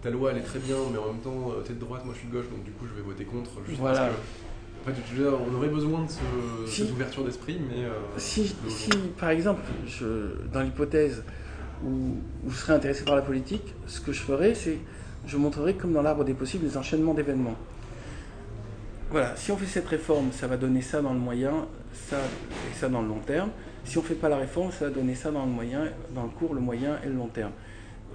ta 0.02 0.10
loi 0.10 0.30
elle 0.32 0.38
est 0.38 0.42
très 0.42 0.58
bien, 0.58 0.76
mais 0.92 0.98
en 0.98 1.06
même 1.12 1.20
temps 1.22 1.50
euh, 1.50 1.60
t'es 1.62 1.72
de 1.74 1.78
droite, 1.80 2.04
moi 2.04 2.14
je 2.14 2.20
suis 2.20 2.28
de 2.28 2.32
gauche, 2.32 2.48
donc 2.50 2.62
du 2.64 2.70
coup 2.72 2.86
je 2.88 2.94
vais 2.94 3.02
voter 3.06 3.24
contre. 3.24 3.50
Juste 3.66 3.80
Voilà. 3.80 3.98
parce 4.00 4.10
que, 4.10 4.90
en 4.90 4.94
fait, 4.94 5.00
je 5.10 5.14
veux 5.22 5.30
dire, 5.30 5.38
on 5.50 5.54
aurait 5.56 5.68
besoin 5.68 6.04
de 6.04 6.10
ce- 6.10 6.70
Si. 6.70 6.82
cette 6.82 6.92
ouverture 6.92 7.24
d'esprit, 7.24 7.58
mais. 7.68 7.84
euh, 7.84 7.90
Si, 8.16 8.54
de- 8.64 8.68
si, 8.70 8.90
par 9.18 9.30
exemple, 9.30 9.62
je, 9.86 10.04
dans 10.52 10.60
l'hypothèse 10.62 11.22
où, 11.84 11.88
où 12.46 12.50
je 12.50 12.56
serais 12.56 12.74
intéressé 12.74 13.04
par 13.04 13.16
la 13.16 13.22
politique, 13.22 13.74
ce 13.86 14.00
que 14.00 14.12
je 14.12 14.20
ferais, 14.20 14.54
c'est 14.54 14.78
je 15.26 15.36
montrerai 15.36 15.74
comme 15.74 15.92
dans 15.92 16.02
l'arbre 16.02 16.24
des 16.24 16.32
possibles 16.34 16.64
des 16.66 16.76
enchaînements 16.76 17.12
d'événements. 17.14 17.56
Voilà, 19.10 19.34
si 19.36 19.50
on 19.52 19.56
fait 19.56 19.66
cette 19.66 19.88
réforme, 19.88 20.32
ça 20.32 20.46
va 20.46 20.56
donner 20.56 20.82
ça 20.82 21.00
dans 21.00 21.12
le 21.12 21.18
moyen, 21.18 21.66
ça 21.92 22.16
et 22.18 22.74
ça 22.78 22.88
dans 22.88 23.00
le 23.02 23.08
long 23.08 23.20
terme. 23.20 23.50
Si 23.84 23.96
on 23.96 24.02
ne 24.02 24.06
fait 24.06 24.14
pas 24.14 24.28
la 24.28 24.36
réforme, 24.36 24.70
ça 24.70 24.86
va 24.86 24.90
donner 24.90 25.14
ça 25.14 25.30
dans 25.30 25.46
le 25.46 25.50
moyen, 25.50 25.84
dans 26.14 26.24
le 26.24 26.28
court, 26.28 26.52
le 26.54 26.60
moyen 26.60 26.98
et 27.04 27.08
le 27.08 27.14
long 27.14 27.28
terme. 27.28 27.52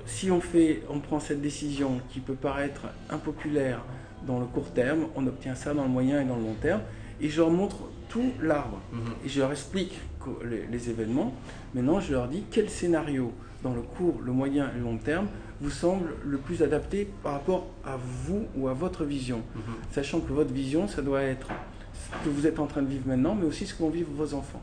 Si 0.06 0.30
on 0.32 0.42
fait, 0.42 0.84
on 0.90 1.00
prend 1.00 1.20
cette 1.20 1.42
décision 1.42 2.00
qui 2.10 2.20
peut 2.20 2.34
paraître 2.36 2.82
impopulaire 3.10 3.84
dans 4.28 4.40
le 4.40 4.46
court 4.46 4.72
terme, 4.72 5.06
on 5.16 5.26
obtient 5.28 5.56
ça 5.56 5.74
dans 5.74 5.84
le 5.84 5.90
moyen 5.90 6.22
et 6.22 6.26
dans 6.26 6.36
le 6.36 6.42
long 6.44 6.56
terme, 6.62 6.82
et 7.22 7.30
je 7.30 7.42
leur 7.42 7.52
montre 7.52 7.78
tout 8.10 8.32
l'arbre 8.42 8.80
Mhm. 8.92 9.00
et 9.26 9.30
je 9.30 9.40
leur 9.40 9.52
explique 9.52 10.00
les, 10.46 10.66
les 10.68 10.90
événements. 10.90 11.34
Maintenant, 11.74 12.00
je 12.00 12.12
leur 12.14 12.28
dis 12.28 12.44
quel 12.52 12.70
scénario 12.70 13.32
dans 13.64 13.74
le 13.74 13.82
court, 13.82 14.20
le 14.24 14.32
moyen 14.32 14.70
et 14.76 14.78
le 14.78 14.84
long 14.84 14.98
terme 14.98 15.28
vous 15.62 15.70
semble 15.70 16.10
le 16.26 16.38
plus 16.38 16.62
adapté 16.64 17.08
par 17.24 17.34
rapport 17.34 17.68
à 17.86 17.96
vous 18.26 18.46
ou 18.58 18.68
à 18.68 18.74
votre 18.74 19.04
vision. 19.06 19.42
Mhm. 19.56 19.62
Sachant 19.92 20.20
que 20.20 20.32
votre 20.34 20.52
vision, 20.54 20.88
ça 20.88 21.02
doit 21.02 21.22
être 21.24 21.48
ce 21.94 22.26
que 22.26 22.30
vous 22.30 22.46
êtes 22.46 22.60
en 22.60 22.68
train 22.68 22.82
de 22.82 22.88
vivre 22.88 23.08
maintenant, 23.08 23.36
mais 23.36 23.46
aussi 23.46 23.66
ce 23.66 23.74
que 23.74 23.82
vont 23.84 23.90
vivre 23.90 24.10
vos 24.14 24.34
enfants. 24.34 24.62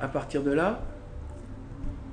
À 0.00 0.06
partir 0.08 0.42
de 0.44 0.52
là, 0.52 0.80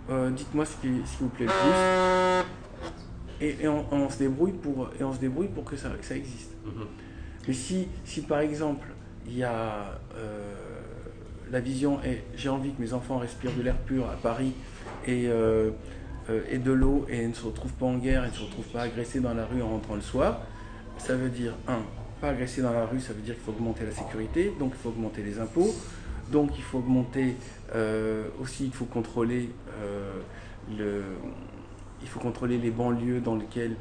euh, 0.10 0.30
dites-moi 0.30 0.66
ce 0.66 0.76
qui, 0.78 1.01
ce 1.06 1.18
qui 1.18 1.24
vous 1.24 1.30
plaît 1.30 1.45
le 1.45 1.51
plus, 1.51 3.47
et, 3.47 3.64
et 3.64 3.68
on, 3.68 3.86
on 3.91 4.10
se 4.10 4.20
débrouille 4.20 4.53
pour, 4.53 4.89
et 4.99 5.03
on 5.03 5.14
se 5.14 5.20
débrouille 5.20 5.47
pour 5.47 5.64
que 5.66 5.76
ça, 5.76 5.89
que 5.89 6.06
ça 6.06 6.16
existe. 6.16 6.51
Mhm. 6.66 6.86
Mais 7.47 7.53
si, 7.53 7.88
si 8.03 8.22
par 8.22 8.39
exemple, 8.39 8.88
il 9.28 9.38
y 9.38 9.43
a 9.43 9.99
euh, 10.16 10.53
la 11.51 11.60
vision 11.60 11.99
et 12.03 12.24
j'ai 12.36 12.49
envie 12.49 12.72
que 12.72 12.82
mes 12.82 12.93
enfants 12.93 13.18
respirent 13.18 13.56
de 13.56 13.62
l'air 13.62 13.78
pur 13.78 14.06
à 14.10 14.16
Paris 14.16 14.53
et, 15.06 15.28
euh, 15.28 15.72
et 16.49 16.58
de 16.58 16.72
l'eau 16.72 17.06
et 17.10 17.28
ne 17.28 17.34
se 17.34 17.45
retrouvent 17.45 17.74
pas 17.74 17.86
en 17.86 17.97
guerre 17.97 18.24
et 18.24 18.30
ne 18.30 18.34
se 18.34 18.43
retrouvent 18.43 18.66
pas 18.66 18.82
agressés 18.82 19.20
dans 19.20 19.34
la 19.34 19.45
rue 19.45 19.62
en 19.62 19.70
rentrant 19.70 19.95
le 19.95 20.01
soir, 20.01 20.41
ça 20.97 21.16
veut 21.16 21.30
dire, 21.30 21.53
un, 21.68 21.80
pas 22.22 22.30
agressés 22.30 22.62
dans 22.62 22.72
la 22.74 22.86
rue, 22.86 22.99
ça 22.99 23.14
veut 23.14 23.22
dire 23.22 23.36
qu'il 23.36 23.43
faut 23.43 23.51
augmenter 23.51 23.86
la 23.86 23.91
sécurité, 23.91 24.53
donc 24.58 24.74
il 24.74 24.82
faut 24.82 24.89
augmenter 24.89 25.22
les 25.22 25.39
impôts, 25.39 25.74
donc 26.32 26.51
il 26.58 26.64
faut 26.64 26.80
augmenter 26.80 27.36
aussi, 28.41 28.66
il 28.66 28.74
faut 28.74 28.86
contrôler 28.86 29.49
euh, 29.82 30.20
le, 30.78 31.03
il 32.01 32.07
faut 32.07 32.20
contrôler 32.20 32.57
les 32.57 32.72
banlieues 32.72 33.20
dans 33.20 33.36
lesquelles 33.36 33.76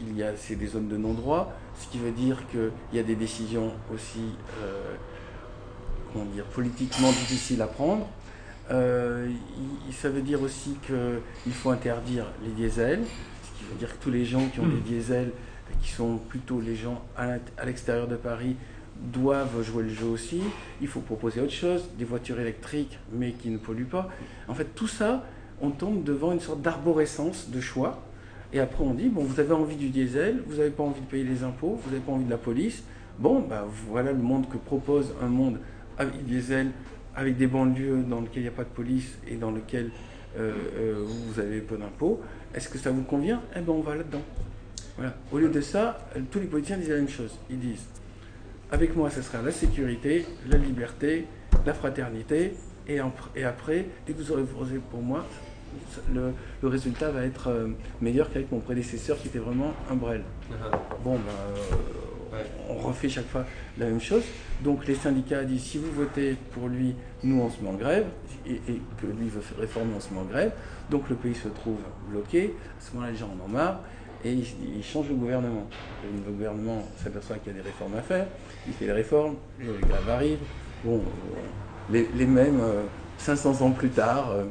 il, 0.00 0.16
y 0.16 0.22
a 0.22 0.36
c'est 0.36 0.56
des 0.56 0.66
zones 0.66 0.88
de 0.88 0.96
non-droit, 0.96 1.52
ce 1.78 1.88
qui 1.88 1.98
veut 1.98 2.10
dire 2.10 2.42
qu'il 2.50 2.70
y 2.92 2.98
a 2.98 3.02
des 3.02 3.14
décisions 3.14 3.72
aussi 3.94 4.24
euh, 4.62 4.94
comment 6.12 6.24
dire, 6.26 6.44
politiquement 6.44 7.10
difficiles 7.10 7.62
à 7.62 7.66
prendre. 7.66 8.06
Euh, 8.70 9.30
ça 9.92 10.08
veut 10.08 10.22
dire 10.22 10.42
aussi 10.42 10.76
qu'il 10.86 11.52
faut 11.52 11.70
interdire 11.70 12.26
les 12.44 12.50
diesels, 12.50 13.02
ce 13.42 13.58
qui 13.58 13.64
veut 13.70 13.78
dire 13.78 13.96
que 13.96 14.02
tous 14.02 14.10
les 14.10 14.24
gens 14.24 14.46
qui 14.48 14.60
ont 14.60 14.66
des 14.66 14.80
diesels, 14.80 15.30
qui 15.82 15.90
sont 15.90 16.18
plutôt 16.18 16.60
les 16.60 16.76
gens 16.76 17.02
à 17.16 17.64
l'extérieur 17.64 18.08
de 18.08 18.16
Paris, 18.16 18.56
doivent 19.12 19.62
jouer 19.62 19.84
le 19.84 19.88
jeu 19.88 20.06
aussi. 20.06 20.42
Il 20.80 20.88
faut 20.88 21.00
proposer 21.00 21.40
autre 21.40 21.52
chose, 21.52 21.84
des 21.98 22.04
voitures 22.04 22.38
électriques, 22.40 22.98
mais 23.12 23.32
qui 23.32 23.50
ne 23.50 23.58
polluent 23.58 23.84
pas. 23.84 24.08
En 24.48 24.54
fait, 24.54 24.74
tout 24.74 24.88
ça, 24.88 25.24
on 25.60 25.70
tombe 25.70 26.04
devant 26.04 26.32
une 26.32 26.40
sorte 26.40 26.62
d'arborescence 26.62 27.50
de 27.50 27.60
choix. 27.60 28.02
Et 28.52 28.60
après, 28.60 28.84
on 28.84 28.94
dit, 28.94 29.08
bon, 29.08 29.24
vous 29.24 29.40
avez 29.40 29.52
envie 29.52 29.76
du 29.76 29.88
diesel, 29.88 30.42
vous 30.46 30.56
n'avez 30.56 30.70
pas 30.70 30.82
envie 30.82 31.00
de 31.00 31.06
payer 31.06 31.24
les 31.24 31.42
impôts, 31.42 31.80
vous 31.82 31.90
n'avez 31.90 32.02
pas 32.02 32.12
envie 32.12 32.24
de 32.24 32.30
la 32.30 32.36
police. 32.36 32.82
Bon, 33.18 33.40
bah, 33.40 33.66
voilà 33.88 34.12
le 34.12 34.18
monde 34.18 34.48
que 34.48 34.56
propose 34.56 35.14
un 35.22 35.28
monde 35.28 35.58
avec 35.98 36.24
diesel, 36.24 36.70
avec 37.14 37.36
des 37.36 37.46
banlieues 37.46 38.02
dans 38.02 38.20
lesquelles 38.20 38.42
il 38.42 38.42
n'y 38.42 38.48
a 38.48 38.52
pas 38.52 38.64
de 38.64 38.68
police 38.68 39.18
et 39.26 39.36
dans 39.36 39.50
lesquelles 39.50 39.90
euh, 40.38 40.52
euh, 40.76 41.04
vous 41.06 41.40
avez 41.40 41.60
peu 41.60 41.76
d'impôts. 41.76 42.20
Est-ce 42.54 42.68
que 42.68 42.78
ça 42.78 42.90
vous 42.90 43.02
convient? 43.02 43.40
Eh 43.56 43.60
ben, 43.60 43.72
on 43.72 43.80
va 43.80 43.94
là-dedans. 43.94 44.22
Voilà. 44.96 45.14
Au 45.30 45.38
lieu 45.38 45.48
de 45.48 45.60
ça, 45.60 46.06
tous 46.30 46.38
les 46.38 46.46
politiciens 46.46 46.76
disent 46.76 46.90
la 46.90 46.96
même 46.96 47.08
chose. 47.08 47.38
Ils 47.50 47.58
disent, 47.58 47.86
avec 48.72 48.96
moi, 48.96 49.10
ce 49.10 49.22
sera 49.22 49.42
la 49.42 49.52
sécurité, 49.52 50.26
la 50.48 50.56
liberté, 50.56 51.26
la 51.66 51.74
fraternité, 51.74 52.54
et, 52.88 53.00
en- 53.00 53.12
et 53.36 53.44
après, 53.44 53.86
dès 54.06 54.12
que 54.14 54.18
vous 54.18 54.32
aurez 54.32 54.42
voté 54.42 54.80
pour 54.90 55.02
moi, 55.02 55.24
le, 56.12 56.32
le 56.62 56.68
résultat 56.68 57.10
va 57.10 57.24
être 57.24 57.48
euh, 57.48 57.68
meilleur 58.00 58.30
qu'avec 58.32 58.50
mon 58.50 58.60
prédécesseur 58.60 59.16
qui 59.18 59.28
était 59.28 59.38
vraiment 59.38 59.72
un 59.90 59.94
brel. 59.94 60.22
Mhm. 60.50 60.56
Bon, 61.04 61.14
ben, 61.14 61.20
euh, 61.28 61.76
Ouais. 62.34 62.46
on 62.70 62.76
refait 62.78 63.10
chaque 63.10 63.28
fois 63.28 63.44
la 63.76 63.84
même 63.84 64.00
chose. 64.00 64.22
Donc 64.64 64.86
les 64.86 64.94
syndicats 64.94 65.44
disent 65.44 65.64
si 65.64 65.76
vous 65.76 65.92
votez 65.92 66.34
pour 66.52 66.66
lui, 66.68 66.94
nous 67.22 67.38
on 67.42 67.50
se 67.50 67.60
met 67.62 67.68
en 67.68 67.74
grève, 67.74 68.06
et, 68.46 68.52
et 68.54 68.80
que 68.98 69.06
lui 69.06 69.28
veut 69.28 69.42
réformer, 69.60 69.92
on 69.94 70.00
se 70.00 70.14
met 70.14 70.20
en 70.20 70.24
grève. 70.24 70.50
Donc 70.90 71.10
le 71.10 71.16
pays 71.16 71.34
se 71.34 71.48
trouve 71.48 71.76
bloqué. 72.08 72.54
À 72.78 72.80
ce 72.82 72.94
moment-là, 72.94 73.12
les 73.12 73.18
gens 73.18 73.28
en 73.38 73.44
ont 73.44 73.48
marre 73.48 73.80
et 74.24 74.32
ils 74.32 74.84
changent 74.84 75.08
de 75.08 75.14
gouvernement. 75.14 75.66
Le 76.04 76.30
gouvernement 76.32 76.82
s'aperçoit 77.02 77.36
qu'il 77.36 77.52
y 77.52 77.58
a 77.58 77.62
des 77.62 77.68
réformes 77.68 77.96
à 77.96 78.02
faire. 78.02 78.26
Il 78.66 78.72
fait 78.72 78.86
les 78.86 78.92
réformes, 78.92 79.36
les 79.58 79.66
grèves 79.66 80.08
arrivent. 80.08 80.38
Bon, 80.84 80.96
euh, 80.98 81.38
les, 81.90 82.26
mêmes 82.26 82.60
euh, 82.60 82.82
500 83.18 83.60
ans 83.62 83.70
plus 83.70 83.90
tard. 83.90 84.30
euh, 84.32 84.44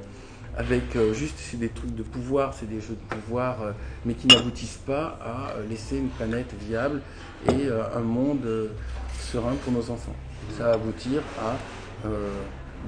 avec 0.57 0.97
euh, 0.97 1.13
juste 1.13 1.55
des 1.55 1.69
trucs 1.69 1.95
de 1.95 2.03
pouvoir, 2.03 2.53
c'est 2.53 2.67
des 2.69 2.81
jeux 2.81 2.97
de 3.09 3.15
pouvoir, 3.15 3.73
mais 4.05 4.13
qui 4.15 4.27
n'aboutissent 4.27 4.81
pas 4.85 5.17
à 5.23 5.53
laisser 5.69 5.95
une 5.97 6.09
planète 6.09 6.53
viable 6.67 7.01
et 7.47 7.69
un 7.95 8.01
monde 8.01 8.69
serein 9.17 9.53
pour 9.63 9.71
nos 9.71 9.89
enfants. 9.89 10.13
Ça 10.57 10.65
va 10.65 10.73
aboutir 10.73 11.21
à 11.39 11.55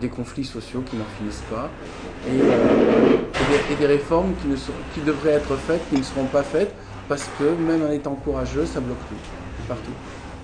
des 0.02 0.10
conflits 0.10 0.44
sociaux 0.44 0.84
qui 0.86 0.98
n'en 0.98 1.06
finissent 1.18 1.46
pas 1.50 1.70
et 3.42 3.46
des, 3.70 3.74
et 3.74 3.76
des 3.78 3.86
réformes 3.88 4.34
qui, 4.36 4.48
ne 4.48 4.56
sont- 4.56 4.74
qui 4.94 5.02
devraient 5.02 5.32
être 5.32 5.56
faites, 5.58 5.88
qui 5.90 5.96
ne 5.98 6.04
seront 6.04 6.26
pas 6.26 6.44
faites 6.44 6.74
parce 7.10 7.28
que 7.38 7.44
même 7.44 7.84
en 7.84 7.92
étant 7.92 8.16
courageux, 8.16 8.66
ça 8.66 8.80
bloque 8.80 9.00
tout, 9.10 9.64
partout. 9.68 9.92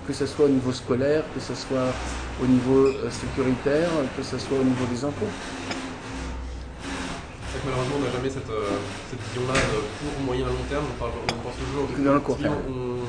Que 0.06 0.12
ce 0.12 0.26
soit 0.26 0.46
au 0.46 0.48
niveau 0.48 0.72
scolaire, 0.72 1.24
que 1.34 1.40
ce 1.40 1.54
soit 1.54 1.92
au 2.42 2.46
niveau 2.46 2.86
euh, 2.86 3.10
sécuritaire, 3.10 3.88
que 4.16 4.22
ce 4.22 4.38
soit 4.38 4.58
au 4.58 4.64
niveau 4.64 4.84
des 4.92 5.04
impôts. 5.04 5.26
Que 7.52 7.58
malheureusement, 7.66 7.96
on 7.98 8.04
n'a 8.04 8.10
jamais 8.12 8.30
cette, 8.30 8.48
euh, 8.50 8.78
cette 9.10 9.20
vision-là 9.28 9.54
de 9.54 9.78
court, 9.98 10.24
moyen, 10.24 10.46
long 10.46 10.64
terme. 10.68 10.84
On, 10.94 10.98
parle, 10.98 11.12
on 11.22 11.42
pense 11.46 11.56
toujours 11.58 11.86
Que 11.94 12.00
dans 12.02 12.14
le 12.14 12.20
court 12.20 12.38
terme. 12.38 12.54
on- 12.68 12.99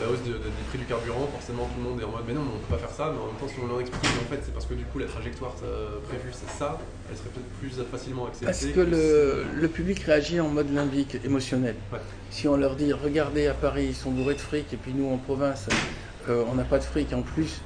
la 0.00 0.08
hausse 0.10 0.22
de- 0.22 0.32
de- 0.32 0.38
des 0.38 0.64
prix 0.68 0.78
du 0.78 0.84
carburant, 0.84 1.26
forcément 1.32 1.64
tout 1.66 1.80
le 1.82 1.88
monde 1.88 2.00
est 2.00 2.04
en 2.04 2.10
mode 2.10 2.24
mais 2.26 2.34
non, 2.34 2.42
mais 2.42 2.50
on 2.56 2.58
peut 2.66 2.74
pas 2.76 2.80
faire 2.86 2.90
ça. 2.90 3.12
Mais 3.12 3.20
en 3.20 3.26
même 3.26 3.36
temps, 3.40 3.48
si 3.48 3.54
on 3.62 3.66
leur 3.66 3.80
explique 3.80 4.02
qu'en 4.02 4.28
fait, 4.34 4.40
c'est 4.44 4.52
parce 4.52 4.66
que 4.66 4.74
du 4.74 4.84
coup, 4.84 4.98
la 4.98 5.06
trajectoire 5.06 5.54
euh, 5.64 5.98
prévue, 6.08 6.30
c'est 6.32 6.50
ça, 6.50 6.78
elle 7.10 7.16
serait 7.16 7.28
peut-être 7.30 7.52
plus 7.60 7.70
facilement 7.90 8.26
acceptée. 8.26 8.46
Parce 8.46 8.66
que 8.66 8.80
le, 8.80 9.44
le 9.60 9.68
public 9.68 10.00
réagit 10.00 10.40
en 10.40 10.48
mode 10.48 10.72
limbique, 10.72 11.16
émotionnel. 11.24 11.76
Ouais. 11.92 11.98
Si 12.30 12.48
on 12.48 12.56
leur 12.56 12.76
dit, 12.76 12.92
regardez 12.92 13.46
à 13.46 13.54
Paris, 13.54 13.86
ils 13.90 13.94
sont 13.94 14.10
bourrés 14.10 14.34
de 14.34 14.40
fric, 14.40 14.72
et 14.72 14.76
puis 14.76 14.92
nous 14.94 15.08
en 15.12 15.16
province, 15.18 15.66
euh, 16.28 16.44
on 16.50 16.54
n'a 16.54 16.64
pas 16.64 16.78
de 16.78 16.84
fric, 16.84 17.12
en 17.12 17.22
plus, 17.22 17.60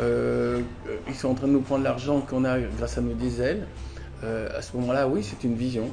euh, 0.00 0.60
ils 1.08 1.14
sont 1.14 1.28
en 1.28 1.34
train 1.34 1.46
de 1.46 1.52
nous 1.52 1.60
prendre 1.60 1.84
l'argent 1.84 2.20
qu'on 2.20 2.44
a 2.44 2.58
grâce 2.58 2.98
à 2.98 3.00
nos 3.00 3.14
diesels, 3.14 3.66
euh, 4.24 4.48
à 4.56 4.62
ce 4.62 4.76
moment-là, 4.76 5.06
oui, 5.08 5.22
c'est 5.22 5.44
une 5.46 5.56
vision. 5.56 5.90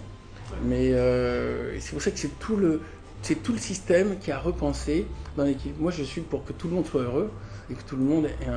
Mais 0.65 0.93
euh, 0.93 1.77
c'est 1.79 1.91
pour 1.93 2.01
ça 2.01 2.11
que 2.11 2.19
c'est 2.19 2.37
tout 2.39 2.55
le, 2.55 2.81
c'est 3.23 3.41
tout 3.41 3.53
le 3.53 3.57
système 3.57 4.19
qui 4.19 4.31
a 4.31 4.37
repensé 4.37 5.07
dans 5.37 5.45
l'équipe. 5.45 5.79
Moi, 5.79 5.91
je 5.91 6.03
suis 6.03 6.21
pour 6.21 6.43
que 6.43 6.51
tout 6.51 6.67
le 6.67 6.75
monde 6.75 6.85
soit 6.85 7.01
heureux 7.01 7.31
et 7.71 7.73
que 7.73 7.81
tout 7.83 7.95
le 7.95 8.03
monde 8.03 8.25
ait 8.25 8.47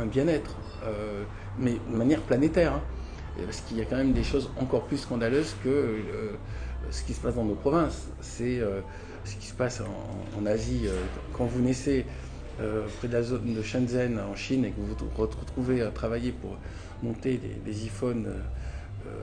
un, 0.00 0.06
bien-être, 0.06 0.56
euh, 0.84 1.22
mais 1.58 1.76
de 1.90 1.96
manière 1.96 2.22
planétaire. 2.22 2.72
hein. 2.72 2.82
Parce 3.44 3.60
qu'il 3.60 3.78
y 3.78 3.82
a 3.82 3.84
quand 3.84 3.96
même 3.96 4.12
des 4.12 4.24
choses 4.24 4.50
encore 4.58 4.84
plus 4.84 4.96
scandaleuses 4.96 5.54
que 5.62 5.68
euh, 5.68 6.32
ce 6.90 7.02
qui 7.02 7.12
se 7.12 7.20
passe 7.20 7.34
dans 7.34 7.44
nos 7.44 7.54
provinces. 7.54 8.08
C'est 8.22 8.58
euh, 8.58 8.80
ce 9.24 9.36
qui 9.36 9.46
se 9.46 9.54
passe 9.54 9.82
en, 10.38 10.46
Asie. 10.46 10.88
quand 11.34 11.44
vous 11.44 11.60
naissez 11.60 12.04
près 12.98 13.08
de 13.08 13.12
la 13.12 13.22
zone 13.22 13.54
de 13.54 13.62
Shenzhen 13.62 14.18
en 14.18 14.34
Chine 14.34 14.64
et 14.64 14.70
que 14.70 14.80
vous 14.80 14.88
vous 14.88 15.10
retrouvez 15.16 15.82
à 15.82 15.90
travailler 15.90 16.32
pour 16.32 16.56
monter 17.02 17.40
des, 17.64 17.86
iPhones 17.86 18.28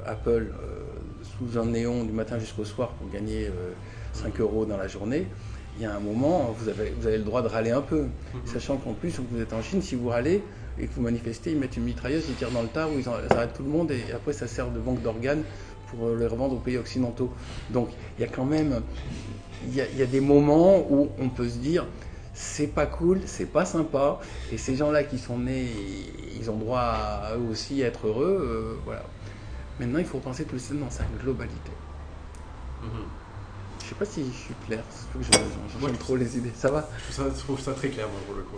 Apple 0.05 0.53
sous 1.23 1.59
un 1.59 1.65
néon 1.65 2.05
du 2.05 2.13
matin 2.13 2.39
jusqu'au 2.39 2.63
soir 2.63 2.91
pour 2.91 3.09
gagner 3.09 3.49
5 4.13 4.39
euros 4.39 4.65
dans 4.65 4.77
la 4.77 4.87
journée, 4.87 5.27
il 5.77 5.83
y 5.83 5.85
a 5.85 5.95
un 5.95 5.99
moment, 5.99 6.51
vous 6.51 6.67
avez, 6.67 6.91
vous 6.91 7.07
avez 7.07 7.17
le 7.17 7.23
droit 7.23 7.41
de 7.41 7.47
râler 7.47 7.71
un 7.71 7.81
peu. 7.81 8.05
Sachant 8.45 8.77
qu'en 8.77 8.93
plus, 8.93 9.19
vous 9.19 9.39
êtes 9.41 9.53
en 9.53 9.61
Chine, 9.61 9.81
si 9.81 9.95
vous 9.95 10.09
râlez 10.09 10.43
et 10.79 10.87
que 10.87 10.93
vous 10.95 11.01
manifestez, 11.01 11.51
ils 11.51 11.57
mettent 11.57 11.77
une 11.77 11.83
mitrailleuse, 11.83 12.25
ils 12.29 12.35
tirent 12.35 12.51
dans 12.51 12.61
le 12.63 12.69
tas, 12.69 12.87
où 12.87 12.97
ils, 12.99 13.07
en- 13.09 13.13
ils 13.29 13.35
arrêtent 13.35 13.53
tout 13.53 13.63
le 13.63 13.69
monde 13.69 13.91
et 13.91 14.11
après 14.13 14.33
ça 14.33 14.47
sert 14.47 14.69
de 14.71 14.79
banque 14.79 15.01
d'organes 15.01 15.43
pour 15.87 16.07
euh, 16.07 16.17
les 16.17 16.27
revendre 16.27 16.55
aux 16.55 16.59
pays 16.59 16.77
occidentaux. 16.77 17.31
Donc 17.69 17.89
il 18.17 18.21
y 18.21 18.23
a 18.23 18.27
quand 18.27 18.45
même 18.45 18.81
il 19.67 19.75
y 19.75 19.81
a, 19.81 19.85
il 19.89 19.97
y 19.97 20.01
a 20.01 20.05
des 20.05 20.21
moments 20.21 20.85
où 20.89 21.09
on 21.19 21.29
peut 21.29 21.47
se 21.49 21.57
dire 21.57 21.85
c'est 22.33 22.67
pas 22.67 22.85
cool, 22.85 23.19
c'est 23.25 23.47
pas 23.47 23.65
sympa, 23.65 24.19
et 24.51 24.57
ces 24.57 24.75
gens-là 24.75 25.03
qui 25.03 25.17
sont 25.17 25.37
nés, 25.39 25.67
ils 26.39 26.49
ont 26.49 26.55
droit 26.55 26.79
à 26.79 27.35
eux 27.35 27.49
aussi 27.51 27.81
être 27.81 28.07
heureux, 28.07 28.39
euh, 28.41 28.75
voilà. 28.85 29.03
Maintenant, 29.79 29.99
il 29.99 30.05
faut 30.05 30.19
penser 30.19 30.45
tout 30.45 30.53
le 30.53 30.59
système 30.59 30.79
dans 30.79 30.89
sa 30.89 31.03
globalité. 31.21 31.71
Mhm. 32.81 32.89
Sais 33.89 33.95
pas 33.95 34.05
si 34.05 34.25
je 34.25 34.37
suis 34.37 34.53
clair, 34.67 34.83
faut 35.11 35.19
que 35.19 35.25
je 35.25 35.31
je- 35.31 35.97
trop 35.97 36.15
les 36.15 36.37
idées. 36.37 36.51
Ça 36.55 36.69
va 36.69 36.89
Je 36.97 37.13
trouve 37.13 37.15
ça, 37.27 37.33
je 37.35 37.43
trouve 37.43 37.59
ça 37.59 37.73
très 37.73 37.89
clair, 37.89 38.07
moi, 38.09 38.19
pour 38.25 38.35
le 38.35 38.43
coup. 38.43 38.57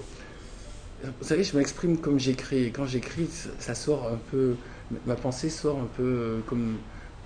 Vous 1.03 1.27
savez, 1.27 1.43
je 1.43 1.57
m'exprime 1.57 1.97
comme 1.97 2.19
j'écris, 2.19 2.65
et 2.65 2.71
quand 2.71 2.86
j'écris, 2.86 3.27
ça- 3.27 3.49
ça 3.59 3.75
sort 3.75 4.07
un 4.07 4.17
peu, 4.29 4.55
ma 5.05 5.15
pensée 5.15 5.49
sort 5.49 5.79
un 5.79 5.88
peu 5.97 6.03
euh, 6.03 6.39
comme, 6.45 6.77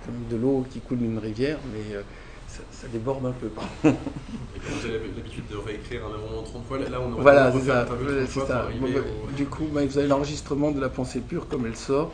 comme 0.04 0.14
de 0.30 0.36
l'eau 0.36 0.64
qui 0.70 0.80
coule 0.80 0.98
d'une 0.98 1.18
rivière, 1.18 1.58
mais 1.72 1.94
euh, 1.94 2.02
ça, 2.48 2.62
ça 2.70 2.88
déborde 2.88 3.26
un 3.26 3.32
peu. 3.32 3.48
Et 3.84 3.90
quand 3.90 4.72
vous 4.80 4.86
avez 4.86 4.98
l'habitude 5.14 5.46
de 5.50 5.56
réécrire 5.56 6.06
un 6.06 6.16
moment 6.16 6.42
30 6.42 6.64
fois, 6.66 6.78
là, 6.78 6.86
on 7.02 7.12
aurait 7.12 7.22
Voilà, 7.22 7.52
c'est 7.52 7.66
ça. 7.66 7.80
l'interview 7.80 8.04
Voilà, 8.06 8.20
30 8.22 8.28
c'est 8.28 8.32
fois 8.40 8.46
ça. 8.46 8.62
arriver 8.62 8.80
Bon, 8.80 8.92
bah, 8.94 9.00
au- 9.28 9.30
Du 9.32 9.44
coup, 9.46 9.64
bah, 9.72 9.84
vous 9.84 9.98
avez 9.98 10.08
l'enregistrement 10.08 10.70
de 10.70 10.80
la 10.80 10.88
pensée 10.88 11.20
pure 11.20 11.46
comme 11.48 11.66
elle 11.66 11.76
sort, 11.76 12.12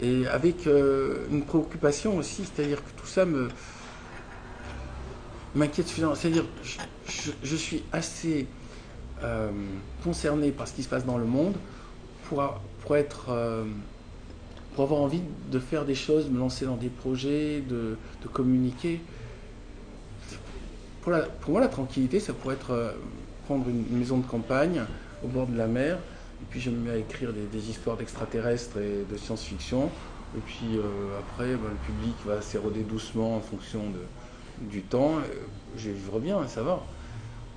et 0.00 0.26
avec 0.28 0.68
euh, 0.68 1.26
une 1.32 1.42
préoccupation 1.42 2.16
aussi, 2.16 2.44
c'est-à-dire 2.44 2.78
que 2.84 2.90
tout 3.00 3.06
ça 3.08 3.24
me 3.24 3.48
m'inquiète 5.54 5.86
suffisamment. 5.88 6.14
C'est-à-dire, 6.14 6.44
je, 6.62 7.30
je- 7.42 7.56
suis 7.56 7.82
assez 7.92 8.46
euh, 9.22 9.50
concerné 10.04 10.50
par 10.52 10.68
ce 10.68 10.74
qui 10.74 10.82
se 10.82 10.88
passe 10.88 11.04
dans 11.04 11.18
le 11.18 11.24
monde 11.26 11.56
pour, 12.28 12.42
pour 12.80 12.96
être 12.96 13.26
euh, 13.30 13.64
pour 14.74 14.84
avoir 14.84 15.00
envie 15.02 15.20
de 15.50 15.58
faire 15.58 15.84
des 15.84 15.94
choses, 15.94 16.30
me 16.30 16.38
lancer 16.38 16.64
dans 16.64 16.76
des 16.76 16.88
projets, 16.88 17.60
de, 17.60 17.98
de 18.22 18.28
communiquer. 18.28 19.00
Pour, 21.02 21.12
la- 21.12 21.22
pour 21.22 21.52
moi, 21.52 21.60
la 21.60 21.68
tranquillité, 21.68 22.20
ça 22.20 22.32
pourrait 22.32 22.54
être 22.54 22.70
euh, 22.70 22.92
prendre 23.44 23.68
une, 23.68 23.84
une 23.90 23.98
maison 23.98 24.18
de 24.18 24.26
campagne 24.26 24.82
au 25.22 25.28
bord 25.28 25.46
de 25.46 25.56
la 25.56 25.66
mer, 25.66 25.98
Et 26.40 26.44
puis 26.48 26.60
je 26.60 26.70
me 26.70 26.76
mets 26.76 26.90
à 26.90 26.96
écrire 26.96 27.32
des, 27.32 27.46
des 27.46 27.70
histoires 27.70 27.96
d'extraterrestres 27.96 28.78
et 28.78 29.04
de 29.10 29.16
science-fiction. 29.16 29.90
Et 30.36 30.40
puis 30.40 30.78
euh, 30.78 31.18
après, 31.18 31.56
ben, 31.56 31.68
le 31.70 31.76
public 31.76 32.16
va 32.24 32.40
s'éroder 32.40 32.82
doucement 32.82 33.36
en 33.36 33.40
fonction 33.40 33.90
de, 33.90 33.98
du 34.70 34.82
temps. 34.82 35.16
Euh, 35.16 35.46
Je 35.76 35.90
vivre 35.90 36.20
bien, 36.20 36.46
ça 36.48 36.62
va. 36.62 36.82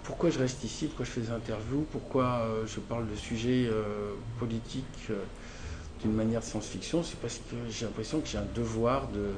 Pourquoi 0.04 0.30
je 0.30 0.40
reste 0.40 0.64
ici 0.64 0.86
Pourquoi 0.88 1.06
je 1.06 1.12
fais 1.12 1.22
des 1.22 1.32
interviews 1.32 1.86
Pourquoi 1.92 2.26
euh, 2.26 2.66
je 2.68 2.80
parle 2.80 3.10
de 3.10 3.16
sujets 3.16 3.68
euh, 3.68 4.14
politiques 4.40 5.12
d'une 6.02 6.14
manière 6.14 6.44
science-fiction 6.44 7.04
C'est 7.04 7.20
parce 7.20 7.38
que 7.38 7.56
j'ai 7.70 7.86
l'impression 7.86 8.20
que 8.20 8.28
j'ai 8.28 8.38
un 8.38 8.48
devoir 8.56 9.08
de 9.10 9.32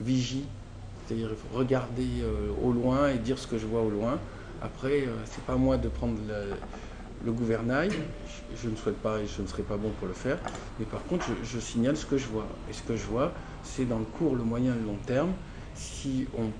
vigie. 0.00 0.44
C'est-à-dire 1.06 1.30
regarder 1.52 2.24
au 2.62 2.72
loin 2.72 3.08
et 3.08 3.18
dire 3.18 3.38
ce 3.38 3.46
que 3.46 3.58
je 3.58 3.66
vois 3.66 3.82
au 3.82 3.90
loin. 3.90 4.18
Après, 4.62 5.04
c'est 5.24 5.44
pas 5.44 5.56
moi 5.56 5.76
de 5.76 5.88
prendre 5.88 6.16
le, 7.24 7.32
gouvernail. 7.32 7.90
Je, 7.90 8.62
je 8.62 8.68
ne 8.68 8.76
souhaite 8.76 8.96
pas 8.98 9.18
et 9.18 9.26
je 9.26 9.42
ne 9.42 9.46
serai 9.48 9.64
pas 9.64 9.76
bon 9.76 9.90
pour 9.98 10.06
le 10.06 10.14
faire. 10.14 10.38
Mais 10.78 10.84
par 10.84 11.02
contre, 11.04 11.26
je, 11.26 11.56
je 11.56 11.58
signale 11.58 11.96
ce 11.96 12.06
que 12.06 12.16
je 12.16 12.26
vois. 12.26 12.46
Et 12.70 12.72
ce 12.72 12.82
que 12.82 12.96
je 12.96 13.04
vois, 13.04 13.32
c'est 13.64 13.84
dans 13.84 13.98
le 13.98 14.04
court, 14.04 14.36
le 14.36 14.44
moyen 14.44 14.74
et 14.74 14.78
le 14.78 14.84
long 14.86 14.98
terme. 15.06 15.32
Si 15.74 16.26
on 16.38 16.50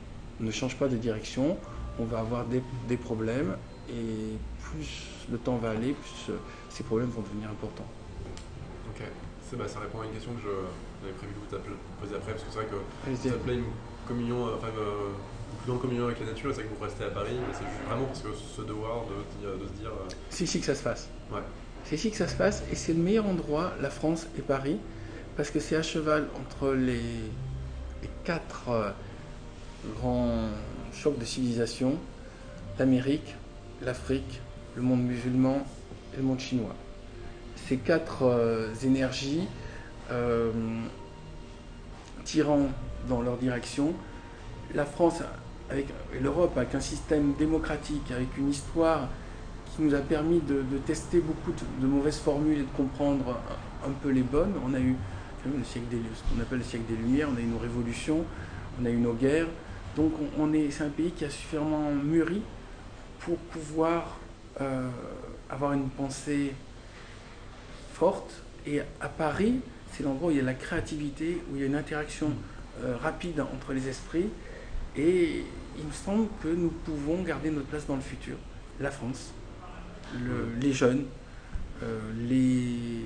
ne 0.44 0.50
change 0.50 0.76
pas 0.76 0.88
de 0.88 0.96
direction, 0.96 1.56
on 1.98 2.04
va 2.04 2.20
avoir 2.20 2.44
des, 2.46 2.62
des 2.88 2.96
problèmes. 2.96 3.56
Et 3.90 4.36
plus 4.62 5.04
le 5.30 5.38
temps 5.38 5.56
va 5.56 5.70
aller, 5.70 5.92
plus 5.92 6.32
euh, 6.32 6.38
ces 6.70 6.82
problèmes 6.84 7.10
vont 7.10 7.22
devenir 7.22 7.50
importants. 7.50 7.86
Ok. 8.88 9.02
Bah, 9.58 9.68
ça 9.68 9.80
répond 9.80 10.00
à 10.00 10.06
une 10.06 10.12
question 10.12 10.32
que 10.32 10.40
j'avais 10.40 11.12
prévu 11.12 11.34
de 11.34 11.38
vous 11.38 11.62
poser 12.00 12.16
après, 12.16 12.32
parce 12.32 12.42
que 12.44 12.50
c'est 12.50 12.56
vrai 12.56 12.68
que 12.68 13.16
ça 13.16 13.34
appelait 13.34 13.56
une 13.56 13.64
communion, 14.08 14.46
euh, 14.46 14.56
enfin 14.56 14.68
euh, 14.68 15.10
une 15.10 15.58
plus 15.58 15.66
grande 15.66 15.80
communion 15.82 16.06
avec 16.06 16.20
la 16.20 16.26
nature, 16.26 16.50
c'est 16.54 16.62
vrai 16.62 16.70
que 16.70 16.74
vous 16.78 16.82
restez 16.82 17.04
à 17.04 17.10
Paris, 17.10 17.36
mais 17.36 17.52
c'est 17.52 17.86
vraiment 17.86 18.06
parce 18.06 18.22
que 18.22 18.28
ce 18.32 18.62
devoir 18.62 19.04
de, 19.04 19.66
se 19.66 19.72
dire. 19.78 19.90
euh, 19.90 20.08
C'est 20.30 20.44
ici 20.44 20.58
que 20.60 20.64
ça 20.64 20.74
se 20.74 20.82
passe. 20.82 21.10
Ouais. 21.30 21.42
C'est 21.84 21.96
ici 21.96 22.10
que 22.10 22.16
ça 22.16 22.28
se 22.28 22.34
passe 22.34 22.62
et 22.72 22.76
c'est 22.76 22.94
le 22.94 23.02
meilleur 23.02 23.26
endroit, 23.26 23.74
la 23.82 23.90
France 23.90 24.26
et 24.38 24.40
Paris, 24.40 24.78
parce 25.36 25.50
que 25.50 25.60
c'est 25.60 25.76
à 25.76 25.82
cheval 25.82 26.28
entre 26.40 26.72
les 26.72 27.02
quatre 28.24 28.68
euh, 28.68 28.90
grands 29.96 30.48
chocs 30.92 31.18
de 31.18 31.24
civilisation, 31.24 31.96
l'Amérique, 32.78 33.34
l'Afrique, 33.82 34.40
le 34.76 34.82
monde 34.82 35.02
musulman 35.02 35.66
et 36.14 36.18
le 36.18 36.22
monde 36.22 36.40
chinois. 36.40 36.74
Ces 37.68 37.76
quatre 37.76 38.22
euh, 38.22 38.72
énergies 38.84 39.46
euh, 40.10 40.50
tirant 42.24 42.68
dans 43.08 43.22
leur 43.22 43.36
direction, 43.36 43.92
la 44.74 44.84
France 44.84 45.22
avec, 45.70 45.86
l'Europe 46.20 46.56
avec 46.56 46.74
un 46.74 46.80
système 46.80 47.34
démocratique, 47.34 48.10
avec 48.14 48.36
une 48.36 48.50
histoire 48.50 49.08
qui 49.74 49.82
nous 49.82 49.94
a 49.94 50.00
permis 50.00 50.40
de, 50.40 50.62
tester 50.86 51.18
beaucoup 51.20 51.52
de, 51.52 51.82
de 51.82 51.86
mauvaises 51.86 52.18
formules 52.18 52.58
et 52.58 52.62
de 52.62 52.76
comprendre 52.76 53.40
un, 53.84 53.88
un 53.88 53.92
peu 54.02 54.10
les 54.10 54.22
bonnes. 54.22 54.52
On 54.66 54.74
a 54.74 54.80
eu 54.80 54.96
le 55.47 55.64
siècle 55.64 55.86
des, 55.90 55.99
ce 56.14 56.22
qu'on 56.34 56.40
appelle 56.40 56.59
le 56.59 56.64
siècle 56.64 56.84
des 56.88 56.97
Lumières, 56.97 57.28
on 57.32 57.36
a 57.36 57.40
eu 57.40 57.45
nos 57.47 57.59
révolutions, 57.59 58.24
on 58.80 58.84
a 58.86 58.90
eu 58.90 58.97
nos 58.97 59.14
guerres. 59.14 59.49
Donc 59.97 60.12
on, 60.38 60.53
est, 60.53 60.70
c'est 60.70 60.84
un 60.84 60.88
pays 60.88 61.11
qui 61.12 61.24
a 61.24 61.30
suffisamment 61.30 61.90
mûri 61.93 62.40
pour 63.20 63.36
pouvoir 63.38 64.18
euh, 64.61 64.88
avoir 65.51 65.72
une 65.74 65.88
pensée 65.90 66.55
forte. 67.93 68.43
Et 68.66 68.80
à 69.01 69.09
Paris, 69.09 69.61
c'est 69.93 70.03
l'endroit 70.03 70.28
où 70.28 70.30
il 70.30 70.38
y 70.38 70.40
a 70.40 70.45
la 70.45 70.55
créativité, 70.55 71.43
où 71.51 71.57
il 71.57 71.61
y 71.61 71.64
a 71.64 71.66
une 71.66 71.74
interaction 71.74 72.30
euh, 72.82 72.97
rapide 72.97 73.40
entre 73.40 73.72
les 73.72 73.88
esprits. 73.88 74.28
Et 74.97 75.45
il 75.78 75.84
me 75.84 75.93
semble 75.93 76.28
que 76.43 76.49
nous 76.49 76.68
pouvons 76.68 77.22
garder 77.22 77.51
notre 77.51 77.66
place 77.66 77.86
dans 77.86 77.97
le 77.97 78.03
futur. 78.03 78.36
La 78.80 78.90
France, 78.90 79.32
le- 80.14 80.55
les 80.61 80.72
jeunes, 80.72 81.05
euh, 81.82 81.99
les, 82.28 83.05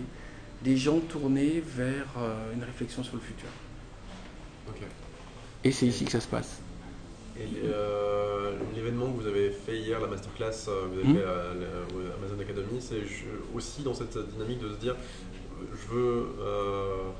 les 0.66 0.76
gens 0.76 0.98
tournés 0.98 1.62
vers 1.64 2.06
euh, 2.18 2.52
une 2.54 2.62
réflexion 2.64 3.02
sur 3.04 3.14
le 3.14 3.20
futur. 3.22 3.48
Et 5.64 5.72
c'est 5.72 5.86
ici 5.86 6.04
que 6.04 6.10
ça 6.12 6.20
se 6.20 6.28
passe. 6.28 6.60
Et 7.38 7.42
euh, 7.64 8.52
l'événement 8.74 9.06
que 9.12 9.20
vous 9.20 9.26
avez 9.26 9.50
fait 9.50 9.78
hier, 9.78 10.00
la 10.00 10.06
masterclass, 10.06 10.68
euh, 10.68 10.86
vous 10.92 10.98
avez 10.98 11.08
Mhm. 11.08 11.16
fait 11.16 11.24
à, 11.24 12.16
Amazon 12.18 12.40
Academy, 12.40 12.80
c'est 12.80 13.02
aussi 13.54 13.82
dans 13.82 13.94
cette 13.94 14.16
dynamique 14.32 14.60
de 14.60 14.70
se 14.70 14.76
dire 14.78 14.94
je 15.72 15.94
veux 15.94 16.26
euh, 16.40 17.10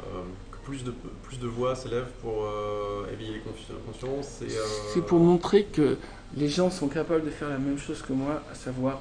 euh, 0.00 0.22
que 0.52 0.56
plus 0.64 0.84
de, 0.84 0.92
plus 1.24 1.38
de 1.38 1.46
voix 1.46 1.74
s'élèvent 1.74 2.12
pour 2.22 2.44
euh, 2.44 3.06
éveiller 3.12 3.34
les 3.34 3.42
consciences. 3.86 4.40
euh, 4.42 4.46
C'est 4.94 5.04
pour 5.04 5.18
montrer 5.20 5.64
que 5.64 5.96
les 6.36 6.48
gens 6.48 6.70
sont 6.70 6.88
capables 6.88 7.24
de 7.24 7.30
faire 7.30 7.48
la 7.50 7.58
même 7.58 7.78
chose 7.78 8.00
que 8.02 8.12
moi, 8.12 8.42
à 8.50 8.54
savoir 8.54 9.00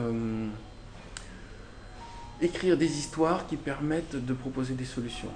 euh, 0.00 0.48
écrire 2.44 2.76
des 2.76 2.98
histoires 2.98 3.46
qui 3.46 3.56
permettent 3.56 4.16
de 4.16 4.32
proposer 4.34 4.74
des 4.74 4.84
solutions. 4.84 5.28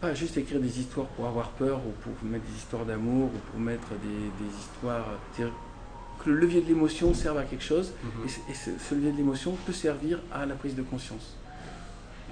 Pas 0.00 0.14
juste 0.14 0.36
écrire 0.36 0.60
des 0.60 0.78
histoires 0.80 1.06
pour 1.08 1.26
avoir 1.26 1.50
peur 1.50 1.78
ou 1.86 1.90
pour 2.02 2.12
mettre 2.28 2.44
des 2.46 2.56
histoires 2.56 2.84
d'amour 2.84 3.26
ou 3.34 3.38
pour 3.50 3.60
mettre 3.60 3.88
des, 4.02 4.44
des 4.44 4.56
histoires. 4.58 5.06
C'est-à-dire 5.34 5.54
que 6.24 6.30
le 6.30 6.36
levier 6.36 6.60
de 6.60 6.66
l'émotion 6.68 7.14
serve 7.14 7.38
à 7.38 7.44
quelque 7.44 7.64
chose 7.64 7.92
Mhm. 8.04 8.24
et, 8.24 8.28
ce- 8.28 8.40
et 8.50 8.54
ce, 8.54 8.70
ce 8.88 8.94
levier 8.94 9.12
de 9.12 9.16
l'émotion 9.16 9.56
peut 9.66 9.72
servir 9.72 10.20
à 10.32 10.46
la 10.46 10.54
prise 10.54 10.74
de 10.76 10.82
conscience. 10.82 11.34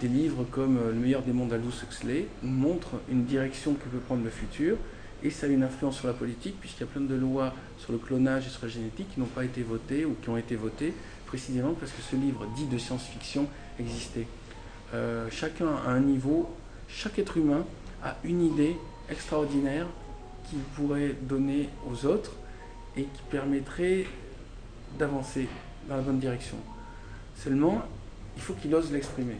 Des 0.00 0.08
livres 0.08 0.44
comme 0.50 0.76
euh, 0.76 0.92
Le 0.92 0.98
meilleur 0.98 1.22
des 1.22 1.32
mondes 1.32 1.48
d'Aldous 1.48 1.72
Huxley 1.82 2.28
montrent 2.42 3.00
une 3.10 3.24
direction 3.24 3.74
que 3.74 3.84
peut 3.88 3.98
prendre 3.98 4.22
le 4.24 4.30
futur 4.30 4.76
et 5.22 5.30
ça 5.30 5.46
a 5.46 5.48
une 5.48 5.62
influence 5.62 5.96
sur 5.96 6.06
la 6.06 6.12
politique 6.12 6.56
puisqu'il 6.60 6.80
y 6.80 6.84
a 6.84 6.86
plein 6.86 7.00
de 7.00 7.14
lois 7.14 7.54
sur 7.78 7.92
le 7.92 7.98
clonage 7.98 8.46
et 8.46 8.50
sur 8.50 8.62
la 8.64 8.68
génétique 8.68 9.08
qui 9.14 9.18
n'ont 9.20 9.26
pas 9.26 9.44
été 9.44 9.62
votées 9.62 10.04
ou 10.04 10.14
qui 10.22 10.28
ont 10.28 10.36
été 10.36 10.54
votées 10.54 10.92
précisément 11.26 11.72
parce 11.80 11.90
que 11.92 12.02
ce 12.02 12.14
livre 12.16 12.46
dit 12.54 12.66
de 12.66 12.76
science-fiction 12.78 13.46
existait. 13.78 14.26
Euh, 14.94 15.28
chacun 15.30 15.68
à 15.86 15.90
un 15.90 16.00
niveau, 16.00 16.48
chaque 16.88 17.18
être 17.18 17.36
humain 17.36 17.64
a 18.02 18.16
une 18.24 18.42
idée 18.42 18.76
extraordinaire 19.10 19.86
qu'il 20.48 20.58
pourrait 20.76 21.14
donner 21.22 21.68
aux 21.90 22.06
autres 22.06 22.32
et 22.96 23.02
qui 23.02 23.22
permettrait 23.30 24.06
d'avancer 24.98 25.48
dans 25.88 25.96
la 25.96 26.02
bonne 26.02 26.18
direction. 26.18 26.56
Seulement, 27.36 27.82
il 28.36 28.42
faut 28.42 28.54
qu'il 28.54 28.74
ose 28.74 28.92
l'exprimer. 28.92 29.36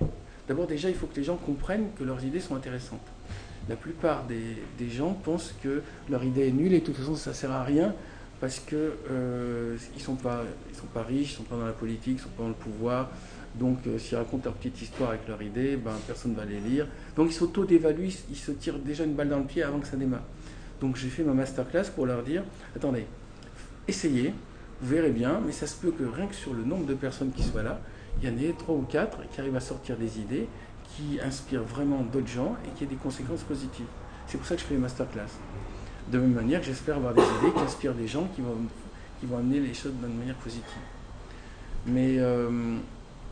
D'abord, 0.49 0.67
déjà, 0.67 0.89
il 0.89 0.95
faut 0.95 1.07
que 1.07 1.17
les 1.17 1.25
gens 1.25 1.37
comprennent 1.37 1.89
que 1.99 2.05
leurs 2.05 2.25
idées 2.25 2.41
sont 2.41 2.55
intéressantes. 2.55 3.07
La 3.69 3.77
plupart 3.77 4.25
des, 4.25 4.91
gens 4.91 5.13
pensent 5.13 5.55
que 5.63 5.83
leur 6.09 6.23
idée 6.23 6.49
est 6.49 6.53
nulle 6.53 6.73
et 6.73 6.81
de 6.81 6.85
toute 6.85 6.97
façon, 6.97 7.17
ça 7.17 7.31
ne 7.31 7.35
sert 7.35 7.51
à 7.51 7.65
rien 7.65 7.95
parce 8.41 8.61
qu'ils 8.61 8.79
euh, 9.11 9.77
ne 9.95 10.01
sont, 10.01 10.17
sont 10.17 10.87
pas 10.93 11.03
riches, 11.03 11.31
ils 11.31 11.33
ne 11.33 11.37
sont 11.39 11.43
pas 11.45 11.57
dans 11.57 11.67
la 11.67 11.73
politique, 11.73 12.05
ils 12.07 12.15
ne 12.15 12.21
sont 12.21 12.29
pas 12.29 12.43
dans 12.43 12.51
le 12.51 12.55
pouvoir. 12.55 13.11
Donc, 13.59 13.79
euh, 13.87 13.99
s'ils 13.99 14.17
racontent 14.17 14.45
leur 14.45 14.55
petite 14.55 14.83
histoire 14.83 15.11
avec 15.11 15.27
leur 15.27 15.41
idée, 15.41 15.77
ben, 15.77 15.93
personne 16.07 16.33
ne 16.33 16.37
va 16.37 16.45
les 16.45 16.61
lire. 16.61 16.87
Donc, 17.17 17.29
ils 17.31 17.35
s'auto-dévaluent, 17.35 18.13
ils, 18.31 18.37
se 18.37 18.53
tirent 18.53 18.79
déjà 18.79 19.05
une 19.05 19.15
balle 19.15 19.31
dans 19.31 19.39
le 19.39 19.45
pied 19.45 19.63
avant 19.63 19.79
que 19.79 19.87
ça 19.87 19.97
démarre. 19.97 20.25
Donc, 20.81 20.97
j'ai 20.97 21.09
fait 21.09 21.23
ma 21.23 21.33
masterclass 21.33 21.91
pour 21.95 22.07
leur 22.07 22.23
dire 22.23 22.43
attendez, 22.75 23.07
essayez, 23.89 24.35
vous 24.83 24.89
verrez 24.89 25.11
bien, 25.11 25.41
mais 25.45 25.53
ça 25.53 25.67
se 25.67 25.77
peut 25.77 25.91
que 25.91 26.05
rien 26.05 26.27
que 26.27 26.35
sur 26.35 26.53
le 26.53 26.65
nombre 26.65 26.85
de 26.85 26.95
personnes 26.95 27.33
qui 27.33 27.43
soient 27.43 27.63
là, 27.63 27.81
il 28.21 28.29
y 28.29 28.33
en 28.33 28.37
ait 28.39 28.55
trois 28.59 28.75
ou 28.75 28.83
quatre 28.83 29.19
qui 29.31 29.41
arrivent 29.41 29.57
à 29.57 29.61
sortir 29.61 29.97
des 29.97 30.21
idées 30.21 30.49
qui 30.95 31.19
inspirent 31.21 31.65
vraiment 31.65 32.03
d'autres 32.03 32.29
gens 32.29 32.57
et 32.65 32.77
qui 32.77 32.85
aient 32.85 32.89
des 32.89 32.97
conséquences 32.97 33.43
positives. 33.43 33.87
C'est 34.27 34.39
pour 34.39 34.47
ça 34.47 34.55
que 34.55 34.61
je 34.61 34.67
fais 34.67 34.75
les 34.75 34.81
masterclass. 34.81 35.29
De 36.11 36.19
même 36.19 36.33
manière 36.33 36.63
j'espère 36.63 36.97
avoir 36.97 37.15
des 37.15 37.23
idées 37.23 37.53
qui 37.55 37.61
inspirent 37.61 37.95
des 37.95 38.07
gens 38.07 38.29
qui 38.35 38.41
vont, 38.41 38.57
qui 39.21 39.27
amener 39.35 39.61
les 39.61 39.75
choses 39.75 39.93
d'une 39.93 40.17
manière 40.17 40.37
positive. 40.37 40.63
Mais 41.87 42.17
euh, 42.19 42.79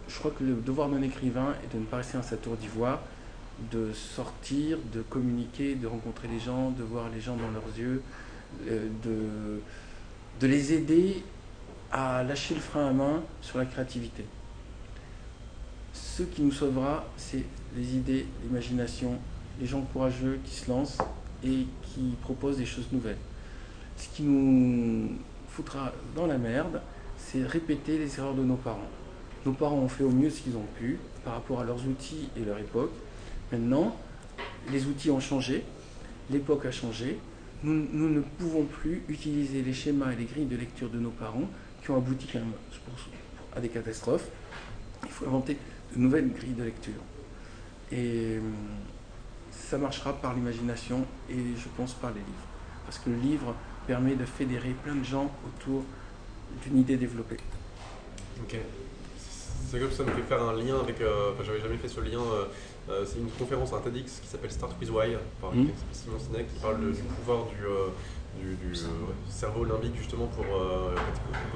je 0.09 0.18
crois 0.18 0.31
que 0.31 0.44
le 0.44 0.55
devoir 0.55 0.89
d'un 0.89 1.02
écrivain 1.02 1.55
est 1.64 1.74
de 1.74 1.81
ne 1.81 1.86
pas 1.86 1.98
rester 1.98 2.16
dans 2.18 2.22
sa 2.22 2.36
tour 2.36 2.56
d'ivoire, 2.56 3.01
de 3.70 3.93
sortir, 3.93 4.78
de 4.93 5.02
communiquer, 5.02 5.74
de 5.74 5.86
rencontrer 5.86 6.28
les 6.28 6.40
gens, 6.40 6.70
de 6.70 6.82
voir 6.82 7.09
les 7.10 7.20
gens 7.20 7.36
dans 7.36 7.51
leurs 7.51 7.78
yeux, 7.78 8.02
euh, 8.68 8.89
de, 9.02 9.60
de 10.40 10.47
les 10.47 10.72
aider 10.72 11.22
à 11.93 12.22
lâcher 12.24 12.55
le 12.55 12.60
frein 12.60 12.89
à 12.89 12.93
main 12.93 13.22
sur 13.40 13.59
la 13.59 13.66
créativité. 13.66 14.24
Ce 15.93 16.22
qui 16.24 16.43
nous 16.43 16.52
sauvera, 16.52 17.05
c'est 17.16 17.44
les 17.76 17.94
idées, 17.94 18.26
l'imagination, 18.43 19.18
les 19.60 19.66
gens 19.66 19.82
courageux 19.82 20.40
qui 20.44 20.55
se 20.55 20.68
lancent 20.68 20.98
et 21.44 21.66
qui 21.82 22.14
proposent 22.22 22.59
des 22.59 22.66
choses 22.66 22.89
nouvelles. 22.93 23.18
Ce 23.97 24.09
qui 24.09 24.22
nous 24.24 25.10
foutra 25.48 25.93
dans 26.16 26.26
la 26.26 26.39
merde, 26.39 26.81
c'est 27.16 27.44
répéter 27.44 27.98
les 27.98 28.18
erreurs 28.18 28.35
de 28.35 28.43
nos 28.43 28.56
parents. 28.56 28.90
Nos 29.47 29.53
parents 29.53 29.77
ont 29.77 29.89
fait 29.89 30.05
au 30.05 30.11
mieux 30.11 30.31
ce 30.31 30.41
qu'ils 30.41 30.57
ont 30.57 30.66
pu 30.79 30.99
par 31.25 31.35
rapport 31.35 31.61
à 31.61 31.65
leurs 31.65 31.87
outils 31.87 32.31
et 32.37 32.45
leur 32.45 32.59
époque. 32.59 32.93
Maintenant, 33.53 33.95
les 34.71 34.87
outils 34.87 35.11
ont 35.11 35.21
changé, 35.21 35.65
l'époque 36.31 36.65
a 36.65 36.71
changé. 36.71 37.19
Nous, 37.62 38.09
ne 38.09 38.21
pouvons 38.21 38.65
plus 38.65 39.03
utiliser 39.09 39.62
les 39.62 39.73
schémas 39.73 40.12
et 40.12 40.16
les 40.16 40.25
grilles 40.25 40.47
de 40.47 40.57
lecture 40.57 40.91
de 40.91 40.99
nos 40.99 41.11
parents 41.11 41.49
qui 41.83 41.91
ont 41.91 41.97
abouti 41.97 42.27
quand 42.31 42.41
même 42.41 42.53
à 43.57 43.61
des 43.61 43.69
catastrophes. 43.69 44.29
Il 45.03 45.11
faut 45.11 45.27
inventer 45.27 45.57
de 45.95 46.01
nouvelles 46.01 46.31
grilles 46.33 46.53
de 46.53 46.65
lecture. 46.65 47.01
Et 47.91 48.39
hum, 48.39 48.53
ça 49.51 49.79
marchera 49.79 50.12
par 50.15 50.35
l'imagination 50.35 51.07
et 51.31 51.37
je 51.57 51.69
pense 51.77 51.95
par 51.95 52.11
les 52.11 52.21
livres. 52.21 52.47
Parce 52.85 52.99
que 52.99 53.11
le 53.11 53.16
livre 53.16 53.55
permet 53.87 54.15
de 54.15 54.25
fédérer 54.25 54.75
plein 54.83 54.95
de 54.95 55.05
gens 55.05 55.31
autour 55.47 55.85
d'une 56.62 56.79
idée 56.79 56.97
développée. 56.97 57.39
Ok. 58.43 58.57
C'est 59.66 59.81
comme 59.81 59.91
ça 59.91 60.05
me 60.05 60.11
fait 60.11 60.23
faire 60.23 60.43
un 60.43 60.53
lien 60.55 60.78
avec. 60.81 61.01
euh, 61.01 61.31
Enfin, 61.32 61.43
j'avais 61.45 61.61
jamais 61.61 61.77
fait 61.77 61.89
ce 61.89 62.01
lien. 62.01 62.20
euh, 62.20 62.45
euh, 62.91 63.05
c'est 63.07 63.19
une 63.19 63.31
conférence 63.31 63.73
à 63.73 63.77
un 63.77 63.81
TEDx 63.81 64.20
qui 64.20 64.28
s'appelle 64.28 64.51
Start 64.53 64.77
with 64.81 64.91
Why, 64.91 65.16
par 65.41 65.51
s'appelle 65.77 65.93
Simon 65.93 66.19
Sinek, 66.19 66.53
qui 66.53 66.61
parle 66.61 66.81
de- 66.81 66.91
du 66.93 67.03
pouvoir 67.03 67.47
du, 67.47 67.65
du, 68.41 68.55
cerveau 69.28 69.65
limbique, 69.65 69.97
justement, 69.97 70.27
pour. 70.27 70.45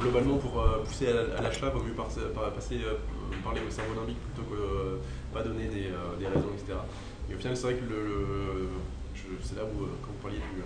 globalement, 0.00 0.36
pour 0.38 0.62
pousser 0.84 1.08
à, 1.08 1.14
la- 1.14 1.38
à 1.38 1.42
l'achat, 1.42 1.68
vaut 1.70 1.82
mieux 1.82 1.92
par- 1.92 2.08
par- 2.34 2.50
passer, 2.52 2.78
parler 3.44 3.60
au 3.66 3.70
cerveau 3.70 3.94
limbique 4.00 4.18
plutôt 4.32 4.48
que 4.50 4.98
pas 5.34 5.42
donner 5.42 5.66
des, 5.66 5.90
des 6.18 6.26
raisons, 6.26 6.48
etc. 6.56 6.78
Et 7.30 7.34
au 7.34 7.38
final, 7.38 7.56
c'est 7.56 7.64
vrai 7.64 7.74
que 7.74 7.84
le, 7.84 8.00
le- 8.04 8.68
c'est 9.42 9.56
là 9.56 9.62
où, 9.64 9.84
quand 10.02 10.08
vous 10.12 10.22
parliez 10.22 10.38
du. 10.38 10.62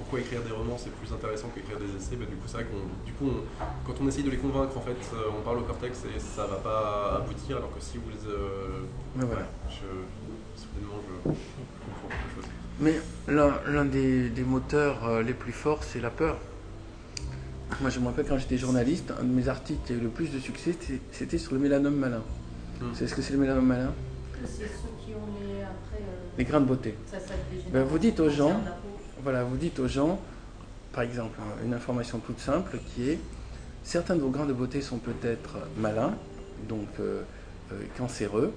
Pourquoi 0.00 0.20
écrire 0.20 0.40
des 0.42 0.50
romans 0.52 0.76
c'est 0.78 0.90
plus 0.92 1.12
intéressant 1.12 1.48
qu'écrire 1.54 1.78
des 1.78 1.94
essais 1.96 2.16
bah, 2.16 2.24
Du 2.28 2.34
coup, 2.36 2.46
c'est 2.48 2.54
vrai 2.58 2.64
qu'on, 2.66 2.82
du 3.06 3.12
coup, 3.12 3.26
on- 3.28 3.86
quand 3.86 3.94
on 4.02 4.08
essaye 4.08 4.24
de 4.24 4.30
les 4.30 4.38
convaincre, 4.38 4.76
en 4.76 4.80
fait, 4.80 4.96
euh, 5.14 5.28
on 5.38 5.42
parle 5.42 5.58
au 5.58 5.62
cortex 5.62 6.02
et 6.14 6.18
ça 6.18 6.46
va 6.46 6.56
pas 6.56 7.16
aboutir, 7.22 7.58
alors 7.58 7.72
que 7.74 7.80
si 7.80 7.98
vous 7.98 8.08
les. 8.10 8.26
euh, 8.26 8.80
Mais 9.16 9.24
voilà. 9.24 9.46
je, 9.68 9.84
soudainement, 10.60 11.00
je, 11.06 11.30
je 11.30 11.36
comprends 11.84 12.08
quelque 12.08 12.34
chose. 12.42 12.50
Mais 12.80 12.98
l'un 13.28 13.84
des, 13.84 14.30
des 14.30 14.42
moteurs 14.42 15.04
euh, 15.06 15.22
les 15.22 15.34
plus 15.34 15.52
forts, 15.52 15.84
c'est 15.84 16.00
la 16.00 16.10
peur. 16.10 16.38
Moi, 17.80 17.90
je 17.90 18.00
me 18.00 18.06
rappelle 18.06 18.26
quand 18.26 18.38
j'étais 18.38 18.58
journaliste, 18.58 19.12
un 19.20 19.22
de 19.24 19.32
mes 19.32 19.48
articles 19.48 19.80
qui 19.86 19.92
a 19.92 19.96
eu 19.96 20.00
le 20.00 20.08
plus 20.08 20.30
de 20.32 20.38
succès, 20.38 20.74
c'était- 21.12 21.38
sur 21.38 21.52
le 21.54 21.60
mélanome 21.60 21.94
malin. 21.94 22.22
Vous 22.80 22.94
savez 22.94 23.06
ce 23.06 23.14
que 23.14 23.22
c'est 23.22 23.34
le 23.34 23.38
mélanome 23.38 23.66
malin? 23.66 23.92
C'est 24.44 24.62
ceux 24.62 24.88
qui 25.04 25.12
ont 25.14 25.26
les. 25.40 25.60
Après. 25.62 25.98
euh, 26.00 26.38
Les 26.38 26.44
grains 26.44 26.60
de 26.60 26.64
beauté. 26.66 26.94
ça, 27.06 27.20
ça. 27.20 27.34
Ben, 27.70 27.84
vous 27.84 27.98
dites 27.98 28.18
aux 28.20 28.30
gens- 28.30 28.58
Voilà, 29.22 29.44
vous 29.44 29.56
dites 29.56 29.78
aux 29.78 29.88
gens, 29.88 30.18
par 30.92 31.02
exemple, 31.02 31.38
hein, 31.40 31.52
une 31.64 31.74
information 31.74 32.18
toute 32.18 32.40
simple 32.40 32.78
qui 32.94 33.10
est 33.10 33.18
certains 33.82 34.16
de 34.16 34.20
vos 34.20 34.30
grains 34.30 34.46
de 34.46 34.52
beauté 34.52 34.80
sont 34.80 34.98
peut-être 34.98 35.56
malins, 35.78 36.14
donc 36.68 36.86
euh, 37.00 37.22
euh, 37.72 37.80
cancéreux, 37.98 38.52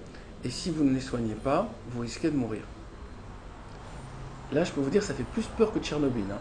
et 0.45 0.49
si 0.49 0.69
vous 0.69 0.83
ne 0.83 0.93
les 0.93 1.01
soignez 1.01 1.35
pas, 1.35 1.69
vous 1.91 2.01
risquez 2.01 2.29
de 2.29 2.35
mourir. 2.37 2.61
Là, 4.53 4.63
je 4.63 4.71
peux 4.71 4.81
vous 4.81 4.89
dire, 4.89 5.01
ça 5.01 5.13
fait 5.15 5.23
plus 5.23 5.45
peur 5.57 5.73
que 5.73 5.79
Tchernobyl. 5.79 6.23
hein. 6.31 6.37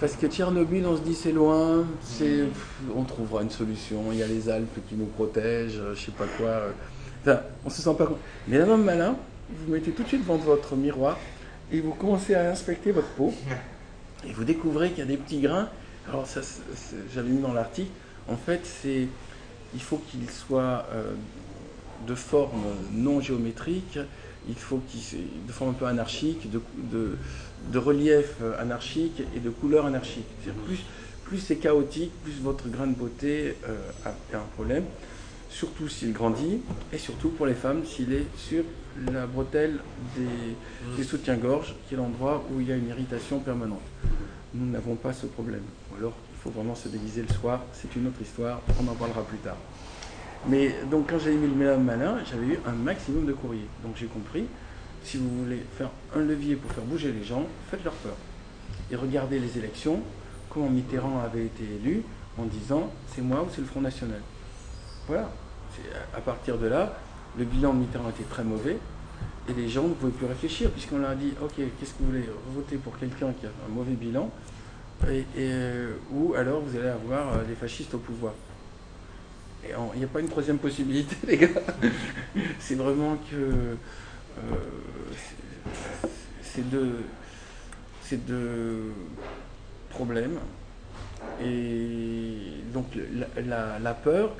Parce 0.00 0.14
que 0.14 0.28
Tchernobyl, 0.28 0.86
on 0.86 0.96
se 0.96 1.02
dit 1.02 1.14
c'est 1.14 1.32
loin, 1.32 1.84
c'est, 2.02 2.44
on 2.94 3.02
trouvera 3.02 3.42
une 3.42 3.50
solution, 3.50 4.04
il 4.12 4.18
y 4.18 4.22
a 4.22 4.26
les 4.28 4.48
Alpes 4.48 4.78
qui 4.88 4.94
nous 4.94 5.06
protègent, 5.06 5.80
je 5.94 6.00
sais 6.00 6.12
pas 6.12 6.26
quoi. 6.38 6.46
euh. 6.48 6.70
Enfin, 7.22 7.40
on 7.64 7.70
se 7.70 7.82
sent 7.82 7.94
pas. 7.98 8.08
Mais 8.46 8.60
un 8.60 8.68
homme 8.68 8.84
malin, 8.84 9.16
vous 9.50 9.72
mettez 9.72 9.90
tout 9.90 10.04
de 10.04 10.08
suite 10.08 10.22
devant 10.22 10.36
votre 10.36 10.76
miroir 10.76 11.18
et 11.72 11.80
vous 11.80 11.92
commencez 11.92 12.34
à 12.34 12.50
inspecter 12.50 12.92
votre 12.92 13.08
peau 13.08 13.32
et 14.26 14.32
vous 14.32 14.44
découvrez 14.44 14.90
qu'il 14.90 14.98
y 14.98 15.02
a 15.02 15.06
des 15.06 15.16
petits 15.16 15.40
grains. 15.40 15.68
Alors, 16.08 16.26
ça, 16.26 16.40
j'avais 17.12 17.30
mis 17.30 17.42
dans 17.42 17.52
l'article, 17.52 17.90
en 18.28 18.36
fait, 18.36 18.60
c'est, 18.64 19.08
il 19.74 19.80
faut 19.80 19.98
qu'il 19.98 20.28
soit 20.30 20.86
euh, 20.92 21.12
de 22.06 22.14
forme 22.14 22.64
non 22.92 23.20
géométrique, 23.20 23.98
il 24.48 24.54
faut 24.54 24.80
qu'il 24.88 25.00
soit 25.00 25.18
de 25.46 25.52
forme 25.52 25.70
un 25.70 25.74
peu 25.74 25.86
anarchique, 25.86 26.48
de, 26.50 27.78
relief 27.78 28.36
anarchique 28.58 29.22
et 29.34 29.40
de 29.40 29.50
couleur 29.50 29.86
anarchique. 29.86 30.26
Plus, 30.66 30.78
plus 31.24 31.38
c'est 31.38 31.56
chaotique, 31.56 32.12
plus 32.22 32.40
votre 32.40 32.68
grain 32.68 32.86
de 32.86 32.94
beauté 32.94 33.56
euh, 33.68 33.76
a 34.06 34.36
un 34.36 34.46
problème, 34.54 34.84
surtout 35.50 35.88
s'il 35.88 36.12
grandit, 36.12 36.60
et 36.92 36.98
surtout 36.98 37.30
pour 37.30 37.46
les 37.46 37.54
femmes 37.54 37.84
s'il 37.84 38.12
est 38.12 38.26
sur 38.36 38.64
la 39.12 39.26
bretelle 39.26 39.78
des, 40.16 40.96
des 40.96 41.04
soutiens-gorge, 41.04 41.74
qui 41.86 41.94
est 41.94 41.96
l'endroit 41.96 42.44
où 42.52 42.60
il 42.60 42.68
y 42.68 42.72
a 42.72 42.76
une 42.76 42.88
irritation 42.88 43.40
permanente. 43.40 43.82
Nous 44.54 44.70
n'avons 44.70 44.96
pas 44.96 45.12
ce 45.12 45.26
problème. 45.26 45.62
Ou 45.92 45.98
alors, 45.98 46.14
il 46.32 46.38
faut 46.40 46.50
vraiment 46.50 46.74
se 46.74 46.88
déguiser 46.88 47.22
le 47.22 47.34
soir, 47.34 47.62
c'est 47.72 47.94
une 47.96 48.06
autre 48.06 48.22
histoire, 48.22 48.60
on 48.80 48.88
en 48.88 48.94
parlera 48.94 49.22
plus 49.22 49.38
tard. 49.38 49.56
Mais 50.48 50.74
donc 50.90 51.10
quand 51.10 51.18
j'ai 51.18 51.34
mis 51.34 51.48
le 51.48 51.54
mélanome 51.54 51.84
malin, 51.84 52.18
j'avais 52.30 52.46
eu 52.46 52.58
un 52.66 52.72
maximum 52.72 53.26
de 53.26 53.32
courriers. 53.32 53.66
Donc 53.82 53.96
j'ai 53.96 54.06
compris, 54.06 54.44
si 55.02 55.16
vous 55.16 55.44
voulez 55.44 55.62
faire 55.76 55.90
un 56.14 56.20
levier 56.20 56.56
pour 56.56 56.70
faire 56.70 56.84
bouger 56.84 57.12
les 57.12 57.24
gens, 57.24 57.46
faites 57.70 57.82
leur 57.84 57.94
peur. 57.94 58.14
Et 58.90 58.96
regardez 58.96 59.38
les 59.40 59.58
élections, 59.58 60.00
comment 60.48 60.70
Mitterrand 60.70 61.20
avait 61.24 61.46
été 61.46 61.64
élu 61.64 62.02
en 62.38 62.44
disant 62.44 62.90
c'est 63.14 63.22
moi 63.22 63.42
ou 63.42 63.46
c'est 63.52 63.60
le 63.60 63.66
Front 63.66 63.80
National. 63.80 64.20
Voilà. 65.06 65.30
À 66.14 66.20
partir 66.20 66.58
de 66.58 66.66
là, 66.66 66.94
le 67.38 67.44
bilan 67.44 67.74
de 67.74 67.80
Mitterrand 67.80 68.10
était 68.10 68.24
très 68.24 68.44
mauvais 68.44 68.78
et 69.48 69.52
les 69.52 69.68
gens 69.68 69.84
ne 69.84 69.94
pouvaient 69.94 70.12
plus 70.12 70.26
réfléchir 70.26 70.70
puisqu'on 70.70 70.98
leur 70.98 71.10
a 71.10 71.14
dit 71.14 71.34
ok, 71.42 71.54
qu'est-ce 71.56 71.92
que 71.92 71.98
vous 72.00 72.06
voulez 72.06 72.28
voter 72.54 72.76
pour 72.76 72.98
quelqu'un 72.98 73.32
qui 73.38 73.46
a 73.46 73.50
un 73.50 73.72
mauvais 73.72 73.92
bilan 73.92 74.30
et, 75.08 75.24
euh, 75.38 75.92
ou 76.10 76.34
alors 76.34 76.60
vous 76.60 76.76
allez 76.76 76.88
avoir 76.88 77.32
euh, 77.32 77.42
les 77.48 77.54
fascistes 77.54 77.94
au 77.94 77.98
pouvoir. 77.98 78.32
Il 79.64 79.98
n'y 79.98 80.04
a 80.04 80.08
pas 80.08 80.20
une 80.20 80.28
troisième 80.28 80.58
possibilité, 80.58 81.16
les 81.26 81.36
gars. 81.36 81.48
C'est 82.58 82.76
vraiment 82.76 83.16
que 83.30 83.34
euh, 83.34 83.76
c'est 86.42 86.68
deux, 86.68 87.00
c'est 88.02 88.24
deux 88.24 88.92
problèmes. 89.90 90.38
Et 91.42 92.36
donc 92.72 92.86
la, 93.44 93.94
peur 93.94 94.36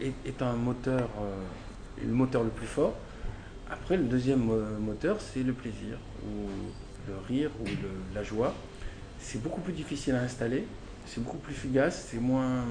est, 0.00 0.12
est 0.26 0.42
un 0.42 0.54
moteur, 0.54 1.08
euh, 1.20 2.04
le 2.04 2.12
moteur 2.12 2.42
le 2.44 2.50
plus 2.50 2.66
fort. 2.66 2.94
Après, 3.70 3.96
le 3.96 4.04
deuxième 4.04 4.50
euh, 4.50 4.78
moteur, 4.78 5.18
c'est 5.20 5.42
le 5.42 5.52
plaisir, 5.52 5.96
ou 6.26 6.48
le 7.08 7.14
rire, 7.28 7.50
ou 7.60 7.64
le- 7.66 8.14
la 8.14 8.22
joie. 8.22 8.54
C'est 9.18 9.42
beaucoup 9.42 9.60
plus 9.60 9.72
difficile 9.72 10.14
à 10.14 10.20
installer, 10.22 10.66
c'est 11.06 11.22
beaucoup 11.22 11.38
plus 11.38 11.54
fugace, 11.54 12.08
c'est 12.10 12.18
moins 12.20 12.64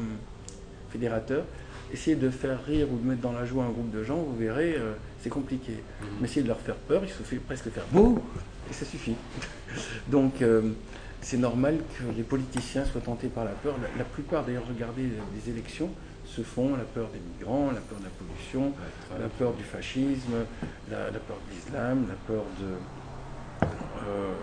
fédérateur. 0.91 1.45
Essayez 1.91 2.15
de 2.15 2.29
faire 2.29 2.63
rire 2.65 2.87
ou 2.91 2.97
de 2.97 3.07
mettre 3.07 3.21
dans 3.21 3.31
la 3.33 3.45
joie 3.45 3.63
un 3.65 3.69
groupe 3.69 3.91
de 3.91 4.03
gens, 4.03 4.17
vous 4.17 4.35
verrez, 4.35 4.75
euh, 4.77 4.93
c'est 5.21 5.29
compliqué. 5.29 5.73
Mais 6.19 6.27
essayez 6.27 6.43
de 6.43 6.47
leur 6.47 6.59
faire 6.59 6.75
peur, 6.75 7.01
il 7.03 7.09
suffit 7.09 7.37
presque 7.37 7.69
faire 7.69 7.85
bouh 7.91 8.19
et 8.69 8.73
ça 8.73 8.85
suffit. 8.85 9.15
Donc 10.07 10.41
euh, 10.41 10.71
c'est 11.21 11.37
normal 11.37 11.77
que 11.97 12.03
les 12.15 12.23
politiciens 12.23 12.85
soient 12.85 13.01
tentés 13.01 13.27
par 13.27 13.45
la 13.45 13.51
peur. 13.51 13.75
La, 13.81 13.87
la 13.99 14.03
plupart, 14.05 14.43
d'ailleurs, 14.45 14.67
regardez 14.67 15.03
les 15.35 15.51
élections, 15.51 15.89
se 16.35 16.41
font 16.41 16.75
la 16.75 16.83
peur 16.83 17.07
des 17.13 17.19
migrants, 17.19 17.67
la 17.67 17.79
peur 17.81 17.99
de 17.99 18.05
la 18.05 18.09
pollution, 18.09 18.73
la 19.19 19.27
peur 19.27 19.53
du 19.53 19.63
fascisme, 19.63 20.33
la, 20.89 21.11
la 21.11 21.19
peur 21.19 21.37
de 21.47 21.53
l'islam, 21.53 22.05
la 22.07 22.15
peur 22.33 22.43
de 22.59 23.67
euh, 24.07 24.33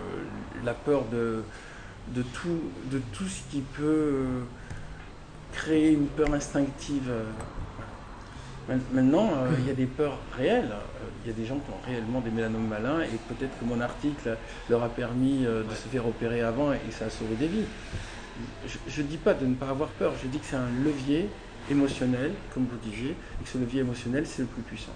la 0.63 0.73
peur 0.73 1.03
de, 1.11 1.43
de, 2.09 2.21
tout, 2.21 2.61
de 2.91 2.99
tout 3.11 3.25
ce 3.25 3.41
qui 3.51 3.61
peut 3.61 3.83
euh, 3.83 4.41
créer 5.53 5.91
une 5.93 6.07
peur 6.07 6.33
instinctive. 6.33 7.09
euh, 7.09 7.23
Maintenant, 8.93 9.31
euh, 9.33 9.49
il 9.59 9.67
y 9.67 9.69
a 9.69 9.73
des 9.73 9.85
peurs 9.85 10.17
réelles. 10.37 10.71
Il 11.25 11.31
y 11.31 11.33
a 11.33 11.35
des 11.35 11.45
gens 11.45 11.55
qui 11.57 11.69
ont 11.71 11.85
réellement 11.91 12.21
des 12.21 12.29
mélanomes 12.31 12.67
malins 12.67 13.01
et 13.01 13.17
peut-être 13.33 13.59
que 13.59 13.65
mon 13.65 13.81
article 13.81 14.37
leur 14.69 14.81
a 14.83 14.89
permis 14.89 15.45
euh, 15.45 15.63
de 15.63 15.75
se 15.75 15.87
faire 15.89 16.07
opérer 16.07 16.41
avant 16.41 16.71
et 16.71 16.79
ça 16.91 17.05
a 17.05 17.09
sauvé 17.09 17.35
des 17.35 17.47
vies. 17.47 17.65
Je 18.87 19.01
ne 19.01 19.07
dis 19.07 19.17
pas 19.17 19.33
de 19.33 19.45
ne 19.45 19.55
pas 19.55 19.69
avoir 19.69 19.89
peur, 19.89 20.13
je 20.23 20.27
dis 20.27 20.39
que 20.39 20.45
c'est 20.45 20.55
un 20.55 20.69
levier 20.83 21.27
émotionnel, 21.69 22.31
comme 22.53 22.65
vous 22.65 22.77
disiez, 22.89 23.11
et 23.11 23.43
que 23.43 23.49
ce 23.49 23.57
levier 23.57 23.81
émotionnel, 23.81 24.25
c'est 24.25 24.41
le 24.43 24.47
plus 24.47 24.61
puissant. 24.63 24.95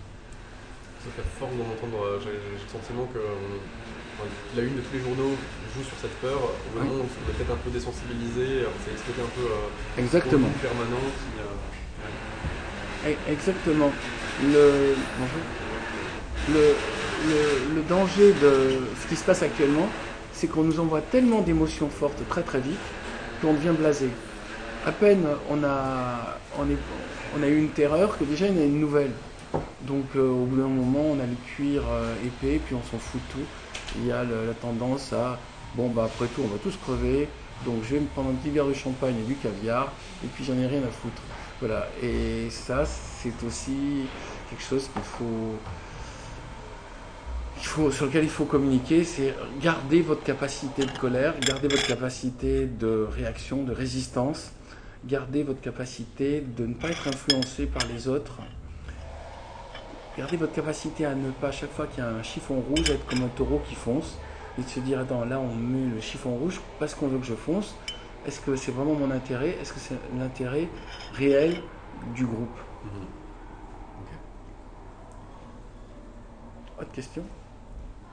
Ça 1.04 1.10
fait 1.16 1.28
fort 1.40 1.50
d'en 1.50 1.70
entendre. 1.70 2.04
euh, 2.04 2.20
J'ai 2.24 2.32
le 2.32 2.70
sentiment 2.72 3.06
que 3.14 3.20
euh, 3.20 3.38
enfin, 4.18 4.28
la 4.58 4.64
une 4.64 4.76
de 4.76 4.82
tous 4.82 4.94
les 4.98 5.04
journaux 5.04 5.36
joue 5.76 5.84
sur 5.84 5.98
cette 6.02 6.16
peur. 6.20 6.40
Au 6.42 6.80
Oui. 6.82 6.88
est 6.88 7.32
peut-être 7.38 7.52
un 7.54 7.62
peu 7.64 7.70
désensibilisé, 7.70 8.62
alors 8.62 8.74
c'est 8.84 8.98
ce 8.98 9.06
côté 9.06 9.22
un 9.22 9.30
peu 9.38 9.46
euh, 9.46 10.02
Exactement. 10.02 10.50
permanent 10.62 11.06
qui. 11.22 11.38
euh, 11.42 13.12
E- 13.14 13.32
Exactement. 13.32 13.92
Le. 14.44 14.96
Le, 16.54 16.76
le- 17.28 17.76
le 17.76 17.82
danger 17.90 18.34
de 18.34 18.82
ce 19.02 19.08
qui 19.08 19.16
se 19.16 19.24
passe 19.24 19.42
actuellement, 19.42 19.88
c'est 20.34 20.48
qu'on 20.48 20.64
nous 20.64 20.80
envoie 20.80 21.02
tellement 21.02 21.42
d'émotions 21.42 21.90
fortes 21.90 22.22
très 22.30 22.44
très 22.44 22.60
vite 22.60 22.78
qu'on 23.42 23.54
devient 23.54 23.74
blasé. 23.78 24.10
À 24.86 24.92
peine 24.92 25.26
on 25.50 25.64
a, 25.64 26.38
on, 26.58 27.42
a 27.44 27.48
eu 27.48 27.58
une 27.58 27.70
terreur 27.70 28.18
que 28.18 28.24
déjà 28.24 28.48
il 28.48 28.58
y 28.58 28.62
a 28.62 28.66
une 28.66 28.80
nouvelle. 28.80 29.12
Donc 29.82 30.16
euh, 30.16 30.28
au 30.28 30.46
bout 30.46 30.58
d'un 30.58 30.68
moment, 30.68 31.02
on 31.12 31.20
a 31.20 31.26
le 31.26 31.36
cuir 31.36 31.84
euh, 31.88 32.16
épais, 32.24 32.60
puis 32.60 32.76
on 32.76 32.84
s'en 32.84 32.98
fout 32.98 33.22
de 33.22 33.28
tout. 33.28 33.48
Il 33.96 34.06
y 34.06 34.12
a 34.12 34.24
la 34.24 34.54
tendance 34.54 35.14
à, 35.14 35.40
bon 35.76 35.90
bah 35.90 36.04
après 36.06 36.28
tout, 36.28 36.42
on 36.44 36.48
va 36.48 36.58
tous 36.58 36.76
crever, 36.78 37.30
donc 37.64 37.84
je 37.84 37.96
vais 37.96 38.02
me 38.02 38.08
prendre 38.08 38.30
un 38.30 38.36
petit 38.36 38.50
verre 38.50 38.68
de 38.68 38.74
champagne 38.74 39.18
et 39.20 39.24
du 39.24 39.36
caviar, 39.38 39.94
et 40.24 40.28
puis 40.28 40.44
j'en 40.44 40.58
ai 40.58 40.68
rien 40.68 40.84
à 40.84 40.92
foutre. 40.92 41.22
Voilà, 41.60 41.88
et 42.02 42.50
ça, 42.50 42.84
c'est 42.86 43.44
aussi 43.44 44.10
quelque 44.50 44.64
chose 44.64 44.90
qu'il 44.90 45.04
faut, 45.04 45.62
il 47.58 47.66
faut- 47.66 47.92
sur 47.92 48.06
lequel 48.08 48.24
il 48.24 48.30
faut 48.30 48.46
communiquer, 48.46 49.04
c'est 49.04 49.36
garder 49.60 50.02
votre 50.02 50.24
capacité 50.24 50.86
de 50.86 50.94
colère, 50.94 51.42
garder 51.42 51.68
votre 51.68 51.86
capacité 51.86 52.66
de 52.66 53.08
réaction, 53.10 53.64
de 53.64 53.72
résistance, 53.72 54.52
gardez 55.08 55.44
votre 55.44 55.62
capacité 55.62 56.42
de 56.42 56.66
ne 56.66 56.74
pas 56.74 56.90
être 56.90 57.08
influencé 57.08 57.66
par 57.66 57.86
les 57.86 58.08
autres. 58.08 58.42
Gardez 60.18 60.38
votre 60.38 60.54
capacité 60.54 61.06
à 61.06 61.14
ne 61.14 61.32
pas, 61.32 61.50
à 61.50 61.52
chaque 61.52 61.72
fois 61.72 61.88
qu'il 61.88 62.00
y 62.04 62.08
a 62.08 62.10
un 62.10 62.24
chiffon 62.24 62.62
rouge, 62.62 62.90
être 62.90 63.06
comme 63.06 63.24
un 63.24 63.28
taureau 63.30 63.60
qui 63.60 63.76
fonce 63.76 64.18
et 64.58 64.62
de 64.64 64.68
se 64.68 64.80
dire 64.80 65.00
Attends, 65.00 65.26
là, 65.26 65.40
on 65.40 65.54
met 65.54 65.94
le 65.94 66.00
chiffon 66.00 66.36
rouge 66.38 66.62
parce 66.80 66.96
qu'on 66.96 67.08
veut 67.08 67.20
que 67.20 67.26
je 67.26 67.36
fonce. 67.36 67.76
Est-ce 68.26 68.40
que 68.40 68.56
c'est 68.56 68.72
vraiment 68.72 68.96
mon 68.96 69.12
intérêt? 69.12 69.50
Est-ce 69.62 69.74
que 69.74 69.80
c'est 69.80 70.00
l'intérêt 70.18 70.70
réel 71.12 71.58
du 72.16 72.26
groupe? 72.26 72.58
Mhm. 72.84 73.06
Autre 76.80 76.92
question? 76.92 77.24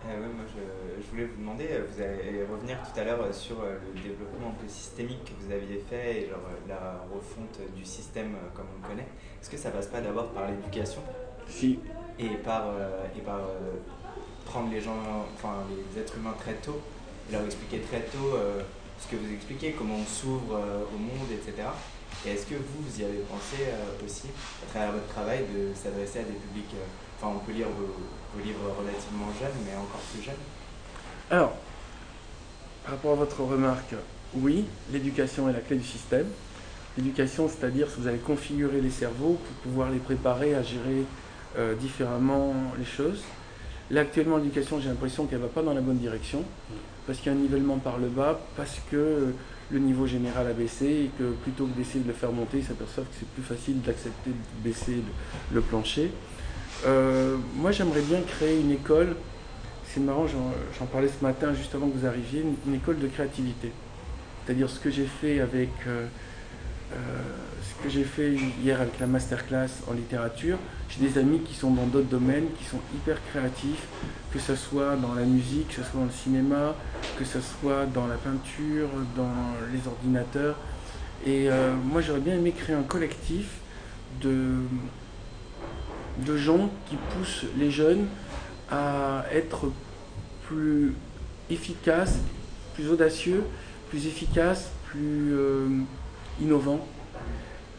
Euh, 0.05 0.21
ouais, 0.21 0.35
moi, 0.35 0.45
je, 0.49 1.03
je 1.03 1.11
voulais 1.11 1.27
vous 1.27 1.41
demander, 1.41 1.69
euh, 1.71 1.85
vous 1.89 2.03
allez 2.03 2.45
revenir 2.45 2.79
tout 2.83 2.99
à 2.99 3.05
l'heure 3.05 3.23
euh, 3.23 3.33
sur 3.33 3.63
le 3.63 4.01
développement 4.01 4.49
un 4.49 4.63
peu 4.63 4.69
systémique 4.69 5.25
que 5.25 5.45
vous 5.45 5.53
aviez 5.53 5.79
fait 5.89 6.23
et 6.23 6.29
genre, 6.29 6.41
la 6.69 7.05
refonte 7.13 7.61
du 7.77 7.85
système 7.85 8.35
comme 8.55 8.67
on 8.77 8.83
le 8.83 8.89
connaît. 8.89 9.09
Est-ce 9.41 9.49
que 9.51 9.57
ça 9.57 9.71
passe 9.71 9.87
pas 9.87 10.01
d'abord 10.01 10.31
par 10.31 10.49
l'éducation? 10.49 11.03
Si. 11.49 11.79
et 12.19 12.29
par, 12.43 12.69
euh, 12.69 13.05
et 13.17 13.21
par 13.21 13.39
euh, 13.39 13.79
prendre 14.45 14.71
les 14.73 14.81
gens, 14.81 14.97
enfin 15.35 15.65
les 15.71 16.01
êtres 16.01 16.17
humains 16.17 16.35
très 16.39 16.55
tôt, 16.55 16.81
et 17.29 17.33
leur 17.33 17.45
expliquer 17.45 17.79
très 17.81 18.01
tôt 18.01 18.35
ce 18.99 19.07
que 19.09 19.17
vous 19.17 19.33
expliquez, 19.33 19.73
comment 19.73 19.97
on 19.97 20.07
s'ouvre 20.07 20.59
au 20.93 20.99
monde, 20.99 21.31
etc. 21.31 21.69
Et 22.27 22.31
est-ce 22.31 22.47
que 22.47 22.55
vous, 22.55 22.83
vous 22.83 23.01
y 23.01 23.05
avez 23.05 23.19
pensé 23.19 23.71
aussi, 24.05 24.29
à 24.63 24.71
travers 24.71 24.93
votre 24.93 25.07
travail, 25.07 25.45
de 25.55 25.73
s'adresser 25.75 26.21
à 26.21 26.23
des 26.23 26.35
publics, 26.35 26.75
enfin 27.17 27.35
on 27.37 27.39
peut 27.45 27.53
lire 27.53 27.69
vos, 27.69 27.95
vos 28.35 28.45
livres 28.45 28.75
relativement 28.79 29.27
jeunes, 29.39 29.65
mais 29.65 29.77
encore 29.77 30.01
plus 30.13 30.23
jeunes 30.23 30.35
Alors, 31.31 31.53
par 32.85 32.95
rapport 32.95 33.13
à 33.13 33.17
votre 33.17 33.41
remarque, 33.43 33.95
oui, 34.35 34.65
l'éducation 34.91 35.49
est 35.49 35.53
la 35.53 35.61
clé 35.61 35.77
du 35.77 35.87
système. 35.87 36.27
L'éducation, 36.97 37.49
c'est-à-dire 37.49 37.87
que 37.87 38.01
vous 38.01 38.09
allez 38.09 38.19
configurer 38.19 38.81
les 38.81 38.91
cerveaux 38.91 39.39
pour 39.45 39.55
pouvoir 39.63 39.91
les 39.91 39.99
préparer 39.99 40.55
à 40.55 40.63
gérer 40.63 41.05
euh, 41.59 41.75
différemment 41.75 42.55
les 42.79 42.85
choses. 42.85 43.23
Là, 43.91 44.03
actuellement, 44.03 44.39
l'éducation, 44.39 44.81
j'ai 44.81 44.89
l'impression 44.89 45.27
qu'elle 45.27 45.39
ne 45.39 45.45
va 45.45 45.51
pas 45.51 45.63
dans 45.63 45.75
la 45.75 45.81
bonne 45.81 45.99
direction, 45.99 46.45
parce 47.07 47.19
qu'il 47.19 47.33
y 47.33 47.35
a 47.35 47.39
un 47.39 47.41
nivellement 47.41 47.79
par 47.79 47.99
le 47.99 48.09
bas, 48.09 48.41
parce 48.57 48.81
que 48.91 49.35
le 49.71 49.79
niveau 49.79 50.07
général 50.07 50.47
a 50.47 50.53
baissé, 50.53 50.87
et 50.87 51.11
que 51.19 51.33
plutôt 51.43 51.67
que 51.67 51.77
d'essayer 51.77 52.01
de 52.01 52.09
le 52.09 52.15
faire 52.15 52.33
monter, 52.33 52.59
ils 52.59 52.65
s'aperçoivent 52.65 53.07
que 53.07 53.15
c'est 53.19 53.29
plus 53.29 53.43
facile 53.43 53.81
d'accepter 53.83 54.31
de 54.31 54.65
baisser 54.69 55.03
le 55.53 55.61
plancher. 55.61 56.11
Euh, 56.87 57.37
moi, 57.57 57.71
j'aimerais 57.71 58.03
bien 58.03 58.21
créer 58.23 58.61
une 58.61 58.73
école 58.73 59.17
c'est 59.93 60.01
marrant, 60.01 60.27
j'en 60.27 60.87
parlais 60.87 61.09
ce 61.09 61.23
matin 61.23 61.53
juste 61.53 61.75
avant 61.75 61.87
que 61.89 61.99
vous 61.99 62.07
arriviez, 62.07 62.43
une, 62.67 62.75
école 62.75 62.99
de 62.99 63.09
créativité. 63.09 63.71
C'est-à-dire 64.45 64.71
ce 64.71 64.81
que 64.81 64.91
j'ai 64.91 65.05
fait 65.05 65.41
avec 65.41 65.69
euh, 65.87 66.07
euh, 66.93 66.97
ce 67.63 67.83
que 67.83 67.91
j'ai 67.91 68.05
fait 68.05 68.33
hier 68.63 68.81
avec 68.81 68.99
la 69.01 69.07
masterclass 69.07 69.69
en 69.91 69.93
littérature. 69.93 70.57
J'ai 70.89 71.07
des 71.07 71.19
amis 71.19 71.41
qui 71.41 71.55
sont 71.55 71.71
dans 71.71 71.85
d'autres 71.85 72.09
domaines, 72.09 72.47
qui 72.59 72.65
sont 72.65 72.81
hyper 72.95 73.19
créatifs, 73.31 73.87
que 74.33 74.39
ce 74.39 74.57
soit 74.57 74.97
dans 74.97 75.15
la 75.15 75.25
musique, 75.25 75.69
que 75.69 75.75
ce 75.75 75.83
soit 75.83 76.01
dans 76.01 76.07
le 76.07 76.11
cinéma, 76.11 76.75
que 77.19 77.25
ce 77.27 77.41
soit 77.41 77.85
dans 77.93 78.07
la 78.07 78.17
peinture, 78.17 78.89
dans 79.15 79.35
les 79.75 79.87
ordinateurs. 79.87 80.57
Et 81.27 81.49
moi 81.85 82.01
j'aurais 82.01 82.21
bien 82.21 82.35
aimé 82.35 82.53
créer 82.53 82.75
un 82.75 82.83
collectif 82.83 83.47
de, 84.23 84.57
de 86.19 86.37
gens 86.37 86.71
qui 86.89 86.97
poussent 86.97 87.47
les 87.59 87.71
jeunes 87.71 88.07
à 88.71 89.25
être 89.33 89.71
plus 90.47 90.95
efficace, 91.51 92.19
plus 92.75 92.91
audacieux, 92.91 93.45
plus 93.91 94.07
efficace, 94.07 94.71
plus 94.87 95.35
euh, 95.35 95.69
innovant, 96.41 96.87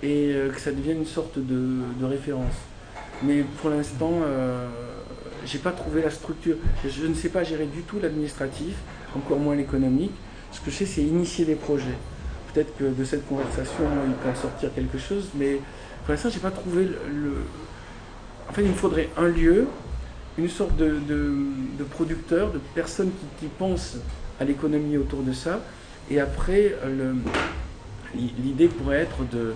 et 0.01 0.31
euh, 0.33 0.49
que 0.49 0.59
ça 0.59 0.71
devienne 0.71 0.99
une 0.99 1.05
sorte 1.05 1.39
de, 1.39 2.05
référence. 2.05 2.53
Mais 3.23 3.43
pour 3.61 3.69
l'instant, 3.69 4.11
euh, 4.23 4.67
j'ai 5.45 5.59
pas 5.59 5.71
trouvé 5.71 6.01
la 6.01 6.11
structure. 6.11 6.57
Je 6.87 7.05
ne 7.07 7.13
sais 7.13 7.29
pas 7.29 7.43
gérer 7.43 7.65
du 7.65 7.81
tout 7.81 7.99
l'administratif, 8.01 8.75
encore 9.15 9.39
moins 9.39 9.55
l'économique. 9.55 10.11
Ce 10.51 10.59
que 10.59 10.69
je 10.69 10.77
sais, 10.77 10.85
c'est 10.85 11.01
initier 11.01 11.45
des 11.45 11.55
projets. 11.55 11.97
Peut-être 12.53 12.77
que 12.77 12.83
de 12.83 13.03
cette 13.03 13.27
conversation, 13.27 13.83
il 14.05 14.13
peut 14.13 14.29
en 14.29 14.35
sortir 14.35 14.73
quelque 14.75 14.97
chose, 14.97 15.29
mais 15.35 15.59
pour 16.05 16.13
l'instant, 16.13 16.29
j'ai 16.29 16.39
pas 16.39 16.51
trouvé 16.51 16.85
le- 16.85 17.45
En 18.49 18.53
fait, 18.53 18.63
il 18.63 18.69
me 18.69 18.75
faudrait 18.75 19.09
un 19.17 19.27
lieu, 19.27 19.67
une 20.37 20.49
sorte 20.49 20.75
de, 20.75 20.99
producteur, 21.91 22.51
de 22.51 22.59
personnes 22.75 23.11
qui, 23.39 23.47
pensent 23.47 23.97
à 24.39 24.45
l'économie 24.45 24.97
autour 24.97 25.21
de 25.21 25.33
ça. 25.33 25.61
Et 26.09 26.19
après, 26.19 26.75
l'idée 28.15 28.67
pourrait 28.67 29.01
être 29.01 29.17
de, 29.31 29.55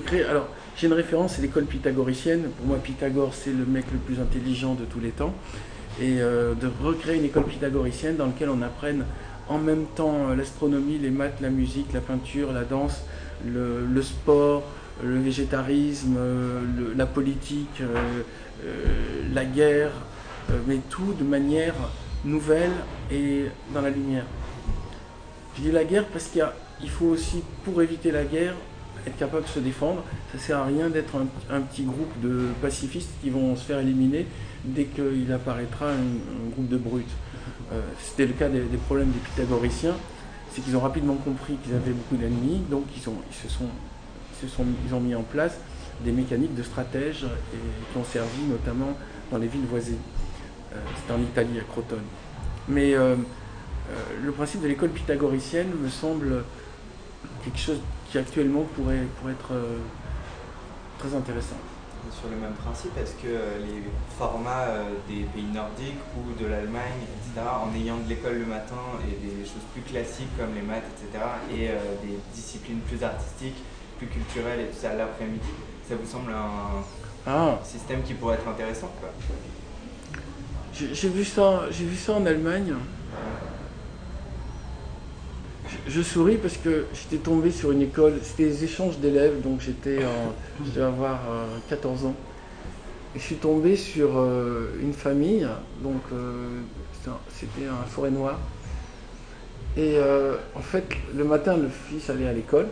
créer. 0.00 0.24
Alors, 0.24 0.48
j'ai 0.76 0.88
une 0.88 0.92
référence, 0.92 1.34
c'est 1.34 1.42
l'école 1.42 1.64
pythagoricienne. 1.64 2.50
Pour 2.58 2.66
moi, 2.66 2.78
Pythagore, 2.82 3.32
c'est 3.34 3.52
le 3.52 3.64
mec 3.64 3.84
le 3.92 3.98
plus 3.98 4.20
intelligent 4.20 4.74
de 4.74 4.84
tous 4.84 5.00
les 5.00 5.10
temps. 5.10 5.34
Et 5.98 6.20
euh, 6.20 6.52
de 6.54 6.70
recréer 6.82 7.16
une 7.16 7.24
école 7.24 7.44
pythagoricienne 7.44 8.16
dans 8.16 8.26
laquelle 8.26 8.50
on 8.50 8.60
apprenne 8.60 9.06
en 9.48 9.56
même 9.56 9.86
temps 9.94 10.28
euh, 10.28 10.36
l'astronomie, 10.36 10.98
les 10.98 11.08
maths, 11.08 11.40
la 11.40 11.48
musique, 11.48 11.94
la 11.94 12.00
peinture, 12.00 12.52
la 12.52 12.64
danse, 12.64 13.04
le 13.46 14.02
sport, 14.02 14.62
le 15.02 15.18
végétarisme, 15.18 16.16
euh, 16.18 16.94
la 16.96 17.06
politique, 17.06 17.80
euh, 17.80 18.22
euh, 18.64 19.22
la 19.34 19.44
guerre, 19.44 19.90
euh, 20.50 20.58
mais 20.66 20.78
tout 20.88 21.12
de 21.18 21.24
manière 21.24 21.74
nouvelle 22.24 22.72
et 23.10 23.46
dans 23.74 23.82
la 23.82 23.90
lumière. 23.90 24.24
Je 25.56 25.62
dis 25.62 25.72
la 25.72 25.84
guerre 25.84 26.06
parce 26.06 26.28
qu'il 26.28 26.90
faut 26.90 27.06
aussi, 27.06 27.42
pour 27.64 27.80
éviter 27.82 28.10
la 28.10 28.24
guerre, 28.24 28.54
être 29.06 29.16
capable 29.16 29.44
de 29.44 29.48
se 29.48 29.60
défendre. 29.60 30.02
Ça 30.32 30.38
sert 30.38 30.58
à 30.58 30.64
rien 30.64 30.88
d'être 30.88 31.14
un, 31.50 31.60
petit 31.60 31.82
groupe 31.82 32.12
de 32.22 32.48
pacifistes 32.60 33.10
qui 33.22 33.30
vont 33.30 33.54
se 33.56 33.64
faire 33.64 33.78
éliminer 33.78 34.26
dès 34.64 34.84
qu'il 34.84 35.30
apparaîtra 35.32 35.86
un, 35.90 36.50
groupe 36.52 36.68
de 36.68 36.76
brutes. 36.76 37.06
Euh, 37.72 37.80
C'était 38.00 38.26
le 38.26 38.32
cas 38.32 38.48
des, 38.48 38.60
problèmes 38.86 39.10
des 39.10 39.18
pythagoriciens, 39.18 39.96
c'est 40.50 40.62
qu'ils 40.62 40.76
ont 40.76 40.80
rapidement 40.80 41.14
compris 41.14 41.56
qu'ils 41.62 41.74
avaient 41.74 41.92
beaucoup 41.92 42.16
d'ennemis, 42.16 42.62
donc 42.70 42.84
ils, 42.94 43.00
se 43.00 43.48
sont, 43.48 43.68
ils 44.42 44.94
ont 44.94 45.00
mis 45.00 45.14
en 45.14 45.22
place 45.22 45.58
des 46.00 46.12
mécaniques 46.12 46.54
de 46.54 46.62
stratèges 46.62 47.26
qui 47.92 47.98
ont 47.98 48.04
servi 48.04 48.42
notamment 48.50 48.96
dans 49.30 49.38
les 49.38 49.46
villes 49.46 49.66
voisines. 49.66 49.98
Euh, 50.72 50.76
C'était 51.00 51.12
en 51.12 51.22
Italie, 51.22 51.58
à 51.58 51.62
Crotone. 51.62 52.04
Mais 52.68 52.94
euh, 52.94 53.14
euh, 53.14 53.94
le 54.24 54.32
principe 54.32 54.62
de 54.62 54.68
l'école 54.68 54.90
pythagoricienne 54.90 55.70
me 55.80 55.88
semble 55.88 56.44
quelque 57.44 57.58
chose 57.58 57.80
qui 58.10 58.18
actuellement 58.18 58.62
pourrait, 58.74 59.06
pourrait 59.20 59.32
être 59.32 59.52
euh, 59.52 59.78
très 60.98 61.14
intéressant. 61.16 61.56
Sur 62.10 62.30
le 62.30 62.36
même 62.36 62.52
principe, 62.52 62.96
est-ce 62.98 63.14
que 63.14 63.26
les 63.66 63.82
formats 64.16 64.68
des 65.08 65.24
pays 65.34 65.50
nordiques 65.52 65.98
ou 66.16 66.40
de 66.40 66.46
l'Allemagne, 66.48 67.02
etc., 67.02 67.44
en 67.44 67.74
ayant 67.74 67.96
de 67.98 68.08
l'école 68.08 68.38
le 68.38 68.46
matin 68.46 68.78
et 69.02 69.26
des 69.26 69.42
choses 69.42 69.66
plus 69.72 69.82
classiques 69.82 70.30
comme 70.38 70.54
les 70.54 70.62
maths, 70.62 70.84
etc., 70.86 71.24
et 71.50 71.66
des 72.06 72.16
disciplines 72.32 72.78
plus 72.86 73.02
artistiques, 73.02 73.56
plus 73.98 74.06
culturelles 74.06 74.60
et 74.60 74.64
tout 74.66 74.78
ça 74.80 74.94
l'après-midi, 74.94 75.40
ça 75.88 75.94
vous 75.96 76.08
semble 76.08 76.32
un 76.32 76.82
Ah, 77.26 77.58
système 77.64 78.02
qui 78.02 78.14
pourrait 78.14 78.34
être 78.36 78.48
intéressant 78.48 78.90
quoi 79.00 79.10
j'ai 80.72 81.08
vu, 81.08 81.24
ça- 81.24 81.62
j'ai 81.70 81.84
vu 81.86 81.96
ça 81.96 82.12
en 82.12 82.26
Allemagne. 82.26 82.74
Je, 85.86 85.90
je 85.90 86.02
souris 86.02 86.36
parce 86.36 86.58
que 86.58 86.84
j'étais 86.92 87.16
tombé 87.22 87.50
sur 87.50 87.72
une 87.72 87.80
école, 87.80 88.20
c'était 88.22 88.44
des 88.44 88.64
échanges 88.64 88.98
d'élèves, 88.98 89.40
donc 89.40 89.60
j'étais 89.62 90.00
je 90.64 90.70
devais 90.70 90.84
avoir 90.86 91.18
euh, 91.30 91.46
14 91.70 92.04
ans. 92.04 92.14
Et 93.14 93.18
je 93.18 93.24
suis 93.24 93.36
tombé 93.36 93.74
sur 93.76 94.18
euh, 94.18 94.76
une 94.82 94.92
famille, 94.92 95.48
donc 95.82 96.02
euh, 96.12 96.60
c'était 97.30 97.64
un- 97.66 97.86
forêt 97.88 98.10
noir. 98.10 98.38
Et 99.78 99.94
euh, 99.96 100.36
en 100.54 100.60
fait, 100.60 100.84
le 101.16 101.24
matin, 101.24 101.56
le 101.56 101.68
fils 101.68 102.10
allait 102.10 102.28
à 102.28 102.32
l'école, 102.34 102.68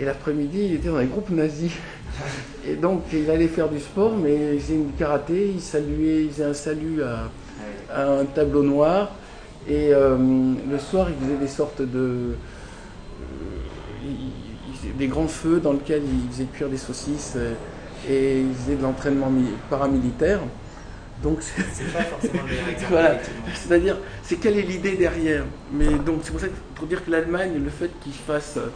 et 0.00 0.04
l'après-midi, 0.04 0.60
il 0.66 0.74
était 0.74 0.88
dans 0.88 0.98
les 0.98 1.06
groupes 1.06 1.30
nazis. 1.30 1.72
Et 2.66 2.74
donc, 2.76 3.02
il 3.12 3.30
allait 3.30 3.48
faire 3.48 3.68
du 3.68 3.78
sport, 3.80 4.14
mais 4.16 4.54
il 4.54 4.60
faisait 4.60 4.76
du 4.76 4.92
karaté, 4.98 5.50
il 5.54 5.60
saluait, 5.60 6.24
il 6.24 6.30
faisait 6.30 6.44
un 6.44 6.54
salut 6.54 7.02
à, 7.02 7.30
à 7.92 8.06
un 8.08 8.24
tableau 8.24 8.62
noir. 8.62 9.12
Et 9.68 9.92
euh, 9.92 10.16
le 10.70 10.78
soir, 10.78 11.08
il 11.10 11.24
faisait 11.24 11.38
des 11.38 11.48
sortes 11.48 11.82
de. 11.82 11.98
euh, 11.98 12.34
il- 14.04 14.32
il 14.70 14.76
faisait 14.76 14.92
des 14.92 15.06
grands 15.08 15.26
feux 15.28 15.60
dans 15.60 15.72
lesquels 15.72 16.02
il 16.04 16.30
faisait 16.32 16.44
cuire 16.44 16.68
des 16.68 16.76
saucisses 16.76 17.34
euh, 17.36 17.54
et 18.08 18.40
il 18.40 18.54
faisait 18.54 18.76
de 18.76 18.82
l'entraînement 18.82 19.30
mi- 19.30 19.50
paramilitaire. 19.68 20.40
Donc, 21.22 21.38
c'est- 21.42 21.92
pas 21.92 22.02
forcément 22.04 22.42
le 22.44 22.48
meilleur 22.52 22.68
exemple. 22.68 22.86
Voilà. 22.92 23.16
c'est-à-dire, 23.54 23.96
c'est 24.22 24.36
quelle 24.36 24.56
est 24.58 24.62
l'idée 24.62 24.92
derrière? 24.96 25.44
Mais 25.72 25.86
donc, 26.06 26.20
c'est 26.22 26.30
pour 26.30 26.40
ça 26.40 26.46
que 26.46 26.52
pour 26.76 26.86
dire 26.86 27.04
que 27.04 27.10
l'Allemagne, 27.10 27.60
le 27.62 27.70
fait 27.70 27.90
qu'ils 28.02 28.12
fassent 28.12 28.56
euh, 28.58 28.68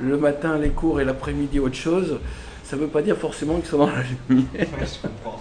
le 0.00 0.16
matin 0.16 0.58
les 0.58 0.70
cours 0.70 1.00
et 1.00 1.04
l'après-midi 1.04 1.58
autre 1.60 1.74
chose, 1.74 2.18
ça 2.64 2.76
ne 2.76 2.82
veut 2.82 2.88
pas 2.88 3.02
dire 3.02 3.16
forcément 3.16 3.56
qu'ils 3.56 3.66
sont 3.70 3.78
dans 3.78 3.86
la 3.86 4.02
lumière. 4.28 4.46
Ouais, 4.54 4.66
je 4.86 5.08
comprends. 5.08 5.40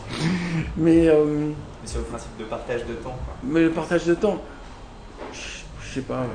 Mais. 0.77 1.07
euh, 1.09 1.49
Mais 1.81 1.87
sur 1.87 1.99
le 1.99 2.05
principe 2.05 2.37
de 2.39 2.43
partage 2.45 2.81
de 2.85 2.93
temps, 2.93 3.17
quoi. 3.25 3.35
Mais 3.43 3.61
le 3.63 3.71
partage 3.71 4.05
de 4.05 4.13
temps, 4.15 4.41
je 5.33 5.93
sais 5.93 6.01
pas. 6.01 6.21
euh, 6.21 6.27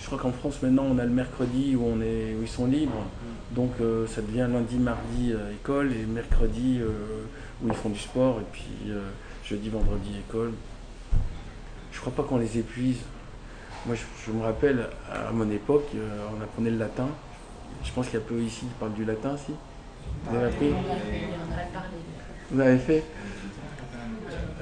Je 0.00 0.06
crois 0.06 0.18
qu'en 0.18 0.32
France 0.32 0.60
maintenant 0.62 0.86
on 0.90 0.98
a 0.98 1.04
le 1.04 1.10
mercredi 1.10 1.76
où 1.76 1.84
on 1.86 2.00
est 2.00 2.34
où 2.38 2.42
ils 2.42 2.48
sont 2.48 2.66
libres, 2.66 3.04
donc 3.52 3.72
euh, 3.80 4.06
ça 4.06 4.22
devient 4.22 4.46
lundi, 4.50 4.76
mardi 4.76 5.32
euh, 5.32 5.52
école 5.52 5.92
et 5.92 6.06
mercredi 6.06 6.80
où 7.62 7.68
ils 7.68 7.74
font 7.74 7.90
du 7.90 7.98
sport 7.98 8.38
et 8.40 8.46
puis 8.52 8.92
jeudi, 9.44 9.68
vendredi 9.68 10.10
école. 10.28 10.52
Je 11.92 12.00
crois 12.00 12.12
pas 12.12 12.22
qu'on 12.22 12.38
les 12.38 12.56
épuise. 12.58 12.96
Moi 13.86 13.94
je, 13.96 14.02
je 14.26 14.32
me 14.36 14.42
rappelle 14.42 14.86
à 15.10 15.30
mon 15.32 15.50
époque 15.50 15.88
euh, 15.94 16.08
on 16.38 16.42
apprenait 16.42 16.70
le 16.70 16.78
latin. 16.78 17.08
Je 17.84 17.90
pense 17.92 18.06
qu'il 18.08 18.18
y 18.18 18.22
a 18.22 18.26
peu 18.26 18.38
ici 18.40 18.60
qui 18.60 18.66
parlent 18.78 18.92
du 18.92 19.04
latin 19.04 19.36
si. 19.36 19.52
Vous 20.26 20.36
avez 20.36 20.46
appris. 20.46 20.70
Vous 22.50 22.60
avez 22.60 22.78
fait? 22.78 23.02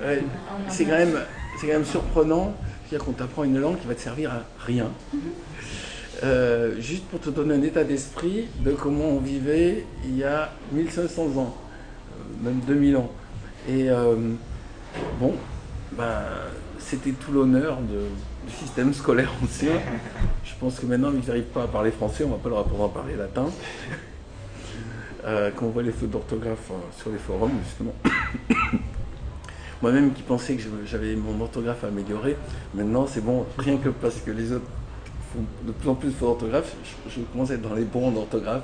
Ouais. 0.01 0.23
C'est 0.69 0.85
quand, 0.85 0.93
même, 0.93 1.19
quand 1.61 1.66
même 1.66 1.85
surprenant. 1.85 2.55
C'est-à-dire 2.86 3.05
qu'on 3.05 3.12
t'apprend 3.12 3.45
une 3.45 3.59
langue 3.59 3.78
qui 3.81 3.86
va 3.86 3.95
te 3.95 4.01
servir 4.01 4.31
à 4.32 4.43
rien. 4.65 4.86
Euh, 6.23 6.81
juste 6.81 7.05
pour 7.07 7.20
te 7.20 7.31
donner 7.31 7.55
un 7.55 7.62
état 7.62 7.85
d'esprit 7.85 8.47
de 8.61 8.73
comment 8.73 9.05
on 9.05 9.19
vivait 9.19 9.85
il 10.05 10.16
y 10.16 10.24
a 10.24 10.51
1500 10.73 11.23
ans, 11.36 11.55
euh, 12.12 12.45
même 12.45 12.61
2000 12.66 12.97
ans. 12.97 13.11
Et 13.69 13.90
euh, 13.90 14.15
bon, 15.20 15.35
ben, 15.93 16.23
c'était 16.78 17.11
tout 17.12 17.32
l'honneur 17.32 17.78
de- 17.81 18.09
du 18.49 18.55
système 18.55 18.93
scolaire 18.93 19.33
ancien. 19.43 19.73
Je 20.45 20.53
pense 20.59 20.81
que 20.81 20.87
maintenant, 20.87 21.12
ils 21.12 21.27
n'arrivent 21.27 21.45
pas 21.45 21.65
à 21.65 21.66
parler 21.69 21.91
français, 21.91 22.25
on 22.25 22.31
va 22.31 22.39
pas 22.39 22.49
leur 22.49 22.61
apprendre 22.61 22.85
à 22.85 22.89
parler 22.89 23.15
latin. 23.16 23.47
Euh, 25.25 25.51
quand 25.55 25.66
on 25.66 25.70
voit 25.70 25.83
les 25.83 25.93
fautes 25.93 26.11
d'orthographe 26.11 26.70
euh, 26.70 26.75
sur 26.97 27.11
les 27.11 27.19
forums, 27.19 27.53
justement. 27.65 27.95
Moi-même 29.83 30.12
qui 30.12 30.23
pensais 30.23 30.57
que 30.57 30.62
j'avais 30.87 31.15
mon 31.15 31.41
orthographe 31.41 31.85
amélioré, 31.85 32.37
maintenant 32.75 33.07
c'est 33.07 33.20
bon, 33.20 33.47
rien 33.59 33.77
que 33.77 33.91
parce 33.91 34.16
que 34.16 34.31
les 34.31 34.53
autres 34.53 34.66
font 35.33 35.45
de 35.65 35.73
plus 35.73 35.89
en 35.89 35.95
plus 35.95 36.09
de 36.09 36.15
fautes 36.15 36.29
d'orthographe, 36.31 36.75
je, 36.83 37.15
je 37.15 37.20
commence 37.27 37.51
à 37.51 37.55
être 37.55 37.62
dans 37.62 37.75
les 37.75 37.85
bons 37.85 38.11
d'orthographe. 38.11 38.62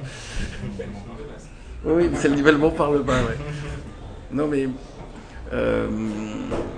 Oui, 1.85 1.93
oui, 1.95 2.11
c'est 2.15 2.29
le 2.29 2.35
nivellement 2.35 2.71
par 2.71 2.91
le 2.91 3.01
bas, 3.01 3.23
ouais. 3.23 3.37
Non, 4.33 4.49
mais 4.49 4.69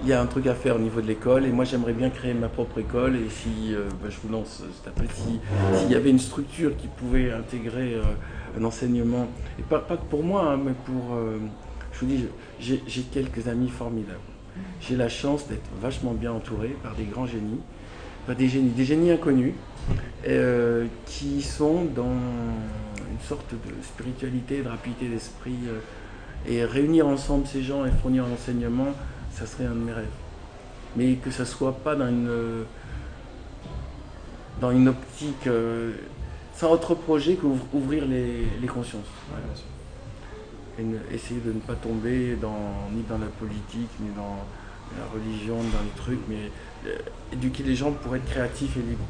il 0.03 0.09
y 0.09 0.13
a 0.13 0.21
un 0.21 0.27
truc 0.27 0.47
à 0.47 0.55
faire 0.55 0.77
au 0.77 0.79
niveau 0.79 1.01
de 1.01 1.07
l'école, 1.07 1.45
et 1.47 1.51
moi 1.51 1.65
j'aimerais 1.65 1.93
bien 1.93 2.11
créer 2.11 2.35
ma 2.35 2.49
propre 2.49 2.79
école, 2.79 3.17
et 3.17 3.29
si, 3.31 3.75
euh, 3.75 3.89
ben, 4.03 4.11
je 4.11 4.17
vous 4.23 4.33
lance 4.33 4.63
cet 4.75 4.89
appel, 4.89 5.09
si- 5.15 5.41
s'il 5.79 5.91
y 5.91 5.95
avait 5.95 6.11
une 6.11 6.19
structure 6.19 6.77
qui 6.77 6.87
pouvait 6.89 7.33
intégrer 7.33 7.95
euh, 7.95 8.03
un 8.61 8.65
enseignement, 8.65 9.29
et 9.59 9.63
pas, 9.63 9.79
pas 9.81 9.97
que 9.97 10.05
pour 10.05 10.23
moi, 10.23 10.53
hein, 10.53 10.61
mais 10.65 10.73
pour, 10.85 11.15
euh, 11.17 11.39
je 11.93 12.01
vous 12.01 12.07
dis, 12.07 12.25
j'ai 12.61 13.03
quelques 13.03 13.49
amis 13.49 13.69
formidables. 13.69 14.19
J'ai 14.81 14.97
la 14.97 15.09
chance 15.09 15.49
d'être 15.49 15.69
vachement 15.81 16.13
bien 16.13 16.33
entouré 16.33 16.77
par 16.83 16.95
des 16.95 17.05
grands 17.05 17.27
génies, 17.27 17.61
pas 18.27 18.35
des 18.35 18.49
génies, 18.49 18.71
des 18.71 18.85
génies 18.85 19.11
inconnus, 19.11 19.55
euh, 20.29 20.87
qui 21.07 21.43
sont 21.43 21.85
dans 21.85 22.05
une 22.05 23.21
sorte 23.27 23.53
de 23.53 23.83
spiritualité, 23.83 24.63
de 24.63 24.69
rapidité 24.69 25.09
d'esprit. 25.09 25.57
Et 26.49 26.65
réunir 26.65 27.07
ensemble 27.07 27.47
ces 27.47 27.63
gens 27.63 27.85
et 27.85 27.91
fournir 27.91 28.25
un 28.25 28.33
enseignement, 28.33 28.89
ça 29.33 29.47
serait 29.47 29.67
un 29.67 29.71
de 29.75 29.81
mes 29.81 29.93
rêves. 29.93 30.07
Mais 30.97 31.15
que 31.15 31.31
ça 31.31 31.45
soit 31.45 31.77
pas 31.77 31.95
dans 31.95 32.09
une, 32.09 32.65
dans 34.61 34.71
une 34.71 34.89
optique, 34.89 35.47
euh, 35.47 35.93
sans 36.55 36.71
autre 36.71 36.95
projet 36.95 37.35
qu'ouvrir 37.37 38.07
les, 38.07 38.47
les 38.61 38.67
consciences. 38.67 39.05
Voilà. 39.31 39.45
Et 40.79 40.83
ne- 40.85 41.15
essayer 41.15 41.41
de 41.41 41.53
ne 41.53 41.61
pas 41.61 41.75
tomber 41.75 42.37
dans, 42.37 42.89
ni 42.93 43.03
dans 43.03 43.19
la 43.19 43.27
politique, 43.27 43.91
ni 44.01 44.11
dans 44.17 44.39
la 44.99 45.05
religion, 45.13 45.57
ni 45.57 45.71
dans 45.71 45.83
les 45.83 45.97
trucs, 46.03 46.21
mais 46.29 46.51
euh, 46.87 46.97
éduquer 47.33 47.63
les 47.63 47.75
gens 47.75 47.93
pour 47.93 48.15
être 48.17 48.25
créatifs 48.27 48.77
et 48.77 48.81
libres. 48.81 49.05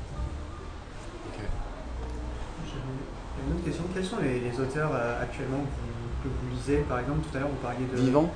Une 3.46 3.54
autre 3.54 3.64
question. 3.64 3.84
Quels 3.94 4.04
sont 4.04 4.18
les, 4.22 4.40
les 4.40 4.60
auteurs 4.60 4.90
euh, 4.94 5.22
actuellement 5.22 5.58
que 5.58 5.64
vous, 5.64 5.95
que 6.28 6.46
vous 6.46 6.56
lisez 6.56 6.78
Par 6.88 6.98
exemple, 7.00 7.20
tout 7.28 7.36
à 7.36 7.40
l'heure, 7.40 7.48
vous 7.48 7.56
parliez 7.66 7.86
de. 7.92 7.96
Vivant 8.00 8.30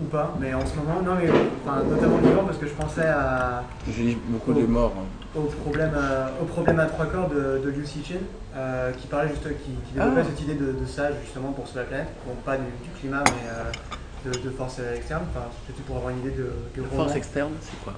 Ou 0.00 0.04
pas, 0.04 0.34
mais 0.40 0.54
en 0.54 0.64
ce 0.66 0.74
moment, 0.76 1.00
non, 1.02 1.14
mais 1.20 1.28
enfin, 1.64 1.82
notamment 1.84 2.16
vivant, 2.18 2.44
parce 2.44 2.58
que 2.58 2.66
je 2.66 2.72
pensais 2.74 3.06
à, 3.06 3.64
Je 3.88 4.02
lis 4.02 4.18
beaucoup 4.28 4.52
de 4.52 4.62
morts. 4.66 4.92
hein. 4.98 5.38
au, 5.38 5.42
problème, 5.42 5.92
à- 5.94 6.30
au 6.42 6.44
problème 6.46 6.80
à 6.80 6.86
trois 6.86 7.06
corps 7.06 7.28
de, 7.28 7.60
de 7.64 7.70
Liu 7.70 7.84
Cixin, 7.86 8.14
euh, 8.56 8.92
qui 8.92 9.06
parlait 9.06 9.28
juste, 9.28 9.44
qui, 9.44 9.70
qui 9.86 9.92
développait 9.94 10.22
Ah. 10.22 10.28
cette 10.28 10.40
idée 10.40 10.54
de, 10.54 10.72
de 10.72 10.86
sage 10.86 11.14
justement 11.24 11.52
pour 11.52 11.66
sauver 11.68 11.80
la 11.80 11.86
planète. 11.86 12.08
Bon, 12.26 12.34
pas 12.44 12.56
du, 12.56 12.64
du 12.82 12.90
climat, 12.98 13.22
mais 13.26 13.48
euh, 13.48 14.30
de, 14.32 14.38
de 14.38 14.50
force 14.50 14.80
externe. 14.96 15.22
Enfin, 15.30 15.46
c'était 15.66 15.82
pour 15.82 15.96
avoir 15.98 16.10
une 16.10 16.18
idée 16.20 16.30
de, 16.32 16.50
de 16.76 16.82
force 16.88 17.14
externe, 17.14 17.52
c'est 17.60 17.78
quoi 17.84 17.94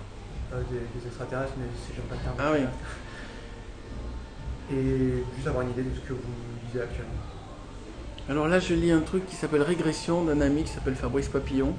euh, 0.55 0.61
des, 0.71 0.77
des 1.01 1.07
extraterrestres, 1.07 1.55
mais 1.57 1.65
c'est 1.87 1.95
j'aime 1.95 2.05
pas 2.05 2.17
le 2.17 2.21
terme. 2.21 2.37
Ah 2.39 2.51
oui. 2.53 2.67
Et 4.71 5.25
juste 5.37 5.47
avoir 5.47 5.63
une 5.63 5.71
idée 5.71 5.83
de 5.83 5.95
ce 5.95 6.01
que 6.01 6.13
vous 6.15 6.21
lisez 6.67 6.83
actuellement. 6.83 7.22
Alors 8.29 8.47
là, 8.47 8.61
je 8.61 8.75
lis 8.75 8.93
un 8.93 9.01
truc 9.01 9.27
qui 9.27 9.35
s'appelle 9.35 9.63
Régression 9.63 10.25
d'un 10.25 10.41
ami 10.41 10.63
qui 10.63 10.71
s'appelle 10.71 10.95
Fabrice 10.95 11.29
Papillon, 11.29 11.75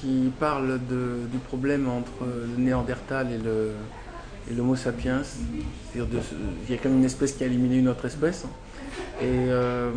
qui 0.00 0.30
parle 0.38 0.78
du 0.88 1.38
problème 1.38 1.88
entre 1.88 2.24
le 2.24 2.62
Néandertal 2.62 3.32
et 3.32 3.38
le 3.38 3.72
l'Homo 4.54 4.76
sapiens. 4.76 5.22
C'est-à-dire 5.24 6.20
il 6.68 6.74
y 6.74 6.78
a 6.78 6.80
comme 6.80 6.94
une 6.94 7.04
espèce 7.04 7.32
qui 7.32 7.42
a 7.42 7.46
éliminé 7.46 7.78
une 7.78 7.88
autre 7.88 8.04
espèce. 8.04 8.44
Et 9.20 9.24
euh, 9.24 9.90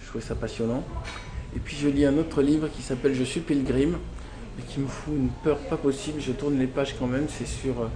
je 0.00 0.06
trouvais 0.06 0.24
ça 0.24 0.34
passionnant. 0.34 0.82
Et 1.54 1.58
puis 1.58 1.76
je 1.76 1.88
lis 1.88 2.06
un 2.06 2.16
autre 2.16 2.40
livre 2.40 2.68
qui 2.68 2.80
s'appelle 2.80 3.14
Je 3.14 3.24
suis 3.24 3.40
Pilgrim, 3.40 3.98
mais 4.56 4.62
qui 4.66 4.80
me 4.80 4.86
fout 4.86 5.14
une 5.14 5.28
peur 5.28 5.58
pas 5.58 5.76
possible. 5.76 6.22
Je 6.22 6.32
tourne 6.32 6.58
les 6.58 6.66
pages 6.66 6.96
quand 6.98 7.06
même. 7.06 7.26
C'est 7.28 7.46
sur 7.46 7.90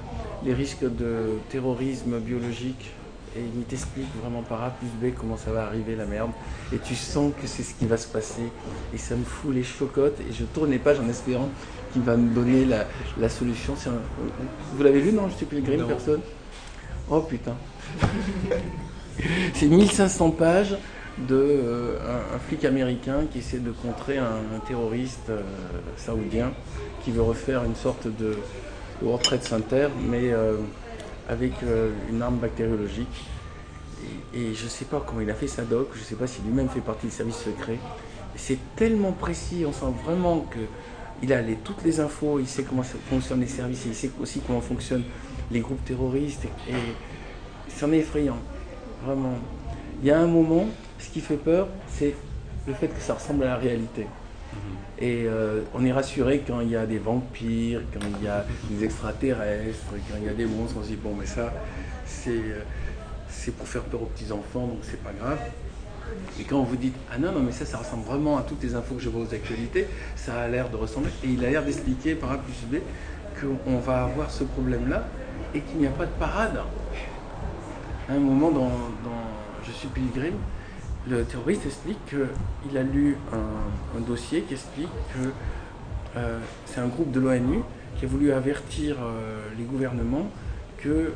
les 0.45 0.53
risques 0.53 0.85
de 0.85 1.39
terrorisme 1.49 2.19
biologique. 2.19 2.93
Et 3.37 3.41
il 3.57 3.63
t'explique 3.65 4.09
vraiment 4.23 4.43
par 4.43 4.63
A 4.65 4.71
plus 4.71 4.89
B 5.01 5.13
comment 5.19 5.37
ça 5.37 5.53
va 5.53 5.65
arriver 5.67 5.97
la 5.97 6.07
merde. 6.07 6.31
Et 6.73 6.79
tu 6.79 6.95
sens 6.95 7.33
que 7.41 7.47
c'est 7.47 7.63
ce 7.63 7.75
qui 7.75 7.87
va 7.87 7.97
se 7.97 8.09
passer. 8.09 8.43
Et 8.95 8.99
ça 8.99 9.15
me 9.17 9.25
fout 9.25 9.55
les 9.55 9.63
chocottes. 9.65 10.21
Et 10.21 10.33
je 10.33 10.45
tourne 10.45 10.71
les 10.71 10.79
pages 10.79 10.99
en 11.01 11.09
espérant 11.09 11.49
qu'il 11.93 12.03
va 12.03 12.17
me 12.17 12.35
donner 12.35 12.65
la, 12.65 12.87
la 13.19 13.29
solution. 13.29 13.75
Un- 13.87 13.91
Vous 14.77 14.83
l'avez 14.83 15.01
lu, 15.01 15.13
non 15.13 15.29
Je 15.29 15.37
suis 15.37 15.47
Pilgrim, 15.47 15.87
personne? 15.87 16.21
Oh 17.11 17.21
putain. 17.21 17.55
c'est 19.55 19.67
1500 19.67 20.31
pages 20.33 20.77
de 21.27 21.35
euh, 21.35 21.99
un, 22.33 22.37
un 22.37 22.39
flic 22.39 22.65
américain 22.65 23.23
qui 23.33 23.39
essaie 23.39 23.59
de 23.59 23.73
contrer 23.73 24.19
un, 24.19 24.25
un 24.55 24.61
terroriste 24.67 25.31
euh, 25.31 25.41
saoudien 25.97 26.53
qui 27.05 27.11
veut 27.11 27.23
refaire 27.23 27.65
une 27.65 27.75
sorte 27.75 28.07
de, 28.07 28.13
de 28.21 28.37
World 29.03 29.23
Trade 29.25 29.43
Center, 29.43 29.89
mais 30.09 30.33
euh, 30.33 30.57
avec 31.29 31.53
euh, 31.63 31.93
une 32.11 32.23
arme 32.23 32.39
bactériologique. 32.39 33.27
Et, 34.35 34.55
je 34.55 34.65
ne 34.65 34.69
sais 34.69 34.85
pas 34.85 35.03
comment 35.07 35.21
il 35.21 35.31
a 35.31 35.35
fait 35.35 35.49
sa 35.49 35.65
doc, 35.65 35.91
je 35.95 36.01
ne 36.01 36.05
sais 36.05 36.15
pas 36.15 36.27
si 36.27 36.41
lui-même 36.43 36.69
fait 36.69 36.81
partie 36.81 37.07
du 37.07 37.13
service 37.13 37.37
secret. 37.43 37.79
C'est 38.37 38.59
tellement 38.77 39.13
précis, 39.13 39.65
on 39.67 39.73
sent 39.73 39.93
vraiment 40.05 40.41
que 40.41 40.61
il 41.21 41.33
a 41.33 41.43
les- 41.43 41.57
toutes 41.57 41.83
les 41.83 41.99
infos, 41.99 42.39
il 42.39 42.47
sait 42.47 42.63
comment 42.63 42.85
fonctionnent 42.85 43.41
les 43.41 43.49
services, 43.49 43.83
il 43.87 43.95
sait 43.95 44.11
aussi 44.21 44.41
comment 44.41 44.61
fonctionnent 44.61 45.05
les 45.51 45.61
groupes 45.61 45.85
terroristes. 45.85 46.45
Et 46.45 46.75
c'en 47.77 47.91
est 47.93 47.99
effrayant, 47.99 48.39
vraiment. 49.05 49.35
Il 50.01 50.07
y 50.07 50.13
a 50.13 50.21
un 50.21 50.29
moment, 50.29 50.69
ce 51.01 51.09
qui 51.09 51.21
fait 51.21 51.37
peur, 51.37 51.69
c'est 51.93 52.15
le 52.69 52.75
fait 52.75 52.89
que 52.89 53.01
ça 53.01 53.15
ressemble 53.15 53.43
à 53.45 53.49
la 53.49 53.57
réalité. 53.57 54.07
Et 55.01 55.27
euh, 55.27 55.63
on 55.75 55.85
est 55.85 55.93
rassuré 55.93 56.43
quand 56.45 56.61
il 56.61 56.71
y 56.71 56.77
a 56.77 56.85
des 56.85 56.99
vampires, 56.99 57.83
quand 57.93 58.05
il 58.19 58.25
y 58.25 58.29
a 58.29 58.45
des 58.69 58.85
extraterrestres, 58.85 59.93
quand 59.93 60.17
il 60.21 60.27
y 60.27 60.29
a 60.29 60.35
des 60.35 60.47
monstres, 60.47 60.77
on 60.81 60.83
se 60.83 60.89
dit 60.89 60.97
bon 60.97 61.15
mais 61.15 61.27
ça 61.27 61.53
c'est 62.05 62.31
euh, 62.31 62.63
c'est 63.29 63.55
pour 63.55 63.69
faire 63.69 63.83
peur 63.83 64.03
aux 64.03 64.07
petits 64.07 64.33
enfants 64.33 64.67
donc 64.67 64.79
c'est 64.83 65.01
pas 65.01 65.13
grave. 65.13 65.39
Et 66.41 66.43
quand 66.43 66.63
vous 66.63 66.75
dites 66.75 66.97
ah 67.13 67.19
non 67.19 67.31
non 67.31 67.41
mais 67.41 67.53
ça 67.53 67.65
ça 67.65 67.79
ressemble 67.79 68.07
vraiment 68.07 68.39
à 68.39 68.43
toutes 68.43 68.63
les 68.65 68.75
infos 68.75 68.97
que 68.97 69.01
je 69.01 69.09
vois 69.09 69.23
aux 69.23 69.35
actualités, 69.35 69.87
ça 70.17 70.41
a 70.41 70.49
l'air 70.49 70.69
de 70.69 70.77
ressembler 70.77 71.13
et 71.23 71.29
il 71.29 71.45
a 71.45 71.51
l'air 71.51 71.65
d'expliquer 71.65 72.17
par 72.17 72.33
A 72.33 72.39
plus 72.39 72.67
B 72.69 72.81
qu'on 73.41 73.79
va 73.79 74.03
avoir 74.03 74.33
ce 74.33 74.43
problème 74.43 74.89
là 74.89 75.07
et 75.55 75.61
qu'il 75.61 75.79
n'y 75.79 75.87
a 75.87 75.91
pas 75.91 76.07
de 76.07 76.19
parade. 76.19 76.59
À 78.09 78.13
un 78.15 78.19
moment 78.19 78.51
dans, 78.51 78.69
dans 79.05 79.23
Je 79.65 79.71
suis 79.71 79.89
Pilgrim, 79.89 80.35
le 81.07 81.25
terroriste 81.25 81.67
explique 81.67 81.99
qu'il 82.09 82.77
a 82.77 82.83
lu 82.83 83.17
un, 83.33 84.01
dossier 84.01 84.43
qui 84.43 84.55
explique 84.55 84.89
que 85.15 85.29
euh, 86.17 86.39
c'est 86.67 86.81
un 86.81 86.87
groupe 86.87 87.11
de 87.11 87.21
l'ONU 87.21 87.61
qui 87.99 88.05
a 88.05 88.09
voulu 88.09 88.33
avertir 88.33 88.97
euh, 89.01 89.49
les 89.59 89.65
gouvernements 89.65 90.31
qu'on 90.83 91.11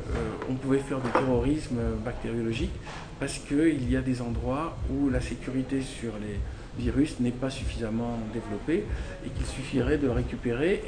on 0.49 0.53
pouvait 0.55 0.79
faire 0.79 0.99
du 0.99 1.09
terrorisme 1.09 1.77
bactériologique 2.03 2.73
parce 3.19 3.37
qu'il 3.37 3.89
y 3.89 3.95
a 3.95 4.01
des 4.01 4.21
endroits 4.21 4.75
où 4.91 5.09
la 5.09 5.21
sécurité 5.21 5.81
sur 5.81 6.11
les 6.21 6.39
virus 6.77 7.19
n'est 7.19 7.31
pas 7.31 7.49
suffisamment 7.49 8.19
développée 8.33 8.83
et 9.25 9.29
qu'il 9.29 9.45
suffirait 9.45 9.97
de 9.97 10.07
le 10.07 10.11
récupérer. 10.11 10.81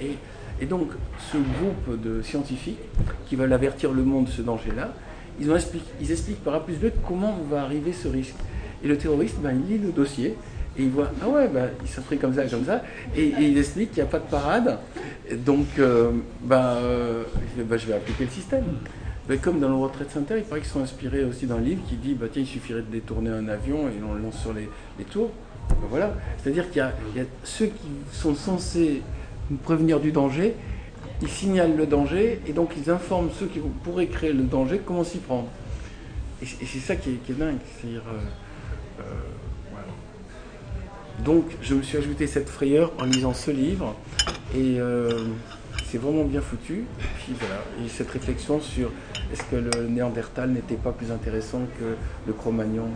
Et, 0.62 0.66
donc 0.66 0.90
ce 1.32 1.38
groupe 1.38 2.02
de 2.02 2.22
scientifiques 2.22 2.80
qui 3.28 3.36
veulent 3.36 3.54
avertir 3.54 3.92
le 3.92 4.04
monde 4.04 4.26
de 4.26 4.32
ce 4.32 4.42
danger-là, 4.42 4.94
ils, 5.40 5.52
ils 6.02 6.12
expliquent 6.12 6.44
par 6.44 6.56
A 6.56 6.66
plus 6.66 6.76
B 6.76 6.86
comment 7.08 7.38
va 7.50 7.62
arriver 7.62 7.94
ce 7.94 8.08
risque. 8.08 8.36
Et 8.86 8.88
le 8.88 8.98
terroriste, 8.98 9.38
ben, 9.40 9.60
il 9.68 9.78
lit 9.78 9.84
le 9.84 9.92
dossier 9.92 10.36
et 10.78 10.84
il 10.84 10.90
voit, 10.90 11.10
ah 11.24 11.28
ouais, 11.28 11.48
ben, 11.48 11.70
il 11.82 11.90
s'offrait 11.90 12.18
comme 12.18 12.36
ça, 12.36 12.46
comme 12.46 12.66
ça, 12.66 12.84
et, 13.18 13.34
il 13.40 13.58
explique 13.58 13.92
qu'il 13.92 14.04
n'y 14.04 14.08
a 14.08 14.12
pas 14.12 14.20
de 14.20 14.30
parade. 14.30 14.78
Donc, 15.44 15.66
euh, 15.80 16.12
ben, 16.44 16.78
euh, 16.84 17.24
ben, 17.58 17.78
je 17.78 17.88
vais 17.88 17.94
appliquer 17.94 18.26
le 18.26 18.30
système. 18.30 18.64
Ben, 19.28 19.40
comme 19.40 19.60
dans 19.60 19.70
le 19.70 19.90
Trade 19.90 20.12
Center, 20.12 20.36
il 20.38 20.44
paraît 20.44 20.62
qu'ils 20.62 20.70
sont 20.70 20.84
inspirés 20.84 21.24
aussi 21.24 21.48
d'un 21.48 21.60
livre 21.60 21.82
qui 21.90 21.96
dit, 21.96 22.14
bah, 22.14 22.28
tiens, 22.32 22.44
il 22.44 22.48
suffirait 22.48 22.82
de 22.82 22.92
détourner 22.92 23.32
un 23.32 23.48
avion 23.48 23.88
et 23.88 23.94
on 24.08 24.14
le 24.14 24.22
lance 24.22 24.40
sur 24.40 24.54
les, 24.54 24.70
les 25.00 25.06
tours. 25.06 25.32
Ben, 25.70 25.88
voilà. 25.90 26.14
C'est-à-dire 26.44 26.70
qu'il 26.70 26.84
y 27.16 27.18
y 27.18 27.22
a 27.22 27.26
ceux 27.44 27.68
qui 27.68 27.90
sont 28.12 28.36
censés 28.36 29.02
nous 29.50 29.58
prévenir 29.58 30.00
du 30.00 30.12
danger, 30.12 30.54
ils 31.24 31.30
signalent 31.30 31.76
le 31.76 31.88
danger 31.88 32.40
et 32.46 32.54
donc 32.54 32.74
ils 32.78 32.92
informent 32.92 33.30
ceux 33.40 33.48
qui 33.48 33.60
pourraient 33.84 34.08
créer 34.08 34.34
le 34.34 34.44
danger 34.44 34.80
comment 34.86 35.04
s'y 35.04 35.18
prendre. 35.18 35.48
Et 36.44 36.46
c'est 36.46 36.66
c'est 36.66 36.80
ça 36.80 36.96
qui 36.96 37.12
est, 37.12 37.26
qui 37.26 37.32
est 37.32 37.36
dingue. 37.36 37.58
Voilà. 37.82 38.20
Donc 41.24 41.46
je 41.62 41.76
me 41.76 41.82
suis 41.82 41.98
ajouté 41.98 42.28
cette 42.28 42.50
frayeur 42.50 42.92
en 43.00 43.06
lisant 43.06 43.34
ce 43.34 43.52
livre 43.52 43.96
et 44.54 44.80
euh, 44.80 45.28
c'est 45.86 45.98
vraiment 45.98 46.26
bien 46.26 46.42
foutu. 46.42 46.86
Puis 47.18 47.34
voilà, 47.40 47.62
et 47.84 47.90
cette 47.90 48.12
réflexion 48.12 48.60
sur 48.60 48.92
est-ce 49.32 49.44
que 49.44 49.56
le 49.56 49.88
Néandertal 49.88 50.52
n'était 50.52 50.76
pas 50.76 50.92
plus 50.92 51.12
intéressant 51.12 51.62
que 51.80 51.96
le 52.28 52.34
Cro-Magnon 52.34 52.90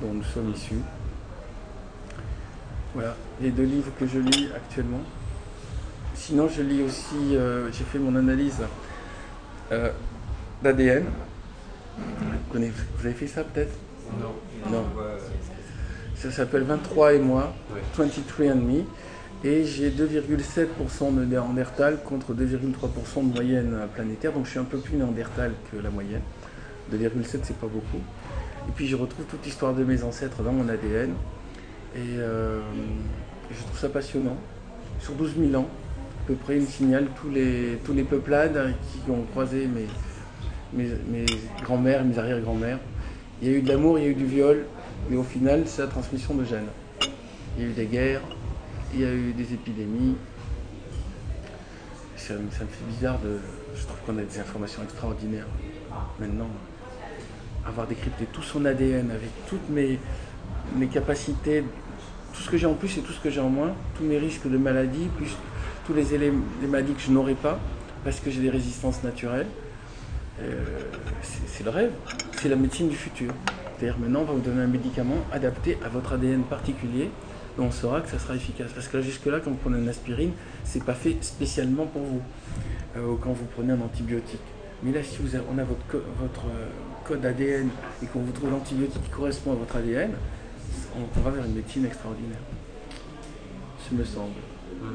dont 0.00 0.12
nous 0.12 0.22
sommes 0.22 0.52
issus. 0.54 0.80
Voilà, 2.94 3.16
les 3.40 3.50
deux 3.50 3.64
livres 3.64 3.90
que 3.98 4.06
je 4.06 4.18
lis 4.18 4.48
actuellement. 4.54 5.00
Sinon, 6.14 6.48
je 6.48 6.62
lis 6.62 6.82
aussi, 6.82 7.34
euh, 7.34 7.70
j'ai 7.72 7.82
fait 7.84 7.98
mon 7.98 8.14
analyse 8.14 8.62
euh, 9.72 9.90
d'ADN. 10.62 11.04
Vous 12.52 12.56
avez 13.04 13.12
fait 13.12 13.26
ça 13.26 13.42
peut-être? 13.42 13.76
Non. 14.20 14.34
Non. 14.70 14.84
Ça 16.24 16.30
s'appelle 16.30 16.62
23 16.62 17.12
et 17.12 17.18
moi, 17.18 17.52
Ouais. 17.74 17.82
23 17.98 18.46
and 18.52 18.56
me. 18.56 18.84
Et 19.46 19.66
j'ai 19.66 19.90
2,7% 19.90 21.14
de 21.14 21.22
Néandertal 21.22 21.98
contre 22.02 22.32
2,3% 22.32 23.28
de 23.28 23.34
moyenne 23.34 23.76
planétaire. 23.94 24.32
Donc 24.32 24.46
je 24.46 24.52
suis 24.52 24.58
un 24.58 24.64
peu 24.64 24.78
plus 24.78 24.96
Néandertal 24.96 25.52
que 25.70 25.76
la 25.76 25.90
moyenne. 25.90 26.22
2,7 26.90 27.40
c'est 27.42 27.58
pas 27.58 27.66
beaucoup. 27.66 27.98
Et 28.66 28.72
puis 28.74 28.86
je 28.86 28.96
retrouve 28.96 29.26
toute 29.26 29.44
l'histoire 29.44 29.74
de 29.74 29.84
mes 29.84 30.02
ancêtres 30.02 30.42
dans 30.42 30.52
mon 30.52 30.66
ADN. 30.66 31.10
Et 31.94 31.98
euh, 32.16 32.60
je 33.50 33.62
trouve 33.62 33.78
ça 33.78 33.90
passionnant. 33.90 34.38
Sur 35.00 35.12
12 35.16 35.34
000 35.50 35.60
ans, 35.60 35.68
à 36.24 36.26
peu 36.26 36.34
près, 36.36 36.56
il 36.56 36.62
me 36.62 36.66
signale 36.66 37.08
tous 37.20 37.28
les, 37.28 37.78
tous 37.84 37.92
les 37.92 38.04
peuplades 38.04 38.72
qui 38.94 39.10
ont 39.10 39.24
croisé 39.32 39.66
mes, 39.66 39.84
mes, 40.72 40.88
mes 41.10 41.26
grands-mères 41.62 42.02
mes 42.02 42.18
arrière-grands-mères. 42.18 42.78
Il 43.42 43.50
y 43.50 43.54
a 43.54 43.58
eu 43.58 43.60
de 43.60 43.68
l'amour, 43.68 43.98
il 43.98 44.04
y 44.04 44.06
a 44.06 44.10
eu 44.10 44.14
du 44.14 44.24
viol, 44.24 44.64
mais 45.10 45.16
au 45.16 45.22
final, 45.22 45.64
c'est 45.66 45.82
la 45.82 45.88
transmission 45.88 46.34
de 46.34 46.44
gènes. 46.44 46.68
Il 47.56 47.62
y 47.62 47.66
a 47.66 47.68
eu 47.70 47.72
des 47.72 47.86
guerres, 47.86 48.20
il 48.94 49.00
y 49.00 49.04
a 49.04 49.12
eu 49.12 49.32
des 49.32 49.52
épidémies. 49.54 50.16
Ça, 52.16 52.34
me- 52.34 52.48
fait 52.50 52.64
bizarre 52.88 53.18
de. 53.20 53.38
Je 53.76 53.82
trouve 53.84 53.96
qu'on 54.06 54.18
a 54.18 54.22
des 54.22 54.38
informations 54.38 54.82
extraordinaires 54.82 55.46
maintenant. 56.18 56.48
Avoir 57.66 57.86
décrypté 57.86 58.26
tout 58.32 58.42
son 58.42 58.64
ADN 58.64 59.10
avec 59.10 59.30
toutes 59.48 59.68
mes, 59.70 59.98
mes 60.76 60.86
capacités, 60.86 61.64
tout 62.32 62.40
ce 62.42 62.50
que 62.50 62.56
j'ai 62.56 62.66
en 62.66 62.74
plus 62.74 62.96
et 62.98 63.00
tout 63.00 63.12
ce 63.12 63.20
que 63.20 63.30
j'ai 63.30 63.40
en 63.40 63.48
moins, 63.48 63.74
tous 63.96 64.04
mes 64.04 64.18
risques 64.18 64.48
de 64.48 64.56
maladie, 64.58 65.08
plus 65.16 65.34
tous 65.86 65.92
les, 65.94 66.14
élé- 66.14 66.32
les 66.62 66.66
maladies 66.68 66.94
que 66.94 67.00
je 67.00 67.10
n'aurais 67.10 67.34
pas, 67.34 67.58
parce 68.04 68.20
que 68.20 68.30
j'ai 68.30 68.40
des 68.40 68.50
résistances 68.50 69.02
naturelles. 69.02 69.46
Euh, 70.40 70.62
c'est 71.46 71.62
le 71.64 71.70
rêve, 71.70 71.92
c'est 72.40 72.48
la 72.48 72.56
médecine 72.56 72.88
du 72.88 72.96
futur. 72.96 73.32
Maintenant 73.82 74.20
on 74.20 74.24
va 74.24 74.32
vous 74.34 74.40
donner 74.40 74.62
un 74.62 74.66
médicament 74.66 75.16
adapté 75.32 75.78
à 75.84 75.88
votre 75.88 76.12
ADN 76.14 76.42
particulier, 76.42 77.04
et 77.56 77.60
on 77.60 77.70
saura 77.70 78.00
que 78.00 78.08
ça 78.08 78.18
sera 78.18 78.34
efficace. 78.34 78.70
Parce 78.74 78.88
que 78.88 78.96
là, 78.96 79.02
jusque-là, 79.02 79.40
quand 79.44 79.50
vous 79.50 79.56
prenez 79.56 79.78
une 79.78 79.88
aspirine, 79.88 80.32
c'est 80.64 80.82
pas 80.82 80.94
fait 80.94 81.16
spécialement 81.22 81.86
pour 81.86 82.02
vous, 82.02 82.22
euh, 82.96 83.06
ou 83.12 83.16
quand 83.16 83.32
vous 83.32 83.44
prenez 83.54 83.72
un 83.72 83.80
antibiotique. 83.80 84.40
Mais 84.82 84.92
là, 84.92 85.02
si 85.02 85.18
vous 85.20 85.34
avez- 85.34 85.44
on 85.52 85.58
a 85.58 85.64
votre, 85.64 85.86
co- 85.86 86.02
votre 86.20 86.46
euh, 86.46 86.66
code 87.06 87.24
ADN 87.24 87.68
et 88.02 88.06
qu'on 88.06 88.20
vous 88.20 88.32
trouve 88.32 88.50
l'antibiotique 88.50 89.02
qui 89.04 89.10
correspond 89.10 89.52
à 89.52 89.54
votre 89.56 89.76
ADN, 89.76 90.10
on, 90.96 91.00
on 91.18 91.22
va 91.22 91.30
vers 91.30 91.44
une 91.44 91.54
médecine 91.54 91.84
extraordinaire. 91.86 92.38
Ce 93.88 93.94
me 93.94 94.04
semble. 94.04 94.40
Mhm. 94.82 94.90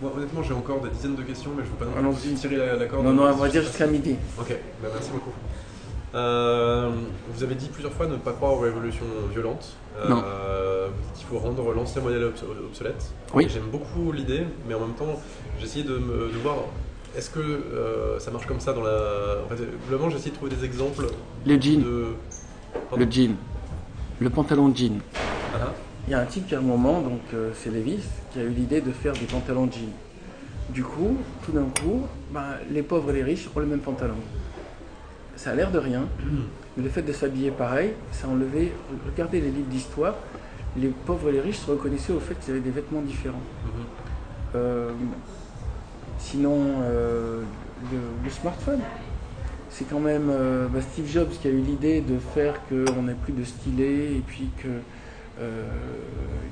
Moi, 0.00 0.12
honnêtement, 0.16 0.42
j'ai 0.42 0.54
encore 0.54 0.80
des 0.80 0.90
dizaines 0.90 1.14
de 1.16 1.22
questions, 1.22 1.50
mais 1.56 1.62
je 1.64 1.68
ne 1.68 1.88
veux 1.88 1.94
pas 1.94 2.00
non 2.02 2.12
plus 2.12 2.34
tirer 2.34 2.56
la, 2.56 2.74
la 2.76 2.86
corde. 2.86 3.04
Non, 3.04 3.12
non, 3.12 3.22
on 3.24 3.36
va 3.36 3.48
dire 3.48 3.62
jusqu'à 3.62 3.86
midi. 3.86 4.16
Ok, 4.38 4.54
bah, 4.82 4.88
merci 4.92 5.10
beaucoup. 5.10 5.30
Euh, 6.14 6.90
vous 7.32 7.42
avez 7.42 7.54
dit 7.54 7.68
plusieurs 7.68 7.92
fois 7.92 8.06
ne 8.06 8.16
pas 8.16 8.32
croire 8.32 8.52
aux 8.52 8.58
révolutions 8.58 9.06
violentes. 9.32 9.72
Euh, 9.98 10.08
Non. 10.08 10.16
vous 10.16 11.02
dites 11.04 11.14
qu'il 11.14 11.26
faut 11.26 11.38
rendre 11.38 11.72
l'ancien 11.74 12.02
modèle 12.02 12.22
obs- 12.24 12.44
obsolète. 12.68 13.12
Oui. 13.34 13.46
J'aime 13.48 13.70
beaucoup 13.70 14.12
l'idée, 14.12 14.42
mais 14.68 14.74
en 14.74 14.80
même 14.80 14.94
temps, 14.94 15.18
j'ai 15.58 15.64
essayé 15.64 15.84
de, 15.84 15.96
me, 15.96 16.28
de 16.32 16.38
voir 16.42 16.56
est-ce 17.16 17.30
que 17.30 17.40
euh, 17.40 18.18
ça 18.18 18.30
marche 18.30 18.46
comme 18.46 18.60
ça 18.60 18.72
dans 18.72 18.82
la. 18.82 19.38
En 19.44 19.48
fait, 19.48 19.62
globalement, 19.88 20.10
j'ai 20.10 20.16
essayé 20.16 20.30
de 20.32 20.36
trouver 20.36 20.54
des 20.54 20.64
exemples 20.64 21.06
Le 21.46 21.60
jean, 21.60 21.80
de. 21.82 22.06
Le 22.96 23.10
jean, 23.10 23.34
le 24.20 24.30
pantalon 24.30 24.68
de 24.68 24.76
jean. 24.76 24.98
Ah, 25.54 25.58
ah. 25.62 25.72
Il 26.08 26.10
y 26.10 26.14
a 26.14 26.20
un 26.20 26.24
type 26.26 26.46
qui 26.48 26.54
à 26.54 26.58
un 26.58 26.62
moment, 26.62 27.00
donc 27.00 27.20
euh, 27.32 27.50
c'est 27.54 27.70
Levis, 27.70 28.02
qui 28.32 28.40
a 28.40 28.42
eu 28.42 28.48
l'idée 28.48 28.80
de 28.80 28.90
faire 28.92 29.12
des 29.12 29.26
pantalons 29.26 29.66
de 29.66 29.72
jean. 29.72 29.88
Du 30.70 30.82
coup, 30.82 31.16
tout 31.44 31.52
d'un 31.52 31.66
coup, 31.80 32.02
ben, 32.32 32.44
les 32.70 32.82
pauvres 32.82 33.10
et 33.10 33.14
les 33.14 33.22
riches 33.22 33.48
ont 33.54 33.60
le 33.60 33.66
même 33.66 33.80
pantalon. 33.80 34.14
Ça 35.36 35.50
a 35.50 35.54
l'air 35.54 35.70
de 35.70 35.78
rien, 35.78 36.08
mais 36.76 36.84
le 36.84 36.88
fait 36.88 37.02
de 37.02 37.12
s'habiller 37.12 37.50
pareil, 37.50 37.92
ça 38.12 38.26
a 38.26 38.30
enlevé. 38.30 38.72
Regardez 39.06 39.40
les 39.40 39.50
livres 39.50 39.68
d'histoire, 39.68 40.14
les 40.76 40.88
pauvres 40.88 41.28
et 41.28 41.32
les 41.32 41.40
riches 41.40 41.58
se 41.58 41.70
reconnaissaient 41.70 42.12
au 42.12 42.20
fait 42.20 42.34
qu'ils 42.34 42.52
avaient 42.52 42.62
des 42.62 42.70
vêtements 42.70 43.02
différents. 43.02 43.42
Mhm. 43.64 43.82
Euh, 44.54 44.90
sinon, 46.18 46.58
euh, 46.82 47.42
le, 47.90 47.98
le 48.24 48.30
smartphone. 48.30 48.80
C'est 49.70 49.88
quand 49.88 50.00
même 50.00 50.28
euh, 50.30 50.68
bah, 50.68 50.80
Steve 50.82 51.10
Jobs 51.10 51.30
qui 51.30 51.48
a 51.48 51.50
eu 51.50 51.60
l'idée 51.60 52.02
de 52.02 52.18
faire 52.18 52.60
qu'on 52.68 53.02
n'ait 53.02 53.14
plus 53.14 53.32
de 53.32 53.42
stylet 53.42 54.16
et 54.16 54.22
puis 54.26 54.50
que 54.58 54.68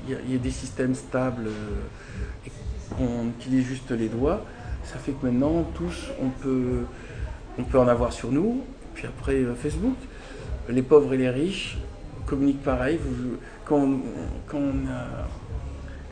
il 0.07 0.31
y, 0.31 0.35
ait 0.35 0.39
des 0.39 0.51
systèmes 0.51 0.95
stables 0.95 1.47
et 2.45 2.51
qu'on 2.89 3.27
utilise 3.27 3.65
juste 3.65 3.91
les 3.91 4.09
doigts. 4.09 4.43
Ça 4.83 4.97
fait 4.97 5.13
que 5.13 5.25
maintenant, 5.25 5.63
tous, 5.75 6.09
on 6.21 6.27
peut, 6.29 6.81
on 7.61 7.63
peut 7.65 7.79
en 7.79 7.87
avoir 7.87 8.11
sur 8.11 8.31
nous. 8.31 8.61
Puis 8.93 9.07
après, 9.07 9.35
euh, 9.35 9.53
Facebook. 9.55 9.95
Les 10.69 10.81
pauvres 10.81 11.13
et 11.13 11.17
les 11.17 11.29
riches 11.29 11.77
communiquent 12.25 12.63
pareil. 12.63 12.99
Quand, 13.65 13.77
on- 13.79 13.99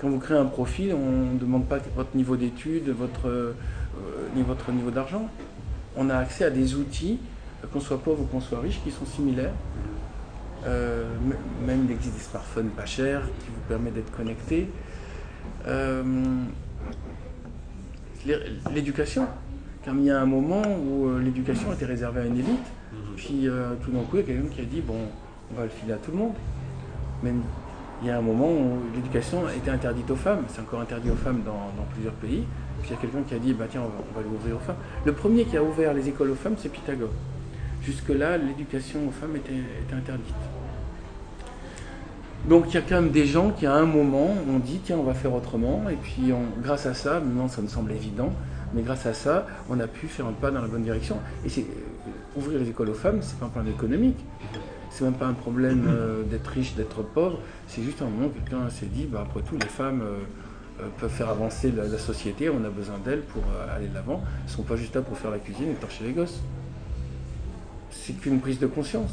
quand 0.01 0.07
vous 0.09 0.19
créez 0.19 0.37
un 0.37 0.45
profil, 0.45 0.93
on 0.93 1.33
ne 1.33 1.37
demande 1.39 1.65
pas 1.67 1.77
votre 1.95 2.15
niveau 2.15 2.35
d'études, 2.37 2.89
votre, 2.89 3.27
euh, 3.27 3.53
ni 4.35 4.41
votre 4.43 4.71
niveau 4.71 4.91
d'argent. 4.91 5.29
On 5.97 6.09
a 6.09 6.15
accès 6.17 6.45
à 6.45 6.49
des 6.49 6.75
outils, 6.75 7.19
euh, 7.63 7.67
qu'on 7.71 7.79
soit 7.81 7.97
pauvre 8.01 8.21
ou 8.23 8.25
qu'on 8.25 8.41
soit 8.41 8.59
riche, 8.59 8.79
qui 8.83 8.91
sont 8.91 9.05
similaires. 9.05 9.53
Euh, 10.67 11.05
même 11.65 11.85
il 11.85 11.91
existe 11.91 12.15
des 12.15 12.21
smartphones 12.21 12.69
pas 12.69 12.85
chers 12.85 13.21
qui 13.21 13.47
vous 13.47 13.61
permettent 13.67 13.93
d'être 13.95 14.11
connecté. 14.15 14.69
Euh, 15.67 16.03
l'é- 18.25 18.39
l'éducation, 18.73 19.25
comme 19.85 19.99
il 19.99 20.05
y 20.05 20.11
a 20.11 20.19
un 20.21 20.25
moment 20.25 20.61
où 20.85 21.07
euh, 21.07 21.19
l'éducation 21.21 21.71
était 21.73 21.85
réservée 21.85 22.21
à 22.21 22.25
une 22.25 22.35
élite, 22.37 22.67
Mhm. 22.91 22.99
puis 23.15 23.47
euh, 23.47 23.73
tout 23.83 23.91
d'un 23.91 23.99
coup, 24.01 24.15
il 24.15 24.19
y 24.19 24.23
a 24.23 24.25
quelqu'un 24.25 24.47
qui 24.49 24.61
a 24.61 24.65
dit 24.65 24.81
bon, 24.81 24.95
on 25.53 25.57
va 25.57 25.63
le 25.63 25.69
filer 25.69 25.93
à 25.93 25.97
tout 25.97 26.11
le 26.11 26.17
monde. 26.17 26.33
Même 27.23 27.41
il 28.01 28.07
y 28.07 28.11
a 28.11 28.17
un 28.17 28.21
moment 28.21 28.49
où 28.49 28.79
l'éducation 28.95 29.41
était 29.49 29.71
interdite 29.71 30.09
aux 30.09 30.15
femmes, 30.15 30.43
c'est 30.47 30.61
encore 30.61 30.79
interdit 30.81 31.09
aux 31.11 31.15
femmes 31.15 31.41
dans, 31.45 31.51
dans 31.77 31.85
plusieurs 31.93 32.13
pays. 32.13 32.43
Puis 32.81 32.89
il 32.89 32.95
y 32.95 32.97
a 32.97 33.01
quelqu'un 33.01 33.21
qui 33.27 33.35
a 33.35 33.39
dit 33.39 33.53
bah 33.53 33.65
tiens, 33.69 33.81
on 33.81 33.85
va, 33.89 34.03
on 34.13 34.19
va 34.19 34.23
l'ouvrir 34.25 34.55
aux 34.55 34.59
femmes. 34.59 34.77
Le 35.05 35.11
premier 35.13 35.43
qui 35.45 35.57
a 35.57 35.63
ouvert 35.63 35.93
les 35.93 36.07
écoles 36.07 36.31
aux 36.31 36.35
femmes, 36.35 36.55
c'est 36.57 36.69
Pythagore. 36.69 37.09
Jusque-là, 37.83 38.37
l'éducation 38.37 38.99
aux 39.07 39.11
femmes 39.11 39.35
était, 39.35 39.53
était 39.53 39.95
interdite. 39.95 40.35
Donc 42.47 42.65
il 42.69 42.75
y 42.75 42.77
a 42.77 42.81
quand 42.81 42.95
même 43.01 43.11
des 43.11 43.25
gens 43.25 43.49
qui 43.51 43.65
à 43.65 43.73
un 43.73 43.85
moment 43.85 44.27
ont 44.49 44.59
dit 44.59 44.79
tiens 44.83 44.97
on 44.97 45.03
va 45.03 45.13
faire 45.13 45.33
autrement 45.33 45.83
et 45.91 45.95
puis 45.95 46.31
on- 46.31 46.61
grâce 46.61 46.85
à 46.85 46.93
ça, 46.93 47.19
maintenant 47.19 47.47
ça 47.49 47.61
me 47.61 47.67
semble 47.67 47.91
évident, 47.91 48.31
mais 48.73 48.81
grâce 48.81 49.05
à 49.05 49.13
ça 49.13 49.47
on 49.69 49.79
a 49.79 49.87
pu 49.87 50.07
faire 50.07 50.25
un 50.25 50.33
pas 50.33 50.51
dans 50.51 50.61
la 50.61 50.67
bonne 50.67 50.83
direction. 50.83 51.17
Et 51.45 51.49
c'est 51.49 51.61
euh, 51.61 52.09
ouvrir 52.37 52.59
les 52.59 52.69
écoles 52.69 52.89
aux 52.89 52.93
femmes, 52.93 53.19
c'est 53.21 53.37
pas 53.37 53.45
un 53.45 53.49
problème 53.49 53.73
économique, 53.73 54.17
c'est 54.89 55.03
même 55.03 55.13
pas 55.13 55.27
un 55.27 55.33
problème 55.33 55.85
euh, 55.87 56.23
d'être 56.23 56.47
riche, 56.47 56.75
d'être 56.75 57.03
pauvre, 57.03 57.39
c'est 57.67 57.83
juste 57.83 58.01
un 58.01 58.05
moment 58.05 58.27
où 58.27 58.29
quelqu'un 58.29 58.69
s'est 58.69 58.87
dit 58.87 59.05
bah, 59.05 59.25
après 59.27 59.41
tout 59.41 59.55
les 59.55 59.67
femmes 59.67 60.01
euh, 60.01 60.87
peuvent 60.97 61.11
faire 61.11 61.29
avancer 61.29 61.71
la, 61.71 61.85
la 61.85 61.97
société, 61.97 62.49
on 62.49 62.63
a 62.65 62.69
besoin 62.69 62.97
d'elles 63.03 63.21
pour 63.21 63.43
euh, 63.43 63.75
aller 63.75 63.87
de 63.87 63.93
l'avant, 63.93 64.23
elles 64.43 64.51
sont 64.51 64.63
pas 64.63 64.75
juste 64.75 64.95
là 64.95 65.01
pour 65.01 65.17
faire 65.17 65.31
la 65.31 65.39
cuisine 65.39 65.69
et 65.69 65.75
torcher 65.75 66.03
les 66.05 66.13
gosses. 66.13 66.41
C'est 67.91 68.13
qu'une 68.13 68.39
prise 68.39 68.59
de 68.59 68.67
conscience. 68.67 69.11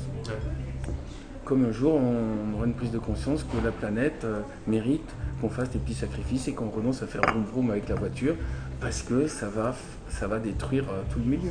Comme 1.45 1.65
un 1.65 1.73
jour 1.73 1.95
on 1.95 2.57
aura 2.57 2.67
une 2.67 2.75
prise 2.75 2.91
de 2.91 2.99
conscience 2.99 3.45
que 3.45 3.65
la 3.65 3.71
planète 3.71 4.27
mérite 4.67 5.15
qu'on 5.41 5.49
fasse 5.49 5.71
des 5.71 5.79
petits 5.79 5.95
sacrifices 5.95 6.49
et 6.49 6.55
qu'on 6.55 6.71
renonce 6.71 7.03
à 7.03 7.07
faire 7.07 7.23
vroom 7.23 7.45
vroom 7.45 7.71
avec 7.71 7.89
la 7.89 7.95
voiture 7.95 8.35
parce 8.81 9.03
que 9.03 9.27
ça 9.27 9.49
va, 9.49 9.75
ça 10.09 10.27
va 10.27 10.39
détruire 10.39 10.85
euh, 10.91 11.03
tout 11.13 11.19
le 11.19 11.25
milieu. 11.25 11.51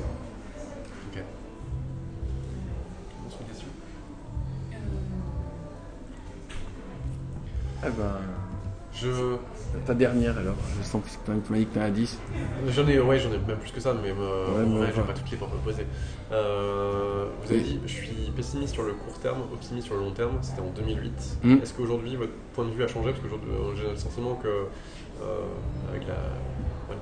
Ok. 1.13 1.21
Autre 3.27 3.37
question? 3.47 3.67
Ah 7.83 7.87
ben, 7.89 8.15
Je. 8.93 9.35
ta 9.85 9.93
dernière 9.93 10.37
alors, 10.37 10.55
je 10.79 10.83
sens 10.87 11.01
que 11.03 11.09
tu 11.31 11.51
m'as 11.51 11.57
dit 11.57 11.65
que 11.65 11.73
tu 11.73 11.79
as 11.79 11.89
10. 11.89 12.19
J'en 12.69 12.87
ai, 12.87 12.99
ouais, 12.99 13.19
j'en 13.19 13.29
ai 13.31 13.37
même 13.37 13.57
plus 13.57 13.71
que 13.71 13.79
ça, 13.79 13.93
mais 13.93 14.11
Ouais, 14.11 14.17
en 14.63 14.69
mais 14.69 14.77
vrai, 14.79 14.87
je 14.95 15.01
vais 15.01 15.07
pas 15.07 15.13
toutes 15.13 15.29
les 15.31 15.37
proposer. 15.37 15.85
Euh, 16.31 17.25
vous 17.43 17.51
avez 17.51 17.61
Oui. 17.61 17.63
dit, 17.67 17.79
je 17.85 17.91
suis 17.91 18.31
pessimiste 18.35 18.73
sur 18.73 18.83
le 18.83 18.93
court 18.93 19.19
terme, 19.19 19.41
optimiste 19.53 19.87
sur 19.87 19.95
le 19.95 20.01
long 20.01 20.11
terme. 20.11 20.37
C'était 20.41 20.61
en 20.61 20.69
2008. 20.75 21.37
Mm. 21.43 21.57
Est-ce 21.61 21.73
qu'aujourd'hui 21.73 22.15
votre 22.15 22.31
point 22.53 22.65
de 22.65 22.71
vue 22.71 22.83
a 22.83 22.87
changé? 22.87 23.11
Parce 23.11 23.21
qu'aujourd'hui, 23.21 23.51
j'ai 23.75 23.89
le 23.91 23.97
sentiment 23.97 24.35
que 24.35 24.47
euh, 24.47 25.39
avec 25.89 26.07
la, 26.07 26.15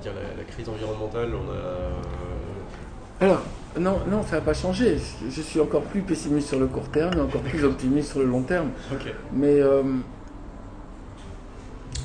dire 0.04 0.12
la, 0.14 0.36
la 0.36 0.44
crise 0.44 0.68
environnementale, 0.68 1.30
on 1.34 1.50
a. 1.50 3.24
Alors, 3.24 3.42
Non, 3.78 4.00
non, 4.06 4.22
ça 4.22 4.36
n'a 4.36 4.42
pas 4.42 4.54
changé. 4.54 4.98
Je 5.28 5.40
suis 5.40 5.60
encore 5.60 5.82
plus 5.82 6.02
pessimiste 6.02 6.48
sur 6.48 6.60
le 6.60 6.66
court 6.66 6.88
terme 6.90 7.14
et 7.18 7.20
encore 7.20 7.40
plus 7.40 7.64
optimiste 7.64 8.10
sur 8.10 8.20
le 8.20 8.26
long 8.26 8.42
terme. 8.42 8.70
Mais 9.32 9.60
euh, 9.60 9.82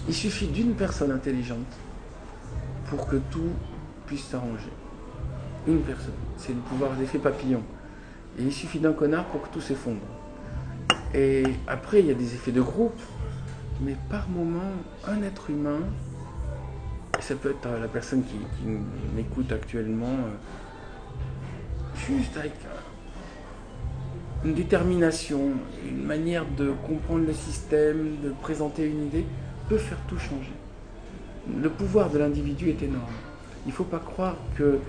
il 0.08 0.14
suffit 0.14 0.48
d'une 0.48 0.74
personne 0.74 1.12
intelligente 1.12 1.72
pour 2.88 3.08
que 3.08 3.18
tout 3.18 3.52
puisse 4.08 4.26
s'arranger. 4.26 4.72
Une 5.68 5.82
personne. 5.82 6.14
C'est 6.38 6.54
le 6.54 6.60
pouvoir 6.60 6.92
d'effet 6.94 7.20
papillon. 7.20 7.62
Et 8.40 8.44
il 8.44 8.54
suffit 8.54 8.80
d'un 8.80 8.94
connard 8.94 9.26
pour 9.26 9.42
que 9.44 9.50
tout 9.50 9.62
s'effondre. 9.62 10.00
Et 11.14 11.44
après, 11.68 12.00
il 12.00 12.06
y 12.06 12.12
a 12.12 12.16
des 12.16 12.34
effets 12.34 12.52
de 12.54 12.62
groupe. 12.62 13.00
Mais 13.82 13.96
par 14.10 14.28
moment, 14.30 14.72
un 15.08 15.22
être 15.22 15.50
humain, 15.50 15.80
ça 17.22 17.36
peut 17.36 17.52
être 17.52 17.68
euh, 17.68 17.80
la 17.80 17.88
personne 17.88 18.24
qui, 18.24 18.36
m'écoute 19.16 19.52
actuellement, 19.52 20.08
euh, 20.08 20.36
juste 21.96 22.38
avec 22.38 22.54
euh, 22.66 24.46
une 24.46 24.54
détermination, 24.54 25.52
une 25.88 26.04
manière 26.04 26.46
de 26.58 26.72
comprendre 26.88 27.26
le 27.26 27.34
système, 27.34 28.18
de 28.24 28.32
présenter 28.42 28.86
une 28.86 29.08
idée, 29.08 29.26
peut 29.68 29.78
faire 29.78 29.98
tout 30.08 30.18
changer. 30.18 30.54
Le 31.62 31.70
pouvoir 31.70 32.10
de 32.10 32.20
l'individu 32.20 32.70
est 32.70 32.82
énorme. 32.82 33.06
Il 33.66 33.70
ne 33.70 33.74
faut 33.74 33.84
pas 33.84 34.00
croire 34.00 34.36
que 34.56 34.80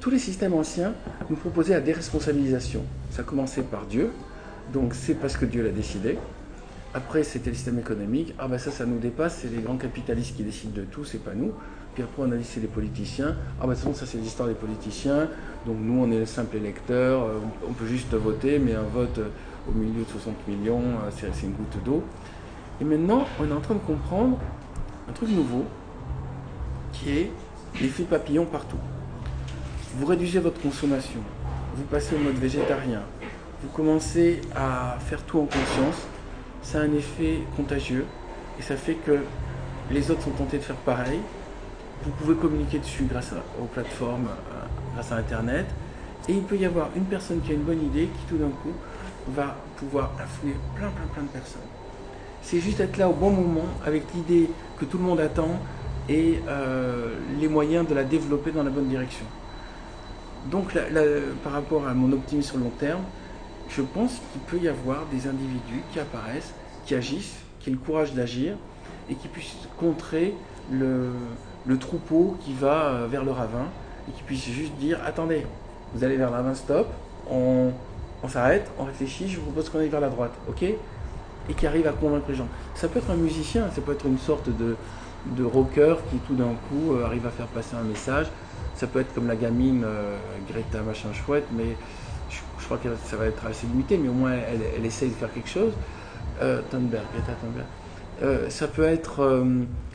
tous 0.00 0.10
les 0.10 0.18
systèmes 0.18 0.54
anciens 0.54 0.94
nous 1.28 1.36
proposaient 1.36 1.74
la 1.74 1.80
déresponsabilisation. 1.80 2.82
Ça 3.10 3.22
commençait 3.22 3.62
par 3.62 3.84
Dieu, 3.86 4.10
donc 4.72 4.94
c'est 4.94 5.14
parce 5.14 5.36
que 5.36 5.44
Dieu 5.44 5.62
l'a 5.62 5.70
décidé. 5.70 6.16
Après, 6.94 7.24
c'était 7.24 7.50
le 7.50 7.56
système 7.56 7.78
économique. 7.78 8.34
Ah 8.38 8.48
ben 8.48 8.58
ça, 8.58 8.70
ça 8.70 8.84
nous 8.84 8.98
dépasse, 8.98 9.38
c'est 9.40 9.48
les 9.48 9.62
grands 9.62 9.78
capitalistes 9.78 10.36
qui 10.36 10.42
décident 10.42 10.74
de 10.74 10.82
tout, 10.82 11.04
c'est 11.04 11.24
pas 11.24 11.32
nous. 11.34 11.52
Puis 11.94 12.02
après, 12.02 12.22
on 12.22 12.32
a 12.32 12.36
dit 12.36 12.44
c'est 12.44 12.60
les 12.60 12.66
politiciens. 12.66 13.34
Ah 13.60 13.66
ben 13.66 13.74
ça 13.74 13.90
c'est 14.04 14.18
l'histoire 14.18 14.48
des 14.48 14.54
politiciens. 14.54 15.28
Donc 15.66 15.76
nous, 15.80 16.02
on 16.02 16.10
est 16.10 16.18
le 16.18 16.26
simple 16.26 16.56
électeur, 16.56 17.22
euh, 17.22 17.38
on 17.66 17.72
peut 17.72 17.86
juste 17.86 18.12
voter, 18.12 18.58
mais 18.58 18.74
un 18.74 18.82
vote 18.82 19.18
euh, 19.18 19.28
au 19.68 19.72
milieu 19.72 20.02
de 20.04 20.08
60 20.08 20.34
millions, 20.48 20.80
euh, 20.80 21.10
c'est 21.16 21.32
c'est 21.34 21.46
une 21.46 21.52
goutte 21.52 21.82
d'eau. 21.82 22.02
Et 22.80 22.84
maintenant, 22.84 23.26
on 23.40 23.48
est 23.48 23.52
en 23.52 23.60
train 23.60 23.74
de 23.74 23.80
comprendre 23.80 24.38
un 25.08 25.12
truc 25.12 25.30
nouveau, 25.30 25.64
qui 26.92 27.10
est 27.10 27.30
l'effet 27.80 28.02
papillon 28.02 28.44
partout. 28.44 28.78
Vous 29.96 30.06
réduisez 30.06 30.40
votre 30.40 30.60
consommation, 30.60 31.20
vous 31.76 31.84
passez 31.84 32.16
au 32.16 32.18
mode 32.18 32.36
végétarien, 32.36 33.02
vous 33.62 33.68
commencez 33.68 34.40
à 34.54 34.98
faire 35.00 35.22
tout 35.22 35.38
en 35.38 35.44
conscience, 35.44 36.06
ça 36.62 36.80
a 36.80 36.82
un 36.82 36.92
effet 36.94 37.40
contagieux 37.56 38.06
et 38.58 38.62
ça 38.62 38.76
fait 38.76 38.94
que 38.94 39.18
les 39.90 40.10
autres 40.10 40.22
sont 40.22 40.30
tentés 40.30 40.58
de 40.58 40.62
faire 40.62 40.76
pareil. 40.76 41.20
Vous 42.04 42.10
pouvez 42.12 42.34
communiquer 42.34 42.78
dessus 42.78 43.04
grâce 43.04 43.32
aux 43.60 43.66
plateformes, 43.66 44.26
euh, 44.26 44.64
grâce 44.94 45.12
à 45.12 45.16
Internet. 45.16 45.66
Et 46.28 46.32
il 46.32 46.42
peut 46.42 46.56
y 46.56 46.64
avoir 46.64 46.90
une 46.96 47.04
personne 47.04 47.40
qui 47.40 47.50
a 47.50 47.54
une 47.54 47.62
bonne 47.62 47.84
idée 47.84 48.06
qui 48.06 48.26
tout 48.28 48.36
d'un 48.36 48.48
coup 48.48 48.72
va 49.28 49.56
pouvoir 49.76 50.12
influer 50.22 50.54
plein 50.76 50.88
plein 50.88 51.06
plein 51.12 51.22
de 51.24 51.28
personnes. 51.28 51.62
C'est 52.42 52.60
juste 52.60 52.80
être 52.80 52.96
là 52.96 53.08
au 53.08 53.12
bon 53.12 53.30
moment 53.30 53.66
avec 53.84 54.04
l'idée 54.14 54.48
que 54.78 54.84
tout 54.84 54.98
le 54.98 55.04
monde 55.04 55.20
attend 55.20 55.58
et 56.08 56.40
euh, 56.48 57.14
les 57.40 57.48
moyens 57.48 57.86
de 57.86 57.94
la 57.94 58.04
développer 58.04 58.50
dans 58.50 58.62
la 58.62 58.70
bonne 58.70 58.88
direction. 58.88 59.24
Donc 60.50 60.76
par 61.44 61.52
rapport 61.52 61.86
à 61.86 61.94
mon 61.94 62.12
optimisme 62.12 62.48
sur 62.48 62.58
le 62.58 62.64
long 62.64 62.72
terme, 62.78 63.02
je 63.68 63.82
pense 63.82 64.20
qu'il 64.32 64.40
peut 64.42 64.58
y 64.58 64.68
avoir 64.68 65.06
des 65.06 65.26
individus 65.26 65.82
qui 65.92 66.00
apparaissent, 66.00 66.52
qui 66.84 66.94
agissent, 66.94 67.38
qui 67.60 67.70
aient 67.70 67.72
le 67.72 67.78
courage 67.78 68.12
d'agir 68.12 68.56
et 69.08 69.14
qui 69.14 69.28
puissent 69.28 69.56
contrer 69.78 70.34
le, 70.70 71.12
troupeau 71.78 72.36
qui 72.40 72.52
va 72.52 72.86
euh, 72.86 73.06
vers 73.06 73.24
le 73.24 73.30
ravin 73.30 73.66
et 74.08 74.12
qui 74.12 74.22
puissent 74.22 74.48
juste 74.48 74.74
dire 74.74 74.98
attendez, 75.04 75.46
vous 75.94 76.04
allez 76.04 76.16
vers 76.16 76.30
le 76.30 76.36
ravin, 76.36 76.54
stop, 76.54 76.88
on, 77.30 77.72
s'arrête, 78.28 78.70
on 78.78 78.84
réfléchit, 78.84 79.28
je 79.28 79.36
vous 79.36 79.46
propose 79.46 79.68
qu'on 79.68 79.78
aille 79.78 79.88
vers 79.88 80.00
la 80.00 80.08
droite, 80.08 80.32
ok? 80.48 80.62
Et 80.62 81.54
qui 81.56 81.66
arrive 81.66 81.86
à 81.86 81.92
convaincre 81.92 82.26
les 82.28 82.34
gens. 82.34 82.48
Ça 82.74 82.88
peut 82.88 82.98
être 82.98 83.10
un 83.10 83.16
musicien, 83.16 83.68
ça 83.74 83.80
peut 83.80 83.92
être 83.92 84.06
une 84.06 84.18
sorte 84.18 84.48
de, 84.48 84.76
de 85.36 85.44
rocker 85.44 85.96
qui 86.10 86.18
tout 86.18 86.34
d'un 86.34 86.54
coup 86.68 86.92
euh, 86.92 87.04
arrive 87.04 87.26
à 87.26 87.30
faire 87.30 87.46
passer 87.46 87.74
un 87.76 87.84
message. 87.84 88.26
Ça 88.74 88.86
peut 88.86 89.00
être 89.00 89.12
comme 89.14 89.26
la 89.26 89.36
gamine 89.36 89.82
euh, 89.84 90.16
Greta 90.48 90.82
machin 90.82 91.12
chouette, 91.12 91.46
mais 91.52 91.76
je, 92.62 92.66
crois 92.66 92.78
que 92.78 92.88
ça 93.04 93.16
va 93.16 93.26
être 93.26 93.44
assez 93.46 93.66
limité, 93.66 93.98
mais 93.98 94.08
au 94.08 94.12
moins 94.12 94.32
elle, 94.32 94.86
essaye 94.86 95.10
de 95.10 95.14
faire 95.14 95.32
quelque 95.32 95.48
chose. 95.48 95.72
Euh, 96.40 96.62
Thunberg, 96.70 97.04
Greta 97.12 97.32
Thunberg. 97.40 97.66
Euh, 98.22 98.48
ça 98.50 98.68
peut 98.68 98.84
être 98.84 99.20
euh, 99.20 99.44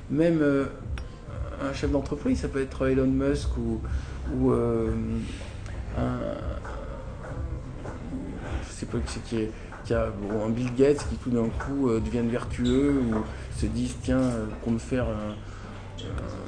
même 0.10 0.44
un 1.62 1.74
chef 1.74 1.92
d'entreprise, 1.92 2.42
ça 2.42 2.48
peut 2.48 2.62
être 2.62 2.88
Elon 2.88 3.08
Musk 3.08 3.50
ou, 3.58 4.52
un, 4.52 6.12
je 8.68 8.72
sais 8.72 8.86
pas 8.86 8.98
qui 9.26 9.38
est, 9.38 9.52
qui 9.86 9.94
a 9.94 10.08
un 10.46 10.50
Bill 10.50 10.74
Gates 10.76 11.08
qui 11.10 11.16
tout 11.16 11.32
d'un 11.32 11.48
coup 11.48 11.90
deviennent 11.90 12.30
vertueux 12.30 12.92
ou 12.92 13.16
se 13.58 13.66
disent 13.66 13.96
tiens 14.04 14.22
pour 14.62 14.74
me 14.74 14.80
faire 14.80 15.06
un- 15.06 15.36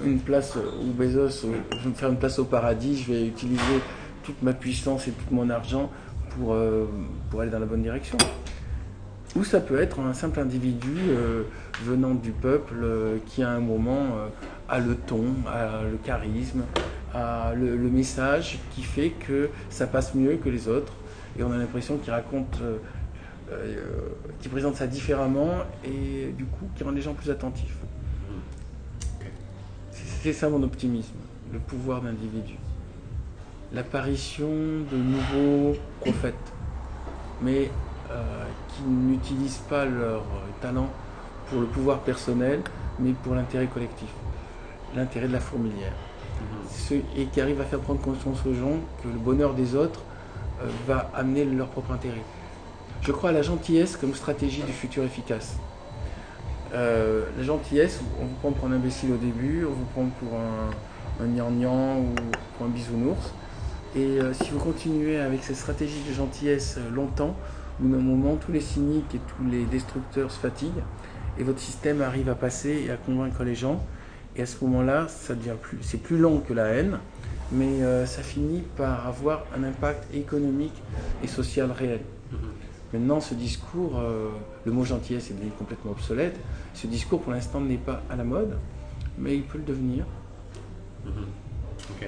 une 0.06 0.20
place 0.20 0.56
ou 0.56 0.92
Bezos, 0.92 1.42
je 1.42 1.48
vais 1.48 1.90
me 1.90 1.94
faire 1.96 2.10
une 2.10 2.18
place 2.20 2.38
au 2.38 2.46
paradis, 2.46 3.02
je 3.02 3.12
vais 3.12 3.28
utiliser 3.28 3.82
toute 4.24 4.42
ma 4.44 4.54
puissance 4.54 5.08
et 5.08 5.12
tout 5.12 5.34
mon 5.34 5.50
argent 5.50 5.90
pour, 6.40 6.54
euh, 6.54 6.86
pour 7.30 7.42
aller 7.42 7.52
dans 7.52 7.60
la 7.60 7.66
bonne 7.66 7.84
direction. 7.84 8.18
Ou 9.36 9.44
ça 9.44 9.60
peut 9.60 9.80
être 9.80 10.00
un 10.00 10.14
simple 10.14 10.40
individu 10.40 10.96
euh, 11.10 11.44
venant 11.84 12.16
du 12.16 12.32
peuple 12.32 12.76
euh, 12.82 13.18
qui 13.28 13.44
à 13.44 13.50
un 13.52 13.60
moment 13.60 14.08
a 14.68 14.80
le 14.80 14.96
ton, 14.96 15.26
a 15.48 15.84
le 15.84 15.98
charisme, 15.98 16.64
a 17.14 17.54
le, 17.54 17.76
le 17.76 17.90
message 17.90 18.60
qui 18.72 18.82
fait 18.82 19.12
que 19.12 19.50
ça 19.70 19.86
passe 19.86 20.16
mieux 20.16 20.38
que 20.38 20.50
les 20.50 20.68
autres 20.68 20.94
et 21.38 21.44
on 21.44 21.52
a 21.52 21.58
l'impression 21.58 21.98
qu'il 21.98 22.12
raconte, 22.12 22.60
qu'il 24.40 24.52
présente 24.52 24.76
ça 24.76 24.88
différemment 24.88 25.60
et 25.84 26.34
du 26.38 26.46
coup 26.46 26.68
qui 26.76 26.84
rend 26.84 26.92
les 26.92 27.02
gens 27.02 27.14
plus 27.14 27.30
attentifs. 27.30 27.78
C'est 29.92 30.06
c'est 30.22 30.34
ça 30.34 30.50
mon 30.50 30.62
optimisme, 30.64 31.16
le 31.54 31.60
pouvoir 31.60 32.02
d'individu. 32.02 32.56
L'apparition 33.72 34.48
de 34.48 34.98
nouveaux 34.98 35.76
prophètes, 36.02 36.34
mais 37.42 37.70
euh, 38.10 38.44
qui 38.70 38.82
n'utilisent 38.84 39.62
pas 39.70 39.86
leur 39.86 40.24
talent 40.60 40.88
pour 41.50 41.62
le 41.62 41.68
pouvoir 41.68 42.00
personnel, 42.00 42.62
mais 43.00 43.12
pour 43.12 43.36
l'intérêt 43.36 43.68
collectif, 43.68 44.10
l'intérêt 44.96 45.28
de 45.28 45.34
la 45.34 45.40
fourmilière. 45.40 45.94
Ceux- 46.72 47.04
et 47.16 47.26
qui 47.26 47.42
arrivent 47.42 47.62
à 47.62 47.66
faire 47.66 47.80
prendre 47.80 48.02
conscience 48.02 48.40
aux 48.46 48.54
gens 48.56 48.80
que 49.04 49.08
le 49.08 49.20
bonheur 49.20 49.54
des 49.54 49.76
autres 49.76 50.02
euh, 50.64 50.68
va 50.88 51.12
amener 51.14 51.46
leur 51.46 51.68
propre 51.68 51.92
intérêt. 51.92 52.24
Je 53.02 53.12
crois 53.12 53.30
à 53.30 53.34
la 53.34 53.44
gentillesse 53.44 53.96
comme 53.98 54.16
stratégie 54.16 54.64
du 54.64 54.72
futur 54.74 55.04
efficace. 55.04 55.58
Euh, 56.74 57.26
la 57.38 57.44
gentillesse, 57.44 58.02
on 58.20 58.26
vous 58.26 58.36
prend 58.42 58.52
pour 58.52 58.68
un 58.68 58.72
imbécile 58.72 59.12
au 59.12 59.18
début, 59.18 59.66
on 59.66 59.74
vous 59.74 59.86
prend 59.94 60.06
pour 60.20 60.40
un, 60.40 61.24
un 61.24 61.28
gnangnan 61.28 62.00
ou 62.00 62.16
pour 62.58 62.66
un 62.66 62.70
bisounours. 62.70 63.34
Et 63.96 64.20
euh, 64.20 64.34
si 64.34 64.52
vous 64.52 64.60
continuez 64.60 65.18
avec 65.20 65.44
cette 65.44 65.56
stratégie 65.56 66.02
de 66.08 66.14
gentillesse 66.14 66.76
euh, 66.78 66.92
longtemps, 66.92 67.36
au 67.80 67.84
bout 67.84 67.96
d'un 67.96 68.02
moment, 68.02 68.36
tous 68.36 68.52
les 68.52 68.62
cyniques 68.62 69.16
et 69.16 69.20
tous 69.20 69.50
les 69.50 69.66
destructeurs 69.66 70.30
se 70.30 70.38
fatiguent 70.38 70.84
et 71.40 71.44
votre 71.44 71.60
système 71.60 72.02
arrive 72.02 72.30
à 72.30 72.36
passer 72.36 72.84
et 72.86 72.92
à 72.92 72.98
convaincre 72.98 73.44
les 73.44 73.56
gens. 73.56 73.84
Et 74.36 74.44
à 74.44 74.46
ce 74.46 74.64
moment-là, 74.64 75.08
ça 75.08 75.34
devient 75.34 75.56
plus, 75.60 75.80
c'est 75.82 75.98
plus 75.98 76.18
long 76.20 76.40
que 76.40 76.54
la 76.54 76.68
haine, 76.68 77.00
mais 77.52 77.82
euh, 77.82 78.06
ça 78.06 78.22
finit 78.22 78.62
par 78.78 79.08
avoir 79.08 79.46
un 79.58 79.64
impact 79.64 80.14
économique 80.14 80.84
et 81.24 81.28
social 81.28 81.72
réel. 81.72 82.02
Maintenant, 82.94 83.20
ce 83.20 83.36
discours, 83.36 84.02
le 84.66 84.72
mot 84.72 84.84
gentillesse 84.84 85.30
est 85.30 85.36
devenu 85.36 85.52
complètement 85.52 85.92
obsolète. 85.92 86.36
Ce 86.74 86.88
discours, 86.88 87.22
pour 87.22 87.32
l'instant, 87.32 87.62
n'est 87.62 87.78
pas 87.78 88.02
à 88.10 88.16
la 88.16 88.24
mode, 88.24 88.58
mais 89.16 89.36
il 89.36 89.44
peut 89.44 89.60
le 89.60 89.64
devenir. 89.64 90.06
Ok. 91.06 92.08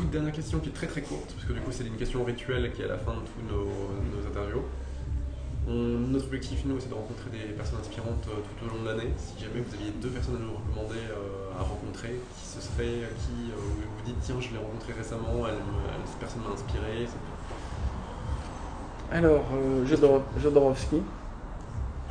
Toute 0.00 0.10
dernière 0.10 0.32
question 0.32 0.58
qui 0.60 0.70
est 0.70 0.72
très 0.72 0.86
très 0.86 1.02
courte, 1.02 1.30
parce 1.34 1.44
que 1.46 1.52
du 1.52 1.60
coup 1.60 1.70
c'est 1.72 1.84
une 1.86 1.96
question 1.96 2.24
rituelle 2.24 2.72
qui 2.72 2.80
est 2.80 2.86
à 2.86 2.88
la 2.88 2.96
fin 2.96 3.12
de 3.12 3.18
tous 3.20 3.42
nos, 3.52 3.64
nos 3.64 4.26
interviews. 4.26 4.62
On- 5.68 5.72
notre 6.08 6.24
objectif, 6.24 6.64
nous, 6.64 6.80
c'est 6.80 6.88
de 6.88 6.94
rencontrer 6.94 7.28
des 7.30 7.52
personnes 7.52 7.80
inspirantes 7.80 8.26
euh, 8.28 8.40
tout 8.58 8.64
au 8.64 8.68
long 8.74 8.82
de 8.82 8.88
l'année. 8.88 9.12
Si 9.18 9.44
jamais 9.44 9.60
vous 9.60 9.74
aviez 9.74 9.90
deux 10.00 10.08
personnes 10.08 10.36
à 10.36 10.38
nous 10.38 10.54
recommander 10.56 10.98
euh, 11.10 11.52
à 11.60 11.62
rencontrer, 11.62 12.18
qui 12.34 12.46
ce 12.48 12.60
serait, 12.62 13.06
qui 13.20 13.52
euh, 13.52 13.56
vous 13.56 13.82
vous 13.98 14.04
dites, 14.06 14.16
tiens, 14.22 14.36
je 14.40 14.50
l'ai 14.52 14.56
rencontrée 14.56 14.94
récemment, 14.96 15.46
elle, 15.46 15.60
cette 16.06 16.18
personne 16.18 16.42
m'a 16.48 16.54
inspiré. 16.54 17.06
Alors, 19.12 19.44
euh, 19.52 19.84
Jodorov- 19.84 20.40
Jodorowsky, 20.42 21.02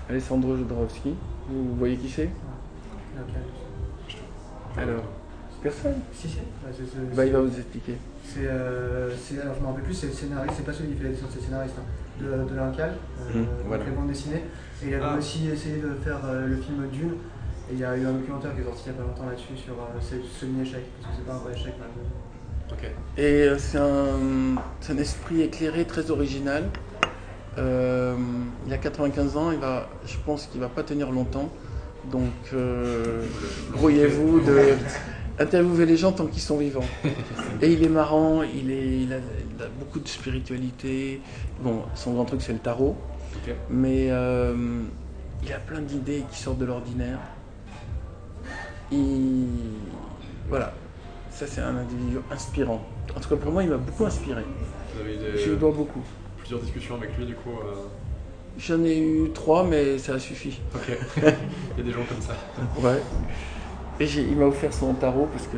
Alessandro 0.09 0.55
Jodorowsky, 0.55 1.15
vous 1.49 1.75
voyez 1.75 1.97
qui 1.97 2.09
c'est? 2.09 2.29
Alors, 4.77 5.03
personne 5.61 5.95
Si, 6.13 6.27
si. 6.29 6.37
Ouais, 6.37 6.71
c'est- 6.71 6.83
c'est- 6.85 7.15
bah, 7.15 7.25
Il 7.25 7.31
va 7.33 7.41
vous 7.41 7.55
expliquer. 7.57 7.97
C'est, 8.23 8.45
euh, 8.47 9.09
c'est- 9.15 9.39
alors 9.41 9.55
je 9.55 9.61
me 9.61 9.65
rappelle 9.67 9.83
plus, 9.83 9.93
c'est 9.93 10.07
le 10.07 10.13
scénariste, 10.13 10.53
c'est 10.57 10.65
pas 10.65 10.73
celui 10.73 10.89
qui 10.89 10.95
fait 10.97 11.03
la 11.05 11.09
dessin, 11.11 11.25
c'est 11.29 11.39
le 11.39 11.45
scénariste 11.45 11.75
hein, 11.79 11.83
de, 12.21 12.49
de 12.51 12.55
l'Incal, 12.55 12.93
euh, 12.93 13.33
Mhm, 13.39 13.45
donc 13.45 13.51
voilà. 13.67 13.83
les 13.85 13.91
bandes 13.91 14.07
dessinées. 14.07 14.43
Et 14.83 14.87
il 14.87 14.93
avait 14.93 15.03
Ah. 15.05 15.17
aussi 15.17 15.49
essayé 15.49 15.77
de 15.77 15.93
faire 16.03 16.19
euh, 16.25 16.47
le 16.47 16.55
film 16.57 16.87
Dune. 16.91 17.13
Et 17.69 17.73
il 17.73 17.79
y 17.79 17.83
a 17.85 17.95
eu 17.97 18.05
un 18.05 18.13
documentaire 18.13 18.55
qui 18.55 18.61
est 18.61 18.63
sorti 18.63 18.83
il 18.85 18.91
y 18.91 18.95
a 18.95 18.97
pas 18.97 19.03
longtemps 19.07 19.25
là-dessus 19.29 19.55
sur 19.57 19.73
euh, 19.73 19.99
ce 20.01 20.15
semi-échec, 20.39 20.83
parce 21.01 21.13
que 21.15 21.21
c'est 21.21 21.27
pas 21.27 21.35
un 21.35 21.39
vrai 21.39 21.53
échec 21.53 21.73
malgré 21.79 22.01
tout. 22.01 22.73
Ok. 22.73 22.91
Et 23.17 23.23
euh, 23.47 23.57
c'est 23.57 23.77
un, 23.77 24.61
c'est 24.81 24.93
un 24.93 24.97
esprit 24.97 25.41
éclairé 25.41 25.85
très 25.85 26.09
original. 26.11 26.63
Euh, 27.57 28.15
il 28.67 28.73
a 28.73 28.77
95 28.77 29.35
ans, 29.37 29.51
il 29.51 29.59
va, 29.59 29.89
je 30.05 30.15
pense 30.25 30.45
qu'il 30.47 30.61
va 30.61 30.69
pas 30.69 30.83
tenir 30.83 31.11
longtemps. 31.11 31.49
Donc, 32.11 32.31
euh, 32.53 33.23
grouillez-vous 33.71 34.39
de 34.39 34.73
interviewer 35.39 35.85
les 35.85 35.97
gens 35.97 36.11
tant 36.11 36.27
qu'ils 36.27 36.41
sont 36.41 36.57
vivants. 36.57 36.85
Et 37.61 37.71
il 37.73 37.83
est 37.83 37.89
marrant, 37.89 38.41
il, 38.43 38.71
est, 38.71 38.87
il, 39.01 39.13
a, 39.13 39.17
il 39.17 39.63
a 39.63 39.67
beaucoup 39.79 39.99
de 39.99 40.07
spiritualité. 40.07 41.21
Bon, 41.61 41.83
son 41.95 42.13
grand 42.13 42.25
truc 42.25 42.41
c'est 42.41 42.53
le 42.53 42.59
tarot. 42.59 42.95
Mais 43.69 44.07
euh, 44.11 44.83
il 45.43 45.51
a 45.53 45.57
plein 45.59 45.81
d'idées 45.81 46.23
qui 46.31 46.37
sortent 46.39 46.59
de 46.59 46.65
l'ordinaire. 46.65 47.19
Il... 48.91 49.47
Voilà, 50.49 50.73
ça 51.31 51.45
c'est 51.47 51.61
un 51.61 51.77
individu 51.77 52.17
inspirant. 52.31 52.81
En 53.15 53.19
tout 53.19 53.29
cas 53.29 53.35
pour 53.35 53.51
moi, 53.51 53.63
il 53.63 53.69
m'a 53.69 53.77
beaucoup 53.77 54.05
inspiré. 54.05 54.43
Vous 54.93 55.01
avez 55.01 55.15
eu 55.15 55.17
des- 55.17 55.37
Je 55.37 55.51
lui 55.51 55.57
dois 55.57 55.71
beaucoup. 55.71 56.01
plusieurs 56.37 56.59
discussions 56.59 56.95
avec 56.95 57.15
lui, 57.17 57.25
du 57.25 57.35
coup. 57.35 57.51
euh, 57.51 57.73
J'en 58.57 58.83
ai 58.83 58.97
eu 58.99 59.31
trois, 59.31 59.63
mais 59.63 59.97
ça 59.99 60.15
a 60.15 60.19
suffi. 60.19 60.59
Ok. 60.75 60.97
il 61.17 61.23
y 61.23 61.27
a 61.27 61.83
des 61.83 61.91
gens 61.91 62.03
comme 62.09 62.21
ça. 62.21 62.33
Ouais. 62.81 62.99
Et 63.99 64.05
il 64.05 64.37
m'a 64.37 64.45
offert 64.45 64.73
son 64.73 64.93
tarot 64.93 65.27
parce 65.31 65.47
que 65.47 65.57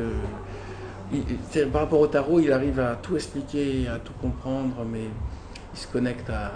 il- 1.12 1.68
par 1.70 1.82
rapport 1.82 2.00
au 2.00 2.06
tarot, 2.06 2.40
il 2.40 2.52
arrive 2.52 2.80
à 2.80 2.96
tout 2.96 3.14
expliquer, 3.16 3.86
à 3.88 3.98
tout 3.98 4.14
comprendre, 4.20 4.84
mais 4.90 5.04
il 5.74 5.78
se 5.78 5.86
connecte 5.86 6.28
à, 6.30 6.46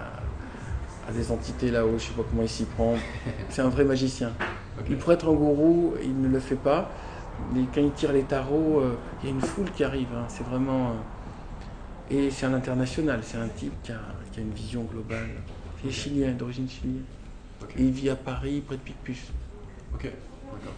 à 1.08 1.12
des 1.12 1.30
entités 1.30 1.70
là-haut. 1.70 1.98
Je 1.98 2.04
sais 2.04 2.12
pas 2.14 2.22
comment 2.28 2.42
il 2.42 2.48
s'y 2.48 2.64
prend. 2.64 2.94
C'est 3.50 3.62
un 3.62 3.68
vrai 3.68 3.84
magicien. 3.84 4.32
Il 4.88 4.96
pourrait 4.96 5.14
être 5.14 5.28
un 5.28 5.34
gourou, 5.34 5.94
il 6.02 6.20
ne 6.20 6.28
le 6.28 6.40
fait 6.40 6.56
pas. 6.56 6.90
Mais 7.54 7.62
quand 7.74 7.80
il 7.82 7.92
tire 7.92 8.12
les 8.12 8.22
tarots, 8.22 8.80
euh, 8.80 8.96
il 9.22 9.28
y 9.28 9.32
a 9.32 9.34
une 9.34 9.40
foule 9.42 9.70
qui 9.70 9.84
arrive. 9.84 10.08
hein. 10.16 10.24
C'est 10.28 10.44
vraiment. 10.46 10.88
euh, 10.90 12.16
Et 12.16 12.30
c'est 12.30 12.46
un 12.46 12.54
international. 12.54 13.20
C'est 13.22 13.36
un 13.38 13.48
type 13.48 13.74
qui 13.82 13.92
a, 13.92 14.00
qui 14.32 14.40
a 14.40 14.42
une 14.42 14.52
vision 14.52 14.82
globale. 14.84 15.28
Il 15.84 15.90
est 15.90 15.92
chilien, 15.92 16.32
d'origine 16.32 16.68
chilienne. 16.68 17.04
Et 17.78 17.82
il 17.82 17.90
vit 17.90 18.08
à 18.10 18.16
Paris, 18.16 18.62
près 18.66 18.76
de 18.76 18.80
Picpus. 18.80 19.30
Ok. 19.94 20.04
D'accord. 20.04 20.72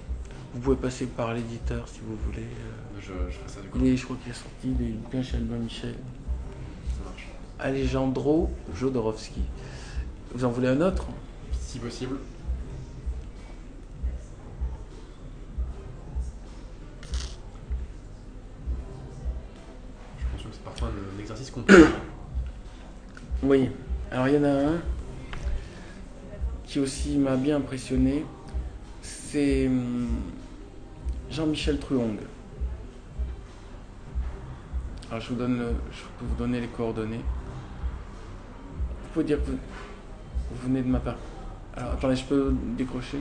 Vous 0.55 0.61
pouvez 0.61 0.77
passer 0.77 1.07
par 1.07 1.35
l'éditeur 1.35 1.87
si 1.89 2.01
vous 2.01 2.17
voulez. 2.17 2.43
euh. 2.43 3.01
Je, 3.01 3.13
je 3.31 3.37
ferai 3.37 3.49
ça 3.49 3.61
du 3.61 3.69
coup. 3.69 3.79
Il 3.81 3.87
est, 3.87 3.97
je 3.97 4.05
crois 4.05 4.17
qu'il 4.23 4.33
est 4.33 4.35
sorti, 4.35 4.69
est 4.71 5.11
bien 5.11 5.23
chez 5.23 5.37
Albin 5.37 5.57
Michel. 5.57 5.95
Ça 6.89 7.05
marche. 7.05 7.29
Alejandro 7.59 8.51
Jodorowsky. 8.75 9.43
Vous 10.35 10.45
en 10.45 10.51
voulez 10.51 10.69
un 10.69 10.81
autre? 10.81 11.07
Si 11.53 11.79
possible. 11.79 12.17
Je 20.19 20.25
pense 20.33 20.43
que 20.43 20.49
c'est 20.53 20.65
parfois 20.65 20.89
un 20.89 21.21
exercice 21.21 21.51
compliqué. 21.51 21.83
Oui. 23.43 23.71
Alors 24.11 24.29
il 24.29 24.35
y 24.35 24.39
en 24.39 24.45
a 24.45 24.49
un 24.49 24.81
qui 26.65 26.81
aussi 26.81 27.17
m'a 27.19 27.37
bien 27.37 27.59
impressionné. 27.59 28.25
C'est 29.31 29.67
hum, 29.67 30.09
Jean-Michel 31.31 31.79
Truong. 31.79 32.17
Alors 35.11 35.21
je 35.21 35.35
peux 35.35 35.45
vous 36.23 36.35
donner 36.39 36.63
les 36.63 36.69
coordonnées. 36.69 37.21
Vous 39.03 39.09
pouvez 39.13 39.27
dire 39.27 39.37
que 39.45 39.51
vous, 39.51 39.59
venez 40.63 40.81
de 40.81 40.89
ma 40.89 41.01
part. 41.01 41.19
Alors 41.77 41.93
attendez, 41.93 42.17
je 42.17 42.25
peux 42.25 42.55
décrocher. 42.79 43.19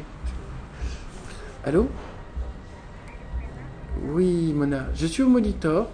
Allô? 1.65 1.89
Oui, 4.05 4.53
Mona. 4.53 4.85
Je 4.95 5.07
suis 5.07 5.23
au 5.23 5.27
Molitor. 5.27 5.89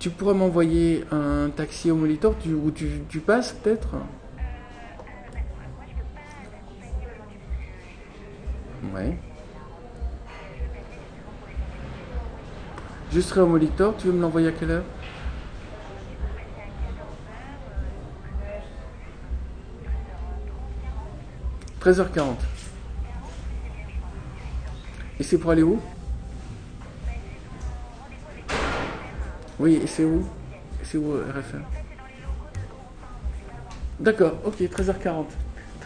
Tu 0.00 0.10
pourrais 0.10 0.34
m'envoyer 0.34 1.04
un 1.12 1.50
taxi 1.50 1.88
au 1.92 1.94
Molitor? 1.94 2.34
Où 2.64 2.72
tu 2.72 3.20
passes 3.20 3.52
peut-être? 3.52 3.90
Ouais. 8.92 9.16
Je 13.10 13.20
serai 13.20 13.40
au 13.40 13.46
Molitor, 13.46 13.96
tu 13.96 14.06
veux 14.06 14.12
me 14.12 14.22
l'envoyer 14.22 14.48
à 14.48 14.52
quelle 14.52 14.70
heure 14.70 14.84
«13h40. 21.82 22.36
Et 25.18 25.22
c'est 25.22 25.36
pour 25.36 25.50
aller 25.50 25.62
où? 25.62 25.80
Oui, 29.58 29.80
et 29.82 29.86
c'est 29.86 30.04
où? 30.04 30.26
C'est 30.82 30.98
où 30.98 31.12
RFM 31.12 31.64
D'accord, 34.00 34.34
ok, 34.44 34.60
13h40. 34.60 35.26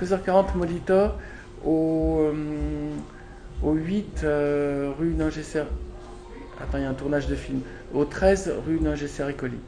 13h40, 0.01 0.55
Molitor, 0.57 1.19
au, 1.67 2.19
euh, 2.21 2.95
au 3.63 3.73
8 3.73 4.23
euh, 4.25 4.93
rue 4.99 5.15
Ningesser. 5.15 5.65
Attends, 6.61 6.79
il 6.79 6.83
y 6.83 6.85
a 6.85 6.91
un 6.91 6.95
tournage 6.95 7.27
de 7.27 7.35
film. 7.35 7.61
Au 7.93 8.05
13 8.05 8.55
rue 8.67 8.81
Ningesser 8.81 9.27
et 9.29 9.35
Colli. 9.35 9.59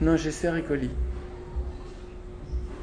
Ningesser 0.00 0.52
et 0.58 0.62
Colli. 0.62 0.90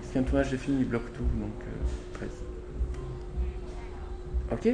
C'est 0.03 0.19
un 0.19 0.23
tournage 0.23 0.51
de 0.51 0.57
film, 0.57 0.77
il 0.79 0.87
bloque 0.87 1.13
tout, 1.13 1.23
donc 1.23 1.51
euh, 1.61 2.25
13. 2.25 2.29
Ok 4.51 4.69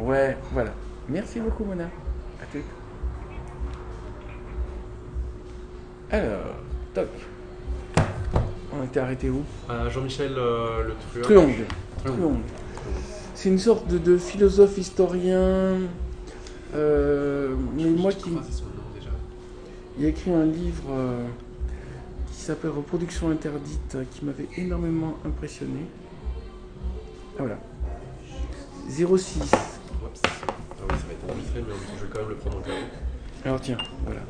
Ouais, 0.00 0.36
voilà. 0.52 0.72
Merci 1.08 1.40
beaucoup, 1.40 1.64
Mona. 1.64 1.88
Alors, 6.14 6.54
toc. 6.94 7.08
On 8.72 8.84
était 8.84 9.00
arrêté 9.00 9.30
où? 9.30 9.42
Euh, 9.68 9.90
Jean-Michel 9.90 10.32
euh, 10.36 10.84
Le 10.84 11.22
Truand. 11.22 11.40
Truong. 11.42 11.54
Truong. 12.04 12.36
C'est 13.34 13.48
une 13.48 13.58
sorte 13.58 13.88
de, 13.88 13.98
de 13.98 14.16
philosophe 14.16 14.78
historien. 14.78 15.80
euh, 16.74 17.54
mais 17.74 17.84
moi 17.90 18.12
qui. 18.12 18.30
Il 19.98 20.04
a 20.06 20.08
écrit 20.08 20.30
un 20.32 20.44
livre 20.44 20.84
euh, 20.90 21.24
qui 22.30 22.40
s'appelle 22.40 22.70
Reproduction 22.70 23.30
interdite, 23.30 23.96
qui 24.12 24.24
m'avait 24.24 24.48
énormément 24.56 25.16
impressionné. 25.26 25.80
Ah 27.38 27.40
voilà. 27.42 27.58
06. 28.88 29.02
Oups. 29.06 29.50
Ah 29.50 30.30
oui, 30.88 30.96
ça 30.96 31.06
va 31.06 31.12
être 31.12 31.28
enregistré, 31.28 31.60
mais 31.66 31.74
je 31.98 32.04
vais 32.04 32.10
quand 32.12 32.20
même 32.20 32.28
le 32.28 32.34
prendre 32.36 32.58
en 32.58 32.60
cas. 32.60 32.70
Alors 33.44 33.60
tiens, 33.60 33.78
voilà. 34.04 34.20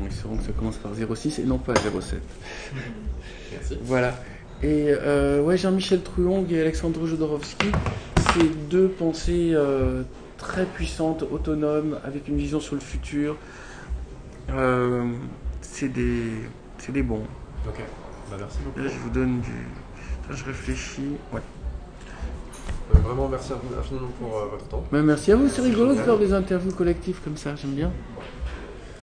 On 0.00 0.06
est 0.06 0.10
sûr 0.10 0.30
que 0.36 0.42
ça 0.44 0.52
commence 0.52 0.76
par 0.76 0.92
06 0.94 1.38
et 1.38 1.44
non 1.44 1.58
pas 1.58 1.74
07. 1.74 2.20
Merci. 3.52 3.78
Voilà. 3.82 4.14
Et 4.62 4.86
euh, 4.88 5.42
ouais, 5.42 5.56
Jean-Michel 5.56 6.02
Truong 6.02 6.50
et 6.50 6.60
Alexandre 6.60 7.06
Jodorowsky, 7.06 7.68
c'est 8.32 8.68
deux 8.68 8.88
pensées 8.88 9.50
euh, 9.52 10.02
très 10.38 10.64
puissantes, 10.64 11.22
autonomes, 11.30 11.98
avec 12.04 12.28
une 12.28 12.36
vision 12.36 12.60
sur 12.60 12.74
le 12.74 12.80
futur. 12.80 13.36
Euh, 14.50 15.10
c'est 15.60 15.88
des, 15.88 16.32
c'est 16.78 16.92
des 16.92 17.02
bons. 17.02 17.24
Ok. 17.66 17.80
Bah, 18.30 18.36
merci 18.38 18.58
beaucoup. 18.64 18.80
Là, 18.80 18.88
je 18.88 18.98
vous 18.98 19.10
donne 19.10 19.40
du. 19.40 19.50
Attends, 20.24 20.36
je 20.36 20.44
réfléchis. 20.44 21.16
Ouais. 21.32 21.40
Euh, 22.94 22.98
vraiment, 22.98 23.28
merci 23.28 23.52
à 23.52 23.56
vous 23.56 23.78
infiniment 23.78 24.08
pour 24.20 24.38
euh, 24.38 24.46
votre 24.50 24.68
temps. 24.68 24.84
Ben, 24.92 25.02
merci 25.02 25.32
à 25.32 25.36
vous, 25.36 25.48
c'est 25.48 25.62
rigolo 25.62 25.94
de 25.94 26.00
faire 26.00 26.18
des 26.18 26.32
interviews 26.32 26.72
collectives 26.72 27.20
comme 27.22 27.36
ça, 27.36 27.54
j'aime 27.56 27.72
bien. 27.72 27.90